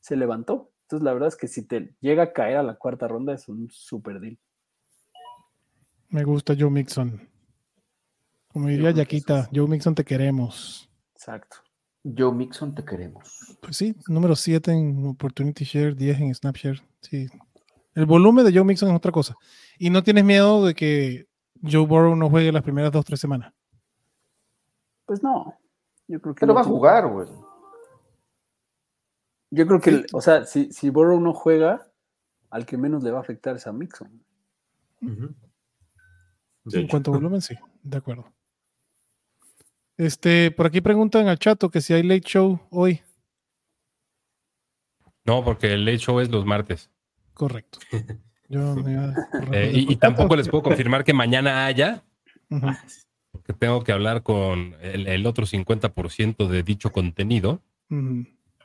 se 0.00 0.16
levantó. 0.16 0.70
Entonces, 0.82 1.04
la 1.04 1.12
verdad 1.14 1.28
es 1.28 1.36
que 1.36 1.48
si 1.48 1.62
te 1.66 1.94
llega 2.00 2.24
a 2.24 2.32
caer 2.32 2.56
a 2.58 2.62
la 2.62 2.74
cuarta 2.74 3.08
ronda 3.08 3.32
es 3.32 3.48
un 3.48 3.68
super 3.70 4.20
deal. 4.20 4.38
Me 6.10 6.24
gusta 6.24 6.54
Joe 6.58 6.70
Mixon. 6.70 7.28
Como 8.48 8.68
diría 8.68 8.90
eso 8.90 8.98
Yaquita, 8.98 9.48
Joe 9.54 9.66
Mixon 9.66 9.94
te 9.94 10.04
queremos. 10.04 10.90
Exacto. 11.14 11.56
Joe 12.04 12.34
Mixon, 12.34 12.74
te 12.74 12.84
queremos. 12.84 13.56
Pues 13.62 13.76
sí, 13.76 13.94
número 14.08 14.34
7 14.36 14.72
en 14.72 15.06
Opportunity 15.06 15.64
Share, 15.64 15.94
10 15.94 16.20
en 16.20 16.34
Snapshare. 16.34 16.82
Sí. 17.00 17.28
El 17.94 18.06
volumen 18.06 18.44
de 18.44 18.52
Joe 18.52 18.64
Mixon 18.64 18.88
es 18.90 18.96
otra 18.96 19.12
cosa. 19.12 19.34
Y 19.78 19.90
no 19.90 20.02
tienes 20.02 20.24
miedo 20.24 20.64
de 20.64 20.74
que 20.74 21.26
Joe 21.62 21.86
Burrow 21.86 22.16
no 22.16 22.30
juegue 22.30 22.50
las 22.52 22.62
primeras 22.62 22.90
dos, 22.92 23.04
tres 23.04 23.20
semanas. 23.20 23.52
Pues 25.04 25.22
no. 25.22 25.58
Yo 26.08 26.20
creo 26.20 26.34
que 26.34 26.40
Pero 26.40 26.52
no 26.52 26.54
va 26.54 26.62
a 26.62 26.64
jugar, 26.64 27.06
güey. 27.08 27.28
Yo 29.50 29.66
creo 29.66 29.80
que, 29.80 29.90
el- 29.90 30.06
o 30.12 30.20
sea, 30.20 30.44
si, 30.46 30.72
si 30.72 30.88
Burrow 30.90 31.20
no 31.20 31.34
juega, 31.34 31.86
al 32.50 32.64
que 32.64 32.78
menos 32.78 33.02
le 33.02 33.10
va 33.10 33.18
a 33.18 33.22
afectar 33.22 33.56
es 33.56 33.66
a 33.66 33.72
Mixon. 33.72 34.24
En 35.00 36.88
cuanto 36.88 37.10
a 37.10 37.14
volumen, 37.14 37.40
sí, 37.42 37.54
de 37.82 37.96
acuerdo. 37.98 38.32
Este, 39.98 40.50
por 40.50 40.66
aquí 40.66 40.80
preguntan 40.80 41.28
al 41.28 41.38
chato 41.38 41.70
que 41.70 41.80
si 41.80 41.92
hay 41.92 42.02
late 42.02 42.22
show 42.22 42.60
hoy. 42.70 43.02
No, 45.24 45.44
porque 45.44 45.72
el 45.74 45.84
late 45.84 45.98
show 45.98 46.18
es 46.20 46.30
los 46.30 46.46
martes. 46.46 46.90
Correcto. 47.34 47.78
Yo 48.48 48.74
me 48.76 48.92
iba 48.92 49.04
a 49.08 49.14
corregir 49.30 49.54
Eh, 49.54 49.70
y, 49.74 49.96
tampoco 49.96 50.36
les 50.36 50.48
puedo 50.48 50.62
confirmar 50.62 51.04
que 51.04 51.14
mañana 51.14 51.64
haya, 51.64 52.02
porque 53.30 53.54
tengo 53.54 53.82
que 53.82 53.92
hablar 53.92 54.22
con 54.22 54.76
el, 54.82 55.06
el 55.06 55.26
otro 55.26 55.46
50% 55.46 56.46
de 56.46 56.62
dicho 56.62 56.92
contenido. 56.92 57.62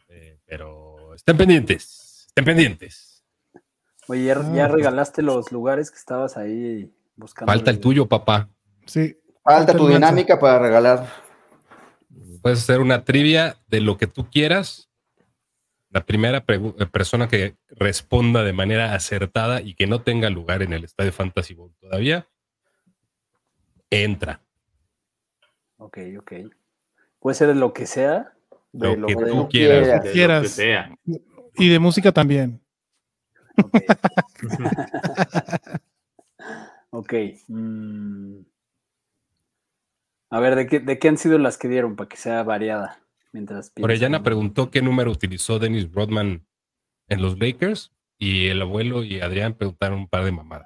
Eh, 0.09 0.39
pero 0.45 1.15
estén 1.15 1.37
pendientes, 1.37 2.25
estén 2.27 2.43
pendientes. 2.43 3.23
Oye, 4.07 4.25
¿ya, 4.25 4.33
Ah, 4.33 4.53
ya 4.53 4.67
pues. 4.67 4.71
regalaste 4.71 5.21
los 5.21 5.51
lugares 5.51 5.89
que 5.89 5.97
estabas 5.97 6.35
ahí 6.37 6.91
buscando? 7.15 7.51
Falta 7.51 7.71
el 7.71 7.79
tuyo, 7.79 8.07
papá. 8.07 8.49
Sí. 8.85 9.17
Falta 9.43 9.73
tu 9.73 9.87
dinámica 9.87 10.37
para 10.39 10.59
regalar. 10.59 11.07
Puedes 12.41 12.59
hacer 12.59 12.81
una 12.81 13.05
trivia 13.05 13.57
de 13.67 13.79
lo 13.79 13.97
que 13.97 14.07
tú 14.07 14.29
quieras. 14.29 14.86
La 15.97 16.05
primera 16.05 16.45
eh, 16.47 16.85
persona 16.91 17.27
que 17.27 17.55
responda 17.71 18.43
de 18.43 18.53
manera 18.53 18.93
acertada 18.93 19.61
y 19.61 19.73
que 19.73 19.87
no 19.87 20.03
tenga 20.03 20.29
lugar 20.29 20.61
en 20.61 20.73
el 20.73 20.83
Estadio 20.83 21.11
Fantasy 21.11 21.55
Bowl 21.55 21.73
todavía, 21.79 22.27
entra. 23.89 24.39
Ok, 25.77 25.97
ok. 26.19 26.33
Puede 27.17 27.33
ser 27.33 27.47
de 27.47 27.55
lo 27.55 27.73
que 27.73 27.87
sea. 27.87 28.31
Lo 28.73 28.91
De 28.91 28.97
lo 28.97 29.07
que 29.07 29.15
que 29.15 29.25
tú 29.25 29.35
tú 29.37 29.49
quieras. 29.49 30.01
quieras. 30.11 30.15
De 30.15 30.35
lo 30.35 30.41
que 30.43 30.49
sea. 30.49 30.97
Y 31.55 31.69
de 31.69 31.79
música 31.79 32.11
también. 32.11 32.61
Ok. 33.63 33.77
Ok. 36.91 37.13
mm. 37.47 38.39
A 40.29 40.39
ver, 40.39 40.55
¿de 40.55 40.67
qué, 40.67 40.79
¿de 40.79 40.99
qué 40.99 41.09
han 41.09 41.17
sido 41.17 41.39
las 41.39 41.57
que 41.57 41.67
dieron 41.67 41.95
para 41.95 42.07
que 42.07 42.17
sea 42.17 42.43
variada? 42.43 42.99
Mientras 43.37 43.71
Orellana 43.79 44.23
preguntó 44.23 44.71
qué 44.71 44.81
número 44.81 45.11
utilizó 45.11 45.59
Dennis 45.59 45.91
Rodman 45.91 46.43
en 47.07 47.21
los 47.21 47.37
Lakers 47.37 47.91
y 48.17 48.47
el 48.47 48.59
abuelo 48.63 49.03
y 49.03 49.21
Adrián 49.21 49.53
preguntaron 49.53 49.99
un 49.99 50.07
par 50.07 50.25
de 50.25 50.31
mamadas. 50.31 50.65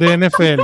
De 0.00 0.16
NFL. 0.18 0.60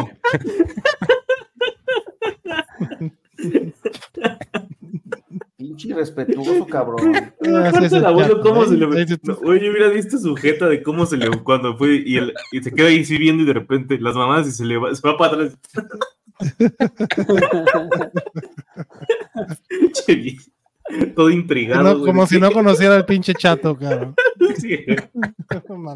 Pinche 5.57 5.89
irrespetuoso, 5.89 6.67
cabrón. 6.67 7.13
Ah, 7.47 7.73
sí, 7.79 7.89
sí, 7.91 7.97
El 7.97 8.07
abuelo, 8.07 8.37
ya, 8.39 8.43
¿cómo 8.43 8.65
se 8.65 8.75
le 8.77 8.87
Ahí 8.99 9.07
sí, 9.07 9.17
No, 9.23 9.35
Oye, 9.45 9.71
hubiera 9.71 9.89
visto 9.89 10.19
su 10.19 10.35
jeta 10.35 10.67
de 10.67 10.83
cómo 10.83 11.05
se 11.07 11.17
le 11.19 11.29
cuando 11.43 11.77
fue 11.77 12.03
y, 12.05 12.17
el- 12.17 12.33
y 12.53 12.63
se 12.63 12.73
queda 12.73 12.89
ahí 12.89 13.03
así 13.03 13.19
viendo 13.19 13.43
y 13.43 13.47
de 13.47 13.53
repente 13.53 13.99
las 14.01 14.15
mamadas 14.17 14.49
y 14.49 14.53
se 14.53 14.65
le 14.65 14.79
va, 14.79 14.93
se 14.95 15.07
va 15.07 15.17
para 15.17 15.35
atrás. 15.35 15.59
Todo 21.15 21.31
intrigado. 21.31 21.83
No, 21.83 22.05
como 22.05 22.27
si 22.27 22.39
no 22.39 22.53
conociera 22.53 22.95
al 22.95 23.07
pinche 23.07 23.33
chato, 23.35 23.77
cabrón. 23.77 24.15
Sí. 24.57 24.87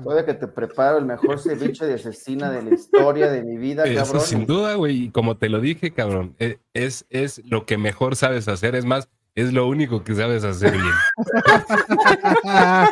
Todavía 0.02 0.26
que 0.26 0.34
te 0.34 0.48
preparo 0.48 0.98
el 0.98 1.04
mejor 1.04 1.38
ceviche 1.38 1.86
de 1.86 1.94
asesina 1.94 2.50
de 2.50 2.62
la 2.62 2.74
historia 2.74 3.30
de 3.30 3.44
mi 3.44 3.56
vida, 3.56 3.84
Eso 3.84 4.02
cabrón. 4.04 4.20
sin 4.22 4.46
duda, 4.46 4.74
güey. 4.74 5.04
Y 5.04 5.10
como 5.10 5.36
te 5.36 5.48
lo 5.48 5.60
dije, 5.60 5.92
cabrón, 5.92 6.34
e- 6.40 6.58
es, 6.74 7.06
es 7.08 7.40
lo 7.44 7.66
que 7.66 7.78
mejor 7.78 8.16
sabes 8.16 8.48
hacer. 8.48 8.74
Es 8.74 8.84
más, 8.84 9.08
es 9.36 9.52
lo 9.52 9.68
único 9.68 10.02
que 10.02 10.16
sabes 10.16 10.42
hacer 10.42 10.72
bien. 10.72 10.86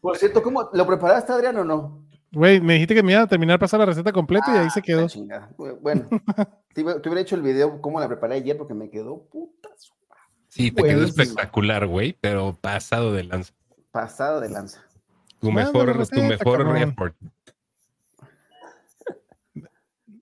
Por 0.00 0.16
cierto, 0.16 0.42
¿cómo 0.42 0.68
lo 0.72 0.86
preparaste, 0.86 1.32
Adrián, 1.32 1.56
o 1.58 1.64
no? 1.64 2.04
Güey, 2.32 2.60
me 2.60 2.74
dijiste 2.74 2.94
que 2.94 3.02
me 3.02 3.12
iba 3.12 3.22
a 3.22 3.26
terminar 3.26 3.54
de 3.54 3.58
pasar 3.58 3.80
la 3.80 3.86
receta 3.86 4.12
completa 4.12 4.54
y 4.54 4.58
ahí 4.58 4.70
se 4.70 4.80
Ah, 4.80 4.82
quedó. 4.82 5.06
Bueno, 5.80 6.08
te, 6.74 6.82
hubiera 6.82 7.20
hecho 7.20 7.34
el 7.34 7.42
video 7.42 7.80
cómo 7.80 7.98
la 7.98 8.06
preparé 8.06 8.36
ayer 8.36 8.56
porque 8.56 8.74
me 8.74 8.88
quedó 8.88 9.24
puta 9.24 9.68
Sí, 10.48 10.70
te 10.70 10.82
quedó 10.82 11.04
espectacular, 11.04 11.86
güey, 11.86 12.16
pero 12.20 12.56
pasado 12.60 13.12
de 13.12 13.24
lanza. 13.24 13.52
pasada 13.92 14.40
de 14.40 14.48
lanza. 14.48 14.80
Tu 15.40 15.50
Mándale 15.50 15.94
mejor, 15.94 16.08
tu 16.08 16.22
mejor 16.22 16.76
effort. 16.76 17.16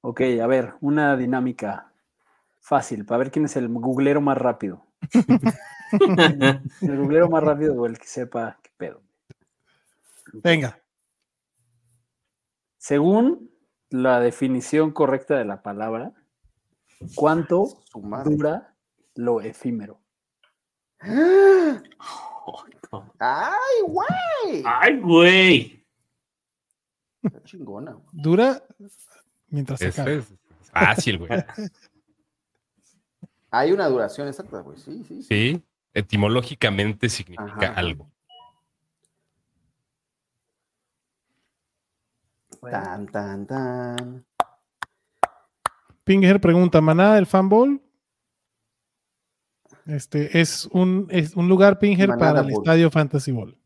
Ok, 0.03 0.21
a 0.43 0.47
ver, 0.47 0.75
una 0.81 1.17
dinámica 1.17 1.93
fácil 2.61 3.05
para 3.05 3.19
ver 3.19 3.31
quién 3.31 3.47
es 3.47 3.57
el 3.57 3.69
googlero 3.69 4.21
más 4.21 4.39
rápido. 4.39 4.85
El 6.83 6.99
googlero 6.99 7.31
más 7.31 7.43
rápido 7.43 7.75
o 7.81 7.87
el 7.87 7.99
que 7.99 8.07
sepa 8.07 8.59
qué 8.63 8.71
pedo. 8.77 9.01
Venga. 10.35 10.79
Según 12.79 13.51
la 13.91 14.21
definición 14.21 14.93
correcta 14.93 15.37
de 15.37 15.45
la 15.45 15.63
palabra, 15.63 16.13
¿cuánto 17.15 17.83
dura 18.25 18.75
lo 19.15 19.41
efímero? 19.41 20.01
¡Ay, 23.19 23.83
güey! 23.87 24.63
Ay, 24.65 25.01
güey. 25.01 25.87
Está 27.23 27.43
chingona. 27.43 27.93
güey. 27.93 28.07
Dura 28.13 28.63
mientras 29.49 29.81
se 29.81 29.93
cae. 29.93 30.19
es 30.19 30.33
fácil, 30.73 31.19
güey. 31.19 31.31
Hay 33.51 33.73
una 33.73 33.87
duración 33.89 34.29
exacta, 34.29 34.61
güey. 34.61 34.79
Sí, 34.79 35.03
sí. 35.05 35.23
sí. 35.23 35.23
Sí, 35.23 35.63
etimológicamente 35.95 37.09
significa 37.09 37.71
Ajá. 37.71 37.75
algo. 37.75 38.11
Bueno, 42.61 42.79
Tan, 42.83 43.07
tan, 43.07 43.47
tan. 43.47 44.27
Pinger 46.05 46.41
pregunta, 46.41 46.81
¿manada 46.81 47.17
del 47.17 47.27
fanball? 47.27 47.81
Este 49.87 50.41
es 50.41 50.67
un, 50.73 51.07
es 51.11 51.35
un 51.35 51.49
lugar 51.49 51.79
Pinger 51.79 52.09
Manada 52.11 52.33
para 52.35 52.41
el 52.47 52.53
Ball. 52.53 52.63
estadio 52.63 52.91
Fantasy 52.91 53.33
Ball. 53.33 53.57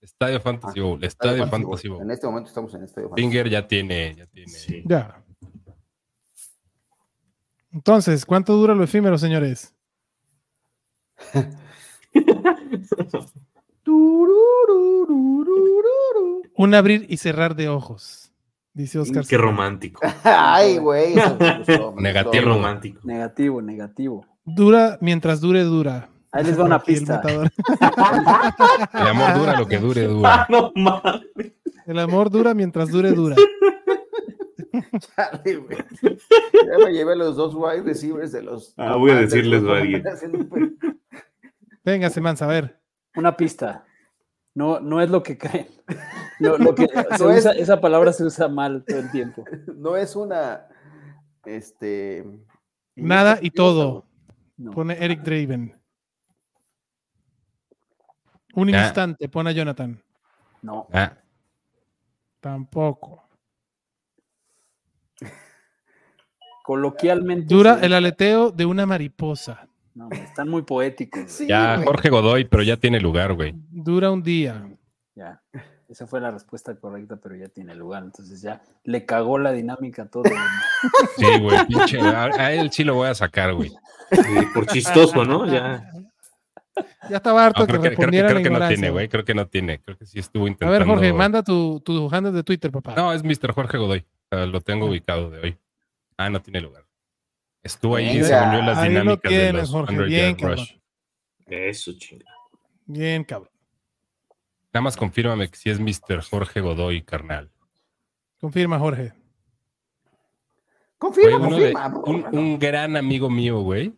Estadio 0.00 0.40
Fantasy 0.40 0.80
Ah, 0.80 0.82
Bowl, 0.82 1.04
Estadio 1.04 1.46
Fantasy 1.46 1.86
En 1.88 1.92
Bowl. 1.94 2.10
este 2.10 2.26
momento 2.26 2.48
estamos 2.48 2.74
en 2.74 2.84
Estadio 2.84 3.08
Fantasy. 3.08 3.22
Finger 3.22 3.48
ya 3.50 3.68
tiene, 3.68 4.14
ya 4.16 4.26
tiene. 4.26 4.50
Sí. 4.50 4.82
Ya. 4.86 5.22
Entonces, 7.72 8.24
¿cuánto 8.26 8.54
dura 8.56 8.74
lo 8.74 8.82
efímero, 8.82 9.18
señores? 9.18 9.74
Un 16.56 16.74
abrir 16.74 17.06
y 17.08 17.16
cerrar 17.16 17.54
de 17.54 17.68
ojos. 17.68 18.29
Dice 18.72 18.98
Oscar. 18.98 19.24
Qué 19.26 19.36
romántico. 19.36 20.00
Ay, 20.24 20.78
güey. 20.78 21.14
Negativo. 21.96 22.44
Romántico. 22.44 23.00
negativo, 23.04 23.60
negativo. 23.62 24.26
Dura 24.44 24.98
mientras 25.00 25.40
dure, 25.40 25.62
dura. 25.64 26.08
Ahí 26.32 26.44
les 26.44 26.58
va 26.58 26.64
una 26.64 26.76
Aquí 26.76 26.92
pista. 26.94 27.20
El 28.94 29.06
amor 29.08 29.34
dura 29.34 29.58
lo 29.58 29.66
que 29.66 29.78
dure, 29.78 30.06
dura. 30.06 30.46
No 30.48 30.72
mames. 30.76 31.52
El 31.86 31.98
amor 31.98 32.30
dura 32.30 32.54
mientras 32.54 32.88
dure, 32.88 33.10
dura. 33.12 33.34
Chale, 35.16 35.56
güey. 35.56 35.78
Ya 36.02 36.78
me 36.84 36.92
llevé 36.92 37.16
los 37.16 37.34
dos 37.36 37.54
wide 37.54 37.82
receivers 37.82 38.30
de 38.30 38.42
los. 38.42 38.74
Ah, 38.76 38.94
voy 38.96 39.10
a 39.10 39.16
decirles, 39.16 39.62
pe- 39.62 40.72
Venga, 41.84 42.10
Semanza, 42.10 42.44
a 42.44 42.48
ver. 42.48 42.78
Una 43.16 43.36
pista. 43.36 43.84
No, 44.54 44.80
no 44.80 45.00
es 45.00 45.10
lo 45.10 45.22
que 45.22 45.38
creen. 45.38 45.68
Lo, 46.38 46.58
lo 46.58 46.74
que 46.74 46.86
se 47.16 47.24
No 47.24 47.30
es- 47.30 47.40
usa- 47.44 47.52
esa 47.52 47.80
palabra 47.80 48.12
se 48.12 48.24
usa 48.24 48.48
mal 48.48 48.84
todo 48.86 48.98
el 48.98 49.10
tiempo. 49.10 49.44
No 49.76 49.96
es 49.96 50.16
una. 50.16 50.66
Este. 51.44 52.24
Nada 52.96 53.38
y 53.40 53.50
todo. 53.50 54.06
No. 54.56 54.72
Pone 54.72 54.96
Eric 55.02 55.22
Draven. 55.22 55.74
Un 58.54 58.68
Ya. 58.68 58.84
instante, 58.84 59.28
pone 59.28 59.50
a 59.50 59.52
Jonathan. 59.52 60.02
No. 60.60 60.86
Ah, 60.92 61.16
Tampoco. 62.40 63.22
Coloquialmente. 66.64 67.46
Dura 67.54 67.78
se- 67.78 67.86
el 67.86 67.94
aleteo 67.94 68.50
de 68.50 68.66
una 68.66 68.84
mariposa. 68.86 69.66
No, 69.94 70.08
están 70.10 70.48
muy 70.48 70.62
poéticos. 70.62 71.22
güey. 71.22 71.28
Sí, 71.30 71.46
ya 71.48 71.74
güey. 71.76 71.86
Jorge 71.86 72.10
Godoy, 72.10 72.44
pero 72.44 72.62
ya 72.62 72.76
tiene 72.76 73.00
lugar, 73.00 73.34
güey. 73.34 73.54
Dura 73.70 74.10
un 74.10 74.22
día. 74.22 74.68
Ya. 75.14 75.42
Esa 75.88 76.06
fue 76.06 76.20
la 76.20 76.30
respuesta 76.30 76.76
correcta, 76.76 77.16
pero 77.20 77.34
ya 77.34 77.48
tiene 77.48 77.74
lugar. 77.74 78.04
Entonces 78.04 78.40
ya 78.40 78.62
le 78.84 79.04
cagó 79.04 79.38
la 79.38 79.50
dinámica 79.52 80.02
a 80.02 80.06
todo. 80.06 80.22
Sí, 81.16 81.26
güey, 81.40 81.66
pinche. 81.66 82.00
A, 82.00 82.26
a 82.26 82.52
él 82.52 82.70
sí 82.70 82.84
lo 82.84 82.94
voy 82.94 83.08
a 83.08 83.14
sacar, 83.14 83.52
güey. 83.54 83.70
Sí, 84.12 84.46
por 84.54 84.66
chistoso, 84.66 85.24
¿no? 85.24 85.46
Ya. 85.46 85.90
Ya 87.10 87.16
estaba 87.16 87.44
harto 87.44 87.62
No, 87.62 87.66
creo 87.66 87.80
que, 87.82 87.88
creo 87.88 87.96
que- 87.96 87.96
respondiera 87.96 88.28
creo 88.28 88.38
la 88.38 88.42
que 88.44 88.50
no 88.50 88.68
tiene, 88.68 88.90
güey. 88.90 89.08
Creo 89.08 89.24
que 89.24 89.34
no 89.34 89.46
tiene. 89.48 89.80
Creo 89.80 89.98
que 89.98 90.06
sí 90.06 90.18
estuvo 90.20 90.44
A 90.46 90.48
intentando. 90.48 90.78
ver, 90.78 90.86
Jorge, 90.86 91.12
manda 91.12 91.42
tu, 91.42 91.80
tu 91.80 92.08
handle 92.14 92.32
de 92.32 92.44
Twitter, 92.44 92.70
papá. 92.70 92.94
No, 92.96 93.12
es 93.12 93.24
Mr. 93.24 93.52
Jorge 93.52 93.76
Godoy. 93.76 94.06
O 94.30 94.36
sea, 94.36 94.46
lo 94.46 94.60
tengo 94.60 94.86
ubicado 94.86 95.28
de 95.30 95.40
hoy. 95.40 95.58
Ah, 96.16 96.30
no 96.30 96.40
tiene 96.40 96.60
lugar. 96.60 96.84
Estuvo 97.62 97.96
ahí, 97.96 98.20
Venga. 98.20 98.26
según 98.26 98.52
yo, 98.52 98.58
en 98.60 98.66
las 98.66 98.78
Ahí 98.78 98.92
lo 98.92 99.00
dinámicas 99.00 99.32
de 99.32 99.52
los 99.52 99.70
Jorge, 99.70 99.94
100 99.94 100.08
bien, 100.08 100.26
Yard 100.30 100.40
cabrón. 100.40 100.56
Rush. 100.58 100.76
Eso, 101.46 101.92
chinga. 101.98 102.24
Bien, 102.86 103.24
cabrón. 103.24 103.50
Nada 104.72 104.82
más 104.82 104.96
confírmame 104.96 105.48
que 105.50 105.56
sí 105.56 105.68
es 105.68 105.80
Mr. 105.80 106.22
Jorge 106.22 106.60
Godoy, 106.60 107.02
carnal. 107.02 107.50
Confirma, 108.40 108.78
Jorge. 108.78 109.12
Confirma, 110.96 111.38
Güey, 111.38 111.48
uno 111.48 111.56
de- 111.58 111.72
confirma. 111.72 112.28
un, 112.30 112.38
un 112.38 112.58
gran 112.58 112.96
amigo 112.96 113.28
mío, 113.30 113.60
güey. 113.60 113.94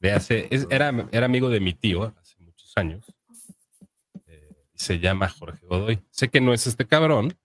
De 0.00 0.12
hace, 0.12 0.48
es- 0.50 0.66
era, 0.70 0.92
era 1.12 1.26
amigo 1.26 1.48
de 1.48 1.60
mi 1.60 1.72
tío 1.74 2.12
hace 2.20 2.36
muchos 2.40 2.72
años. 2.76 3.06
Eh, 4.26 4.50
se 4.74 4.98
llama 4.98 5.28
Jorge 5.28 5.64
Godoy. 5.66 6.00
Sé 6.10 6.28
que 6.28 6.40
no 6.40 6.52
es 6.52 6.66
este 6.66 6.86
cabrón, 6.86 7.36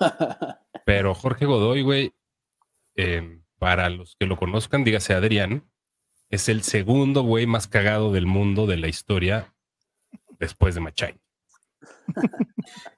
pero 0.86 1.14
Jorge 1.14 1.44
Godoy, 1.46 1.82
güey, 1.82 2.12
eh, 2.94 3.40
para 3.58 3.88
los 3.88 4.16
que 4.16 4.26
lo 4.26 4.36
conozcan, 4.36 4.84
dígase 4.84 5.14
Adrián, 5.14 5.64
es 6.30 6.48
el 6.48 6.62
segundo 6.62 7.22
güey 7.22 7.46
más 7.46 7.68
cagado 7.68 8.12
del 8.12 8.26
mundo 8.26 8.66
de 8.66 8.76
la 8.76 8.88
historia 8.88 9.54
después 10.38 10.74
de 10.74 10.80
Machay. 10.80 11.20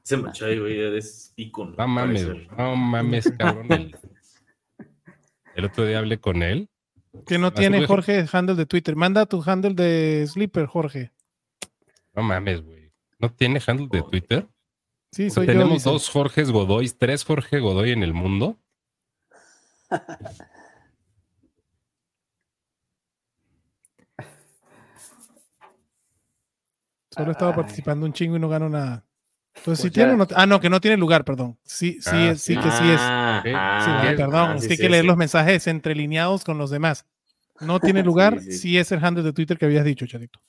Ese 0.05 0.16
Machay, 0.16 0.59
güey, 0.59 0.97
es 0.97 1.32
ícono. 1.36 1.74
No 1.76 1.89
mames. 1.89 2.26
No 2.56 2.76
mames, 2.76 3.32
cabrón. 3.39 3.70
El, 3.70 3.97
el 5.56 5.64
otro 5.64 5.86
día 5.86 5.98
hablé 5.98 6.18
con 6.18 6.43
él. 6.43 6.68
Que 7.26 7.39
no 7.39 7.48
Así, 7.48 7.56
tiene. 7.56 7.86
Jorge 7.86 8.26
handle 8.30 8.55
de 8.55 8.66
Twitter. 8.66 8.97
Manda 8.97 9.26
tu 9.26 9.43
handle 9.44 9.74
de 9.74 10.26
Sleeper, 10.26 10.66
Jorge. 10.66 11.12
No 12.14 12.22
mames, 12.22 12.62
güey. 12.62 12.93
¿No 13.18 13.30
tiene 13.30 13.60
handle 13.66 13.89
de 13.90 14.02
Twitter? 14.02 14.47
Sí, 15.12 15.30
soy 15.30 15.47
yo. 15.47 15.52
Tenemos 15.52 15.85
dos 15.85 16.09
Jorges 16.10 16.51
Godoy, 16.51 16.89
tres 16.90 17.24
Jorge 17.24 17.60
Godoy 17.60 17.90
en 17.90 18.02
el 18.02 18.14
mundo. 18.14 18.59
Solo 27.10 27.32
estaba 27.32 27.55
participando 27.55 28.06
un 28.06 28.12
chingo 28.12 28.36
y 28.36 28.40
no 28.40 28.48
gano 28.48 28.69
nada. 28.69 29.05
Entonces, 29.56 29.82
si 29.82 29.89
Pues 29.89 29.93
tiene 29.94 30.10
ya. 30.10 30.15
o 30.15 30.16
no- 30.19 30.27
Ah, 30.36 30.47
no, 30.47 30.60
que 30.60 30.70
no 30.70 30.81
tiene 30.81 30.97
lugar, 30.97 31.24
perdón. 31.24 31.59
Sí, 31.65 31.98
sí, 32.01 32.10
Ah, 32.12 32.31
es- 32.31 32.43
sí, 32.43 32.55
sí. 32.55 32.60
que 32.60 32.70
sí 32.70 32.90
es. 32.90 33.01
Ah, 33.01 33.40
Sí, 33.44 33.51
ah, 33.55 34.05
Sí, 34.10 34.16
perdón, 34.16 34.51
ah, 34.51 34.55
es 34.56 34.66
que 34.66 34.73
hay 34.74 34.78
que 34.78 34.89
leer 34.89 35.02
sí. 35.02 35.06
los 35.09 35.16
mensajes 35.16 35.66
entrelineados 35.66 36.44
con 36.44 36.59
los 36.59 36.70
demás. 36.70 37.06
No 37.60 37.81
tiene 37.81 38.02
lugar, 38.05 38.40
Sí, 38.40 38.78
es 38.78 38.93
el 38.93 39.05
handle 39.05 39.24
de 39.24 39.32
Twitter 39.32 39.59
que 39.59 39.65
habías 39.66 39.85
dicho, 39.85 40.06
chatito. 40.06 40.40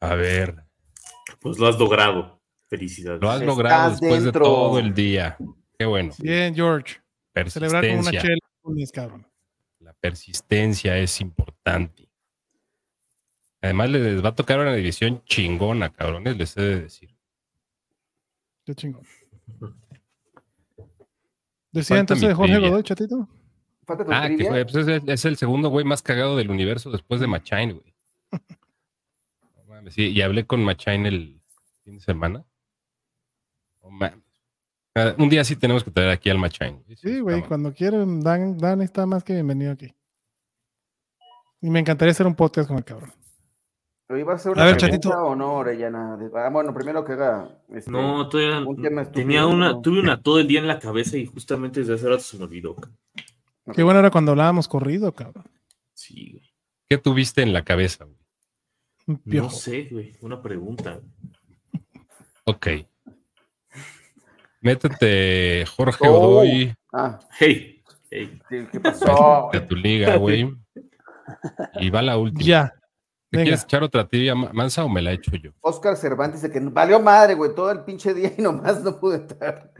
A 0.00 0.14
ver, 0.14 0.62
Pues 1.40 1.58
lo 1.58 1.66
has 1.66 1.78
logrado. 1.78 2.40
Felicidades. 2.68 3.20
lo 3.20 3.28
has 3.30 3.36
Estás 3.40 3.46
logrado 3.46 3.90
después 3.90 4.24
dentro. 4.24 4.40
de 4.44 4.44
todo 4.44 4.78
el 4.80 4.92
día. 4.94 5.36
Qué 5.78 5.84
bueno. 5.86 6.12
Bien, 6.18 6.54
George. 6.54 6.96
Celebrar 7.46 7.86
con 7.86 7.98
una 7.98 8.10
chela, 8.10 8.38
lunes, 8.64 8.92
cabrón. 8.92 9.26
La 9.80 9.92
persistencia 9.92 10.96
es 10.98 11.20
importante. 11.20 12.08
Además, 13.60 13.90
les 13.90 14.24
va 14.24 14.30
a 14.30 14.34
tocar 14.34 14.58
una 14.60 14.74
división 14.74 15.22
chingona, 15.24 15.92
cabrones, 15.92 16.36
les 16.36 16.56
he 16.56 16.62
de 16.62 16.80
decir. 16.82 17.16
Qué 18.64 18.74
chingón. 18.74 19.02
Decía 21.72 21.98
entonces 21.98 22.28
mi 22.28 22.34
Jorge. 22.34 22.58
Godoy, 22.58 22.82
chatito. 22.82 23.28
Falta 23.84 24.04
tu 24.04 24.12
Ah, 24.12 24.28
que 24.28 24.44
fue, 24.46 24.64
pues, 24.64 24.88
es, 24.88 25.02
es 25.06 25.24
el 25.26 25.36
segundo 25.36 25.68
güey 25.68 25.84
más 25.84 26.00
cagado 26.02 26.36
del 26.36 26.50
universo 26.50 26.90
después 26.90 27.20
de 27.20 27.26
Machain, 27.26 27.72
güey. 27.72 27.94
No 29.56 29.64
mames, 29.64 29.94
sí, 29.94 30.08
y 30.08 30.22
hablé 30.22 30.46
con 30.46 30.64
Machain 30.64 31.04
el 31.06 31.40
fin 31.84 31.98
de 31.98 32.00
semana. 32.00 32.44
No 33.82 33.90
mames. 33.90 34.25
Un 35.18 35.28
día 35.28 35.44
sí 35.44 35.56
tenemos 35.56 35.84
que 35.84 35.90
traer 35.90 36.10
aquí 36.10 36.30
al 36.30 36.38
Machain. 36.38 36.82
Sí, 36.96 37.20
güey, 37.20 37.42
cuando 37.42 37.72
quieran, 37.74 38.20
Dan, 38.20 38.56
Dan 38.56 38.80
está 38.80 39.04
más 39.04 39.22
que 39.22 39.34
bienvenido 39.34 39.72
aquí. 39.72 39.94
Y 41.60 41.68
me 41.68 41.80
encantaría 41.80 42.12
hacer 42.12 42.26
un 42.26 42.34
podcast 42.34 42.68
con 42.68 42.78
el 42.78 42.84
cabrón. 42.84 43.12
¿Pero 44.06 44.20
iba 44.20 44.34
a 44.34 44.50
una 44.50 44.64
ver, 44.64 44.76
Chatito. 44.76 45.10
o 45.10 45.34
no, 45.34 45.54
Orellana? 45.56 46.16
Ah, 46.34 46.48
bueno, 46.50 46.72
primero 46.72 47.04
que 47.04 47.12
haga. 47.14 47.60
este, 47.74 47.90
No, 47.90 48.28
todavía 48.28 48.60
un 48.60 48.80
tema 48.80 49.02
estúpido, 49.02 49.26
tenía 49.26 49.46
una, 49.46 49.72
¿no? 49.72 49.82
tuve 49.82 49.98
una 50.00 50.22
todo 50.22 50.38
el 50.38 50.46
día 50.46 50.60
en 50.60 50.68
la 50.68 50.78
cabeza 50.78 51.16
y 51.16 51.26
justamente 51.26 51.80
desde 51.80 51.94
hace 51.94 52.08
rato 52.08 52.20
se 52.22 52.38
me 52.38 52.44
olvidó. 52.44 52.76
Qué 53.74 53.82
bueno 53.82 53.98
era 53.98 54.10
cuando 54.12 54.30
hablábamos 54.30 54.68
corrido, 54.68 55.12
cabrón. 55.12 55.44
Sí, 55.92 56.30
güey. 56.32 56.50
¿Qué 56.88 56.98
tuviste 56.98 57.42
en 57.42 57.52
la 57.52 57.64
cabeza? 57.64 58.04
güey? 58.04 59.16
No 59.24 59.50
sé, 59.50 59.88
güey. 59.90 60.16
Una 60.20 60.40
pregunta. 60.40 61.00
Ok. 62.44 62.66
Métete, 64.60 65.64
Jorge 65.76 66.08
Oh. 66.08 66.12
Godoy, 66.20 66.74
Ah, 66.92 67.18
Hey, 67.38 67.82
hey. 68.10 68.40
¿qué 68.72 68.80
pasó? 68.80 69.50
de 69.52 69.60
tu 69.60 69.74
liga, 69.76 70.16
güey. 70.16 70.50
Y 71.80 71.90
va 71.90 72.02
la 72.02 72.16
última. 72.18 72.42
Ya. 72.44 72.74
¿Te 73.30 73.42
quieres 73.42 73.64
echar 73.64 73.82
otra 73.82 74.06
tibia 74.06 74.34
ma- 74.36 74.52
mansa 74.52 74.84
o 74.84 74.88
me 74.88 75.02
la 75.02 75.10
echo 75.12 75.32
yo? 75.36 75.50
Oscar 75.60 75.96
Cervantes 75.96 76.40
dice 76.40 76.52
que 76.52 76.60
valió 76.60 77.00
madre, 77.00 77.34
güey, 77.34 77.52
todo 77.54 77.70
el 77.72 77.80
pinche 77.84 78.14
día 78.14 78.30
y 78.38 78.40
nomás 78.40 78.82
no 78.82 78.98
pude 79.00 79.16
estar. 79.16 79.72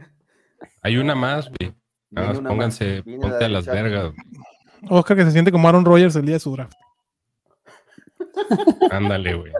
Hay 0.81 0.97
una 0.97 1.15
más, 1.15 1.47
güey. 1.49 1.73
Nada 2.11 2.27
más 2.33 2.39
pónganse, 2.41 3.01
más, 3.05 3.15
ponte 3.21 3.45
a 3.45 3.49
las 3.49 3.65
vergas. 3.65 4.11
Oscar 4.89 5.15
que 5.17 5.23
se 5.23 5.31
siente 5.31 5.51
como 5.51 5.67
Aaron 5.69 5.85
Rodgers 5.85 6.15
el 6.17 6.25
día 6.25 6.35
de 6.35 6.39
su 6.39 6.51
draft. 6.51 6.73
Ándale, 8.91 9.33
güey. 9.35 9.53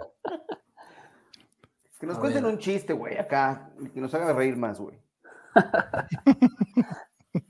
Que 2.00 2.06
nos 2.06 2.18
A 2.18 2.20
cuenten 2.20 2.44
ver. 2.44 2.54
un 2.54 2.60
chiste, 2.60 2.94
güey, 2.94 3.18
acá, 3.18 3.70
que 3.94 4.00
nos 4.02 4.14
haga 4.14 4.34
reír 4.34 4.56
más, 4.58 4.80
güey. 4.80 4.98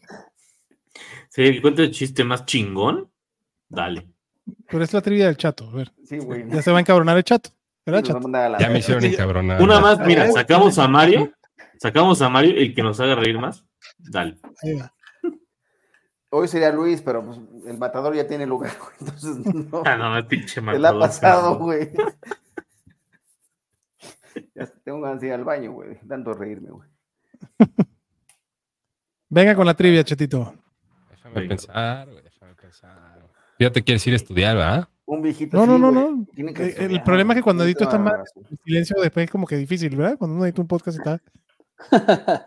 Si 1.30 1.44
el 1.44 1.62
cuento 1.62 1.82
de 1.84 1.92
chiste 1.92 2.24
más 2.24 2.46
chingón, 2.46 3.12
dale. 3.70 4.10
Pero 4.70 4.84
es 4.84 4.92
la 4.94 5.02
trivia 5.02 5.28
del 5.28 5.38
chato. 5.38 5.70
A 5.70 5.76
ver, 5.76 5.94
Sí, 6.04 6.18
güey. 6.18 6.50
ya 6.50 6.62
se 6.64 6.72
va 6.72 6.78
a 6.78 6.82
encabronar 6.82 7.16
el 7.18 7.24
chato. 7.24 7.52
¿Verdad, 7.86 8.04
Nos 8.04 8.34
va 8.34 8.46
a 8.46 8.56
a 8.56 8.60
Ya 8.60 8.70
me 8.70 8.80
hicieron 8.80 9.04
encabronar. 9.06 9.62
Una 9.62 9.80
más, 9.80 10.00
mira, 10.00 10.30
sacamos 10.32 10.78
a 10.80 10.88
Mario. 10.88 11.32
Sacamos 11.80 12.22
a 12.22 12.30
Mario, 12.30 12.56
el 12.58 12.74
que 12.74 12.82
nos 12.82 13.00
haga 13.00 13.16
reír 13.16 13.38
más. 13.40 13.64
Dale. 13.98 14.40
Ahí 14.64 14.74
va. 14.74 14.94
Hoy 16.30 16.48
sería 16.48 16.72
Luis, 16.72 17.02
pero 17.02 17.24
pues, 17.24 17.40
el 17.68 17.78
matador 17.78 18.16
ya 18.16 18.28
tiene 18.28 18.46
lugar, 18.46 18.74
güey, 18.80 18.92
entonces 19.00 19.38
no. 19.72 19.84
Ah, 19.86 19.96
no, 19.96 20.14
no, 20.16 20.28
pinche 20.28 20.60
Te 20.60 20.80
la 20.80 20.90
ha 20.90 20.94
matador, 20.94 21.00
pasado, 21.02 21.42
cabrón. 21.52 21.66
güey. 21.66 21.92
Ya 24.54 24.68
tengo 24.84 25.02
ganas 25.02 25.20
de 25.20 25.28
ir 25.28 25.34
al 25.34 25.44
baño, 25.44 25.72
güey. 25.72 26.00
Tanto 26.08 26.32
reírme, 26.34 26.70
güey. 26.70 26.88
Venga 29.30 29.56
con 29.56 29.66
la 29.66 29.74
trivia, 29.74 30.04
chatito. 30.04 30.54
Déjame 31.10 31.36
Venga. 31.36 31.50
pensar, 31.50 32.10
güey, 32.10 32.24
déjame 32.24 32.54
pensar. 32.56 33.30
Ya 33.60 33.72
te 33.72 33.84
quieres 33.84 34.06
ir 34.08 34.14
a 34.14 34.18
estudiar, 34.18 34.56
¿verdad? 34.56 34.88
Un 35.06 35.22
viejito. 35.22 35.58
No, 35.58 35.64
así, 35.64 35.72
no, 35.72 35.78
no, 35.78 35.92
güey, 35.92 36.16
no. 36.18 36.26
tiene 36.34 36.54
que 36.54 36.64
Eh, 36.66 36.76
El 36.90 37.02
problema 37.04 37.34
es 37.34 37.38
que 37.40 37.44
cuando 37.44 37.64
edito 37.64 37.86
madre- 37.86 38.18
razón. 38.18 38.44
El 38.50 38.58
silencio 38.64 38.96
después 39.02 39.26
es 39.26 39.32
como 39.32 39.48
que 39.48 39.56
difícil, 39.58 39.96
¿verdad? 39.96 40.18
Cuando 40.18 40.36
uno 40.36 40.46
edita 40.46 40.62
un 40.62 40.68
podcast 40.68 41.00
y 41.00 41.04
tal. 41.04 41.22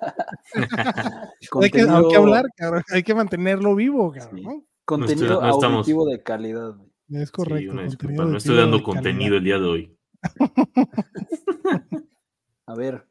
Hay 1.62 1.70
que, 1.70 1.82
hay 1.82 2.08
que 2.08 2.16
hablar, 2.16 2.44
cabrón. 2.56 2.82
Hay 2.92 3.02
que 3.02 3.14
mantenerlo 3.14 3.74
vivo, 3.76 4.12
cabrón. 4.12 4.36
Sí. 4.38 4.42
¿no? 4.44 4.64
Contenido 4.84 5.40
No 5.40 5.50
estamos- 5.50 5.78
auditivo 5.78 6.06
de 6.06 6.22
calidad. 6.22 6.74
güey. 6.74 6.90
Es 7.22 7.30
correcto. 7.30 7.80
disculpa, 7.82 8.24
no 8.24 8.36
estoy 8.36 8.56
dando 8.56 8.78
calidad. 8.78 8.94
contenido 8.94 9.36
el 9.36 9.44
día 9.44 9.58
de 9.58 9.64
hoy. 9.66 9.96
A 12.66 12.74
ver. 12.74 13.06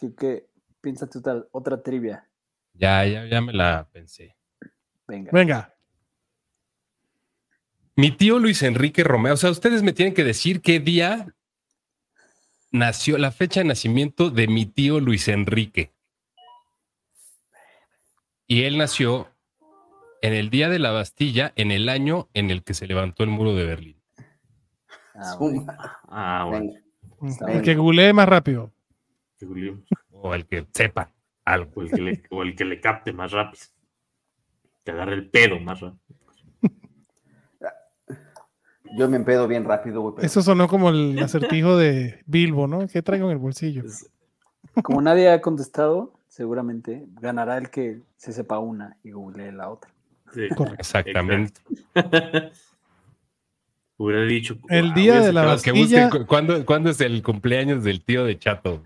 ¿Qué, 0.00 0.14
qué? 0.14 0.46
Piénsate 0.80 1.18
otra, 1.18 1.44
otra 1.52 1.82
trivia. 1.82 2.28
Ya, 2.74 3.04
ya, 3.06 3.24
ya 3.26 3.40
me 3.40 3.52
la 3.52 3.88
pensé. 3.90 4.36
Venga. 5.06 5.30
Venga. 5.32 5.74
Mi 7.96 8.10
tío 8.10 8.40
Luis 8.40 8.62
Enrique 8.62 9.04
Romeo, 9.04 9.34
o 9.34 9.36
sea, 9.36 9.50
ustedes 9.50 9.82
me 9.82 9.92
tienen 9.92 10.14
que 10.14 10.24
decir 10.24 10.60
qué 10.60 10.80
día 10.80 11.32
nació, 12.72 13.18
la 13.18 13.30
fecha 13.30 13.60
de 13.60 13.66
nacimiento 13.66 14.30
de 14.30 14.48
mi 14.48 14.66
tío 14.66 14.98
Luis 14.98 15.28
Enrique. 15.28 15.92
Y 18.48 18.64
él 18.64 18.76
nació 18.76 19.28
en 20.22 20.32
el 20.32 20.50
día 20.50 20.68
de 20.68 20.80
la 20.80 20.90
Bastilla, 20.90 21.52
en 21.54 21.70
el 21.70 21.88
año 21.88 22.28
en 22.34 22.50
el 22.50 22.64
que 22.64 22.74
se 22.74 22.88
levantó 22.88 23.22
el 23.22 23.30
muro 23.30 23.54
de 23.54 23.64
Berlín. 23.64 24.02
Ah, 25.14 25.36
bueno. 25.38 25.66
Ah, 26.08 26.46
bueno. 26.48 26.72
El 27.46 27.62
que 27.62 27.76
googlee 27.76 28.12
más 28.12 28.28
rápido. 28.28 28.72
O 30.10 30.34
el 30.34 30.46
que 30.46 30.66
sepa 30.72 31.12
algo. 31.44 31.70
O 31.76 31.82
el 31.82 31.90
que 31.90 32.00
le, 32.02 32.22
o 32.30 32.42
el 32.42 32.54
que 32.56 32.64
le 32.64 32.80
capte 32.80 33.12
más 33.12 33.32
rápido. 33.32 33.62
Que 34.84 34.90
agarre 34.92 35.14
el 35.14 35.28
pedo 35.30 35.58
más 35.60 35.80
rápido. 35.80 36.00
Yo 38.96 39.08
me 39.08 39.16
empedo 39.16 39.48
bien 39.48 39.64
rápido, 39.64 40.02
güey. 40.02 40.14
pero- 40.16 40.26
Eso 40.26 40.40
sonó 40.42 40.68
como 40.68 40.90
el 40.90 41.18
acertijo 41.18 41.76
de 41.76 42.22
Bilbo, 42.26 42.66
¿no? 42.68 42.86
¿Qué 42.86 43.02
traigo 43.02 43.26
en 43.26 43.32
el 43.32 43.38
bolsillo? 43.38 43.82
Como 44.82 45.02
nadie 45.02 45.30
ha 45.30 45.40
contestado, 45.40 46.12
seguramente 46.28 47.04
ganará 47.20 47.58
el 47.58 47.70
que 47.70 48.00
se 48.16 48.32
sepa 48.32 48.58
una 48.58 48.96
y 49.02 49.10
googlee 49.10 49.50
la 49.52 49.70
otra. 49.70 49.90
Sí, 50.32 50.48
Correcto. 50.56 50.76
Exactamente. 50.80 51.60
Hubiera 53.96 54.22
dicho. 54.24 54.56
El 54.68 54.90
ah, 54.90 54.94
día 54.94 55.12
hubiera 55.12 55.26
de 55.26 55.32
la 55.32 55.42
Que 55.62 55.70
Bastilla. 55.70 56.10
¿cuándo, 56.26 56.66
cuándo 56.66 56.90
es 56.90 57.00
el 57.00 57.22
cumpleaños 57.22 57.84
del 57.84 58.02
tío 58.04 58.24
de 58.24 58.36
Chato. 58.38 58.82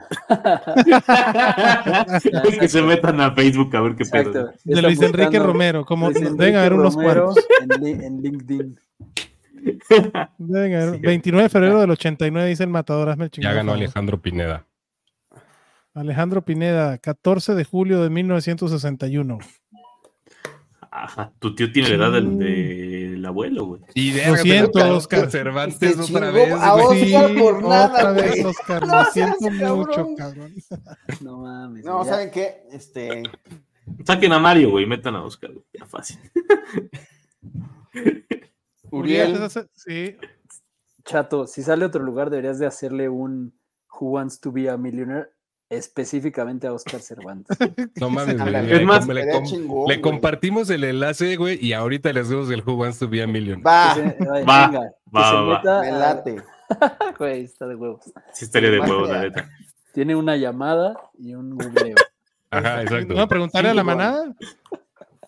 que 2.61 2.69
se 2.69 2.83
metan 2.83 3.21
a 3.21 3.33
Facebook 3.35 3.75
a 3.77 3.81
ver 3.81 3.97
qué 3.97 4.05
pedo. 4.05 4.31
Exacto. 4.31 4.59
De 4.65 4.83
Luis 4.83 5.01
Enrique 5.01 5.25
buscando 5.29 5.47
Romero. 5.47 5.85
Como 5.87 6.11
Luis 6.11 6.37
deben 6.37 6.57
haber 6.57 6.75
unos 6.75 6.95
Romero 6.95 7.33
cuantos. 7.33 7.47
En, 7.79 7.85
li- 7.85 8.05
en 8.05 8.23
LinkedIn. 8.23 8.79
Deben 10.39 10.75
haber- 10.75 10.95
Sí. 10.97 11.01
29 11.03 11.43
de 11.45 11.49
febrero 11.49 11.81
del 11.81 11.91
89, 11.91 12.49
dice 12.49 12.65
el 12.65 12.71
matador. 12.71 13.09
Hazme 13.09 13.25
el. 13.25 13.31
Ya 13.37 13.53
ganó. 13.53 13.73
Alejandro 13.73 14.21
Pineda. 14.21 14.67
Alejandro 15.95 16.43
Pineda, 16.43 16.99
14 16.99 17.55
de 17.55 17.65
julio 17.65 18.03
de 18.03 18.11
1961. 18.11 19.39
Ajá, 20.91 21.33
tu 21.39 21.55
tío 21.55 21.71
tiene 21.73 21.91
la 21.91 21.95
edad 21.97 22.13
del, 22.13 22.39
del 23.19 23.27
abuelo, 23.27 23.67
güey. 23.67 23.83
Y 23.95 24.13
Lo 24.25 24.37
siento, 24.37 24.79
Oscar 24.79 24.93
Oscar. 24.93 25.31
Cervantes 25.31 25.97
Se 25.97 26.15
otra 26.17 26.31
vez. 26.31 26.53
a 26.53 26.75
güey. 26.81 27.15
Oscar 27.15 27.35
por 27.37 27.63
nada, 27.63 27.93
otra 27.95 28.13
vez, 28.13 28.31
güey. 28.31 28.45
Oscar. 28.45 28.87
No 28.87 28.99
Lo 28.99 29.05
siento 29.11 29.37
cabrón. 29.41 29.79
mucho, 29.79 30.09
cabrón. 30.17 30.55
No 31.21 31.39
mames. 31.39 31.85
No, 31.85 32.05
ya. 32.05 32.11
¿saben 32.11 32.31
qué? 32.31 32.63
Este. 32.73 33.23
Saquen 34.07 34.33
a 34.33 34.39
Mario, 34.39 34.71
güey, 34.71 34.87
metan 34.87 35.17
a 35.17 35.25
Oscar, 35.25 35.53
güey. 35.53 35.65
Ya 35.73 35.87
fácil. 35.87 36.19
Uriel. 38.91 39.39
¿te 39.39 39.45
hace- 39.45 39.67
Sí, 39.75 40.17
Chato, 41.05 41.47
si 41.47 41.63
sale 41.63 41.85
a 41.85 41.89
otro 41.89 42.03
lugar, 42.03 42.31
deberías 42.31 42.59
de 42.59 42.67
hacerle 42.67 43.09
un 43.09 43.55
Who 43.99 44.11
Wants 44.11 44.41
to 44.41 44.53
be 44.53 44.69
a 44.69 44.77
Millionaire 44.77 45.31
específicamente 45.71 46.67
a 46.67 46.73
Oscar 46.73 47.01
Cervantes. 47.01 47.57
No 48.01 48.11
mames, 48.11 48.39
güey. 48.41 48.73
Es 48.73 48.85
más, 48.85 49.07
le 49.07 49.31
com- 49.31 49.45
chingón, 49.45 49.79
le 49.89 49.97
güey. 49.97 50.01
compartimos 50.01 50.71
el 50.71 50.85
enlace, 50.85 51.37
güey, 51.37 51.59
y 51.65 51.73
ahorita 51.73 52.13
les 52.13 52.29
damos 52.31 52.51
el 52.51 52.63
Who 52.63 52.75
Wants 52.75 52.99
to 52.99 53.09
be 53.09 53.23
a 53.23 53.27
Million. 53.27 53.63
Va, 53.67 53.95
Que 53.95 54.01
se- 54.03 54.17
ay, 54.33 54.45
Va, 54.45 54.67
venga, 54.69 54.81
que 54.89 55.17
va, 55.17 55.29
se 55.31 55.35
va, 55.35 55.43
va. 55.43 55.59
meta 55.59 55.81
me 55.81 55.93
late. 55.93 56.37
Güey, 57.19 57.45
está 57.45 57.67
de 57.67 57.75
huevos. 57.75 58.05
Sí 58.35 58.45
estaría 58.45 58.71
de 58.71 58.81
huevos, 58.81 59.09
la 59.09 59.23
neta. 59.23 59.49
Tiene 59.95 60.15
una 60.15 60.37
llamada 60.37 60.95
y 61.19 61.35
un 61.35 61.57
googleo. 61.57 61.97
Ajá, 62.51 62.83
exacto. 62.83 63.15
No, 63.15 63.27
preguntarle 63.29 63.71
a 63.71 63.75
la 63.75 63.85
manada, 63.85 64.35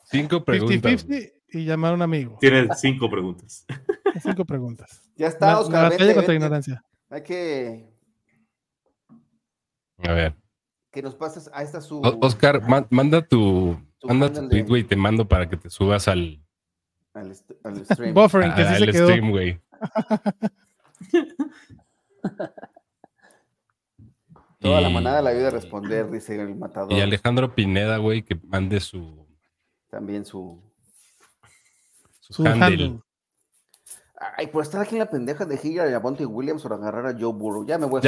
Cinco 0.04 0.44
preguntas. 0.44 1.06
50-50 1.06 1.32
y 1.52 1.64
llamar 1.64 1.92
a 1.92 1.94
un 1.94 2.02
amigo. 2.02 2.36
Tiene 2.40 2.68
cinco 2.76 3.08
preguntas. 3.10 3.64
Cinco 4.22 4.44
preguntas. 4.44 5.02
Ya 5.16 5.26
está, 5.28 5.46
La, 5.46 5.52
la 5.54 5.60
Oscar. 5.60 5.88
vente, 5.90 5.98
contra 5.98 6.20
vente. 6.20 6.34
ignorancia. 6.34 6.84
Hay 7.10 7.22
que 7.22 7.88
A 10.02 10.12
ver. 10.12 10.34
que 10.92 11.02
nos 11.02 11.14
pases 11.14 11.50
a 11.52 11.62
esta 11.62 11.80
su. 11.80 12.00
O- 12.00 12.18
Oscar, 12.26 12.62
ma- 12.68 12.86
manda 12.90 13.22
tu, 13.22 13.78
Tu 13.98 14.08
manda 14.08 14.32
tu 14.32 14.48
tweet, 14.48 14.64
güey, 14.66 14.84
te 14.84 14.96
mando 14.96 15.26
para 15.28 15.48
que 15.48 15.56
te 15.56 15.70
subas 15.70 16.08
al, 16.08 16.42
Al, 17.14 17.32
al 17.64 17.84
stream. 17.86 18.14
Buffering, 18.14 18.54
que 18.54 18.62
sí 18.64 18.74
al 18.74 18.78
se 18.78 18.86
quedó. 18.92 19.06
stream, 19.08 19.30
güey. 19.30 19.60
Toda 24.58 24.80
la 24.82 24.90
manada 24.90 25.22
la 25.22 25.30
ayuda 25.30 25.48
a 25.48 25.52
responder, 25.52 26.10
dice 26.10 26.38
el 26.40 26.54
matador. 26.54 26.92
Y 26.92 27.00
Alejandro 27.00 27.54
Pineda, 27.54 27.96
güey, 27.96 28.22
que 28.22 28.34
mande 28.46 28.80
su, 28.80 29.26
También 29.88 30.24
su. 30.26 30.62
su, 32.20 32.32
Su 32.34 32.46
handle. 32.46 32.64
handle. 32.66 33.00
Ay, 34.36 34.48
por 34.48 34.62
estar 34.62 34.82
aquí 34.82 34.96
en 34.96 34.98
la 35.00 35.08
pendeja 35.10 35.46
de 35.46 35.56
gira 35.56 35.84
de 35.84 35.92
Javonte 35.92 36.26
Williams 36.26 36.62
para 36.62 36.74
agarrar 36.76 37.06
a 37.06 37.12
Joe 37.18 37.32
Burrow. 37.32 37.64
Ya 37.66 37.78
me 37.78 37.86
voy 37.86 38.00
a. 38.00 38.02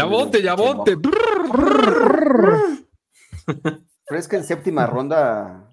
Pero 3.47 4.19
es 4.21 4.29
que 4.29 4.37
en 4.37 4.45
séptima 4.45 4.87
ronda, 4.87 5.71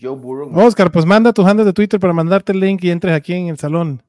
Joe 0.00 0.16
Burrow. 0.16 0.50
Oscar, 0.58 0.90
pues 0.90 1.06
manda 1.06 1.32
tu 1.32 1.46
handle 1.46 1.64
de 1.64 1.72
Twitter 1.72 2.00
para 2.00 2.12
mandarte 2.12 2.52
el 2.52 2.60
link 2.60 2.82
y 2.84 2.90
entres 2.90 3.14
aquí 3.14 3.32
en 3.34 3.48
el 3.48 3.58
salón. 3.58 4.02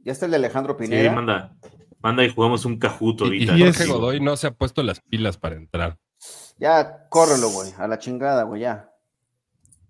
Ya 0.00 0.12
está 0.12 0.26
el 0.26 0.32
de 0.32 0.36
Alejandro 0.38 0.76
Sí, 0.78 0.84
Pineda. 0.84 1.12
manda. 1.12 1.56
Manda 2.00 2.24
y 2.24 2.32
jugamos 2.34 2.64
un 2.66 2.78
cajuto 2.78 3.26
Y, 3.32 3.44
y 3.44 3.48
ahorita. 3.48 3.68
es- 3.68 3.76
Jorge 3.78 3.92
Godoy 3.92 4.20
no 4.20 4.36
se 4.36 4.48
ha 4.48 4.50
puesto 4.50 4.82
las 4.82 5.00
pilas 5.00 5.38
para 5.38 5.54
entrar. 5.56 5.98
Ya, 6.58 7.06
córrelo, 7.08 7.48
güey. 7.50 7.72
A 7.78 7.88
la 7.88 7.98
chingada, 7.98 8.42
güey, 8.42 8.62
ya. 8.62 8.90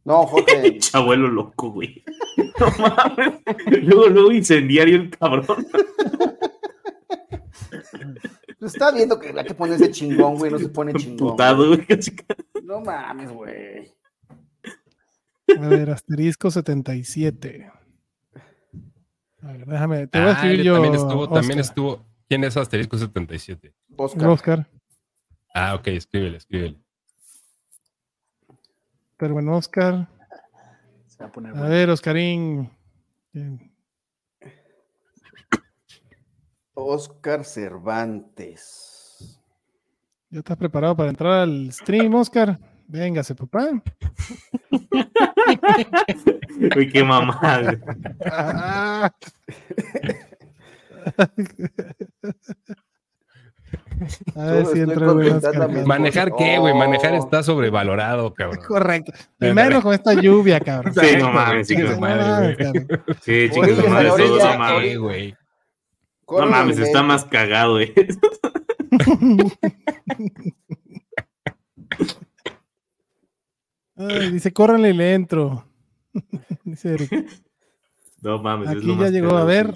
No, 0.05 0.27
Jorge. 0.27 0.79
Chabuelo 0.79 1.29
loco, 1.29 1.71
güey. 1.71 2.03
No 2.61 2.67
mames. 2.79 3.41
Luego, 3.83 4.09
luego 4.09 4.33
incendiario 4.33 4.97
el 4.97 5.11
cabrón. 5.11 5.45
está 8.61 8.93
viendo 8.93 9.19
que 9.19 9.29
hay 9.37 9.45
que 9.45 9.55
ponerse 9.55 9.91
chingón, 9.91 10.37
güey. 10.37 10.51
No 10.53 10.59
se 10.59 10.69
pone 10.69 10.93
chingón. 10.95 11.31
Putado, 11.31 11.67
güey. 11.69 11.87
No 12.63 12.81
mames, 12.81 13.31
güey. 13.33 13.93
A 15.59 15.69
ver, 15.69 15.91
asterisco 15.91 16.51
77. 16.51 17.71
A 19.43 19.47
ver, 19.53 19.67
déjame, 19.67 20.07
te 20.07 20.19
voy 20.19 20.29
a 20.29 20.31
Ah, 20.31 20.35
escribir 20.35 20.61
él 20.61 20.67
yo. 20.67 20.73
también 20.75 20.95
estuvo, 20.95 21.29
también 21.29 21.59
estuvo. 21.59 22.07
¿Quién 22.29 22.45
es 22.45 22.57
Asterisco 22.57 22.97
77? 22.97 23.75
Oscar. 23.97 24.29
Oscar. 24.29 24.67
Ah, 25.55 25.75
ok, 25.75 25.89
escríbele, 25.89 26.39
escríbele. 26.39 26.81
Pero 29.17 29.35
bueno, 29.35 29.57
Oscar. 29.57 30.09
Se 31.07 31.19
va 31.23 31.29
a 31.29 31.33
poner 31.33 31.53
A 31.53 31.55
bueno. 31.55 31.71
ver, 31.71 31.91
Oscarín. 31.91 32.71
Bien. 33.33 33.73
Oscar 36.75 37.45
Cervantes. 37.45 39.41
¿Ya 40.31 40.41
estás 40.41 40.57
preparado 40.57 40.97
para 40.97 41.11
entrar 41.11 41.33
al 41.33 41.73
stream, 41.73 42.15
Oscar? 42.15 42.59
Véngase, 42.89 43.35
papá. 43.35 43.69
Güey, 46.75 46.89
qué 46.93 47.05
mamada. 47.05 47.79
güey. 53.99 54.11
A 54.37 54.51
ver 54.53 54.67
si 54.67 54.81
entra 54.81 55.13
güey. 55.13 55.33
¿Manejar 55.87 56.35
qué, 56.37 56.59
güey? 56.59 56.75
Manejar 56.75 57.13
Oh. 57.15 57.19
está 57.19 57.43
sobrevalorado, 57.43 58.33
cabrón. 58.35 58.65
Correcto. 58.67 59.13
Primero 59.39 59.81
con 59.83 59.95
esta 59.95 60.15
lluvia, 60.15 60.61
cabrón. 60.61 60.95
Sí, 60.95 61.17
no 61.19 61.31
mames, 61.31 61.67
sí, 61.69 61.75
güey. 61.75 61.87
cabrón. 61.99 62.57
Sí, 63.23 63.49
chicos, 63.51 63.89
madre, 63.89 64.11
orilla, 64.11 64.29
todos, 64.29 64.45
no 64.45 64.59
mames. 64.59 64.99
Güey. 64.99 65.35
No 66.29 66.47
mames, 66.47 66.79
está 66.79 67.03
más 67.03 67.25
cagado, 67.25 67.81
eh. 67.81 67.93
Ay, 73.97 74.31
dice, 74.33 74.53
córranle 74.53 74.91
y 74.91 74.95
le 74.95 75.15
entro. 75.15 75.65
dice 76.65 76.95
Eric. 76.95 77.27
No 78.23 78.39
mames, 78.43 78.71
es 78.71 78.77
Aquí 78.77 78.87
lo 78.87 78.95
ya 78.95 79.01
más 79.01 79.11
llegó, 79.13 79.37
a 79.37 79.45
ver. 79.45 79.75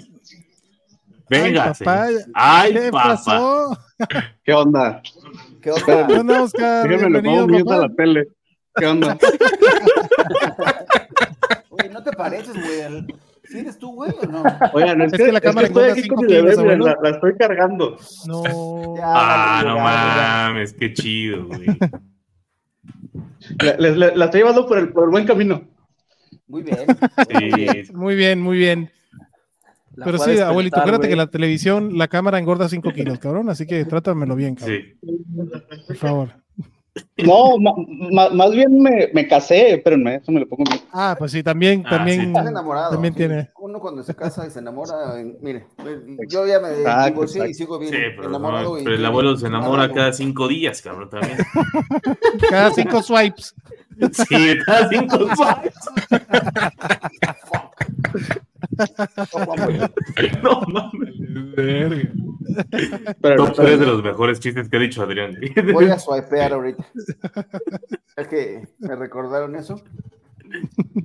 Venga, 1.29 1.65
Ay, 1.65 1.73
papá. 1.79 2.07
Ay, 2.33 2.73
¿Qué 2.73 2.91
papá. 2.91 3.03
pasó? 3.09 3.77
¿Qué 4.43 4.53
onda? 4.53 5.01
¿Qué 5.61 5.71
onda? 5.71 6.07
¿Qué 6.07 6.13
onda, 6.13 6.41
Oscar? 6.43 6.87
Déjenme 6.89 7.09
le 7.17 7.21
Bienvenido, 7.21 7.45
pongo 7.47 7.59
mute 7.59 7.73
a 7.73 7.77
la 7.77 7.89
tele. 7.95 8.27
¿Qué 8.75 8.85
onda? 8.87 9.17
Oye, 11.69 11.89
¿no 11.89 12.03
te 12.03 12.11
pareces, 12.13 12.53
güey? 12.53 13.05
¿Sí 13.43 13.59
eres 13.59 13.77
tú, 13.79 13.93
güey, 13.95 14.11
o 14.21 14.25
no? 14.27 14.43
Oigan, 14.73 15.01
es, 15.01 15.13
Es 15.13 15.17
que, 15.19 15.25
que 15.25 15.31
la 15.31 15.37
es 15.39 15.41
que 15.41 15.47
cámara 15.47 15.67
estoy 15.67 15.89
aquí 15.89 16.07
con 16.07 16.25
mi 16.25 16.31
bebé, 16.33 16.53
abuelo. 16.53 16.85
la, 16.85 16.97
la 17.01 17.09
estoy 17.09 17.35
cargando. 17.35 17.97
No. 18.27 18.43
Ya, 18.95 19.03
Ah, 19.05 19.61
no 19.65 19.75
ya, 19.75 19.83
mames, 19.83 20.73
qué 20.73 20.93
chido, 20.93 21.45
güey. 21.47 21.65
La, 23.59 23.75
la- 23.79 23.89
la- 23.89 24.15
la 24.15 24.25
estoy 24.25 24.41
llevando 24.41 24.67
por 24.67 24.77
el, 24.77 24.89
por 24.89 25.05
el 25.05 25.09
buen 25.09 25.25
camino. 25.25 25.61
Muy 26.47 26.61
bien. 26.63 26.77
Sí, 27.29 27.91
Muy 27.93 28.15
bien, 28.15 28.39
muy 28.41 28.57
bien. 28.57 28.91
La 29.95 30.05
Pero 30.05 30.17
sí, 30.19 30.37
abuelito, 30.39 30.77
acuérdate 30.77 31.07
güey. 31.07 31.11
que 31.11 31.15
la 31.15 31.27
televisión, 31.27 31.97
la 31.97 32.07
cámara 32.07 32.39
engorda 32.39 32.69
5 32.69 32.91
kilos, 32.93 33.19
cabrón. 33.19 33.49
Así 33.49 33.65
que 33.65 33.83
trátamelo 33.85 34.35
bien, 34.35 34.55
cabrón. 34.55 34.77
sí. 35.01 35.09
Por 35.87 35.95
favor. 35.97 36.29
No, 37.17 37.57
ma- 37.59 38.29
más 38.31 38.51
bien 38.51 38.81
me, 38.81 39.09
me 39.13 39.27
casé, 39.27 39.75
espérenme, 39.75 40.15
eso 40.15 40.31
me 40.33 40.39
lo 40.41 40.49
pongo 40.49 40.63
mute. 40.69 40.81
Ah, 40.91 41.15
pues 41.17 41.31
sí, 41.31 41.43
también, 41.43 41.83
Ah, 41.85 41.91
también. 41.91 42.21
sí. 42.21 42.27
Estás 42.27 42.47
enamorado. 42.47 42.91
También 42.91 43.13
sí. 43.13 43.17
tiene. 43.19 43.49
Uno 43.59 43.79
cuando 43.79 44.03
se 44.03 44.15
casa 44.15 44.45
y 44.47 44.49
se 44.49 44.59
enamora, 44.59 45.17
en- 45.19 45.37
mire, 45.41 45.67
yo 46.27 46.45
ya 46.47 46.59
me 46.59 46.69
Exacto, 46.69 47.09
divorcié 47.11 47.49
y 47.49 47.53
sigo 47.53 47.77
bien 47.79 47.93
Sí, 47.93 47.99
pero, 48.17 48.29
enamorado. 48.29 48.73
no, 48.73 48.79
y 48.79 48.83
pero 48.83 48.95
el 48.95 49.01
bien 49.01 49.09
abuelo 49.09 49.37
se 49.37 49.47
enamora 49.47 49.91
cada 49.93 50.11
cinco 50.11 50.47
días, 50.47 50.81
cabrón, 50.81 51.09
también. 51.09 51.37
Cada 52.49 52.71
cinco 52.71 53.01
swipes. 53.01 53.53
Sí, 54.13 54.57
cada 54.65 54.89
cinco 54.89 55.17
swipes. 55.35 55.73
No 60.43 60.61
mames. 60.67 61.13
Pero, 63.21 63.45
Top 63.45 63.53
3 63.55 63.79
de 63.79 63.85
los 63.85 64.03
mejores 64.03 64.39
chistes 64.39 64.69
que 64.69 64.77
ha 64.77 64.79
dicho 64.79 65.01
Adrián. 65.03 65.35
Voy 65.73 65.85
a 65.85 65.99
swipear 65.99 66.53
ahorita. 66.53 66.85
Es 68.15 68.27
que 68.27 68.67
me 68.79 68.95
recordaron 68.95 69.55
eso. 69.55 69.81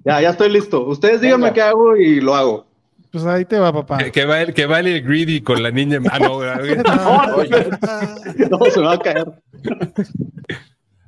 ya, 0.04 0.20
ya 0.20 0.30
estoy 0.30 0.50
listo. 0.50 0.84
Ustedes 0.86 1.20
díganme 1.20 1.44
Venga. 1.44 1.54
qué 1.54 1.62
hago 1.62 1.96
y 1.96 2.20
lo 2.20 2.34
hago. 2.34 2.66
Pues 3.12 3.24
ahí 3.26 3.44
te 3.44 3.58
va, 3.58 3.72
papá. 3.72 3.98
Que, 3.98 4.10
que 4.10 4.24
va 4.24 4.40
el, 4.42 4.54
que 4.54 4.66
va 4.66 4.80
el 4.80 5.02
greedy 5.02 5.40
con 5.40 5.62
la 5.62 5.70
niña. 5.70 5.96
en- 5.98 6.06
Ah, 6.10 6.18
no, 6.18 6.34
güey. 6.36 6.50
Oye, 6.50 7.68
No, 8.50 8.58
se 8.70 8.80
me 8.80 8.86
va 8.86 8.94
a 8.94 8.98
caer. 8.98 9.26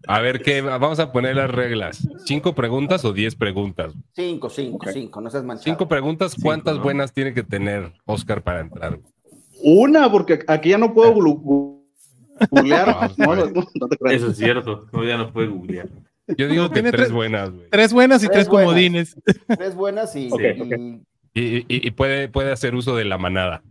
A 0.06 0.20
ver, 0.20 0.40
¿qué? 0.42 0.60
Vamos 0.60 0.98
a 1.00 1.10
poner 1.12 1.36
las 1.36 1.50
reglas. 1.50 2.08
¿Cinco 2.24 2.54
preguntas 2.54 3.04
o 3.04 3.12
diez 3.12 3.34
preguntas? 3.34 3.92
cinco, 4.14 4.48
cinco, 4.48 4.86
cinco, 4.92 5.20
no 5.20 5.30
seas 5.30 5.44
manchado. 5.44 5.64
Cinco 5.64 5.88
preguntas, 5.88 6.36
¿cuántas 6.40 6.74
Cinco, 6.74 6.78
¿no? 6.78 6.84
buenas 6.84 7.12
tiene 7.12 7.34
que 7.34 7.42
tener 7.42 7.92
Oscar 8.04 8.42
para 8.42 8.60
entrar? 8.60 8.98
Una, 9.62 10.10
porque 10.10 10.40
aquí 10.46 10.70
ya 10.70 10.78
no 10.78 10.94
puedo 10.94 11.12
googlear. 11.12 13.10
No, 13.18 13.34
No. 13.36 13.64
Eso 14.10 14.30
es 14.30 14.36
cierto. 14.36 14.86
No, 14.92 15.04
ya 15.04 15.16
no 15.16 15.32
puede 15.32 15.48
googlear. 15.48 15.88
Yo 16.36 16.48
digo 16.48 16.68
que 16.68 16.74
tiene 16.74 16.90
tres 16.90 17.04
tres- 17.06 17.12
buenas, 17.12 17.50
güey. 17.50 17.68
Tres 17.70 17.92
buenas 17.92 18.22
y 18.22 18.26
Tres 18.26 18.34
tres 18.36 18.48
buenas. 18.48 18.66
comodines. 18.66 19.16
Tres 19.46 19.74
buenas 19.74 20.16
y, 20.16 20.26
y- 20.26 20.30
ok. 20.32 21.02
Y, 21.34 21.40
y- 21.58 21.64
y 21.68 21.90
puede, 21.92 22.28
puede 22.28 22.50
hacer 22.52 22.74
uso 22.74 22.96
de 22.96 23.04
la 23.04 23.16
manada. 23.18 23.62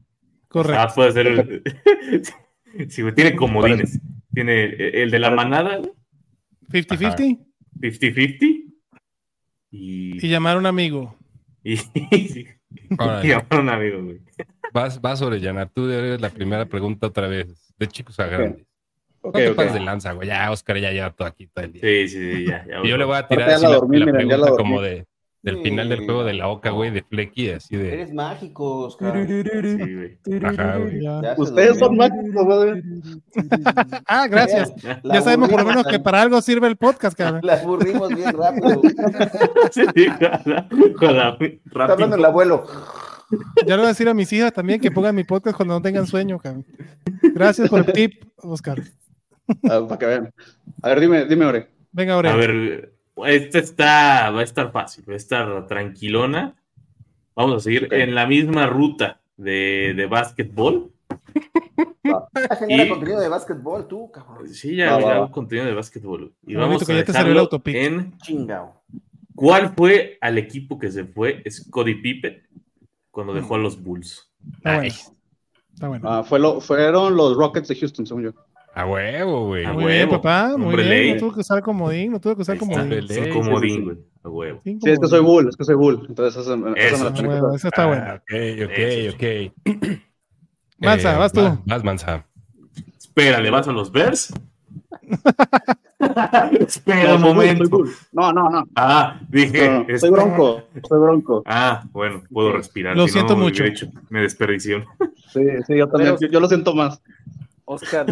Correcto. 0.47 0.81
Ah, 0.81 0.91
puede 0.93 1.11
ser. 1.11 1.27
el- 1.27 1.63
Sí, 2.89 3.01
güey, 3.03 3.13
tiene 3.15 3.35
comodines. 3.37 3.99
Tiene 4.33 4.65
el 5.01 5.09
de 5.11 5.19
la 5.19 5.31
manada, 5.31 5.79
50-50 6.69 7.45
50-50. 7.81 8.63
Y. 9.71 10.25
y 10.25 10.29
llamar 10.29 10.55
a 10.55 10.59
un 10.59 10.65
amigo. 10.65 11.15
Y. 11.63 11.79
y 13.23 13.27
llamar 13.27 13.47
a 13.49 13.59
un 13.59 13.69
amigo, 13.69 14.03
güey. 14.03 14.19
Vas, 14.73 14.99
vas 15.01 15.21
a 15.21 15.29
rellenar. 15.29 15.69
Tú 15.69 15.89
eres 15.89 16.21
la 16.21 16.29
primera 16.29 16.65
pregunta 16.65 17.07
otra 17.07 17.27
vez. 17.27 17.73
De 17.77 17.87
chicos 17.87 18.19
a 18.19 18.27
grandes. 18.27 18.65
Ok, 19.21 19.33
No 19.33 19.39
te 19.39 19.49
ok. 19.49 19.55
pases 19.55 19.73
de 19.73 19.79
lanza, 19.79 20.11
güey. 20.13 20.27
Ya, 20.27 20.51
Oscar 20.51 20.77
ya 20.77 20.91
lleva 20.91 21.11
todo 21.11 21.27
aquí 21.27 21.47
todo 21.47 21.65
el 21.65 21.73
día. 21.73 21.81
Sí, 21.81 22.07
sí, 22.09 22.33
sí, 22.33 22.45
ya. 22.47 22.65
ya 22.67 22.81
Y 22.83 22.89
yo 22.89 22.97
le 22.97 23.05
voy 23.05 23.17
a 23.17 23.27
tirar 23.27 23.49
así 23.49 23.63
la 23.63 23.69
la, 23.69 23.75
dormí, 23.75 23.97
la 23.97 24.05
miren, 24.05 24.27
la 24.27 24.35
pregunta 24.35 24.55
como 24.57 24.81
de 24.81 25.05
del 25.45 25.61
final 25.61 25.89
del 25.89 26.05
juego 26.05 26.23
de 26.23 26.33
la 26.33 26.47
Oca, 26.47 26.71
güey, 26.71 26.89
de 26.89 27.03
Flecky, 27.03 27.51
así 27.51 27.77
de. 27.77 27.93
eres 27.93 28.11
mágico, 28.11 28.85
Oscar. 28.85 29.27
Sí, 29.27 29.93
güey. 29.93 30.17
Ajá, 30.43 30.77
güey. 30.77 30.99
Ustedes 31.37 31.77
son 31.77 31.95
mágicos, 31.95 32.45
güey. 32.45 32.81
Ah, 34.07 34.27
gracias. 34.27 34.73
La 35.03 35.15
Ya 35.15 35.21
sabemos 35.21 35.49
por 35.49 35.61
lo 35.61 35.67
menos 35.67 35.85
que 35.85 35.99
para 35.99 36.21
algo 36.21 36.41
sirve 36.41 36.67
el 36.67 36.77
podcast, 36.77 37.15
cabrón. 37.15 37.41
La 37.43 37.53
aburrimos 37.53 38.09
bien 38.09 38.33
rápido. 38.33 38.81
Sí, 39.71 39.81
Está 39.91 40.67
hablando 41.85 42.15
el 42.15 42.25
abuelo. 42.25 42.65
Ya 43.65 43.75
le 43.75 43.77
voy 43.77 43.85
a 43.85 43.89
decir 43.89 44.09
a 44.09 44.13
mis 44.13 44.31
hijas 44.33 44.53
también 44.53 44.79
que 44.79 44.89
pongan 44.89 45.15
mi 45.15 45.23
podcast 45.23 45.57
cuando 45.57 45.75
no 45.75 45.81
tengan 45.81 46.07
sueño, 46.07 46.39
cabrón. 46.39 46.65
Gracias 47.21 47.69
por 47.69 47.81
el 47.81 47.93
tip, 47.93 48.23
Oscar. 48.37 48.81
Ah, 49.69 49.85
para 49.87 49.99
que 49.99 50.05
vean. 50.05 50.33
A 50.81 50.89
ver, 50.89 50.99
dime, 51.01 51.25
dime, 51.25 51.45
Ore. 51.45 51.69
Venga, 51.91 52.15
ahora. 52.15 52.33
A 52.33 52.35
ver, 52.35 52.94
esta 53.25 53.59
está, 53.59 54.29
va 54.31 54.41
a 54.41 54.43
estar 54.43 54.71
fácil, 54.71 55.05
va 55.09 55.13
a 55.13 55.17
estar 55.17 55.67
tranquilona. 55.67 56.55
Vamos 57.35 57.55
a 57.55 57.59
seguir 57.59 57.93
en 57.93 58.15
la 58.15 58.25
misma 58.27 58.67
ruta 58.67 59.19
de, 59.37 59.93
de 59.95 60.05
básquetbol. 60.07 60.91
Ya 62.03 62.55
genera 62.55 62.85
Y- 62.85 62.89
contenido 62.89 63.19
de 63.19 63.27
básquetbol, 63.27 63.87
tú, 63.87 64.11
cabrón. 64.11 64.47
Sí, 64.49 64.75
ya, 64.75 64.99
ya 64.99 65.15
hago 65.15 65.31
contenido 65.31 65.65
de 65.67 65.73
básquetbol. 65.73 66.33
Y 66.45 66.55
vamos 66.55 66.87
a 66.87 66.91
el 66.93 67.03
dejarlo 67.03 67.39
autopic. 67.41 67.75
en 67.75 68.17
Chingao. 68.19 68.83
cuál 69.33 69.73
fue 69.75 70.17
al 70.21 70.37
equipo 70.37 70.77
que 70.77 70.91
se 70.91 71.03
fue 71.05 71.43
Scottie 71.49 71.95
Pippen 71.95 72.43
cuando 73.11 73.33
dejó 73.33 73.55
a 73.55 73.57
los 73.57 73.81
Bulls. 73.81 74.31
Está 74.55 74.77
bueno. 74.77 74.93
Está 75.73 75.87
bueno. 75.89 76.09
Ah, 76.09 76.23
fue 76.23 76.39
lo, 76.39 76.61
fueron 76.61 77.15
los 77.17 77.35
Rockets 77.35 77.67
de 77.67 77.75
Houston, 77.75 78.05
según 78.05 78.23
yo. 78.25 78.33
A 78.77 78.85
huevo, 78.85 79.47
güey. 79.47 79.63
A 79.65 79.71
Muy 79.73 79.85
bien, 79.85 80.09
huevo. 80.09 80.21
papá. 80.21 80.49
Muy 80.57 80.67
Hombre 80.67 80.83
bien. 80.83 80.89
ley. 80.89 81.13
No 81.13 81.19
tuvo 81.21 81.33
que 81.33 81.39
usar 81.39 81.61
comodín. 81.61 82.11
No 82.11 82.19
tuvo 82.19 82.35
que 82.35 82.41
usar 82.41 82.57
comodín. 82.57 82.81
Hombre 82.81 82.99
es 82.99 83.17
un 83.17 83.23
ley, 83.23 83.33
comodín, 83.33 83.83
güey, 83.85 83.97
a 84.23 84.29
huevo. 84.29 84.61
Sí, 84.65 84.77
es 84.83 84.99
que 84.99 85.07
soy 85.07 85.21
Bull, 85.21 85.47
es 85.49 85.55
que 85.55 85.63
soy 85.63 85.75
Bull. 85.75 86.05
Entonces, 86.09 86.41
Eso. 86.41 86.57
me 86.57 86.71
la 86.71 87.29
huevo. 87.29 87.55
Esa 87.55 87.67
está 87.69 87.83
Ah, 87.83 87.87
buena. 87.87 88.13
ok, 88.15 88.31
ok, 88.65 89.15
ok. 89.15 89.23
Manza, 90.79 91.15
Eh, 91.15 91.17
vas 91.17 91.31
tú. 91.31 91.41
Vas, 91.41 91.59
vas, 91.65 91.83
Manza. 91.85 92.25
Espérale, 92.97 93.49
¿vas 93.49 93.65
a 93.67 93.71
los 93.71 93.91
Bears? 93.93 94.33
Espera 96.59 97.03
No, 97.03 97.15
un 97.15 97.21
soy 97.21 97.33
Bull, 97.33 97.45
soy 97.45 97.55
momento. 97.55 97.69
Bull. 97.69 97.89
No, 98.11 98.33
no, 98.33 98.49
no. 98.49 98.63
Ah, 98.75 99.19
dije. 99.29 99.67
No, 99.69 99.79
no, 99.79 99.85
soy 99.85 99.93
espera. 99.95 100.11
bronco, 100.11 100.63
soy 100.87 100.99
bronco. 100.99 101.43
Ah, 101.45 101.83
bueno, 101.91 102.23
puedo 102.31 102.51
respirar. 102.51 102.95
Lo 102.97 103.07
si 103.07 103.13
siento 103.13 103.35
no, 103.35 103.43
mucho. 103.43 103.63
me 104.09 104.21
desperdicié. 104.21 104.83
Sí, 105.31 105.41
sí, 105.65 105.77
yo 105.77 105.87
también. 105.87 106.15
Pero- 106.15 106.19
yo, 106.19 106.27
yo 106.27 106.39
lo 106.39 106.47
siento 106.47 106.75
más. 106.75 107.01
Oscar, 107.65 108.05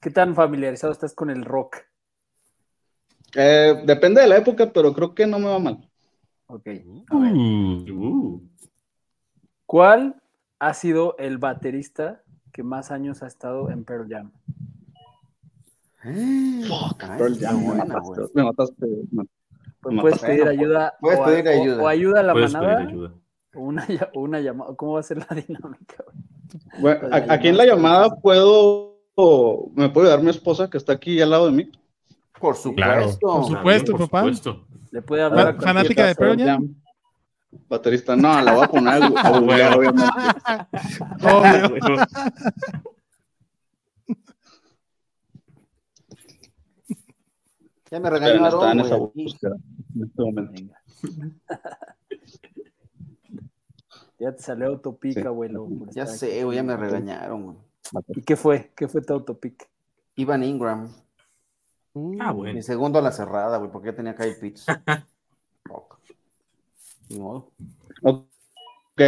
¿qué 0.00 0.10
tan 0.10 0.34
familiarizado 0.34 0.92
estás 0.92 1.14
con 1.14 1.30
el 1.30 1.44
rock? 1.44 1.76
Eh, 3.36 3.82
depende 3.86 4.20
de 4.22 4.26
la 4.26 4.38
época, 4.38 4.72
pero 4.72 4.92
creo 4.92 5.14
que 5.14 5.26
no 5.26 5.38
me 5.38 5.46
va 5.46 5.58
mal. 5.58 5.88
Ok. 6.46 6.66
a 6.66 7.18
ver. 7.18 7.32
Uh, 7.32 7.84
Uh, 7.92 8.42
¿Cuál 9.66 10.20
ha 10.58 10.74
sido 10.74 11.16
el 11.18 11.38
baterista 11.38 12.22
que 12.52 12.62
más 12.64 12.90
años 12.90 13.22
ha 13.22 13.28
estado 13.28 13.70
en 13.70 13.84
Pearl 13.84 14.08
Jam? 14.08 14.32
Ay, 16.02 16.64
Pearl 17.16 17.32
está 17.34 17.48
Jam, 17.50 17.60
me 17.60 17.66
buena, 17.66 17.84
mataste, 17.84 18.20
güey. 18.20 18.30
me 18.34 18.44
mataste, 18.44 18.86
man. 19.12 19.28
Pues 19.80 20.00
puedes 20.00 20.18
pedir 20.18 20.48
ayuda. 20.48 20.94
puedes 21.00 21.20
o, 21.20 21.24
pedir 21.24 21.48
ayuda. 21.48 21.82
o 21.82 21.88
ayuda 21.88 22.20
a 22.20 22.22
la 22.24 22.32
puedes 22.32 22.52
manada 22.52 22.76
pedir 22.78 22.88
ayuda. 22.88 23.14
o 23.54 23.60
una, 24.24 24.40
llamada. 24.40 24.74
¿Cómo 24.76 24.92
va 24.94 25.00
a 25.00 25.02
ser 25.04 25.18
la 25.18 25.36
dinámica? 25.46 26.04
Bueno, 26.80 27.00
Pues, 27.08 27.30
aquí 27.30 27.48
en 27.48 27.56
la 27.56 27.64
llamada 27.66 28.10
puedo, 28.20 28.89
me 29.74 29.88
puede 29.88 30.08
ayudar 30.08 30.22
mi 30.24 30.30
esposa 30.30 30.68
que 30.70 30.76
está 30.78 30.92
aquí 30.92 31.20
al 31.20 31.30
lado 31.30 31.46
de 31.46 31.52
mí. 31.52 31.70
Por 32.40 32.56
supuesto. 32.56 32.74
Claro. 32.74 33.18
Por 33.20 33.44
supuesto, 33.46 33.92
papá. 33.98 34.20
supuesto. 34.20 34.64
Le 34.90 35.02
puede 35.02 35.22
hablar 35.22 35.48
a 35.48 35.52
Fan- 35.54 35.62
fanática 35.62 36.06
de 36.06 36.14
Pearl 36.14 36.38
Jam. 36.42 36.74
Baterista, 37.68 38.14
no, 38.16 38.40
la 38.42 38.54
voy 38.54 38.64
a 38.64 38.68
poner 38.68 39.02
a 39.02 39.30
googlear, 39.30 39.76
obviamente. 39.78 40.10
Obvio. 41.22 41.78
Bueno, 41.80 42.04
Ya 47.90 47.98
me 47.98 48.08
Esperen, 48.08 48.44
está 48.44 48.50
regañaron, 48.50 48.70
en 48.78 48.80
esa 48.86 48.96
búsqueda 48.96 49.56
en 49.96 50.02
este 50.04 50.22
momento. 50.22 50.52
Venga. 50.52 50.80
Ya 54.20 54.32
te 54.36 54.42
salió 54.42 54.66
autopica, 54.66 55.28
abuelo. 55.28 55.66
por 55.66 55.90
Ya 55.94 56.04
sé, 56.04 56.44
güey, 56.44 56.56
ya 56.56 56.62
me 56.62 56.76
regañaron, 56.76 57.42
güey. 57.42 57.56
¿Y 58.08 58.22
qué 58.22 58.36
fue? 58.36 58.72
¿Qué 58.76 58.88
fue 58.88 59.02
tu 59.02 59.12
autopic? 59.12 59.68
Ivan 60.16 60.44
Ingram. 60.44 60.88
Ah, 62.20 62.32
bueno. 62.32 62.54
Mi 62.54 62.62
segundo 62.62 62.98
a 62.98 63.02
la 63.02 63.12
cerrada, 63.12 63.58
güey, 63.58 63.70
porque 63.70 63.88
ya 63.88 63.96
tenía 63.96 64.14
Kyle 64.14 64.36
Pitts. 64.40 64.66
Ni 67.08 67.18
modo. 67.18 67.50
Ok, 68.02 69.00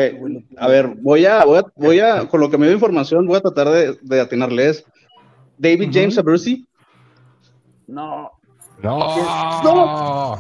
a 0.57 0.69
ver, 0.69 0.89
voy 1.01 1.25
a, 1.27 1.45
voy 1.45 1.59
a, 1.59 1.65
voy 1.77 2.01
a, 2.01 2.29
con 2.29 2.41
lo 2.41 2.51
que 2.51 2.59
me 2.59 2.67
dio 2.67 2.75
información, 2.75 3.27
voy 3.27 3.37
a 3.37 3.41
tratar 3.43 3.69
de, 3.69 3.97
de 4.01 4.21
atinarles. 4.21 4.85
David 5.57 5.91
Ujú. 5.91 5.93
James 5.93 6.19
Abersi. 6.19 6.67
No. 7.87 8.33
No. 8.83 10.39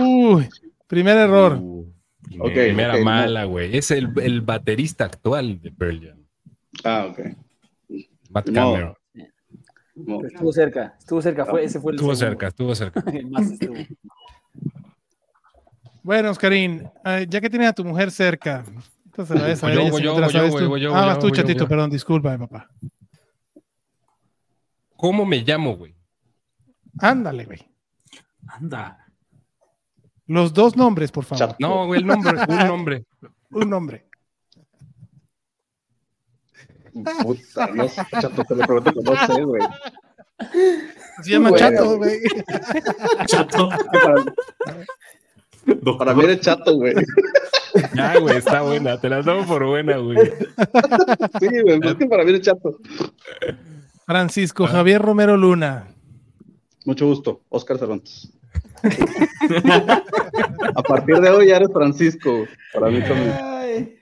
Uy, 0.00 0.48
primer 0.86 1.18
error. 1.18 1.58
Uh, 1.60 1.86
Ok. 2.38 2.52
Primera 2.52 2.96
no. 2.96 3.04
mala, 3.04 3.44
güey. 3.44 3.76
Es 3.76 3.90
el, 3.90 4.08
el 4.22 4.40
baterista 4.40 5.04
actual 5.04 5.60
de 5.60 5.72
Pearl 5.72 6.00
Jam. 6.00 6.19
Ah, 6.84 7.06
ok. 7.10 7.18
Matt 8.30 8.48
No. 8.48 8.54
Cameron. 8.72 8.94
No. 9.94 10.18
Pero 10.18 10.28
estuvo 10.28 10.52
cerca, 10.52 10.96
estuvo 10.98 11.20
cerca. 11.22 11.44
Fue, 11.46 11.64
ese 11.64 11.80
fue 11.80 11.92
el 11.92 11.96
Estuvo 11.96 12.14
segundo. 12.14 12.30
cerca, 12.32 12.46
estuvo 12.48 12.74
cerca. 12.74 13.00
El 13.12 13.30
más 13.30 13.50
estuvo. 13.50 13.74
Bueno, 16.02 16.30
Oscarín, 16.30 16.88
eh, 17.04 17.26
ya 17.28 17.40
que 17.40 17.50
tienes 17.50 17.68
a 17.68 17.72
tu 17.74 17.84
mujer 17.84 18.10
cerca, 18.10 18.64
entonces 19.04 19.38
la 19.38 19.46
ves 19.46 19.62
a 19.62 19.66
Voy 19.66 19.74
yo, 19.76 19.82
voy 19.90 20.00
si 20.00 20.04
yo, 20.04 20.10
no 20.12 20.14
te 20.14 20.20
la 20.20 20.26
voy 20.26 20.32
yo, 20.32 20.38
sabes 20.38 20.52
voy 20.52 20.58
tú. 20.60 20.64
yo, 20.64 20.68
voy 20.70 20.80
yo, 20.80 20.94
Ah, 20.94 21.06
vas 21.06 21.18
tú, 21.18 21.30
chatito, 21.30 21.68
perdón, 21.68 21.90
disculpa, 21.90 22.38
papá. 22.38 22.70
¿Cómo 24.96 25.24
me 25.26 25.38
llamo, 25.42 25.76
güey? 25.76 25.94
Ándale, 26.98 27.44
güey. 27.44 27.60
Anda. 28.46 29.06
Los 30.26 30.52
dos 30.54 30.76
nombres, 30.76 31.10
por 31.12 31.24
favor. 31.24 31.56
No, 31.58 31.86
güey, 31.86 32.00
el 32.00 32.06
nombre, 32.06 32.32
un 32.48 32.58
nombre. 32.66 33.04
Un 33.50 33.68
nombre. 33.70 34.06
Puta, 37.22 37.66
no 37.74 37.88
sé, 37.88 38.02
chato, 38.20 38.44
te 38.44 38.54
lo 38.54 38.66
prometo 38.66 38.92
que 38.92 39.02
no 39.02 39.26
sé, 39.26 39.42
güey. 39.42 39.62
Se 41.22 41.30
llama 41.30 41.50
Bueno. 41.50 41.68
Chato, 41.70 41.96
güey. 41.98 42.20
Chato. 43.26 43.68
Para, 45.98 46.14
mí 46.14 46.24
eres 46.24 46.40
chato, 46.40 46.74
güey. 46.76 46.94
Ya, 47.94 48.18
güey, 48.18 48.38
está 48.38 48.62
buena. 48.62 48.98
Te 49.00 49.08
la 49.08 49.22
tomo 49.22 49.46
por 49.46 49.64
buena, 49.66 49.98
güey. 49.98 50.16
Sí, 51.38 51.48
güey, 51.62 51.80
es 51.82 51.94
que 51.94 52.06
para 52.06 52.24
mí 52.24 52.30
eres 52.30 52.42
chato. 52.42 52.78
Francisco 54.06 54.64
Ah. 54.64 54.68
Javier 54.68 55.00
Romero 55.02 55.36
Luna. 55.36 55.88
Mucho 56.86 57.06
gusto, 57.06 57.42
Oscar 57.50 57.78
Cervantes. 57.78 58.32
A 60.74 60.82
partir 60.82 61.20
de 61.20 61.28
hoy 61.30 61.48
ya 61.48 61.56
eres 61.56 61.68
Francisco. 61.72 62.46
Para 62.72 62.88
mí 62.88 63.00
también. 63.02 63.34
Ay. 63.42 63.99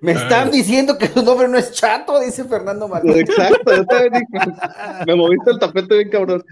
Me 0.00 0.12
están 0.12 0.50
diciendo 0.50 0.96
que 0.98 1.08
su 1.08 1.22
nombre 1.22 1.48
no 1.48 1.56
es 1.58 1.72
chato, 1.72 2.18
dice 2.20 2.44
Fernando 2.44 2.86
Martínez. 2.88 3.28
Exacto, 3.28 3.74
yo 3.74 3.84
también 3.86 4.12
dije, 4.32 4.46
me 5.06 5.14
moviste 5.14 5.50
el 5.50 5.58
tapete 5.58 5.94
bien 5.96 6.10
cabrón. 6.10 6.44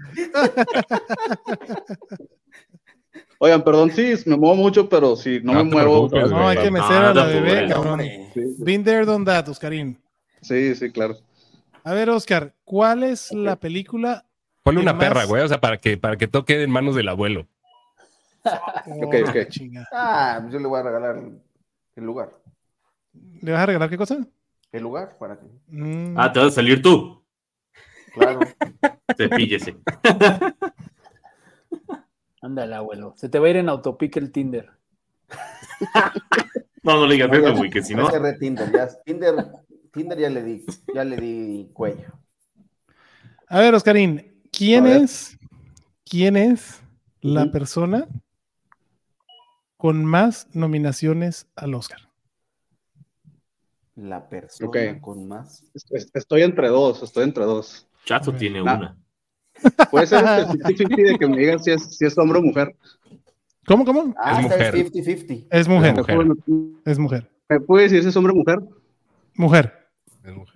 Oigan, 3.37 3.63
perdón, 3.63 3.91
sí, 3.91 4.13
me 4.25 4.37
muevo 4.37 4.55
mucho, 4.55 4.87
pero 4.89 5.15
si 5.15 5.39
no, 5.41 5.53
No 5.53 5.63
me 5.63 5.69
te 5.69 5.75
muevo. 5.75 6.07
preocupes, 6.09 6.31
No, 6.31 6.47
hay 6.47 6.57
que 6.57 6.71
mecer 6.71 6.91
a 6.97 7.13
la 7.13 7.23
Ah, 7.23 7.25
bebé, 7.27 7.67
cabrón. 7.69 8.01
Sí, 8.33 8.55
Been 8.59 8.83
there, 8.83 9.05
done 9.05 9.25
that, 9.25 9.47
Oscarín. 9.49 9.97
sí, 10.41 10.73
sí, 10.75 10.91
claro. 10.91 11.17
A 11.83 11.93
ver, 11.93 12.09
Oscar, 12.09 12.53
¿cuál 12.63 13.03
es 13.03 13.31
la 13.31 13.55
película? 13.57 14.25
Ponle 14.63 14.81
una 14.81 14.93
más- 14.93 14.99
perra, 15.07 15.25
güey, 15.25 15.43
o 15.43 15.47
sea, 15.47 15.59
para 15.61 15.77
que, 15.77 15.97
para 15.97 16.17
que 16.17 16.27
todo 16.27 16.45
quede 16.45 16.63
en 16.63 16.71
manos 16.71 16.95
del 16.95 17.09
abuelo. 17.09 17.45
Ok, 19.01 19.15
ok. 19.27 19.47
chinga. 19.49 19.87
Ah, 19.91 20.47
yo 20.51 20.59
le 20.59 20.67
voy 20.67 20.79
a 20.79 20.83
regalar 20.83 21.19
el 21.95 22.03
lugar. 22.05 22.31
¿Le 23.41 23.51
vas 23.51 23.61
a 23.61 23.65
regalar 23.65 23.89
qué 23.89 23.97
cosa? 23.97 24.17
El 24.71 24.83
lugar 24.83 25.17
para 25.17 25.39
que. 25.39 25.45
Mm, 25.67 26.15
Ah, 26.17 26.31
te 26.31 26.39
vas 26.39 26.49
a 26.49 26.55
salir 26.55 26.81
tú. 26.81 27.23
Claro. 28.13 28.39
Cepíllese. 29.17 29.75
Ándale, 32.41 32.75
abuelo. 32.75 33.13
Se 33.17 33.29
te 33.29 33.39
va 33.39 33.47
a 33.47 33.49
ir 33.49 33.57
en 33.57 33.69
autopic 33.69 34.15
el 34.17 34.31
Tinder. 34.31 34.69
No, 36.83 36.95
no 36.99 37.07
le 37.07 37.13
digas 37.15 37.31
eso, 37.33 37.55
güey, 37.55 37.69
que 37.69 37.81
si 37.81 37.95
no. 37.95 38.09
Cerré 38.09 38.33
Tinder, 38.37 38.71
ya, 38.71 38.87
Tinder, 39.03 39.35
Tinder 39.91 40.19
ya 40.19 40.29
le 40.29 40.43
di, 40.43 40.65
ya 40.93 41.03
le 41.03 41.15
di 41.17 41.69
cuello. 41.73 42.19
A 43.47 43.59
ver, 43.59 43.73
Oscarín, 43.73 44.39
¿quién 44.51 44.85
A 44.85 44.89
ver. 44.89 45.01
es, 45.03 45.37
quién 46.03 46.35
es 46.37 46.81
la 47.21 47.51
persona 47.51 48.07
con 49.85 50.03
más 50.03 50.47
nominaciones 50.55 51.47
al 51.55 51.75
Oscar? 51.75 51.99
La 53.95 54.27
persona 54.27 54.67
Ok. 54.67 54.77
con 54.99 55.27
más. 55.27 55.63
Es- 55.91 56.09
Estoy 56.11 56.41
entre 56.41 56.69
dos, 56.69 57.03
estoy 57.03 57.23
entre 57.25 57.43
dos. 57.45 57.87
Chato 58.03 58.33
tiene 58.33 58.57
Ah. 58.59 58.63
una. 58.63 58.97
Puede 59.91 60.07
ser 60.07 60.25
este 60.25 60.57
50-50 60.57 61.11
de 61.11 61.19
que 61.19 61.27
me 61.27 61.37
digan 61.37 61.59
si 61.63 61.69
es, 61.69 61.83
si 61.95 62.03
es 62.03 62.17
hombre 62.17 62.39
o 62.39 62.41
mujer. 62.41 62.75
¿Cómo, 63.67 63.85
cómo? 63.85 64.15
Ah, 64.17 64.39
Es 64.39 64.43
mujer. 64.45 64.61
es 64.75 64.91
50-50. 64.91 65.47
Es 65.51 65.67
mujer, 65.67 65.91
Es 65.91 65.97
mujer. 65.99 66.17
¿Me, 66.47 66.91
es 66.91 66.97
mujer. 66.99 67.31
me 67.47 67.59
puede 67.59 67.83
decir 67.83 68.01
si 68.01 68.09
es 68.09 68.15
hombre 68.15 68.33
o 68.33 68.35
mujer? 68.37 68.57
Mujer. 69.35 69.87
Es 70.23 70.33
mujer. 70.33 70.54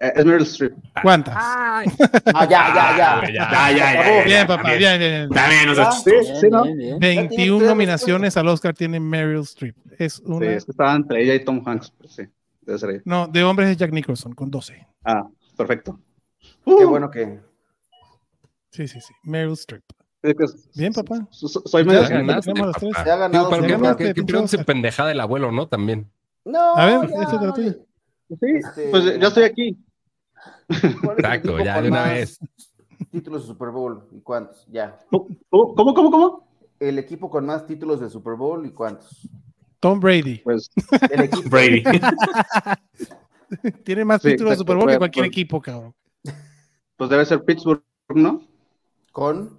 Eh, 0.00 0.12
es 0.14 0.24
Meryl 0.24 0.42
Streep. 0.44 0.74
¿Cuántas? 1.02 1.34
Ah, 1.38 1.82
ya, 2.48 2.72
ya, 2.74 2.96
ya. 2.96 3.18
güey, 3.20 3.32
ya. 3.34 3.50
Ya, 3.50 3.70
ya, 3.70 3.76
ya. 3.76 3.94
ya, 3.94 4.24
Bien, 4.24 4.28
ya, 4.28 4.46
papá, 4.46 4.68
bien, 4.74 4.78
bien. 4.78 4.98
bien. 5.00 5.28
También, 5.30 5.66
no 5.66 5.74
seas 5.74 5.88
Ah. 5.88 6.00
Sí, 6.04 6.10
sí, 6.40 6.48
¿no? 6.50 6.62
bien, 6.64 6.76
bien. 6.78 6.98
21 7.00 7.58
tres 7.58 7.68
nominaciones 7.68 8.36
al 8.36 8.48
Oscar 8.48 8.74
tiene 8.74 9.00
Meryl 9.00 9.40
Streep. 9.40 9.76
Es 9.98 10.14
Sí, 10.14 10.22
una. 10.26 10.46
es 10.52 10.64
que 10.64 10.70
estaba 10.70 10.94
entre 10.94 11.22
ella 11.24 11.34
y 11.34 11.44
Tom 11.44 11.62
Hanks. 11.66 11.92
pero 11.98 12.08
sí, 12.10 12.22
debe 12.62 12.78
ser 12.78 12.90
ella. 12.90 13.02
No, 13.04 13.26
de 13.26 13.42
hombres 13.44 13.70
es 13.70 13.76
Jack 13.76 13.92
Nicholson 13.92 14.32
con 14.34 14.50
12. 14.50 14.86
Ah, 15.04 15.26
perfecto. 15.56 15.98
Qué 16.64 16.84
Uh, 16.84 16.88
bueno 16.88 17.10
que. 17.10 17.40
Sí, 18.70 18.86
sí, 18.86 19.00
sí. 19.00 19.12
Meryl 19.24 19.52
Streep. 19.54 19.82
es 20.22 20.34
que 20.34 20.44
Bien, 20.76 20.92
papá. 20.92 21.26
so- 21.30 21.48
so- 21.48 21.62
Soy 21.66 21.82
Ya 21.84 21.88
medio. 21.88 22.02
Ya 22.02 22.08
ganaste, 22.08 22.52
tenemos 22.52 22.66
los 22.68 22.76
tres. 22.76 22.92
papá. 22.92 23.04
Se 23.04 23.10
ha 23.10 23.16
ganado 23.16 23.30
Digo, 23.48 23.50
pero 23.50 23.62
su 23.62 23.96
qué- 23.96 24.14
qué- 24.14 24.56
qué 24.58 24.64
pendejada 24.64 25.08
del 25.08 25.20
abuelo, 25.20 25.50
¿no? 25.50 25.66
También. 25.66 26.08
No, 26.44 26.76
A 26.76 26.86
ver, 26.86 27.08
ya, 27.10 27.22
échate 27.22 27.46
la 27.46 27.52
tuya. 27.54 27.72
Sí, 28.28 28.36
Este- 28.40 28.88
pues 28.90 29.18
ya 29.18 29.28
estoy 29.28 29.44
aquí. 29.44 29.78
¿Cuál 30.68 30.80
es 30.80 31.04
el 31.04 31.10
Exacto, 31.24 31.58
ya 31.60 31.80
de 31.82 31.88
una 31.88 32.04
vez. 32.04 32.38
Títulos 33.10 33.42
de 33.42 33.48
Super 33.48 33.70
Bowl 33.70 34.08
y 34.12 34.20
cuántos, 34.20 34.66
ya. 34.68 34.98
¿Cómo, 35.10 35.74
cómo, 35.74 36.10
cómo? 36.10 36.48
El 36.80 36.98
equipo 36.98 37.30
con 37.30 37.46
más 37.46 37.66
títulos 37.66 38.00
de 38.00 38.10
Super 38.10 38.34
Bowl 38.34 38.66
y 38.66 38.70
cuántos. 38.70 39.28
Tom 39.80 40.00
Brady. 40.00 40.38
Pues 40.44 40.70
El 41.10 41.20
equipo. 41.22 41.48
Brady. 41.48 41.82
Tiene 43.84 44.04
más 44.04 44.22
Sí, 44.22 44.30
títulos 44.30 44.52
de. 44.52 44.56
Super 44.58 44.76
Bowl 44.76 44.88
que 44.88 44.98
cualquier 44.98 45.26
equipo, 45.26 45.60
cabrón. 45.60 45.94
pues 46.96 47.10
debe 47.10 47.24
ser 47.24 47.44
Pittsburgh, 47.44 47.82
¿no? 48.14 48.42
Con. 49.12 49.58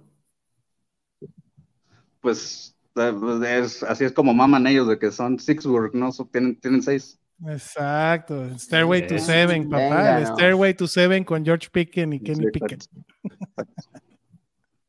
Pues 2.20 2.76
eh, 2.96 3.14
pues, 3.18 3.42
es- 3.48 3.82
así 3.82 4.04
es 4.04 4.12
como 4.12 4.34
maman 4.34 4.66
ellos, 4.66 4.86
de 4.88 4.98
que 4.98 5.10
son 5.10 5.38
Sixburg, 5.38 5.94
¿no? 5.94 6.12
So, 6.12 6.26
tienen, 6.26 6.58
tienen 6.60 6.82
seis. 6.82 7.18
Exacto. 7.48 8.58
Stairway 8.58 9.06
to. 9.06 9.18
Seven, 9.18 9.68
papá. 9.70 9.82
Venga, 9.82 10.20
no. 10.20 10.26
Stairway 10.34 10.74
to 10.74 10.86
Seven 10.86 11.24
con 11.24 11.44
George 11.44 11.68
Pickens 11.70 12.14
y 12.14 12.20
Kenny 12.20 12.44
Sí, 12.44 12.50
Pickett. 12.52 12.84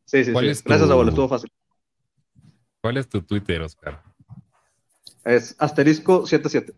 Sí, 0.06 0.26
sí, 0.26 0.32
¿Cuál 0.34 0.46
sí. 0.46 0.52
es 0.52 0.64
tu- 0.64 0.70
Gracias, 0.70 0.90
abuelo, 0.90 1.10
estuvo 1.10 1.28
fácil. 1.30 1.52
¿Cuál 2.82 2.98
es 2.98 3.08
tu 3.08 3.22
Twitter, 3.22 3.62
Oscar? 3.62 4.02
Es 5.24 5.56
asterisco 5.60 6.26
77. 6.26 6.74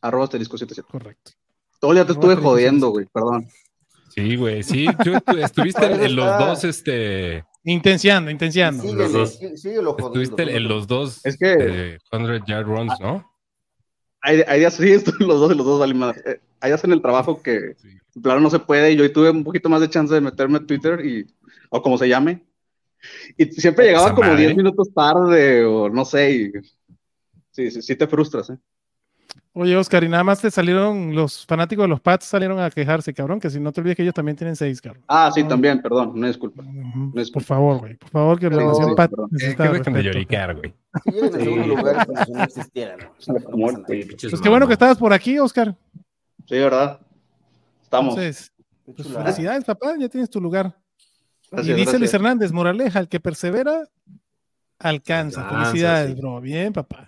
Arroba 0.00 0.24
asterisco 0.24 0.56
77. 0.56 0.88
Correcto. 0.90 1.32
Todo 1.80 1.92
ya 1.94 2.04
te 2.06 2.12
Arroba 2.12 2.32
estuve 2.32 2.42
jodiendo, 2.42 2.90
güey, 2.90 3.06
perdón. 3.12 3.48
Sí, 4.14 4.36
güey, 4.36 4.62
sí. 4.62 4.86
tú 5.04 5.10
estu- 5.12 5.44
estuviste 5.44 5.84
en, 6.06 6.16
los 6.16 6.38
dos, 6.38 6.64
este. 6.64 7.44
Intenciando, 7.64 8.30
intenciando. 8.30 8.82
Síguele, 8.82 9.02
Los 9.02 9.12
dos. 9.12 9.38
sí- 9.38 9.56
síguelo 9.58 9.92
jodiendo. 9.92 10.20
Estuviste 10.22 10.56
en 10.56 10.68
los 10.68 10.86
dos 10.86 11.24
Es 11.26 11.36
que- 11.36 11.56
eh, 11.94 11.98
100 12.10 12.44
Yard 12.46 12.64
Runs, 12.66 12.98
¿no? 13.00 13.28
Hay, 14.20 14.42
hay 14.46 14.60
días, 14.60 14.74
sí, 14.74 14.94
los 15.20 15.40
dos 15.40 15.56
los 15.56 15.66
dos 15.66 15.80
valen 15.80 15.98
madre. 15.98 16.22
Eh, 16.26 16.40
Hay 16.60 16.70
días 16.70 16.84
en 16.84 16.92
el 16.92 17.02
trabajo 17.02 17.42
que, 17.42 17.74
Sí. 17.78 17.88
claro, 18.22 18.40
no 18.40 18.50
se 18.50 18.58
puede 18.58 18.92
y 18.92 18.96
yo 18.96 19.10
tuve 19.12 19.30
un 19.30 19.44
poquito 19.44 19.68
más 19.68 19.80
de 19.80 19.90
chance 19.90 20.12
de 20.14 20.20
meterme 20.20 20.58
a 20.58 20.66
Twitter 20.66 21.04
y, 21.04 21.26
o 21.70 21.82
como 21.82 21.98
se 21.98 22.08
llame. 22.08 22.44
Y 23.36 23.46
siempre 23.46 23.86
llegaba 23.86 24.06
Esa 24.06 24.14
como 24.14 24.28
madre. 24.28 24.42
10 24.46 24.56
minutos 24.56 24.92
tarde 24.92 25.64
o 25.64 25.88
no 25.88 26.04
sé. 26.04 26.32
Y, 26.32 26.52
sí, 27.52 27.70
sí, 27.70 27.82
sí 27.82 27.94
te 27.96 28.06
frustras, 28.08 28.50
¿eh? 28.50 28.58
Oye, 29.60 29.76
Oscar, 29.76 30.04
y 30.04 30.08
nada 30.08 30.22
más 30.22 30.40
te 30.40 30.50
salieron, 30.52 31.14
los 31.14 31.44
fanáticos 31.44 31.82
de 31.84 31.88
los 31.88 32.00
Pats 32.00 32.26
salieron 32.26 32.60
a 32.60 32.70
quejarse, 32.70 33.12
cabrón, 33.12 33.40
que 33.40 33.50
si 33.50 33.58
no 33.58 33.72
te 33.72 33.80
olvides 33.80 33.96
que 33.96 34.02
ellos 34.02 34.14
también 34.14 34.36
tienen 34.36 34.54
seis, 34.54 34.80
cabrón. 34.80 35.02
Ah, 35.08 35.30
sí, 35.34 35.42
también, 35.44 35.82
perdón, 35.82 36.10
una 36.14 36.28
disculpa. 36.28 36.62
No 36.62 37.20
es- 37.20 37.30
Por 37.30 37.42
favor, 37.42 37.78
güey. 37.80 37.96
Por 37.96 38.08
favor, 38.10 38.38
que 38.38 38.50
la 38.50 38.64
nación 38.64 38.90
Sí, 38.90 38.94
Pat 38.94 39.10
perdón. 39.10 39.28
Que, 39.30 39.34
necesita 39.34 39.62
que 39.64 39.68
dejen 39.78 39.92
de 39.94 39.98
respeto. 40.02 40.12
lloriquear, 40.14 40.54
güey. 40.56 40.74
Si 41.04 41.10
llegan 41.10 41.26
en 41.26 41.32
Sí. 41.38 41.44
segundo 41.44 41.66
lugar, 41.76 42.06
si 42.26 42.32
no 42.32 42.42
existieran. 42.44 42.98
¿no? 43.00 43.72
No 43.72 43.82
Pues 43.86 44.40
qué 44.40 44.48
bueno 44.48 44.66
que 44.68 44.72
estabas 44.74 44.96
por 44.98 45.12
aquí, 45.12 45.38
Oscar. 45.40 45.74
Sí, 46.46 46.54
¿verdad? 46.54 47.00
Estamos. 47.82 48.16
Entonces, 48.16 48.52
pues, 48.84 49.08
felicidades, 49.08 49.64
papá, 49.64 49.94
ya 49.98 50.08
tienes 50.08 50.30
tu 50.30 50.40
lugar. 50.40 50.76
Gracias, 51.50 51.66
y 51.66 51.70
dice 51.72 51.82
gracias. 51.82 52.00
Luis 52.00 52.14
Hernández, 52.14 52.52
moraleja, 52.52 53.00
el 53.00 53.08
que 53.08 53.18
persevera, 53.18 53.88
alcanza. 54.78 55.40
Alcanza, 55.42 55.66
Felicidades, 55.70 56.14
sí. 56.14 56.20
bro. 56.20 56.40
Bien, 56.40 56.72
papá. 56.72 57.07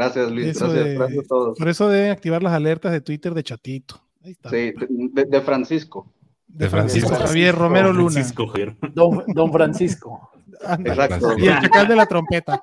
Gracias, 0.00 0.30
Luis. 0.30 0.46
Eso 0.48 0.64
gracias, 0.66 0.84
de- 0.84 0.94
gracias 0.94 1.24
a 1.24 1.28
todos. 1.28 1.58
Por 1.58 1.68
eso 1.68 1.88
deben 1.88 2.10
activar 2.10 2.42
las 2.42 2.52
alertas 2.54 2.90
de 2.92 3.00
Twitter 3.02 3.34
de 3.34 3.42
Chatito. 3.42 4.00
Ahí 4.24 4.30
está. 4.32 4.48
Sí, 4.50 4.72
de, 5.12 5.24
de 5.26 5.40
Francisco. 5.42 6.10
De 6.46 6.68
Francisco. 6.68 7.14
Javier 7.14 7.54
Romero 7.54 7.92
Luna. 7.92 8.10
Francisco 8.12 8.46
Javier. 8.48 8.76
Don, 8.94 9.24
Don 9.28 9.52
Francisco. 9.52 10.30
Exacto. 10.84 11.38
Y 11.38 11.46
el 11.48 11.60
chacal 11.60 11.86
de 11.88 11.96
la 11.96 12.06
trompeta. 12.06 12.60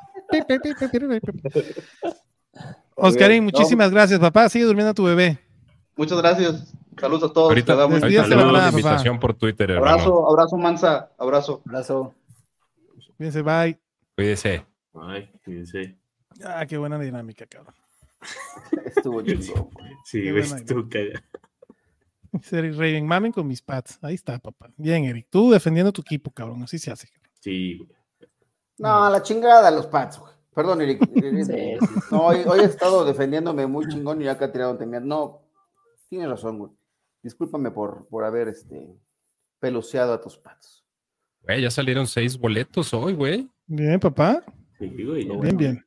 Oscarín, 2.95 3.43
muchísimas 3.43 3.91
gracias, 3.91 4.19
papá. 4.19 4.49
Sigue 4.49 4.65
durmiendo 4.65 4.93
tu 4.93 5.03
bebé. 5.03 5.39
Muchas 5.95 6.17
gracias. 6.17 6.73
Saludos 6.99 7.29
a 7.29 7.33
todos. 7.33 7.49
Ahorita, 7.49 7.75
damos- 7.75 8.01
ahorita 8.01 8.07
Despídase 8.07 8.29
le 8.29 8.35
la 8.35 8.41
mando 8.41 8.51
la 8.53 8.57
manada, 8.59 8.71
papá. 8.71 8.79
invitación 8.89 9.19
por 9.19 9.33
Twitter, 9.35 9.71
hermano. 9.71 9.91
Abrazo, 9.93 10.29
abrazo, 10.29 10.57
Mansa. 10.57 11.11
Abrazo. 11.19 11.61
Abrazo. 11.67 12.13
Cuídense, 13.17 13.41
bye. 13.43 13.79
Cuídese. 14.15 14.65
Ay, 14.99 15.29
fíjense. 15.43 15.95
Ah, 16.43 16.65
qué 16.65 16.77
buena 16.77 16.99
dinámica, 16.99 17.45
cabrón. 17.45 17.73
Estuvo 18.85 19.21
chido. 19.21 19.69
Sí, 20.05 20.21
Qué 20.23 20.31
ves 20.31 20.49
buena 20.49 20.65
tú, 20.65 20.89
calla. 20.89 21.23
Dice 22.31 22.59
Eric 22.59 22.73
Raven, 22.73 23.07
mamen 23.07 23.31
con 23.31 23.47
mis 23.47 23.61
pads. 23.61 23.99
Ahí 24.01 24.15
está, 24.15 24.37
papá. 24.39 24.71
Bien, 24.77 25.05
Eric. 25.05 25.27
Tú 25.29 25.51
defendiendo 25.51 25.91
tu 25.91 26.01
equipo, 26.01 26.31
cabrón. 26.31 26.63
Así 26.63 26.77
se 26.77 26.91
hace. 26.91 27.07
cabrón. 27.07 27.31
Sí, 27.39 27.77
güey. 27.77 27.89
No, 28.77 29.05
a 29.05 29.09
la 29.09 29.23
chingada 29.23 29.71
los 29.71 29.87
Pats, 29.87 30.19
güey. 30.19 30.33
Perdón, 30.53 30.81
Eric. 30.83 31.01
Sí, 31.45 31.77
No, 32.11 32.27
hoy, 32.27 32.43
hoy 32.45 32.59
he 32.59 32.65
estado 32.65 33.05
defendiéndome 33.05 33.65
muy 33.67 33.87
chingón 33.87 34.21
y 34.21 34.25
ya 34.25 34.33
acá 34.33 34.51
tirado 34.51 34.77
un 34.77 35.07
No, 35.07 35.41
tienes 36.09 36.29
razón, 36.29 36.59
güey. 36.59 36.71
Discúlpame 37.23 37.71
por, 37.71 38.07
por 38.07 38.23
haber 38.23 38.47
este, 38.49 38.95
peluceado 39.59 40.13
a 40.13 40.21
tus 40.21 40.37
Pats. 40.37 40.85
Güey, 41.41 41.61
ya 41.61 41.71
salieron 41.71 42.07
seis 42.07 42.37
boletos 42.37 42.93
hoy, 42.93 43.13
güey. 43.13 43.49
Bien, 43.65 43.99
papá. 43.99 44.43
Sí, 44.77 44.87
güey. 45.03 45.25
Bien, 45.25 45.57
bien. 45.57 45.86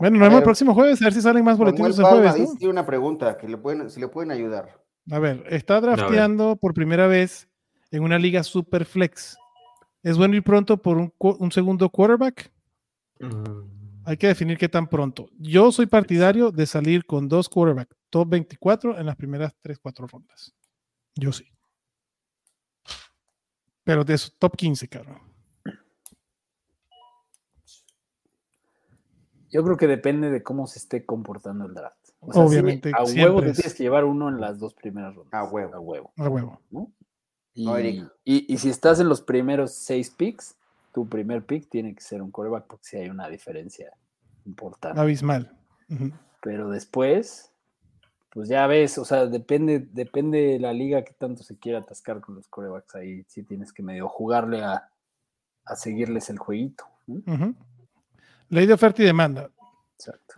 Bueno, 0.00 0.16
nos 0.16 0.28
vemos 0.28 0.38
el 0.38 0.44
próximo 0.44 0.74
jueves, 0.74 1.00
a 1.02 1.04
ver 1.04 1.12
si 1.12 1.20
salen 1.20 1.44
más 1.44 1.58
boletines 1.58 1.98
el 1.98 2.04
jueves, 2.06 2.38
¿no? 2.38 2.54
tiene 2.54 2.72
una 2.72 2.86
pregunta 2.86 3.36
que 3.36 3.46
le 3.46 3.58
pueden, 3.58 3.90
si 3.90 4.00
le 4.00 4.08
pueden 4.08 4.30
ayudar. 4.30 4.82
A 5.10 5.18
ver, 5.18 5.44
está 5.50 5.78
drafteando 5.78 6.56
por 6.56 6.72
primera 6.72 7.06
vez 7.06 7.48
en 7.90 8.02
una 8.02 8.18
liga 8.18 8.42
super 8.42 8.86
flex. 8.86 9.36
¿Es 10.02 10.16
bueno 10.16 10.34
ir 10.36 10.42
pronto 10.42 10.78
por 10.78 11.12
un, 11.18 11.52
segundo 11.52 11.90
quarterback? 11.90 12.50
Mm, 13.20 14.06
Hay 14.06 14.16
que 14.16 14.28
definir 14.28 14.56
qué 14.56 14.70
tan 14.70 14.88
pronto. 14.88 15.28
Yo 15.38 15.70
soy 15.70 15.84
partidario 15.84 16.50
de 16.50 16.64
salir 16.64 17.04
con 17.04 17.28
dos 17.28 17.50
quarterbacks, 17.50 17.94
top 18.08 18.30
24 18.30 18.98
en 18.98 19.04
las 19.04 19.16
primeras 19.16 19.54
3, 19.60 19.78
4 19.80 20.06
rondas. 20.06 20.54
Yo 21.14 21.30
sí. 21.30 21.44
Pero 23.84 24.02
de 24.02 24.14
eso, 24.14 24.30
top 24.38 24.56
15, 24.56 24.88
cabrón. 24.88 25.29
Yo 29.50 29.64
creo 29.64 29.76
que 29.76 29.86
depende 29.86 30.30
de 30.30 30.42
cómo 30.42 30.66
se 30.66 30.78
esté 30.78 31.04
comportando 31.04 31.66
el 31.66 31.74
draft. 31.74 31.96
O 32.20 32.32
sea, 32.32 32.42
sí, 32.42 32.48
Obviamente, 32.48 32.92
a 32.94 33.04
siempre 33.06 33.24
huevo 33.24 33.40
te 33.42 33.50
es- 33.50 33.56
tienes 33.56 33.74
que 33.74 33.82
llevar 33.82 34.04
uno 34.04 34.28
en 34.28 34.40
las 34.40 34.58
dos 34.58 34.74
primeras 34.74 35.14
rondas. 35.14 35.32
A 35.34 35.44
huevo. 35.44 35.74
A 35.74 35.80
huevo. 35.80 36.12
A 36.18 36.28
huevo. 36.28 36.60
Y, 37.54 37.64
No, 37.64 37.72
y- 38.24 38.46
y 38.52 38.58
si 38.58 38.68
estás 38.70 39.00
en 39.00 39.08
los 39.08 39.20
primeros 39.22 39.72
seis 39.74 40.10
picks, 40.10 40.56
tu 40.92 41.08
primer 41.08 41.44
pick 41.44 41.68
tiene 41.68 41.94
que 41.94 42.00
ser 42.00 42.22
un 42.22 42.30
coreback 42.30 42.66
porque 42.66 42.84
si 42.84 42.96
hay 42.96 43.08
una 43.08 43.28
diferencia 43.28 43.92
importante. 44.46 45.00
Abismal. 45.00 45.56
Pero 46.42 46.70
después, 46.70 47.50
pues 48.30 48.48
ya 48.48 48.66
ves, 48.66 48.98
o 48.98 49.04
sea, 49.04 49.26
depende, 49.26 49.80
depende 49.92 50.38
de 50.38 50.58
la 50.60 50.72
liga 50.72 51.02
que 51.04 51.12
tanto 51.12 51.42
se 51.42 51.58
quiera 51.58 51.80
atascar 51.80 52.20
con 52.20 52.36
los 52.36 52.46
corebacks. 52.48 52.94
Ahí 52.94 53.24
sí 53.28 53.42
tienes 53.42 53.72
que 53.72 53.82
medio 53.82 54.08
jugarle 54.08 54.62
a, 54.62 54.88
a 55.64 55.76
seguirles 55.76 56.30
el 56.30 56.38
jueguito. 56.38 56.84
¿no? 57.06 57.22
Ley 58.50 58.66
de 58.66 58.74
oferta 58.74 59.02
y 59.02 59.06
demanda. 59.06 59.50
Exacto. 59.96 60.34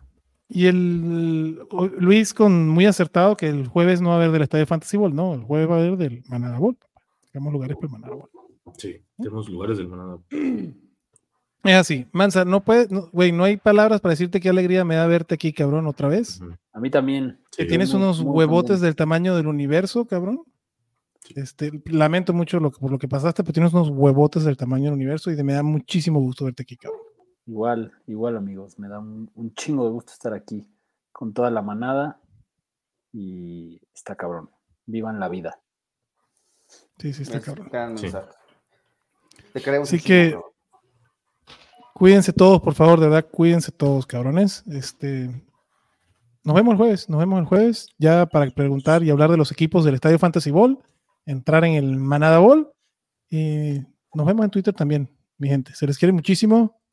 Y 0.48 0.66
el 0.66 1.58
Luis 1.98 2.32
con 2.34 2.68
muy 2.68 2.84
acertado 2.86 3.36
que 3.36 3.48
el 3.48 3.66
jueves 3.66 4.00
no 4.00 4.08
va 4.10 4.14
a 4.14 4.18
haber 4.18 4.30
del 4.32 4.42
Estadio 4.42 4.66
Fantasy 4.66 4.96
Ball, 4.98 5.14
no, 5.14 5.34
el 5.34 5.42
jueves 5.42 5.68
va 5.68 5.76
a 5.76 5.78
haber 5.78 5.96
del 5.96 6.22
Manada 6.28 6.58
Ball. 6.58 6.76
Tenemos 7.32 7.52
lugares 7.52 7.76
para 7.76 7.86
el 7.86 7.92
Manada 7.92 8.14
Ball. 8.14 8.28
Sí, 8.76 8.96
tenemos 9.16 9.48
lugares 9.48 9.78
del 9.78 9.88
manada. 9.88 10.18
Es 11.64 11.74
así, 11.76 12.06
Mansa, 12.10 12.44
no 12.44 12.64
puede, 12.64 12.88
no- 12.90 13.08
güey, 13.12 13.30
no 13.30 13.44
hay 13.44 13.56
palabras 13.56 14.00
para 14.00 14.10
decirte 14.10 14.40
qué 14.40 14.48
alegría 14.48 14.84
me 14.84 14.96
da 14.96 15.06
verte 15.06 15.36
aquí, 15.36 15.52
cabrón, 15.52 15.86
otra 15.86 16.08
vez. 16.08 16.40
A 16.72 16.80
mí 16.80 16.90
también. 16.90 17.38
Que 17.56 17.62
Sí, 17.62 17.68
tienes 17.68 17.92
muy- 17.94 18.02
unos 18.02 18.20
muy 18.24 18.34
huevotes 18.34 18.80
del 18.80 18.96
tamaño 18.96 19.36
del 19.36 19.46
universo, 19.46 20.04
cabrón. 20.04 20.42
Este, 21.36 21.70
lamento 21.84 22.32
mucho 22.32 22.58
lo, 22.58 22.72
que- 22.72 22.80
por 22.80 22.90
lo 22.90 22.98
que 22.98 23.06
pasaste, 23.06 23.44
pero 23.44 23.52
tienes 23.52 23.72
unos 23.72 23.90
huevotes 23.90 24.42
del 24.42 24.56
tamaño 24.56 24.86
del 24.86 24.94
universo 24.94 25.30
y 25.30 25.36
de- 25.36 25.44
me 25.44 25.52
da 25.52 25.62
muchísimo 25.62 26.18
gusto 26.18 26.44
verte 26.46 26.64
aquí, 26.64 26.76
cabrón. 26.76 27.00
Igual, 27.46 27.92
igual 28.06 28.36
amigos, 28.36 28.78
me 28.78 28.88
da 28.88 28.98
un, 28.98 29.30
un 29.34 29.54
chingo 29.54 29.84
de 29.84 29.90
gusto 29.90 30.12
estar 30.12 30.32
aquí 30.32 30.66
con 31.10 31.32
toda 31.32 31.50
la 31.50 31.62
manada 31.62 32.20
y 33.12 33.80
está 33.94 34.16
cabrón. 34.16 34.50
Vivan 34.86 35.20
la 35.20 35.28
vida. 35.28 35.60
Sí, 36.98 37.12
sí, 37.12 37.22
está 37.22 37.38
Es 37.38 37.44
cabrón. 37.44 37.98
Sí. 37.98 38.08
Te 39.52 39.60
queremos 39.60 39.88
Así 39.88 40.02
que-. 40.02 40.38
Cuídense 41.94 42.32
todos, 42.32 42.60
por 42.60 42.74
favor, 42.74 42.98
de 42.98 43.06
verdad, 43.06 43.28
cuídense 43.30 43.70
todos, 43.70 44.06
cabrones. 44.06 44.64
Este, 44.66 45.28
nos 46.42 46.56
vemos 46.56 46.72
el 46.72 46.78
jueves, 46.78 47.08
nos 47.08 47.20
vemos 47.20 47.38
el 47.38 47.44
jueves, 47.44 47.88
ya 47.98 48.26
para 48.26 48.50
preguntar 48.50 49.02
y 49.04 49.10
hablar 49.10 49.30
de 49.30 49.36
los 49.36 49.52
equipos 49.52 49.84
del 49.84 49.94
Estadio 49.94 50.18
Fantasy 50.18 50.50
Ball, 50.50 50.78
entrar 51.26 51.64
en 51.64 51.74
el 51.74 51.98
Manada 51.98 52.38
Ball 52.38 52.72
y 53.30 53.82
nos 54.14 54.26
vemos 54.26 54.44
en 54.44 54.50
Twitter 54.50 54.74
también, 54.74 55.16
mi 55.38 55.48
gente. 55.48 55.74
Se 55.74 55.86
les 55.86 55.98
quiere 55.98 56.12
muchísimo, 56.12 56.81